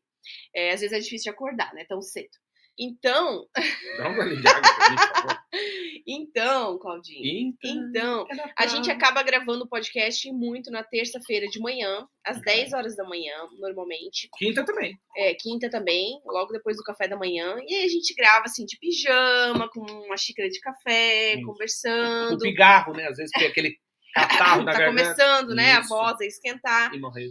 É, 0.56 0.72
às 0.72 0.82
vezes 0.82 0.96
é 0.96 1.00
difícil 1.00 1.32
de 1.32 1.36
acordar, 1.36 1.74
né, 1.74 1.84
tão 1.86 2.02
cedo. 2.02 2.30
Então, 2.80 3.46
Dá 3.98 4.10
de 4.10 4.48
água 4.48 4.62
pra 4.62 4.90
mim, 4.90 4.96
por 4.96 5.08
favor. 5.16 5.42
então, 6.08 6.80
Claudinho, 6.80 7.54
Então, 7.64 8.26
então, 8.30 8.46
a 8.58 8.66
gente 8.68 8.90
acaba 8.90 9.22
gravando 9.24 9.66
o 9.66 9.70
podcast 9.70 10.32
muito 10.32 10.72
na 10.72 10.84
terça-feira 10.84 11.48
de 11.48 11.60
manhã, 11.60 12.08
às 12.26 12.38
Uhum. 12.38 12.44
10 12.44 12.74
horas 12.74 12.96
da 12.96 13.04
manhã, 13.04 13.36
normalmente. 13.60 14.30
Quinta 14.38 14.66
também. 14.66 14.98
É, 15.18 15.34
quinta 15.36 15.70
também, 15.70 16.20
logo 16.26 16.52
depois 16.52 16.78
do 16.78 16.84
café 16.84 17.08
da 17.08 17.18
manhã. 17.18 17.58
E 17.68 17.76
aí 17.76 17.86
a 17.86 17.90
gente 17.90 18.14
grava 18.16 18.46
assim 18.46 18.66
de 18.66 18.78
pijama, 18.80 19.70
com 19.70 19.82
uma 19.82 20.18
xícara 20.18 20.50
de 20.50 20.60
café, 20.60 21.40
conversando. 21.46 22.36
O 22.36 22.40
pigarro, 22.40 22.94
né? 22.94 23.08
Às 23.08 23.18
vezes 23.18 23.32
tem 23.32 23.48
aquele 23.48 23.76
catarro 24.16 24.64
na 24.64 24.72
tá 24.72 24.80
garganta. 24.80 25.04
começando, 25.16 25.54
né? 25.56 25.74
A 25.74 25.80
Isso. 25.82 25.90
voz 25.90 26.20
a 26.20 26.26
esquentar. 26.26 26.94
E 26.94 27.00
morreu. 27.00 27.30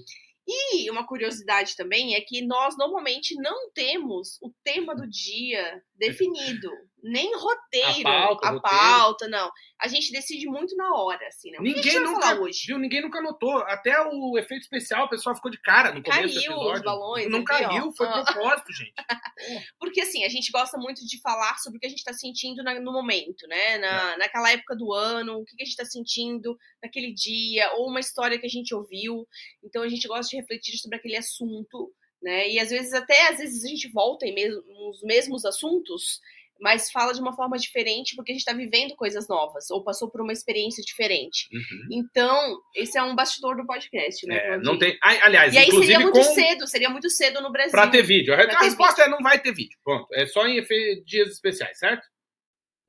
E 0.52 0.90
uma 0.90 1.06
curiosidade 1.06 1.76
também 1.76 2.16
é 2.16 2.20
que 2.20 2.44
nós 2.44 2.76
normalmente 2.76 3.36
não 3.36 3.70
temos 3.70 4.36
o 4.42 4.52
tema 4.64 4.96
do 4.96 5.08
dia 5.08 5.80
definido, 5.94 6.68
nem 7.02 7.34
roteiro, 7.36 8.08
A 8.08 8.26
pauta, 8.26 8.48
a 8.48 8.60
pauta, 8.60 9.28
não. 9.28 9.50
A 9.80 9.88
gente 9.88 10.12
decide 10.12 10.46
muito 10.46 10.76
na 10.76 10.94
hora, 10.94 11.26
assim, 11.28 11.50
né? 11.50 11.58
O 11.58 11.62
Ninguém 11.62 12.00
nunca 12.00 12.38
hoje? 12.40 12.66
viu, 12.66 12.78
ninguém 12.78 13.00
nunca 13.02 13.20
notou. 13.22 13.58
Até 13.62 13.94
o 14.02 14.36
efeito 14.38 14.62
especial, 14.62 15.06
o 15.06 15.08
pessoal 15.08 15.34
ficou 15.34 15.50
de 15.50 15.60
cara 15.60 15.92
no 15.94 16.02
começo 16.02 16.34
do 16.34 16.40
Caiu 16.40 16.52
os 16.52 16.58
episódio. 16.58 16.84
balões 16.84 17.30
Não 17.30 17.42
caiu, 17.44 17.88
ó. 17.88 17.92
foi 17.92 18.06
Ah. 18.06 18.22
propósito, 18.24 18.72
gente. 18.72 18.92
Porque 19.78 20.00
assim, 20.02 20.24
a 20.24 20.28
gente 20.28 20.50
gosta 20.52 20.76
muito 20.78 21.04
de 21.06 21.20
falar 21.20 21.56
sobre 21.58 21.78
o 21.78 21.80
que 21.80 21.86
a 21.86 21.90
gente 21.90 22.04
tá 22.04 22.12
sentindo 22.12 22.62
na- 22.62 22.78
no 22.80 22.92
momento, 22.92 23.46
né? 23.48 23.74
É. 23.74 23.78
Na, 23.78 24.16
Naquela 24.18 24.50
época 24.52 24.76
do 24.76 24.92
ano, 24.92 25.38
o 25.38 25.44
que, 25.44 25.56
que 25.56 25.62
a 25.62 25.66
gente 25.66 25.76
tá 25.76 25.84
sentindo 25.84 26.56
naquele 26.82 27.12
dia, 27.12 27.72
ou 27.74 27.88
uma 27.88 28.00
história 28.00 28.38
que 28.38 28.46
a 28.46 28.50
gente 28.50 28.74
ouviu. 28.74 29.26
Então 29.64 29.82
a 29.82 29.88
gente 29.88 30.06
gosta 30.06 30.28
de 30.28 30.36
refletir 30.36 30.76
sobre 30.78 30.96
aquele 30.98 31.16
assunto, 31.16 31.92
né? 32.22 32.48
E 32.50 32.58
às 32.60 32.68
vezes, 32.70 32.92
até 32.92 33.28
às 33.28 33.38
vezes, 33.38 33.64
a 33.64 33.68
gente 33.68 33.90
volta 33.90 34.26
em 34.26 34.34
mes- 34.34 34.54
nos 34.66 35.02
mesmos 35.02 35.44
assuntos, 35.46 36.20
mas 36.60 36.90
fala 36.90 37.12
de 37.12 37.20
uma 37.20 37.34
forma 37.34 37.56
diferente 37.56 38.14
porque 38.14 38.32
a 38.32 38.34
gente 38.34 38.44
tá 38.44 38.52
vivendo 38.52 38.94
coisas 38.94 39.26
novas, 39.26 39.70
ou 39.70 39.82
passou 39.82 40.10
por 40.10 40.20
uma 40.20 40.32
experiência 40.32 40.82
diferente. 40.82 41.48
Uhum. 41.52 41.88
Então, 41.90 42.58
esse 42.74 42.98
é 42.98 43.02
um 43.02 43.14
bastidor 43.14 43.56
do 43.56 43.66
podcast, 43.66 44.26
né? 44.26 44.36
É, 44.36 44.58
não 44.58 44.78
tem. 44.78 44.98
Aliás, 45.02 45.54
E 45.54 45.58
aí 45.58 45.66
inclusive 45.66 45.92
seria 45.92 46.00
muito 46.00 46.18
com... 46.18 46.34
cedo, 46.34 46.66
seria 46.66 46.90
muito 46.90 47.10
cedo 47.10 47.40
no 47.40 47.50
Brasil. 47.50 47.72
Pra 47.72 47.88
ter 47.88 48.02
vídeo. 48.02 48.34
A, 48.34 48.36
Pra 48.36 48.58
ter 48.58 48.64
resposta 48.64 49.02
é 49.02 49.08
não 49.08 49.18
vai 49.18 49.40
ter 49.40 49.52
vídeo. 49.52 49.78
Pronto. 49.82 50.06
É 50.12 50.26
só 50.26 50.46
em 50.46 50.62
dias 51.04 51.30
especiais, 51.30 51.78
certo? 51.78 52.02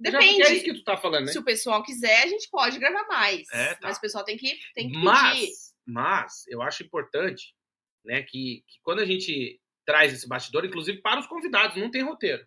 Já 0.03 0.11
porque 0.11 0.25
Depende. 0.25 0.41
é 0.41 0.53
isso 0.53 0.65
que 0.65 0.73
tu 0.73 0.83
tá 0.83 0.97
falando, 0.97 1.25
né? 1.25 1.31
Se 1.31 1.37
o 1.37 1.43
pessoal 1.43 1.83
quiser, 1.83 2.23
a 2.23 2.27
gente 2.27 2.49
pode 2.49 2.79
gravar 2.79 3.05
mais. 3.07 3.47
É, 3.53 3.75
tá. 3.75 3.79
Mas 3.83 3.97
o 3.97 4.01
pessoal 4.01 4.23
tem 4.23 4.35
que, 4.35 4.57
tem 4.73 4.87
que 4.87 4.93
pedir. 4.93 5.05
Mas, 5.05 5.49
mas 5.85 6.43
eu 6.47 6.61
acho 6.61 6.83
importante, 6.83 7.53
né, 8.03 8.23
que, 8.23 8.63
que 8.67 8.79
quando 8.81 8.99
a 8.99 9.05
gente 9.05 9.59
traz 9.85 10.11
esse 10.13 10.27
bastidor, 10.27 10.65
inclusive 10.65 11.01
para 11.01 11.19
os 11.19 11.27
convidados, 11.27 11.77
não 11.77 11.91
tem 11.91 12.01
roteiro. 12.01 12.43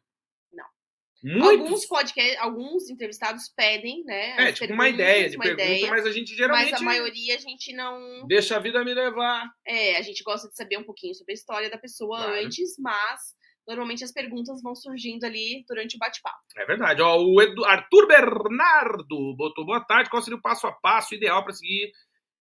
Não. 1.25 1.39
Muitos. 1.39 1.61
Alguns 1.67 1.87
podcast, 1.87 2.37
alguns 2.37 2.91
entrevistados 2.91 3.49
pedem, 3.57 4.05
né? 4.05 4.49
é, 4.49 4.53
tipo 4.53 4.75
uma 4.75 4.89
ideia 4.91 5.31
de 5.31 5.37
uma 5.37 5.45
pergunta, 5.45 5.65
ideia, 5.65 5.89
mas 5.91 6.05
a 6.07 6.13
gente 6.13 6.37
geralmente 6.37 6.73
mas 6.73 6.81
a 6.83 6.85
maioria 6.85 7.35
a 7.35 7.39
gente 7.39 7.73
não. 7.73 8.27
deixa 8.27 8.57
a 8.57 8.61
vida 8.61 8.85
me 8.85 8.93
levar. 8.93 9.49
É, 9.67 9.97
a 9.97 10.03
gente 10.03 10.23
gosta 10.23 10.49
de 10.49 10.55
saber 10.57 10.77
um 10.79 10.85
pouquinho 10.85 11.15
sobre 11.15 11.33
a 11.33 11.35
história 11.35 11.71
da 11.71 11.79
pessoa 11.79 12.19
Claro. 12.19 12.45
antes, 12.45 12.75
mas 12.79 13.21
normalmente 13.67 14.05
as 14.05 14.13
perguntas 14.13 14.61
vão 14.63 14.75
surgindo 14.75 15.25
ali 15.25 15.65
durante 15.67 15.97
o 15.97 15.99
bate-papo. 15.99 16.37
É 16.59 16.67
verdade. 16.67 17.01
Ó, 17.01 17.17
o 17.19 17.41
Edu- 17.41 17.65
Arthur 17.65 18.07
Bernardo 18.07 19.35
botou 19.35 19.65
boa 19.65 19.81
tarde. 19.81 20.11
Qual 20.11 20.23
seria 20.23 20.37
o 20.39 20.43
passo 20.43 20.67
a 20.67 20.73
passo 20.73 21.15
ideal 21.15 21.43
para 21.43 21.53
seguir 21.55 21.91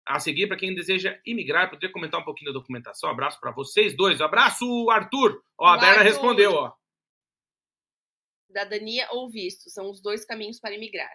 a 0.04 0.18
seguir 0.18 0.48
para 0.48 0.56
quem 0.56 0.74
deseja 0.74 1.16
imigrar? 1.24 1.70
Poderia 1.70 1.92
comentar 1.92 2.20
um 2.20 2.24
pouquinho 2.24 2.52
da 2.52 2.58
documentação? 2.58 3.08
Abraço 3.08 3.38
para 3.38 3.52
vocês 3.52 3.96
dois. 3.96 4.20
Abraço, 4.20 4.64
Arthur. 4.90 5.40
Ó, 5.56 5.68
a 5.68 5.78
Berna 5.78 6.02
respondeu, 6.02 6.52
ó. 6.52 6.72
Cidadania 8.52 9.08
ou 9.10 9.30
visto 9.30 9.70
são 9.70 9.90
os 9.90 10.00
dois 10.00 10.24
caminhos 10.24 10.60
para 10.60 10.74
imigrar. 10.74 11.10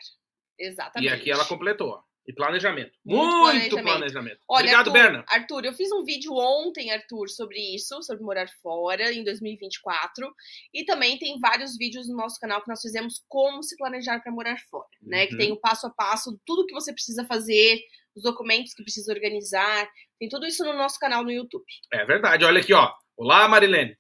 Exatamente. 0.60 1.10
E 1.10 1.14
aqui 1.14 1.32
ela 1.32 1.46
completou. 1.46 2.02
E 2.28 2.34
planejamento. 2.34 2.92
Muito 3.06 3.24
Muito, 3.24 3.70
planejamento. 3.70 3.84
planejamento. 3.86 4.40
Olha, 4.50 4.60
Obrigado, 4.64 4.88
Arthur, 4.90 4.92
Berna. 4.94 5.26
Arthur, 5.30 5.64
eu 5.66 5.74
fiz 5.74 5.90
um 5.94 6.04
vídeo 6.04 6.34
ontem, 6.34 6.92
Arthur, 6.92 7.30
sobre 7.30 7.58
isso, 7.74 8.02
sobre 8.04 8.22
morar 8.22 8.50
fora 8.62 9.14
em 9.14 9.24
2024. 9.24 10.30
E 10.74 10.84
também 10.84 11.18
tem 11.18 11.40
vários 11.40 11.78
vídeos 11.78 12.10
no 12.10 12.18
nosso 12.18 12.38
canal 12.38 12.62
que 12.62 12.68
nós 12.68 12.82
fizemos 12.82 13.24
como 13.30 13.64
se 13.64 13.78
planejar 13.78 14.20
para 14.22 14.32
morar 14.34 14.58
fora, 14.70 14.90
né? 15.02 15.26
Que 15.28 15.34
Uhum. 15.34 15.38
tem 15.40 15.52
o 15.54 15.60
passo 15.62 15.88
a 15.88 15.90
passo, 15.90 16.38
tudo 16.46 16.66
que 16.66 16.74
você 16.74 16.92
precisa 16.92 17.24
fazer, 17.26 17.80
os 18.14 18.24
documentos 18.24 18.74
que 18.74 18.84
precisa 18.84 19.14
organizar. 19.14 19.90
Tem 20.20 20.28
tudo 20.28 20.46
isso 20.46 20.66
no 20.66 20.74
nosso 20.74 21.00
canal 21.00 21.24
no 21.24 21.32
YouTube. 21.32 21.64
É 21.94 22.04
verdade. 22.04 22.44
Olha 22.44 22.60
aqui, 22.60 22.74
ó. 22.74 22.92
Olá, 23.16 23.48
Marilene. 23.48 23.96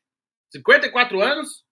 54 0.52 1.22
anos. 1.22 1.64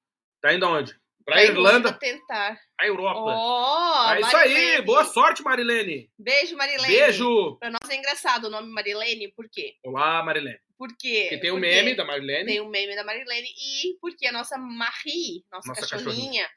Tá 0.41 0.53
indo 0.53 0.65
aonde? 0.65 0.97
Pra 1.25 1.43
Irlanda, 1.43 1.91
tentar. 1.91 2.55
a 2.79 2.85
Europa. 2.85 3.19
Ó, 3.19 4.13
é 4.13 4.21
isso 4.21 4.37
aí. 4.37 4.81
Boa 4.83 5.03
sorte, 5.05 5.41
Marilene. 5.41 6.07
Beijo, 6.19 6.55
Marilene. 6.55 6.87
Beijo. 6.87 7.57
Pra 7.57 7.71
nós 7.71 7.89
é 7.89 7.95
engraçado 7.95 8.45
o 8.45 8.49
nome 8.51 8.71
Marilene, 8.71 9.33
por 9.33 9.49
quê? 9.51 9.73
Olá, 9.83 10.21
Marilene. 10.23 10.59
Por 10.77 10.89
quê? 10.95 11.21
Porque 11.29 11.37
tem 11.39 11.49
o 11.49 11.55
Porque 11.55 11.67
meme 11.67 11.95
da 11.95 12.05
Marilene. 12.05 12.45
Tem 12.45 12.61
o 12.61 12.69
meme 12.69 12.95
da 12.95 13.03
Marilene 13.03 13.47
e 13.47 13.97
porque 13.99 14.27
a 14.27 14.31
nossa 14.31 14.55
Marie, 14.57 15.43
nossa, 15.51 15.69
Nossa 15.69 15.87
cachorrinha, 15.87 16.47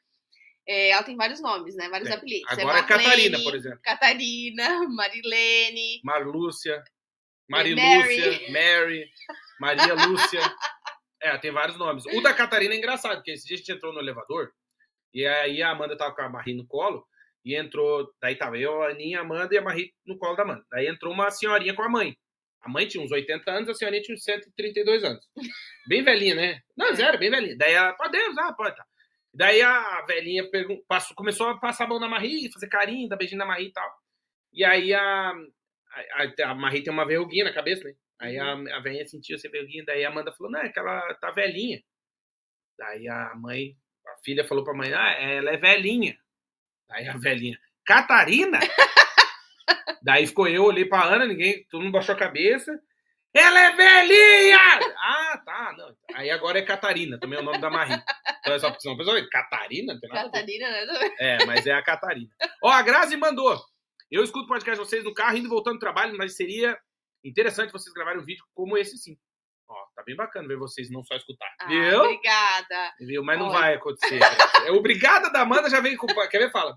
é, 0.67 0.89
ela 0.89 1.01
tem 1.01 1.15
vários 1.15 1.41
nomes, 1.41 1.75
né? 1.75 1.89
Vários 1.89 2.07
Tem. 2.07 2.17
apelidos. 2.17 2.51
Agora 2.51 2.77
é 2.77 2.81
Marlene, 2.81 3.03
Catarina, 3.03 3.39
por 3.39 3.55
exemplo. 3.55 3.79
Catarina, 3.81 4.87
Marilene. 4.87 6.01
Marlúcia, 6.03 6.83
Mary. 7.49 7.73
Marilúcia, 7.73 8.51
Mary, 8.51 9.09
Maria 9.59 9.93
Lúcia. 9.95 10.41
É, 11.21 11.37
tem 11.37 11.51
vários 11.51 11.77
nomes. 11.77 12.05
O 12.05 12.21
da 12.21 12.33
Catarina 12.33 12.73
é 12.73 12.77
engraçado, 12.77 13.15
porque 13.17 13.31
esse 13.31 13.45
dia 13.45 13.55
a 13.55 13.57
gente 13.57 13.73
entrou 13.73 13.91
no 13.91 13.99
elevador 13.99 14.53
e 15.13 15.25
aí 15.25 15.61
a 15.61 15.71
Amanda 15.71 15.97
tava 15.97 16.15
com 16.15 16.21
a 16.21 16.29
Marie 16.29 16.55
no 16.55 16.67
colo 16.67 17.05
e 17.43 17.55
entrou, 17.55 18.11
daí 18.21 18.35
tava 18.35 18.57
eu, 18.57 18.81
a 18.83 18.89
Aninha, 18.89 19.19
a 19.19 19.21
Amanda 19.21 19.53
e 19.53 19.57
a 19.57 19.61
Marie 19.61 19.93
no 20.05 20.17
colo 20.17 20.35
da 20.35 20.43
Amanda. 20.43 20.65
Daí 20.71 20.87
entrou 20.87 21.13
uma 21.13 21.31
senhorinha 21.31 21.73
com 21.73 21.83
a 21.83 21.89
mãe. 21.89 22.15
A 22.61 22.69
mãe 22.69 22.87
tinha 22.87 23.03
uns 23.03 23.11
80 23.11 23.49
anos, 23.49 23.69
a 23.69 23.73
senhorinha 23.73 24.01
tinha 24.01 24.15
uns 24.15 24.23
132 24.23 25.03
anos. 25.03 25.25
Bem 25.87 26.03
velhinha, 26.03 26.35
né? 26.35 26.59
Não, 26.75 26.93
zero, 26.93 27.17
bem 27.17 27.29
velhinha. 27.29 27.55
Daí 27.57 27.73
ela, 27.73 27.93
podemos, 27.93 28.37
ah, 28.37 28.53
pode, 28.53 28.75
tá. 28.75 28.85
Daí 29.33 29.61
a 29.61 30.01
velhinha 30.07 30.49
pergun- 30.49 30.83
passou, 30.87 31.15
começou 31.15 31.47
a 31.47 31.57
passar 31.59 31.85
a 31.85 31.87
mão 31.87 31.99
na 31.99 32.07
Marie, 32.07 32.51
fazer 32.51 32.67
carinho, 32.67 33.07
dar 33.07 33.15
beijinho 33.15 33.39
na 33.39 33.45
Marie 33.45 33.67
e 33.67 33.71
tal. 33.71 33.89
E 34.51 34.65
aí 34.65 34.93
a, 34.93 35.33
a, 36.13 36.51
a, 36.51 36.55
Marie 36.55 36.83
tem 36.83 36.91
uma 36.91 37.05
verruguinha 37.05 37.45
na 37.45 37.53
cabeça, 37.53 37.83
né? 37.83 37.93
Aí 38.19 38.37
a, 38.37 38.51
a 38.53 38.79
velhinha 38.81 39.05
sentiu 39.05 39.35
essa 39.35 39.49
verruguinha, 39.49 39.85
daí 39.85 40.03
a 40.03 40.09
Amanda 40.09 40.33
falou, 40.33 40.51
não, 40.51 40.59
é 40.59 40.69
que 40.69 40.79
ela 40.79 41.13
tá 41.15 41.31
velhinha. 41.31 41.81
Daí 42.77 43.07
a 43.07 43.33
mãe, 43.35 43.75
a 44.13 44.17
filha 44.23 44.47
falou 44.47 44.63
pra 44.63 44.73
mãe, 44.73 44.93
ah, 44.93 45.11
ela 45.19 45.51
é 45.51 45.57
velhinha. 45.57 46.17
Daí 46.87 47.07
a 47.07 47.17
velhinha, 47.17 47.57
Catarina? 47.85 48.59
daí 50.01 50.25
ficou 50.27 50.47
eu, 50.47 50.63
olhei 50.63 50.85
pra 50.85 51.03
Ana, 51.03 51.25
ninguém, 51.25 51.65
todo 51.69 51.81
mundo 51.81 51.93
baixou 51.93 52.15
a 52.15 52.17
cabeça. 52.17 52.79
Ela 53.33 53.59
é 53.59 53.75
velhinha! 53.75 54.57
Ah, 54.97 55.41
tá, 55.45 55.75
não. 55.77 55.95
Aí 56.15 56.31
agora 56.31 56.57
é 56.57 56.63
Catarina, 56.63 57.19
também 57.19 57.37
é 57.37 57.41
o 57.41 57.45
nome 57.45 57.59
da 57.59 57.69
Marie. 57.69 58.01
Então 58.39 58.53
é 58.53 58.59
só 58.59 58.69
porque 58.69 58.81
senão 58.81 58.95
a 58.95 58.97
pessoa, 58.97 59.29
Catarina? 59.29 59.93
Não 59.93 59.99
tem 59.99 60.09
nada. 60.09 60.31
Catarina, 60.31 60.69
né? 60.69 61.15
É, 61.19 61.45
mas 61.45 61.67
é 61.67 61.73
a 61.73 61.83
Catarina. 61.83 62.29
Ó, 62.63 62.69
a 62.69 62.81
Grazi 62.81 63.15
mandou. 63.17 63.59
Eu 64.09 64.23
escuto 64.23 64.45
o 64.45 64.47
podcast 64.47 64.81
de 64.81 64.89
vocês 64.89 65.03
no 65.03 65.13
carro, 65.13 65.37
indo 65.37 65.45
e 65.45 65.49
voltando 65.49 65.75
do 65.75 65.79
trabalho, 65.79 66.17
mas 66.17 66.35
seria 66.35 66.75
interessante 67.23 67.71
vocês 67.71 67.93
gravarem 67.93 68.19
um 68.19 68.25
vídeo 68.25 68.43
como 68.55 68.75
esse 68.75 68.97
sim. 68.97 69.15
Tá 69.99 70.03
bem 70.05 70.15
bacana 70.15 70.47
ver 70.47 70.57
vocês 70.57 70.89
não 70.89 71.03
só 71.03 71.13
escutar. 71.13 71.53
Ah, 71.59 71.67
Viu? 71.67 71.99
Obrigada. 72.03 72.93
Viu? 73.01 73.21
Mas 73.21 73.37
não 73.37 73.47
Olha. 73.49 73.59
vai 73.59 73.73
acontecer. 73.73 74.17
É 74.65 74.71
obrigada 74.71 75.29
da 75.29 75.41
Amanda 75.41 75.69
já 75.69 75.81
vem 75.81 75.97
com. 75.97 76.07
Quer 76.07 76.39
ver? 76.39 76.51
Fala. 76.51 76.73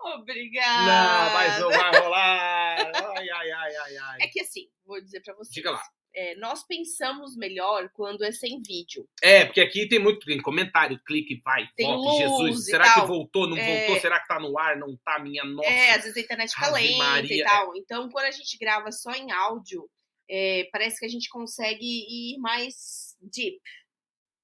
Obrigada. 0.00 0.86
Não, 0.86 1.34
mas 1.34 1.60
não 1.60 1.70
vai 1.70 2.00
rolar. 2.00 2.76
Ai, 3.16 3.30
ai, 3.30 3.50
ai, 3.52 3.76
ai, 3.76 3.96
ai. 3.96 4.18
É 4.22 4.26
que 4.28 4.40
assim, 4.40 4.62
vou 4.84 5.00
dizer 5.00 5.20
pra 5.22 5.34
vocês. 5.34 5.54
Diga 5.54 5.70
lá. 5.70 5.82
É, 6.16 6.36
nós 6.36 6.64
pensamos 6.64 7.36
melhor 7.36 7.88
quando 7.92 8.22
é 8.24 8.30
sem 8.30 8.60
vídeo. 8.62 9.04
É, 9.20 9.44
porque 9.44 9.60
aqui 9.60 9.88
tem 9.88 9.98
muito 9.98 10.24
tem 10.24 10.40
comentário, 10.40 11.00
clique, 11.04 11.40
vai, 11.44 11.66
Tem 11.76 11.92
luz 11.92 12.16
Jesus. 12.18 12.66
Será 12.66 12.84
tal. 12.84 13.02
que 13.02 13.08
voltou? 13.08 13.48
Não 13.48 13.56
É. 13.56 13.78
voltou? 13.86 14.00
Será 14.00 14.20
que 14.20 14.28
tá 14.28 14.38
no 14.38 14.56
ar? 14.56 14.76
Não 14.76 14.96
tá? 15.04 15.18
Minha 15.18 15.44
nossa. 15.44 15.68
É, 15.68 15.90
às 15.90 16.02
vezes 16.04 16.16
a 16.16 16.20
internet 16.20 16.52
fica 16.54 16.68
Ave 16.68 16.82
lenta 16.82 16.98
Maria, 16.98 17.36
e 17.36 17.40
é. 17.40 17.44
tal. 17.44 17.76
Então, 17.76 18.08
quando 18.10 18.26
a 18.26 18.30
gente 18.30 18.56
grava 18.58 18.92
só 18.92 19.10
em 19.12 19.32
áudio, 19.32 19.88
é, 20.30 20.68
parece 20.72 20.98
que 20.98 21.06
a 21.06 21.08
gente 21.08 21.28
consegue 21.28 21.84
ir 21.84 22.38
mais 22.38 23.16
deep, 23.20 23.60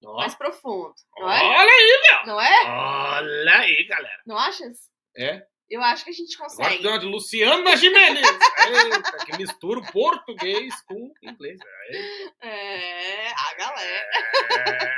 Ó, 0.04 0.16
mais 0.16 0.34
profundo. 0.34 0.94
Não 1.18 1.30
é? 1.30 1.42
Olha 1.42 1.72
aí, 1.72 2.26
Não 2.26 2.40
é? 2.40 2.64
olha 2.66 3.58
aí, 3.58 3.84
galera. 3.86 4.22
Não 4.26 4.38
achas? 4.38 4.78
É? 5.16 5.42
Eu 5.68 5.82
acho 5.82 6.02
que 6.02 6.10
a 6.10 6.12
gente 6.12 6.34
Agora 6.36 6.48
consegue. 6.74 6.98
de 6.98 7.06
Luciana 7.06 7.76
Gimenez. 7.76 8.26
Eita, 8.26 9.24
que 9.24 9.36
mistura 9.38 9.78
o 9.78 9.92
português 9.92 10.74
com 10.82 11.12
inglês. 11.22 11.58
Eita. 11.90 12.34
É, 12.42 13.28
a 13.28 13.54
galera. 13.56 14.10
É. 14.68 14.90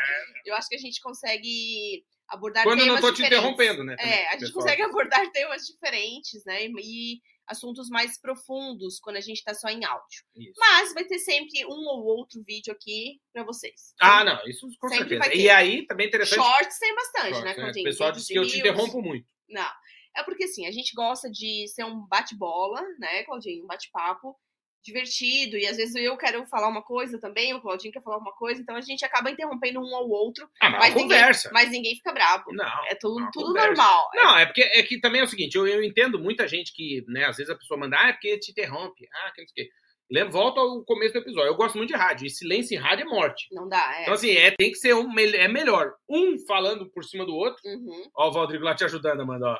Eu 0.46 0.54
acho 0.56 0.68
que 0.68 0.74
a 0.76 0.78
gente 0.78 1.00
consegue 1.02 2.04
abordar 2.28 2.64
Quando 2.64 2.78
eu 2.80 2.86
temas 2.86 3.00
não 3.02 3.08
tô 3.10 3.14
te 3.14 3.22
interrompendo, 3.22 3.84
né? 3.84 3.96
também, 3.96 4.12
É, 4.12 4.28
a 4.28 4.32
gente 4.32 4.40
pessoal. 4.40 4.62
consegue 4.64 4.82
abordar 4.82 5.30
temas 5.30 5.66
diferentes, 5.66 6.42
né? 6.46 6.64
E 6.64 7.20
assuntos 7.52 7.88
mais 7.88 8.20
profundos 8.20 8.98
quando 8.98 9.16
a 9.16 9.20
gente 9.20 9.44
tá 9.44 9.54
só 9.54 9.68
em 9.68 9.84
áudio. 9.84 10.24
Isso. 10.36 10.54
Mas 10.58 10.92
vai 10.92 11.04
ter 11.04 11.18
sempre 11.18 11.64
um 11.66 11.86
ou 11.88 12.04
outro 12.04 12.42
vídeo 12.42 12.72
aqui 12.72 13.20
pra 13.32 13.44
vocês. 13.44 13.94
Ah, 14.00 14.24
não, 14.24 14.40
isso 14.46 14.68
com 14.80 14.88
Sempre 14.88 15.08
certeza. 15.10 15.20
vai 15.20 15.30
ter. 15.30 15.38
E 15.38 15.50
aí, 15.50 15.86
também 15.86 16.06
é 16.06 16.08
interessante. 16.08 16.42
Shorts 16.42 16.78
tem 16.78 16.94
bastante, 16.94 17.34
Shorts, 17.34 17.56
né? 17.56 17.64
né? 17.64 17.70
O 17.70 17.84
pessoal 17.84 18.12
diz 18.12 18.26
que 18.26 18.34
eu 18.34 18.46
te 18.46 18.58
interrompo 18.58 19.00
muito. 19.00 19.26
Não. 19.48 19.70
É 20.16 20.22
porque 20.22 20.44
assim, 20.44 20.66
a 20.66 20.70
gente 20.70 20.94
gosta 20.94 21.30
de 21.30 21.66
ser 21.68 21.84
um 21.84 22.06
bate-bola, 22.06 22.82
né, 22.98 23.22
Claudinho? 23.24 23.64
Um 23.64 23.66
bate-papo 23.66 24.36
divertido. 24.84 25.56
E 25.56 25.66
às 25.66 25.76
vezes 25.76 25.94
eu 25.94 26.16
quero 26.16 26.44
falar 26.46 26.68
uma 26.68 26.82
coisa 26.82 27.18
também, 27.20 27.54
o 27.54 27.60
Claudinho 27.60 27.92
quer 27.92 28.02
falar 28.02 28.18
uma 28.18 28.32
coisa, 28.32 28.60
então 28.60 28.76
a 28.76 28.80
gente 28.80 29.04
acaba 29.04 29.30
interrompendo 29.30 29.80
um 29.80 29.94
ao 29.96 30.08
outro, 30.08 30.48
Ah, 30.60 30.70
mas, 30.70 30.78
mas, 30.80 30.90
é 30.90 30.94
ninguém, 30.96 31.18
conversa. 31.18 31.50
mas 31.52 31.70
ninguém 31.70 31.94
fica 31.96 32.12
bravo. 32.12 32.44
Não. 32.52 32.86
É 32.86 32.94
tudo, 32.94 33.16
uma 33.18 33.30
tudo 33.32 33.46
conversa. 33.46 33.68
normal. 33.68 34.10
Não, 34.14 34.38
é 34.38 34.46
porque 34.46 34.62
é 34.62 34.82
que 34.82 35.00
também 35.00 35.20
é 35.20 35.24
o 35.24 35.28
seguinte, 35.28 35.56
eu, 35.56 35.66
eu 35.66 35.82
entendo 35.82 36.18
muita 36.18 36.46
gente 36.48 36.72
que, 36.74 37.04
né, 37.08 37.24
às 37.26 37.36
vezes 37.36 37.50
a 37.52 37.56
pessoa 37.56 37.78
manda, 37.78 37.96
ah, 37.98 38.08
é 38.08 38.12
porque 38.12 38.38
te 38.38 38.50
interrompe, 38.50 39.06
ah, 39.12 39.32
que 39.34 39.40
não 39.42 39.48
sei 39.48 39.64
o 39.64 39.68
quê. 39.68 39.72
Lembra, 40.10 40.32
volta 40.32 40.60
ao 40.60 40.84
começo 40.84 41.14
do 41.14 41.20
episódio. 41.20 41.48
Eu 41.48 41.56
gosto 41.56 41.78
muito 41.78 41.88
de 41.88 41.96
rádio, 41.96 42.26
e 42.26 42.30
silêncio 42.30 42.74
em 42.76 42.78
rádio 42.78 43.06
é 43.06 43.08
morte. 43.08 43.46
Não 43.50 43.66
dá, 43.66 43.94
é. 43.96 44.02
Então, 44.02 44.12
assim, 44.12 44.30
é, 44.32 44.50
tem 44.50 44.70
que 44.70 44.76
ser 44.76 44.94
um, 44.94 45.08
é 45.18 45.48
melhor 45.48 45.90
um 46.06 46.36
falando 46.46 46.90
por 46.90 47.02
cima 47.02 47.24
do 47.24 47.34
outro. 47.34 47.62
Uhum. 47.64 48.10
Ó, 48.14 48.28
o 48.28 48.32
Valdrigo 48.32 48.62
lá 48.62 48.74
te 48.74 48.84
ajudando, 48.84 49.22
Amanda, 49.22 49.46
ó. 49.46 49.56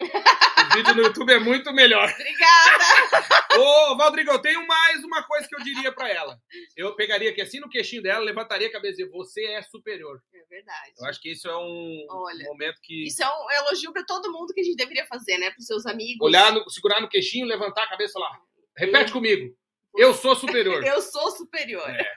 O 0.00 0.76
vídeo 0.76 0.94
no 0.94 1.02
YouTube 1.02 1.32
é 1.32 1.38
muito 1.38 1.72
melhor. 1.72 2.10
Obrigada! 2.10 3.58
Ô, 3.58 3.96
Valdrigo, 3.96 4.30
eu 4.30 4.38
tenho 4.40 4.66
mais 4.66 5.02
uma 5.04 5.22
coisa 5.22 5.48
que 5.48 5.54
eu 5.54 5.60
diria 5.60 5.90
pra 5.92 6.10
ela. 6.10 6.38
Eu 6.76 6.94
pegaria 6.94 7.30
aqui 7.30 7.40
assim 7.40 7.60
no 7.60 7.68
queixinho 7.68 8.02
dela, 8.02 8.24
levantaria 8.24 8.68
a 8.68 8.72
cabeça 8.72 8.94
e 8.94 9.04
dizer, 9.04 9.10
você 9.10 9.44
é 9.44 9.62
superior. 9.62 10.20
É 10.34 10.44
verdade. 10.48 10.92
Eu 10.98 11.06
acho 11.06 11.20
que 11.20 11.32
isso 11.32 11.48
é 11.48 11.56
um 11.56 12.06
Olha, 12.10 12.44
momento 12.44 12.78
que... 12.82 13.06
Isso 13.06 13.22
é 13.22 13.28
um 13.28 13.50
elogio 13.50 13.92
pra 13.92 14.04
todo 14.04 14.32
mundo 14.32 14.52
que 14.52 14.60
a 14.60 14.64
gente 14.64 14.76
deveria 14.76 15.06
fazer, 15.06 15.38
né? 15.38 15.50
Pros 15.50 15.66
seus 15.66 15.86
amigos. 15.86 16.26
Olhar, 16.26 16.52
no, 16.52 16.68
segurar 16.68 17.00
no 17.00 17.08
queixinho, 17.08 17.46
levantar 17.46 17.84
a 17.84 17.88
cabeça 17.88 18.18
lá. 18.18 18.38
Repete 18.76 19.12
comigo. 19.12 19.56
Eu 19.96 20.12
sou 20.12 20.36
superior. 20.36 20.84
Eu 20.84 21.00
sou 21.00 21.30
superior. 21.30 21.88
É. 21.88 22.14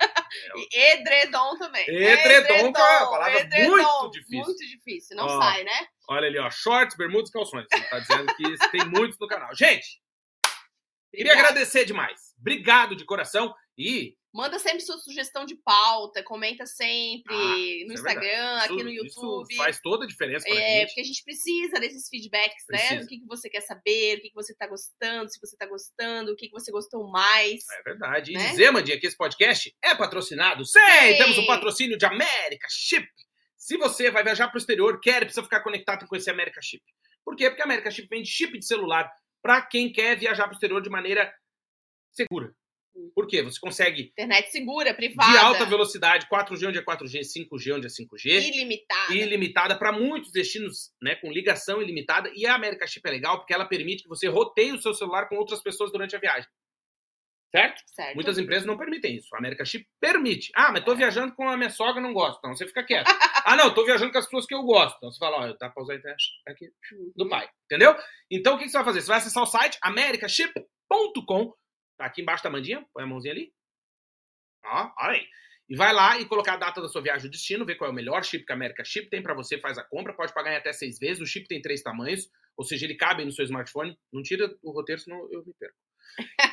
E 0.56 0.92
edredom 0.92 1.58
também. 1.58 1.86
Edredom, 1.88 2.74
que 2.74 2.82
é 2.82 2.98
uma 2.98 3.10
palavra 3.10 3.50
muito 3.66 4.12
difícil. 4.12 4.44
Muito 4.44 4.68
difícil. 4.68 5.16
Não 5.16 5.30
sai, 5.42 5.64
né? 5.64 5.88
Olha 6.10 6.28
ali, 6.28 6.40
ó. 6.40 6.50
Shorts, 6.50 6.98
bermudas 6.98 7.30
e 7.30 7.34
calções. 7.34 7.66
Ele 7.72 7.84
tá 7.86 8.00
dizendo 8.00 8.36
que 8.36 8.70
tem 8.72 8.86
muitos 8.88 9.18
no 9.20 9.28
canal. 9.28 9.56
Gente, 9.56 10.02
queria 11.14 11.34
agradecer 11.34 11.86
demais. 11.86 12.34
Obrigado 12.40 12.96
de 12.96 13.06
coração. 13.06 13.54
E 13.78 14.18
Manda 14.32 14.60
sempre 14.60 14.82
sua 14.82 15.00
sugestão 15.00 15.44
de 15.44 15.56
pauta, 15.56 16.22
comenta 16.22 16.64
sempre 16.64 17.34
Ah, 17.34 17.40
no 17.40 17.56
isso 17.58 17.92
é 17.92 17.94
Instagram, 17.96 18.22
verdade. 18.22 18.74
aqui 18.74 18.84
no 18.84 18.90
Isso- 18.92 19.20
YouTube. 19.20 19.48
Isso 19.50 19.58
faz 19.64 19.82
toda 19.82 20.06
a 20.06 20.08
diferença 20.08 20.46
pra 20.48 20.56
É, 20.56 20.80
gente. 20.82 20.88
porque 20.90 21.02
a 21.02 21.04
gente 21.04 21.24
precisa 21.24 21.80
desses 21.80 22.08
feedbacks, 22.10 22.64
né? 22.70 22.78
Precisa. 22.78 23.02
Do 23.02 23.08
que, 23.08 23.20
que 23.22 23.26
você 23.26 23.50
quer 23.50 23.62
saber, 23.62 24.18
o 24.18 24.22
que, 24.22 24.30
que 24.30 24.36
você 24.36 24.54
tá 24.56 24.68
gostando, 24.68 25.32
se 25.32 25.40
você 25.40 25.58
tá 25.58 25.66
gostando, 25.66 26.32
o 26.32 26.36
que, 26.36 26.46
que 26.46 26.52
você 26.52 26.72
gostou 26.72 27.10
mais. 27.10 27.64
É 27.80 27.82
verdade. 27.82 28.32
E 28.32 28.36
Né? 28.38 28.50
dizer, 28.52 28.70
Mandinha, 28.70 29.00
que 29.00 29.08
esse 29.08 29.18
podcast 29.18 29.76
é 29.84 29.96
patrocinado. 29.96 30.64
Sim, 30.64 30.80
Sim. 30.80 31.18
temos 31.18 31.38
o 31.40 31.48
patrocínio 31.48 31.98
de 31.98 32.06
América 32.06 32.68
Chip. 32.70 33.08
Se 33.60 33.78
você 33.78 34.10
vai 34.10 34.24
viajar 34.24 34.48
para 34.48 34.56
o 34.56 34.58
exterior, 34.58 35.02
quer, 35.02 35.20
precisa 35.20 35.44
ficar 35.44 35.60
conectado 35.60 36.08
com 36.08 36.16
esse 36.16 36.30
América 36.30 36.62
Chip. 36.62 36.82
Por 37.26 37.36
quê? 37.36 37.50
Porque 37.50 37.62
a 37.62 37.66
América 37.66 37.92
Chip 37.92 38.08
vende 38.10 38.30
chip 38.30 38.58
de 38.58 38.66
celular 38.66 39.12
para 39.42 39.62
quem 39.62 39.92
quer 39.92 40.18
viajar 40.18 40.46
para 40.46 40.54
o 40.54 40.54
exterior 40.54 40.82
de 40.82 40.90
maneira 40.90 41.30
segura. 42.14 42.56
Por 43.14 43.28
quê? 43.28 43.44
Você 43.44 43.60
consegue 43.60 44.04
Internet 44.04 44.50
segura, 44.52 44.94
privada. 44.94 45.32
de 45.32 45.38
alta 45.38 45.66
velocidade, 45.66 46.28
4G 46.28 46.70
onde 46.70 46.80
é 46.80 46.84
4G, 46.84 47.22
5G 47.22 47.76
onde 47.76 47.86
é 47.86 47.90
5G, 47.90 48.48
Ilimitada. 48.48 49.14
ilimitada 49.14 49.78
para 49.78 49.92
muitos 49.92 50.32
destinos, 50.32 50.92
né, 51.02 51.16
com 51.16 51.32
ligação 51.32 51.82
ilimitada. 51.82 52.32
E 52.36 52.46
a 52.46 52.56
América 52.56 52.88
Chip 52.88 53.06
é 53.08 53.12
legal 53.12 53.40
porque 53.40 53.54
ela 53.54 53.66
permite 53.66 54.04
que 54.04 54.10
você 54.10 54.28
roteie 54.28 54.72
o 54.72 54.82
seu 54.82 54.94
celular 54.94 55.28
com 55.28 55.36
outras 55.36 55.62
pessoas 55.62 55.92
durante 55.92 56.16
a 56.16 56.20
viagem. 56.20 56.50
Certo? 57.52 57.82
Certo. 57.88 58.16
Muitas 58.16 58.38
empresas 58.38 58.66
não 58.66 58.78
permitem 58.78 59.16
isso. 59.16 59.34
A 59.34 59.40
América 59.40 59.66
Chip 59.66 59.88
permite. 60.00 60.52
Ah, 60.56 60.72
mas 60.72 60.84
tô 60.86 60.96
viajando 60.96 61.34
com 61.34 61.50
a 61.50 61.58
minha 61.58 61.72
sogra, 61.72 62.00
não 62.00 62.14
gosto. 62.14 62.38
Então 62.38 62.56
você 62.56 62.68
fica 62.68 62.84
quieto. 62.84 63.08
ah, 63.46 63.56
não, 63.56 63.74
tô 63.74 63.84
viajando 63.84 64.12
com 64.12 64.20
as 64.20 64.26
pessoas 64.26 64.46
que 64.46 64.54
eu 64.54 64.62
gosto. 64.62 64.98
Então 64.98 65.12
você 65.12 65.18
fala, 65.18 65.38
ó, 65.38 65.82
usar 65.82 65.94
a 65.94 65.96
internet 65.98 66.24
aqui 66.48 66.68
do 67.16 67.24
Uhum. 67.24 67.30
pai. 67.30 67.50
Entendeu? 67.66 67.96
Então 68.30 68.54
o 68.56 68.58
que 68.58 68.66
que 68.66 68.70
você 68.70 68.78
vai 68.78 68.86
fazer? 68.86 69.02
Você 69.02 69.08
vai 69.08 69.18
acessar 69.18 69.42
o 69.44 69.48
site 69.48 69.80
americaship.com. 69.82 71.54
Tá 71.98 72.06
aqui 72.06 72.22
embaixo 72.22 72.44
da 72.44 72.50
mandinha. 72.52 72.86
Põe 72.94 73.04
a 73.04 73.08
mãozinha 73.08 73.34
ali. 73.34 73.52
Ó, 74.64 74.92
olha 75.00 75.14
aí. 75.18 75.28
E 75.70 75.76
vai 75.76 75.94
lá 75.94 76.20
e 76.20 76.26
colocar 76.26 76.54
a 76.54 76.58
data 76.58 76.82
da 76.82 76.88
sua 76.88 77.02
viagem 77.02 77.28
o 77.28 77.32
destino, 77.32 77.66
ver 77.66 77.76
qual 77.76 77.90
é 77.90 77.92
o 77.92 77.96
melhor 77.96 78.24
chip 78.24 78.44
que 78.46 78.52
a 78.52 78.56
América 78.56 78.84
Chip 78.84 79.08
tem 79.10 79.22
pra 79.22 79.36
você, 79.36 79.60
faz 79.60 79.78
a 79.78 79.84
compra, 79.84 80.14
pode 80.16 80.34
pagar 80.34 80.52
em 80.52 80.56
até 80.56 80.74
seis 80.74 80.98
vezes. 80.98 81.22
O 81.22 81.28
chip 81.28 81.48
tem 81.48 81.62
três 81.62 81.84
tamanhos, 81.84 82.28
ou 82.58 82.66
seja, 82.66 82.86
ele 82.86 82.96
cabe 82.96 83.24
no 83.24 83.32
seu 83.32 83.46
smartphone. 83.46 83.96
Não 84.12 84.24
tira 84.24 84.52
o 84.64 84.72
roteiro, 84.72 85.00
senão 85.02 85.18
eu 85.32 85.46
me 85.46 85.54
perco. 85.60 85.76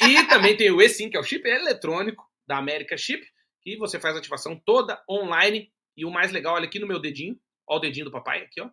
E 0.03 0.27
também 0.29 0.57
tem 0.57 0.71
o 0.71 0.81
eSIM, 0.81 1.11
que 1.11 1.17
é 1.17 1.21
o 1.21 1.25
chip 1.25 1.47
eletrônico 1.49 2.25
da 2.47 2.59
América 2.59 2.97
Chip, 2.97 3.27
que 3.63 3.77
você 3.77 3.99
faz 3.99 4.15
a 4.15 4.19
ativação 4.19 4.61
toda 4.65 5.03
online. 5.09 5.73
E 5.97 6.05
o 6.05 6.11
mais 6.11 6.31
legal, 6.31 6.55
olha 6.55 6.67
aqui 6.67 6.79
no 6.79 6.87
meu 6.87 7.01
dedinho, 7.01 7.39
ó 7.69 7.77
o 7.77 7.81
dedinho 7.81 8.07
do 8.07 8.13
papai, 8.13 8.43
aqui, 8.43 8.61
ó. 8.61 8.71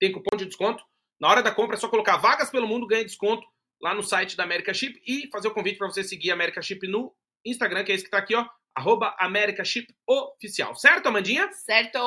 Tem 0.00 0.10
cupom 0.10 0.36
de 0.36 0.46
desconto. 0.46 0.82
Na 1.20 1.28
hora 1.28 1.42
da 1.42 1.54
compra 1.54 1.76
é 1.76 1.78
só 1.78 1.88
colocar 1.88 2.16
vagas 2.16 2.50
pelo 2.50 2.66
mundo, 2.66 2.86
ganha 2.86 3.04
desconto 3.04 3.46
lá 3.80 3.94
no 3.94 4.02
site 4.02 4.36
da 4.36 4.44
América 4.44 4.74
Chip 4.74 5.00
e 5.06 5.28
fazer 5.30 5.48
o 5.48 5.54
convite 5.54 5.78
para 5.78 5.88
você 5.88 6.02
seguir 6.02 6.30
a 6.30 6.34
América 6.34 6.62
Chip 6.62 6.86
no 6.88 7.14
Instagram, 7.44 7.84
que 7.84 7.92
é 7.92 7.94
esse 7.94 8.04
que 8.04 8.10
tá 8.10 8.18
aqui, 8.18 8.34
ó. 8.34 8.46
Arroba 8.74 9.14
América 9.18 9.64
Chip 9.64 9.92
Oficial. 10.06 10.74
Certo, 10.74 11.06
Amandinha? 11.06 11.52
Certo! 11.52 11.98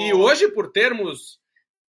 E 0.00 0.12
hoje, 0.12 0.48
por 0.52 0.70
termos 0.70 1.40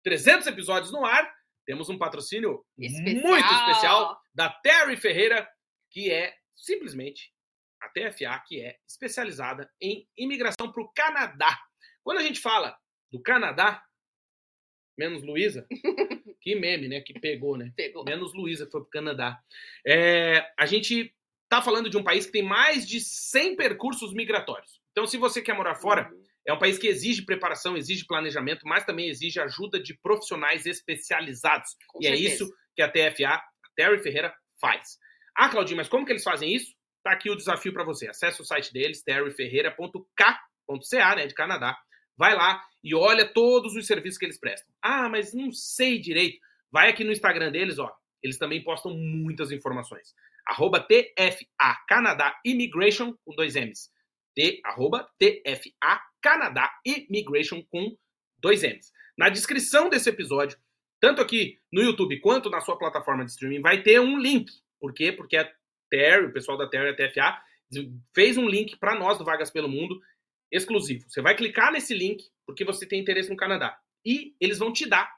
300 0.03 0.47
episódios 0.47 0.91
no 0.91 1.05
ar, 1.05 1.31
temos 1.67 1.89
um 1.89 1.97
patrocínio 1.97 2.65
Especial. 2.79 3.29
muito 3.29 3.53
especial 3.53 4.21
da 4.33 4.49
Terry 4.49 4.95
Ferreira, 4.95 5.47
que 5.91 6.09
é 6.09 6.33
simplesmente 6.55 7.33
a 7.81 7.89
TFA, 7.89 8.41
que 8.47 8.61
é 8.61 8.77
especializada 8.87 9.69
em 9.79 10.07
imigração 10.17 10.71
para 10.71 10.81
o 10.81 10.91
Canadá. 10.93 11.59
Quando 12.01 12.19
a 12.19 12.23
gente 12.23 12.39
fala 12.39 12.75
do 13.11 13.21
Canadá, 13.21 13.83
menos 14.97 15.21
Luísa, 15.21 15.67
que 16.41 16.55
meme, 16.55 16.87
né? 16.87 17.01
Que 17.01 17.19
pegou, 17.19 17.57
né? 17.57 17.71
Pegou. 17.75 18.05
Menos 18.05 18.33
Luísa, 18.33 18.65
que 18.65 18.71
foi 18.71 18.81
para 18.81 18.87
o 18.87 18.91
Canadá. 18.91 19.39
É, 19.85 20.49
a 20.57 20.65
gente 20.65 21.13
tá 21.49 21.61
falando 21.61 21.89
de 21.89 21.97
um 21.97 22.03
país 22.03 22.25
que 22.25 22.31
tem 22.31 22.43
mais 22.43 22.87
de 22.87 23.01
100 23.01 23.57
percursos 23.57 24.13
migratórios. 24.13 24.81
Então, 24.91 25.05
se 25.05 25.17
você 25.17 25.41
quer 25.41 25.53
morar 25.53 25.75
fora, 25.75 26.09
é 26.47 26.53
um 26.53 26.57
país 26.57 26.77
que 26.77 26.87
exige 26.87 27.25
preparação, 27.25 27.75
exige 27.75 28.07
planejamento, 28.07 28.65
mas 28.65 28.85
também 28.85 29.09
exige 29.09 29.37
ajuda 29.37 29.81
de 29.81 29.93
profissionais 29.97 30.65
especializados. 30.65 31.75
Com 31.89 32.01
e 32.01 32.07
é 32.07 32.15
certeza. 32.15 32.33
isso 32.33 32.49
que 32.73 32.81
a 32.81 32.89
TFA, 32.89 33.33
a 33.33 33.43
Terry 33.75 34.01
Ferreira, 34.01 34.33
faz. 34.59 34.97
Ah, 35.35 35.49
Claudinho, 35.49 35.77
mas 35.77 35.89
como 35.89 36.05
que 36.05 36.13
eles 36.13 36.23
fazem 36.23 36.55
isso? 36.55 36.73
Tá 37.03 37.11
aqui 37.11 37.29
o 37.29 37.35
desafio 37.35 37.73
para 37.73 37.83
você. 37.83 38.07
Acesse 38.07 38.41
o 38.41 38.45
site 38.45 38.71
deles, 38.71 39.03
terryferreira.k.ca, 39.03 41.15
né, 41.15 41.27
de 41.27 41.33
Canadá. 41.33 41.77
Vai 42.17 42.33
lá 42.33 42.63
e 42.81 42.95
olha 42.95 43.25
todos 43.25 43.75
os 43.75 43.85
serviços 43.85 44.17
que 44.17 44.25
eles 44.25 44.39
prestam. 44.39 44.73
Ah, 44.81 45.09
mas 45.09 45.33
não 45.33 45.51
sei 45.51 45.99
direito. 45.99 46.39
Vai 46.71 46.89
aqui 46.89 47.03
no 47.03 47.11
Instagram 47.11 47.51
deles, 47.51 47.77
ó. 47.77 47.93
Eles 48.23 48.37
também 48.37 48.63
postam 48.63 48.93
muitas 48.93 49.51
informações. 49.51 50.15
Arroba 50.47 50.79
TFA 50.79 51.77
Canadá 51.87 52.39
Immigration 52.45 53.13
com 53.25 53.35
dois 53.35 53.55
M's. 53.55 53.91
T, 54.33 54.61
arroba 54.63 55.09
TFA 55.19 55.99
Canadá 56.27 56.69
Immigration 56.85 57.63
com 57.71 57.97
dois 58.37 58.61
M's. 58.61 58.91
Na 59.17 59.29
descrição 59.29 59.89
desse 59.89 60.09
episódio, 60.09 60.59
tanto 60.99 61.21
aqui 61.21 61.57
no 61.71 61.81
YouTube 61.81 62.19
quanto 62.19 62.49
na 62.49 62.59
sua 62.59 62.77
plataforma 62.77 63.23
de 63.23 63.31
streaming, 63.31 63.61
vai 63.61 63.81
ter 63.81 64.01
um 64.01 64.19
link. 64.19 64.51
Por 64.77 64.93
quê? 64.93 65.13
Porque 65.13 65.37
a 65.37 65.49
Terry, 65.89 66.25
o 66.25 66.33
pessoal 66.33 66.57
da 66.57 66.67
Terry, 66.67 66.89
a 66.89 66.93
TFA, 66.93 67.41
fez 68.13 68.35
um 68.35 68.45
link 68.45 68.75
para 68.75 68.99
nós 68.99 69.17
do 69.17 69.23
Vagas 69.23 69.49
pelo 69.49 69.69
Mundo 69.69 70.01
exclusivo. 70.51 71.09
Você 71.09 71.21
vai 71.21 71.33
clicar 71.33 71.71
nesse 71.71 71.93
link 71.93 72.25
porque 72.45 72.65
você 72.65 72.85
tem 72.85 72.99
interesse 72.99 73.29
no 73.29 73.37
Canadá. 73.37 73.79
E 74.05 74.35
eles 74.37 74.59
vão 74.59 74.73
te 74.73 74.85
dar 74.85 75.09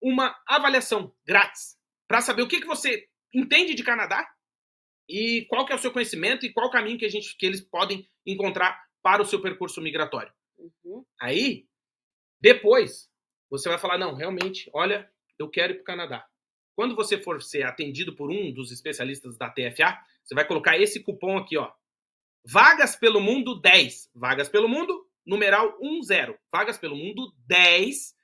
uma 0.00 0.34
avaliação 0.48 1.14
grátis 1.26 1.76
para 2.08 2.22
saber 2.22 2.40
o 2.40 2.48
que, 2.48 2.62
que 2.62 2.66
você 2.66 3.06
entende 3.34 3.74
de 3.74 3.84
Canadá 3.84 4.26
e 5.06 5.44
qual 5.50 5.66
que 5.66 5.74
é 5.74 5.76
o 5.76 5.78
seu 5.78 5.92
conhecimento 5.92 6.46
e 6.46 6.52
qual 6.54 6.70
caminho 6.70 6.98
que, 6.98 7.04
a 7.04 7.10
gente, 7.10 7.36
que 7.36 7.44
eles 7.44 7.60
podem 7.60 8.08
encontrar 8.24 8.80
para 9.02 9.22
o 9.22 9.26
seu 9.26 9.40
percurso 9.40 9.80
migratório. 9.80 10.32
Uhum. 10.56 11.04
Aí, 11.20 11.66
depois, 12.40 13.10
você 13.50 13.68
vai 13.68 13.78
falar: 13.78 13.98
não, 13.98 14.14
realmente, 14.14 14.70
olha, 14.72 15.10
eu 15.38 15.48
quero 15.48 15.72
ir 15.72 15.76
para 15.76 15.82
o 15.82 15.84
Canadá. 15.84 16.26
Quando 16.74 16.96
você 16.96 17.20
for 17.20 17.42
ser 17.42 17.64
atendido 17.64 18.14
por 18.14 18.30
um 18.30 18.52
dos 18.52 18.72
especialistas 18.72 19.36
da 19.36 19.50
TFA, 19.50 19.98
você 20.24 20.34
vai 20.34 20.46
colocar 20.46 20.78
esse 20.78 21.02
cupom 21.02 21.36
aqui, 21.36 21.56
ó. 21.56 21.70
Vagas 22.44 22.96
pelo 22.96 23.20
Mundo 23.20 23.60
10. 23.60 24.10
Vagas 24.14 24.48
pelo 24.48 24.68
Mundo, 24.68 25.06
numeral 25.24 25.78
10. 25.80 26.36
Vagas 26.50 26.78
pelo 26.78 26.96
Mundo 26.96 27.32
10. 27.46 28.14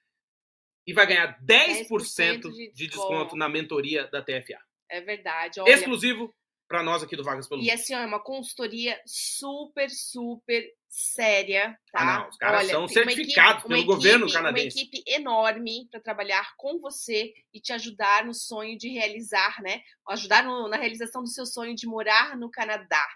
E 0.87 0.95
vai 0.95 1.07
ganhar 1.07 1.39
10%, 1.45 1.89
10% 1.89 2.41
de 2.41 2.73
de 2.73 2.87
desconto 2.87 3.13
desconto. 3.13 3.37
na 3.37 3.49
mentoria 3.49 4.07
da 4.09 4.23
TFA. 4.23 4.59
É 4.91 5.03
verdade. 5.03 5.61
Olha, 5.61 5.71
Exclusivo 5.71 6.35
para 6.69 6.83
nós 6.83 7.03
aqui 7.03 7.17
do 7.17 7.25
Vagas 7.25 7.49
pelo 7.49 7.63
E 7.63 7.71
assim, 7.71 7.95
ó, 7.95 7.99
é 8.01 8.07
uma 8.07 8.23
consultoria 8.23 9.01
super, 9.07 9.89
super 9.91 10.65
séria, 10.89 11.79
tá? 11.93 12.01
Ah, 12.01 12.19
não, 12.21 12.29
os 12.29 12.37
caras 12.37 12.61
Olha, 12.61 12.71
são 12.71 12.89
certificados 12.89 13.61
equipe- 13.65 13.69
pelo 13.69 13.81
uma 13.81 13.87
governo 13.87 14.25
equipe- 14.27 14.37
canadense. 14.37 14.77
Uma 14.79 14.83
equipe 14.85 15.05
enorme 15.11 15.89
para 15.91 16.01
trabalhar 16.01 16.55
com 16.57 16.79
você 16.79 17.33
e 17.53 17.61
te 17.61 17.73
ajudar 17.73 18.25
no 18.25 18.35
sonho 18.35 18.77
de 18.77 18.89
realizar, 18.89 19.61
né? 19.63 19.81
Ajudar 20.09 20.45
no- 20.45 20.69
na 20.69 20.77
realização 20.77 21.23
do 21.23 21.29
seu 21.29 21.47
sonho 21.47 21.75
de 21.75 21.87
morar 21.87 22.37
no 22.37 22.51
Canadá. 22.51 23.07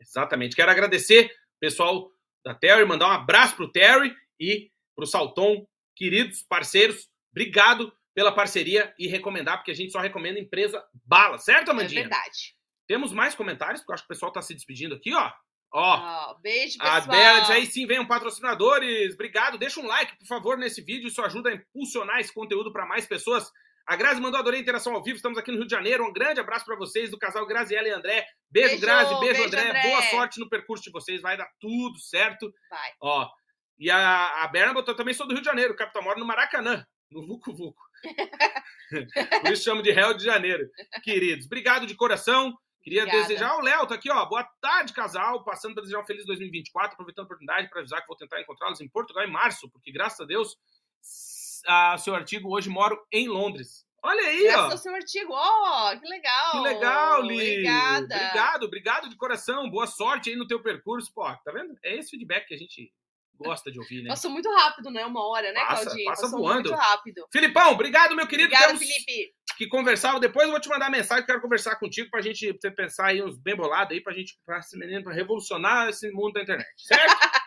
Exatamente. 0.00 0.56
Quero 0.56 0.70
agradecer 0.70 1.26
o 1.26 1.60
pessoal 1.60 2.10
da 2.44 2.54
Terry, 2.54 2.84
mandar 2.84 3.08
um 3.08 3.12
abraço 3.12 3.54
pro 3.56 3.70
Terry 3.70 4.14
e 4.38 4.70
pro 4.96 5.06
Salton, 5.06 5.66
queridos 5.96 6.42
parceiros. 6.42 7.08
Obrigado 7.30 7.92
pela 8.14 8.32
parceria 8.32 8.92
e 8.98 9.06
recomendar, 9.06 9.58
porque 9.58 9.70
a 9.70 9.74
gente 9.74 9.92
só 9.92 10.00
recomenda 10.00 10.38
empresa 10.38 10.84
bala, 11.04 11.38
certo, 11.38 11.68
É 11.68 11.70
Amandinha? 11.72 12.00
verdade. 12.02 12.54
Temos 12.90 13.12
mais 13.12 13.36
comentários, 13.36 13.80
porque 13.82 13.92
eu 13.92 13.94
acho 13.94 14.02
que 14.02 14.06
o 14.06 14.14
pessoal 14.14 14.32
tá 14.32 14.42
se 14.42 14.52
despedindo 14.52 14.96
aqui, 14.96 15.14
ó. 15.14 15.30
Ó, 15.72 15.96
Ó, 15.96 16.34
beijo, 16.40 16.76
a 16.80 16.96
pessoal. 16.96 17.16
Bela 17.16 17.38
diz 17.38 17.50
aí 17.50 17.66
sim, 17.66 17.86
venham 17.86 18.04
patrocinadores. 18.04 19.14
Obrigado. 19.14 19.56
Deixa 19.56 19.78
um 19.80 19.86
like, 19.86 20.18
por 20.18 20.26
favor, 20.26 20.58
nesse 20.58 20.82
vídeo. 20.82 21.06
Isso 21.06 21.22
ajuda 21.22 21.50
a 21.50 21.54
impulsionar 21.54 22.18
esse 22.18 22.34
conteúdo 22.34 22.72
para 22.72 22.84
mais 22.84 23.06
pessoas. 23.06 23.48
A 23.86 23.94
Grazi 23.94 24.20
mandou 24.20 24.40
adorei 24.40 24.58
a 24.58 24.62
interação 24.64 24.92
ao 24.92 25.04
vivo. 25.04 25.14
Estamos 25.14 25.38
aqui 25.38 25.52
no 25.52 25.58
Rio 25.58 25.68
de 25.68 25.72
Janeiro. 25.72 26.04
Um 26.04 26.12
grande 26.12 26.40
abraço 26.40 26.64
para 26.64 26.74
vocês 26.74 27.12
do 27.12 27.16
casal 27.16 27.46
Graziela 27.46 27.86
e 27.86 27.92
André. 27.92 28.26
Beijo, 28.50 28.70
Beijo, 28.70 28.80
Grazi. 28.80 29.20
Beijo, 29.20 29.34
beijo, 29.34 29.44
André. 29.44 29.68
André. 29.68 29.82
Boa 29.82 30.02
sorte 30.10 30.40
no 30.40 30.48
percurso 30.48 30.82
de 30.82 30.90
vocês. 30.90 31.22
Vai 31.22 31.36
dar 31.36 31.48
tudo 31.60 31.96
certo. 32.00 32.52
Vai. 32.68 32.90
Ó. 33.00 33.28
E 33.78 33.88
a, 33.88 34.42
a 34.42 34.48
Berna 34.48 34.74
botou 34.74 34.96
também 34.96 35.14
sou 35.14 35.28
do 35.28 35.34
Rio 35.34 35.42
de 35.42 35.48
Janeiro. 35.48 35.76
Capital 35.76 36.02
mora 36.02 36.18
no 36.18 36.26
Maracanã, 36.26 36.84
no 37.08 37.24
Vucu 37.24 37.54
Vucu. 37.54 37.80
Por 39.42 39.52
isso 39.52 39.62
chamo 39.62 39.80
de 39.80 39.92
Rio 39.92 40.12
de 40.12 40.24
Janeiro. 40.24 40.68
Queridos, 41.04 41.46
obrigado 41.46 41.86
de 41.86 41.94
coração. 41.94 42.52
Queria 42.82 43.02
Obrigada. 43.02 43.28
desejar 43.28 43.56
o 43.56 43.60
Léo, 43.60 43.86
tá 43.86 43.94
aqui, 43.94 44.10
ó. 44.10 44.24
Boa 44.26 44.42
tarde, 44.60 44.92
casal. 44.92 45.44
Passando 45.44 45.74
para 45.74 45.82
desejar 45.82 46.00
um 46.00 46.06
feliz 46.06 46.24
2024, 46.24 46.92
aproveitando 46.94 47.24
a 47.24 47.26
oportunidade 47.26 47.68
para 47.68 47.80
avisar 47.80 48.00
que 48.00 48.06
vou 48.08 48.16
tentar 48.16 48.40
encontrá-los 48.40 48.80
em 48.80 48.88
Portugal 48.88 49.22
em 49.24 49.30
março, 49.30 49.68
porque 49.70 49.92
graças 49.92 50.20
a 50.20 50.24
Deus, 50.24 50.56
a 51.66 51.98
seu 51.98 52.14
artigo 52.14 52.48
hoje 52.54 52.68
moro 52.70 52.98
em 53.12 53.28
Londres. 53.28 53.86
Olha 54.02 54.22
aí, 54.28 54.44
Graças 54.44 54.64
ó. 54.68 54.72
ao 54.72 54.78
seu 54.78 54.94
artigo. 54.94 55.30
Ó, 55.34 55.96
que 55.98 56.08
legal. 56.08 56.50
Que 56.52 56.58
legal, 56.60 57.22
Li. 57.22 57.34
Obrigada. 57.34 58.14
Obrigado, 58.16 58.62
obrigado 58.64 59.08
de 59.10 59.16
coração. 59.16 59.68
Boa 59.68 59.86
sorte 59.86 60.30
aí 60.30 60.36
no 60.36 60.46
teu 60.46 60.62
percurso. 60.62 61.12
Pô, 61.12 61.22
tá 61.24 61.52
vendo? 61.52 61.76
É 61.84 61.96
esse 61.98 62.08
feedback 62.10 62.46
que 62.46 62.54
a 62.54 62.56
gente 62.58 62.90
gosta 63.36 63.70
de 63.70 63.78
ouvir, 63.78 64.02
né? 64.02 64.08
Passou 64.08 64.30
muito 64.30 64.50
rápido, 64.54 64.90
né? 64.90 65.04
Uma 65.04 65.26
hora, 65.28 65.52
né, 65.52 65.60
Passa, 65.60 65.84
Claudinho? 65.84 66.04
passa 66.06 66.22
Passou 66.22 66.38
voando. 66.38 66.54
muito 66.70 66.74
rápido. 66.74 67.26
Filipão, 67.30 67.72
obrigado, 67.72 68.16
meu 68.16 68.26
querido. 68.26 68.48
Obrigada, 68.48 68.78
Temos 68.78 68.86
Felipe. 68.86 69.34
Que 69.64 69.68
conversar. 69.68 70.18
Depois 70.18 70.46
eu 70.46 70.50
vou 70.52 70.60
te 70.60 70.68
mandar 70.68 70.90
mensagem, 70.90 71.24
quero 71.26 71.40
conversar 71.40 71.76
contigo 71.76 72.08
pra 72.10 72.20
gente 72.20 72.52
você 72.52 72.70
pensar 72.70 73.06
aí 73.08 73.22
uns 73.22 73.36
bem 73.38 73.54
bolados 73.56 73.92
aí 73.94 74.02
pra 74.02 74.12
gente, 74.12 74.38
pra 74.44 74.58
esse 74.58 74.78
menino, 74.78 75.02
pra 75.04 75.12
revolucionar 75.12 75.88
esse 75.88 76.10
mundo 76.10 76.32
da 76.32 76.42
internet, 76.42 76.68
certo? 76.76 77.14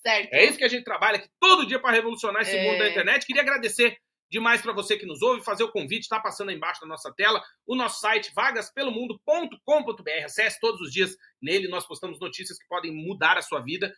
Certo. 0.00 0.32
é 0.32 0.44
isso 0.44 0.56
que 0.56 0.64
a 0.64 0.68
gente 0.68 0.84
trabalha 0.84 1.16
aqui 1.16 1.28
todo 1.40 1.66
dia 1.66 1.80
pra 1.80 1.90
revolucionar 1.90 2.42
esse 2.42 2.56
É. 2.56 2.62
mundo 2.64 2.78
da 2.78 2.88
internet. 2.88 3.26
Queria 3.26 3.42
agradecer 3.42 3.96
demais 4.30 4.62
pra 4.62 4.72
você 4.72 4.96
que 4.96 5.04
nos 5.04 5.20
ouve, 5.20 5.42
fazer 5.44 5.64
o 5.64 5.72
convite, 5.72 6.08
tá 6.08 6.20
passando 6.20 6.50
aí 6.50 6.54
embaixo 6.56 6.80
da 6.80 6.86
nossa 6.86 7.12
tela, 7.16 7.42
o 7.66 7.74
nosso 7.74 7.98
site 8.00 8.32
vagaspelomundo.com.br. 8.34 10.24
Acesse 10.24 10.60
todos 10.60 10.80
os 10.80 10.92
dias 10.92 11.16
nele, 11.42 11.68
nós 11.68 11.86
postamos 11.86 12.18
notícias 12.20 12.58
que 12.58 12.66
podem 12.68 12.92
mudar 12.92 13.36
a 13.36 13.42
sua 13.42 13.60
vida, 13.60 13.92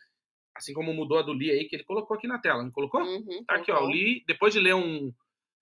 assim 0.55 0.73
como 0.73 0.93
mudou 0.93 1.19
a 1.19 1.21
do 1.21 1.31
Lee 1.33 1.51
aí, 1.51 1.65
que 1.67 1.75
ele 1.75 1.83
colocou 1.83 2.17
aqui 2.17 2.27
na 2.27 2.39
tela, 2.39 2.63
não 2.63 2.71
colocou? 2.71 3.01
Uhum, 3.01 3.43
Tá 3.45 3.55
aqui, 3.55 3.71
ó. 3.71 3.75
O 3.75 3.77
colocou. 3.79 3.95
Lee, 3.95 4.23
depois 4.27 4.53
de 4.53 4.59
ler 4.59 4.73
um, 4.75 5.13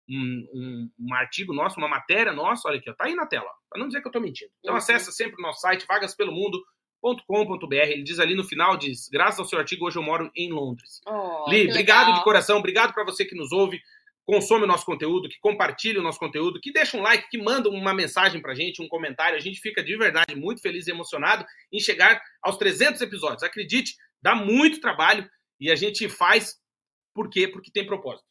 um, 0.09 0.47
um, 0.53 0.89
um 0.99 1.13
artigo 1.13 1.53
nosso, 1.53 1.77
uma 1.77 1.87
matéria 1.87 2.33
nossa, 2.33 2.67
olha 2.67 2.79
aqui, 2.79 2.89
ó, 2.89 2.93
tá 2.93 3.05
aí 3.05 3.13
na 3.15 3.27
tela, 3.27 3.45
ó, 3.45 3.53
pra 3.69 3.79
não 3.79 3.87
dizer 3.87 4.01
que 4.01 4.07
eu 4.07 4.11
tô 4.11 4.19
mentindo. 4.19 4.51
Então 4.59 4.75
acessa 4.75 5.11
sempre 5.11 5.35
o 5.39 5.41
nosso 5.41 5.61
site, 5.61 5.85
vagaspelomundo.com.br. 5.87 7.73
Ele 7.73 8.03
diz 8.03 8.19
ali 8.19 8.35
no 8.35 8.43
final, 8.43 8.75
diz, 8.75 9.07
graças 9.09 9.39
ao 9.39 9.45
seu 9.45 9.59
artigo, 9.59 9.85
hoje 9.85 9.97
eu 9.97 10.03
moro 10.03 10.31
em 10.35 10.51
Londres. 10.51 10.99
Oh, 11.05 11.45
Li, 11.49 11.69
obrigado 11.69 12.07
legal. 12.07 12.17
de 12.17 12.23
coração, 12.23 12.57
obrigado 12.57 12.93
para 12.93 13.03
você 13.03 13.23
que 13.23 13.35
nos 13.35 13.51
ouve, 13.51 13.79
consome 14.25 14.63
o 14.63 14.67
nosso 14.67 14.85
conteúdo, 14.85 15.29
que 15.29 15.39
compartilha 15.39 15.99
o 15.99 16.03
nosso 16.03 16.19
conteúdo, 16.19 16.59
que 16.59 16.71
deixa 16.71 16.97
um 16.97 17.01
like, 17.01 17.29
que 17.29 17.37
manda 17.37 17.69
uma 17.69 17.93
mensagem 17.93 18.41
pra 18.41 18.55
gente, 18.55 18.81
um 18.81 18.87
comentário. 18.87 19.37
A 19.37 19.41
gente 19.41 19.59
fica 19.59 19.83
de 19.83 19.95
verdade 19.95 20.35
muito 20.35 20.61
feliz 20.61 20.87
e 20.87 20.91
emocionado 20.91 21.45
em 21.71 21.79
chegar 21.79 22.21
aos 22.41 22.57
300 22.57 23.01
episódios. 23.01 23.43
Acredite, 23.43 23.95
dá 24.21 24.35
muito 24.35 24.81
trabalho 24.81 25.27
e 25.59 25.71
a 25.71 25.75
gente 25.75 26.07
faz 26.09 26.57
por 27.13 27.29
quê? 27.29 27.47
Porque 27.47 27.71
tem 27.71 27.85
propósito. 27.85 28.29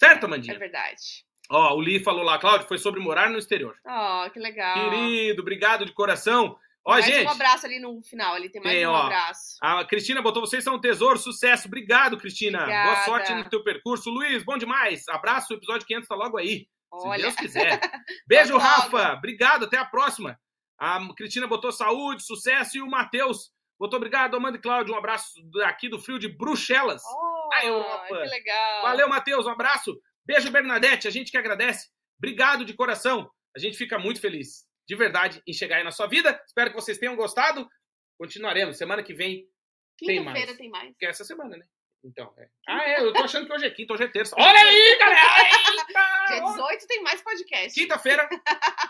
Certo, 0.00 0.22
É 0.24 0.26
Amandinha? 0.26 0.58
verdade. 0.58 1.24
Ó, 1.50 1.74
o 1.74 1.80
Li 1.80 2.02
falou 2.02 2.22
lá, 2.22 2.38
Cláudio, 2.38 2.66
foi 2.68 2.78
sobre 2.78 3.00
morar 3.00 3.28
no 3.28 3.38
exterior. 3.38 3.76
Oh, 3.84 4.30
que 4.30 4.38
legal. 4.38 4.74
Querido, 4.90 5.42
obrigado 5.42 5.84
de 5.84 5.92
coração. 5.92 6.56
Ó, 6.84 6.92
mais 6.92 7.04
gente, 7.04 7.26
um 7.26 7.30
abraço 7.30 7.66
ali 7.66 7.78
no 7.78 8.00
final, 8.02 8.34
ali 8.34 8.48
tem 8.48 8.62
mais 8.62 8.74
Tem, 8.74 8.86
um 8.86 8.90
ó. 8.92 9.02
abraço. 9.02 9.58
a 9.60 9.84
Cristina 9.84 10.22
botou, 10.22 10.40
vocês 10.40 10.64
são 10.64 10.76
um 10.76 10.80
tesouro, 10.80 11.18
sucesso. 11.18 11.66
Obrigado, 11.68 12.16
Cristina. 12.16 12.58
Boa 12.60 12.70
Obrigada. 12.70 13.04
sorte 13.04 13.34
no 13.34 13.48
teu 13.50 13.62
percurso. 13.62 14.08
Luiz, 14.10 14.42
bom 14.42 14.56
demais. 14.56 15.06
Abraço, 15.08 15.52
o 15.52 15.56
episódio 15.56 15.86
500 15.86 16.08
tá 16.08 16.14
logo 16.14 16.38
aí. 16.38 16.60
Se 17.00 17.06
Olha, 17.06 17.22
Deus 17.22 17.34
quiser. 17.36 17.80
Beijo. 18.26 18.56
Rafa. 18.56 19.12
Obrigado, 19.14 19.64
até 19.66 19.76
a 19.76 19.84
próxima. 19.84 20.38
A 20.78 20.98
Cristina 21.14 21.46
botou 21.46 21.70
saúde, 21.70 22.24
sucesso. 22.24 22.78
E 22.78 22.80
o 22.82 22.88
Matheus 22.88 23.50
botou 23.78 23.98
obrigado, 23.98 24.34
Amanda 24.36 24.56
e 24.56 24.60
Cláudio. 24.60 24.94
Um 24.94 24.98
abraço 24.98 25.34
aqui 25.64 25.88
do 25.88 25.98
frio 26.00 26.18
de 26.18 26.28
Bruxelas. 26.28 27.02
oh, 27.06 27.39
A 27.52 27.64
Europa. 27.64 28.06
que 28.06 28.28
legal. 28.28 28.82
Valeu, 28.82 29.08
Matheus. 29.08 29.46
Um 29.46 29.50
abraço. 29.50 30.00
Beijo, 30.24 30.50
Bernadette. 30.50 31.08
A 31.08 31.10
gente 31.10 31.30
que 31.30 31.38
agradece. 31.38 31.88
Obrigado 32.18 32.64
de 32.64 32.74
coração. 32.74 33.30
A 33.56 33.58
gente 33.58 33.76
fica 33.76 33.98
muito 33.98 34.20
feliz, 34.20 34.66
de 34.86 34.94
verdade, 34.94 35.42
em 35.46 35.52
chegar 35.52 35.78
aí 35.78 35.84
na 35.84 35.90
sua 35.90 36.06
vida. 36.06 36.40
Espero 36.46 36.70
que 36.70 36.76
vocês 36.76 36.98
tenham 36.98 37.16
gostado. 37.16 37.68
Continuaremos. 38.18 38.76
Semana 38.76 39.02
que 39.02 39.14
vem, 39.14 39.46
tem 39.98 40.18
Quinta-feira 40.18 40.46
mais. 40.46 40.58
tem 40.58 40.70
mais. 40.70 40.94
que 40.98 41.06
é 41.06 41.08
essa 41.08 41.24
semana, 41.24 41.56
né? 41.56 41.64
Então, 42.04 42.32
é. 42.38 42.48
Ah, 42.68 42.82
é. 42.88 43.00
Eu 43.00 43.12
tô 43.12 43.22
achando 43.22 43.46
que 43.46 43.52
hoje 43.52 43.66
é 43.66 43.70
quinta, 43.70 43.92
hoje 43.92 44.04
é 44.04 44.08
terça. 44.08 44.34
Olha 44.38 44.58
aí, 44.60 44.98
galera! 44.98 45.42
Dia 45.86 46.36
Eita! 46.36 46.46
18 46.52 46.86
tem 46.86 47.02
mais 47.02 47.20
podcast. 47.22 47.78
Quinta-feira, 47.78 48.28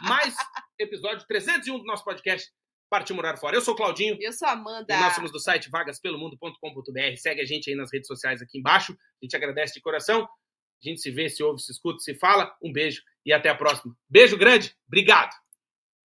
mais 0.03 0.35
episódio 0.79 1.27
301 1.27 1.79
do 1.79 1.85
nosso 1.85 2.05
podcast 2.05 2.51
Partiu 2.91 3.15
Morar 3.15 3.37
Fora. 3.37 3.57
Eu 3.57 3.61
sou 3.61 3.73
o 3.73 3.77
Claudinho. 3.77 4.17
Eu 4.21 4.33
sou 4.33 4.49
a 4.49 4.53
Amanda. 4.53 4.93
E 4.93 5.01
nós 5.01 5.15
somos 5.15 5.31
do 5.31 5.39
site 5.39 5.71
vagaspelomundo.com.br. 5.71 7.17
Segue 7.17 7.41
a 7.41 7.45
gente 7.45 7.71
aí 7.71 7.77
nas 7.77 7.93
redes 7.93 8.09
sociais 8.09 8.43
aqui 8.43 8.59
embaixo. 8.59 8.93
A 8.93 9.25
gente 9.25 9.37
agradece 9.37 9.75
de 9.75 9.81
coração. 9.81 10.25
A 10.25 10.89
gente 10.89 11.01
se 11.01 11.11
vê, 11.11 11.29
se 11.29 11.43
ouve, 11.43 11.61
se 11.61 11.71
escuta, 11.71 12.01
se 12.01 12.15
fala. 12.17 12.53
Um 12.61 12.73
beijo 12.73 13.03
e 13.25 13.33
até 13.33 13.49
a 13.49 13.55
próxima. 13.55 13.95
Beijo 14.09 14.37
grande. 14.37 14.75
Obrigado. 14.89 15.31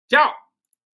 Tchau. 0.08 0.41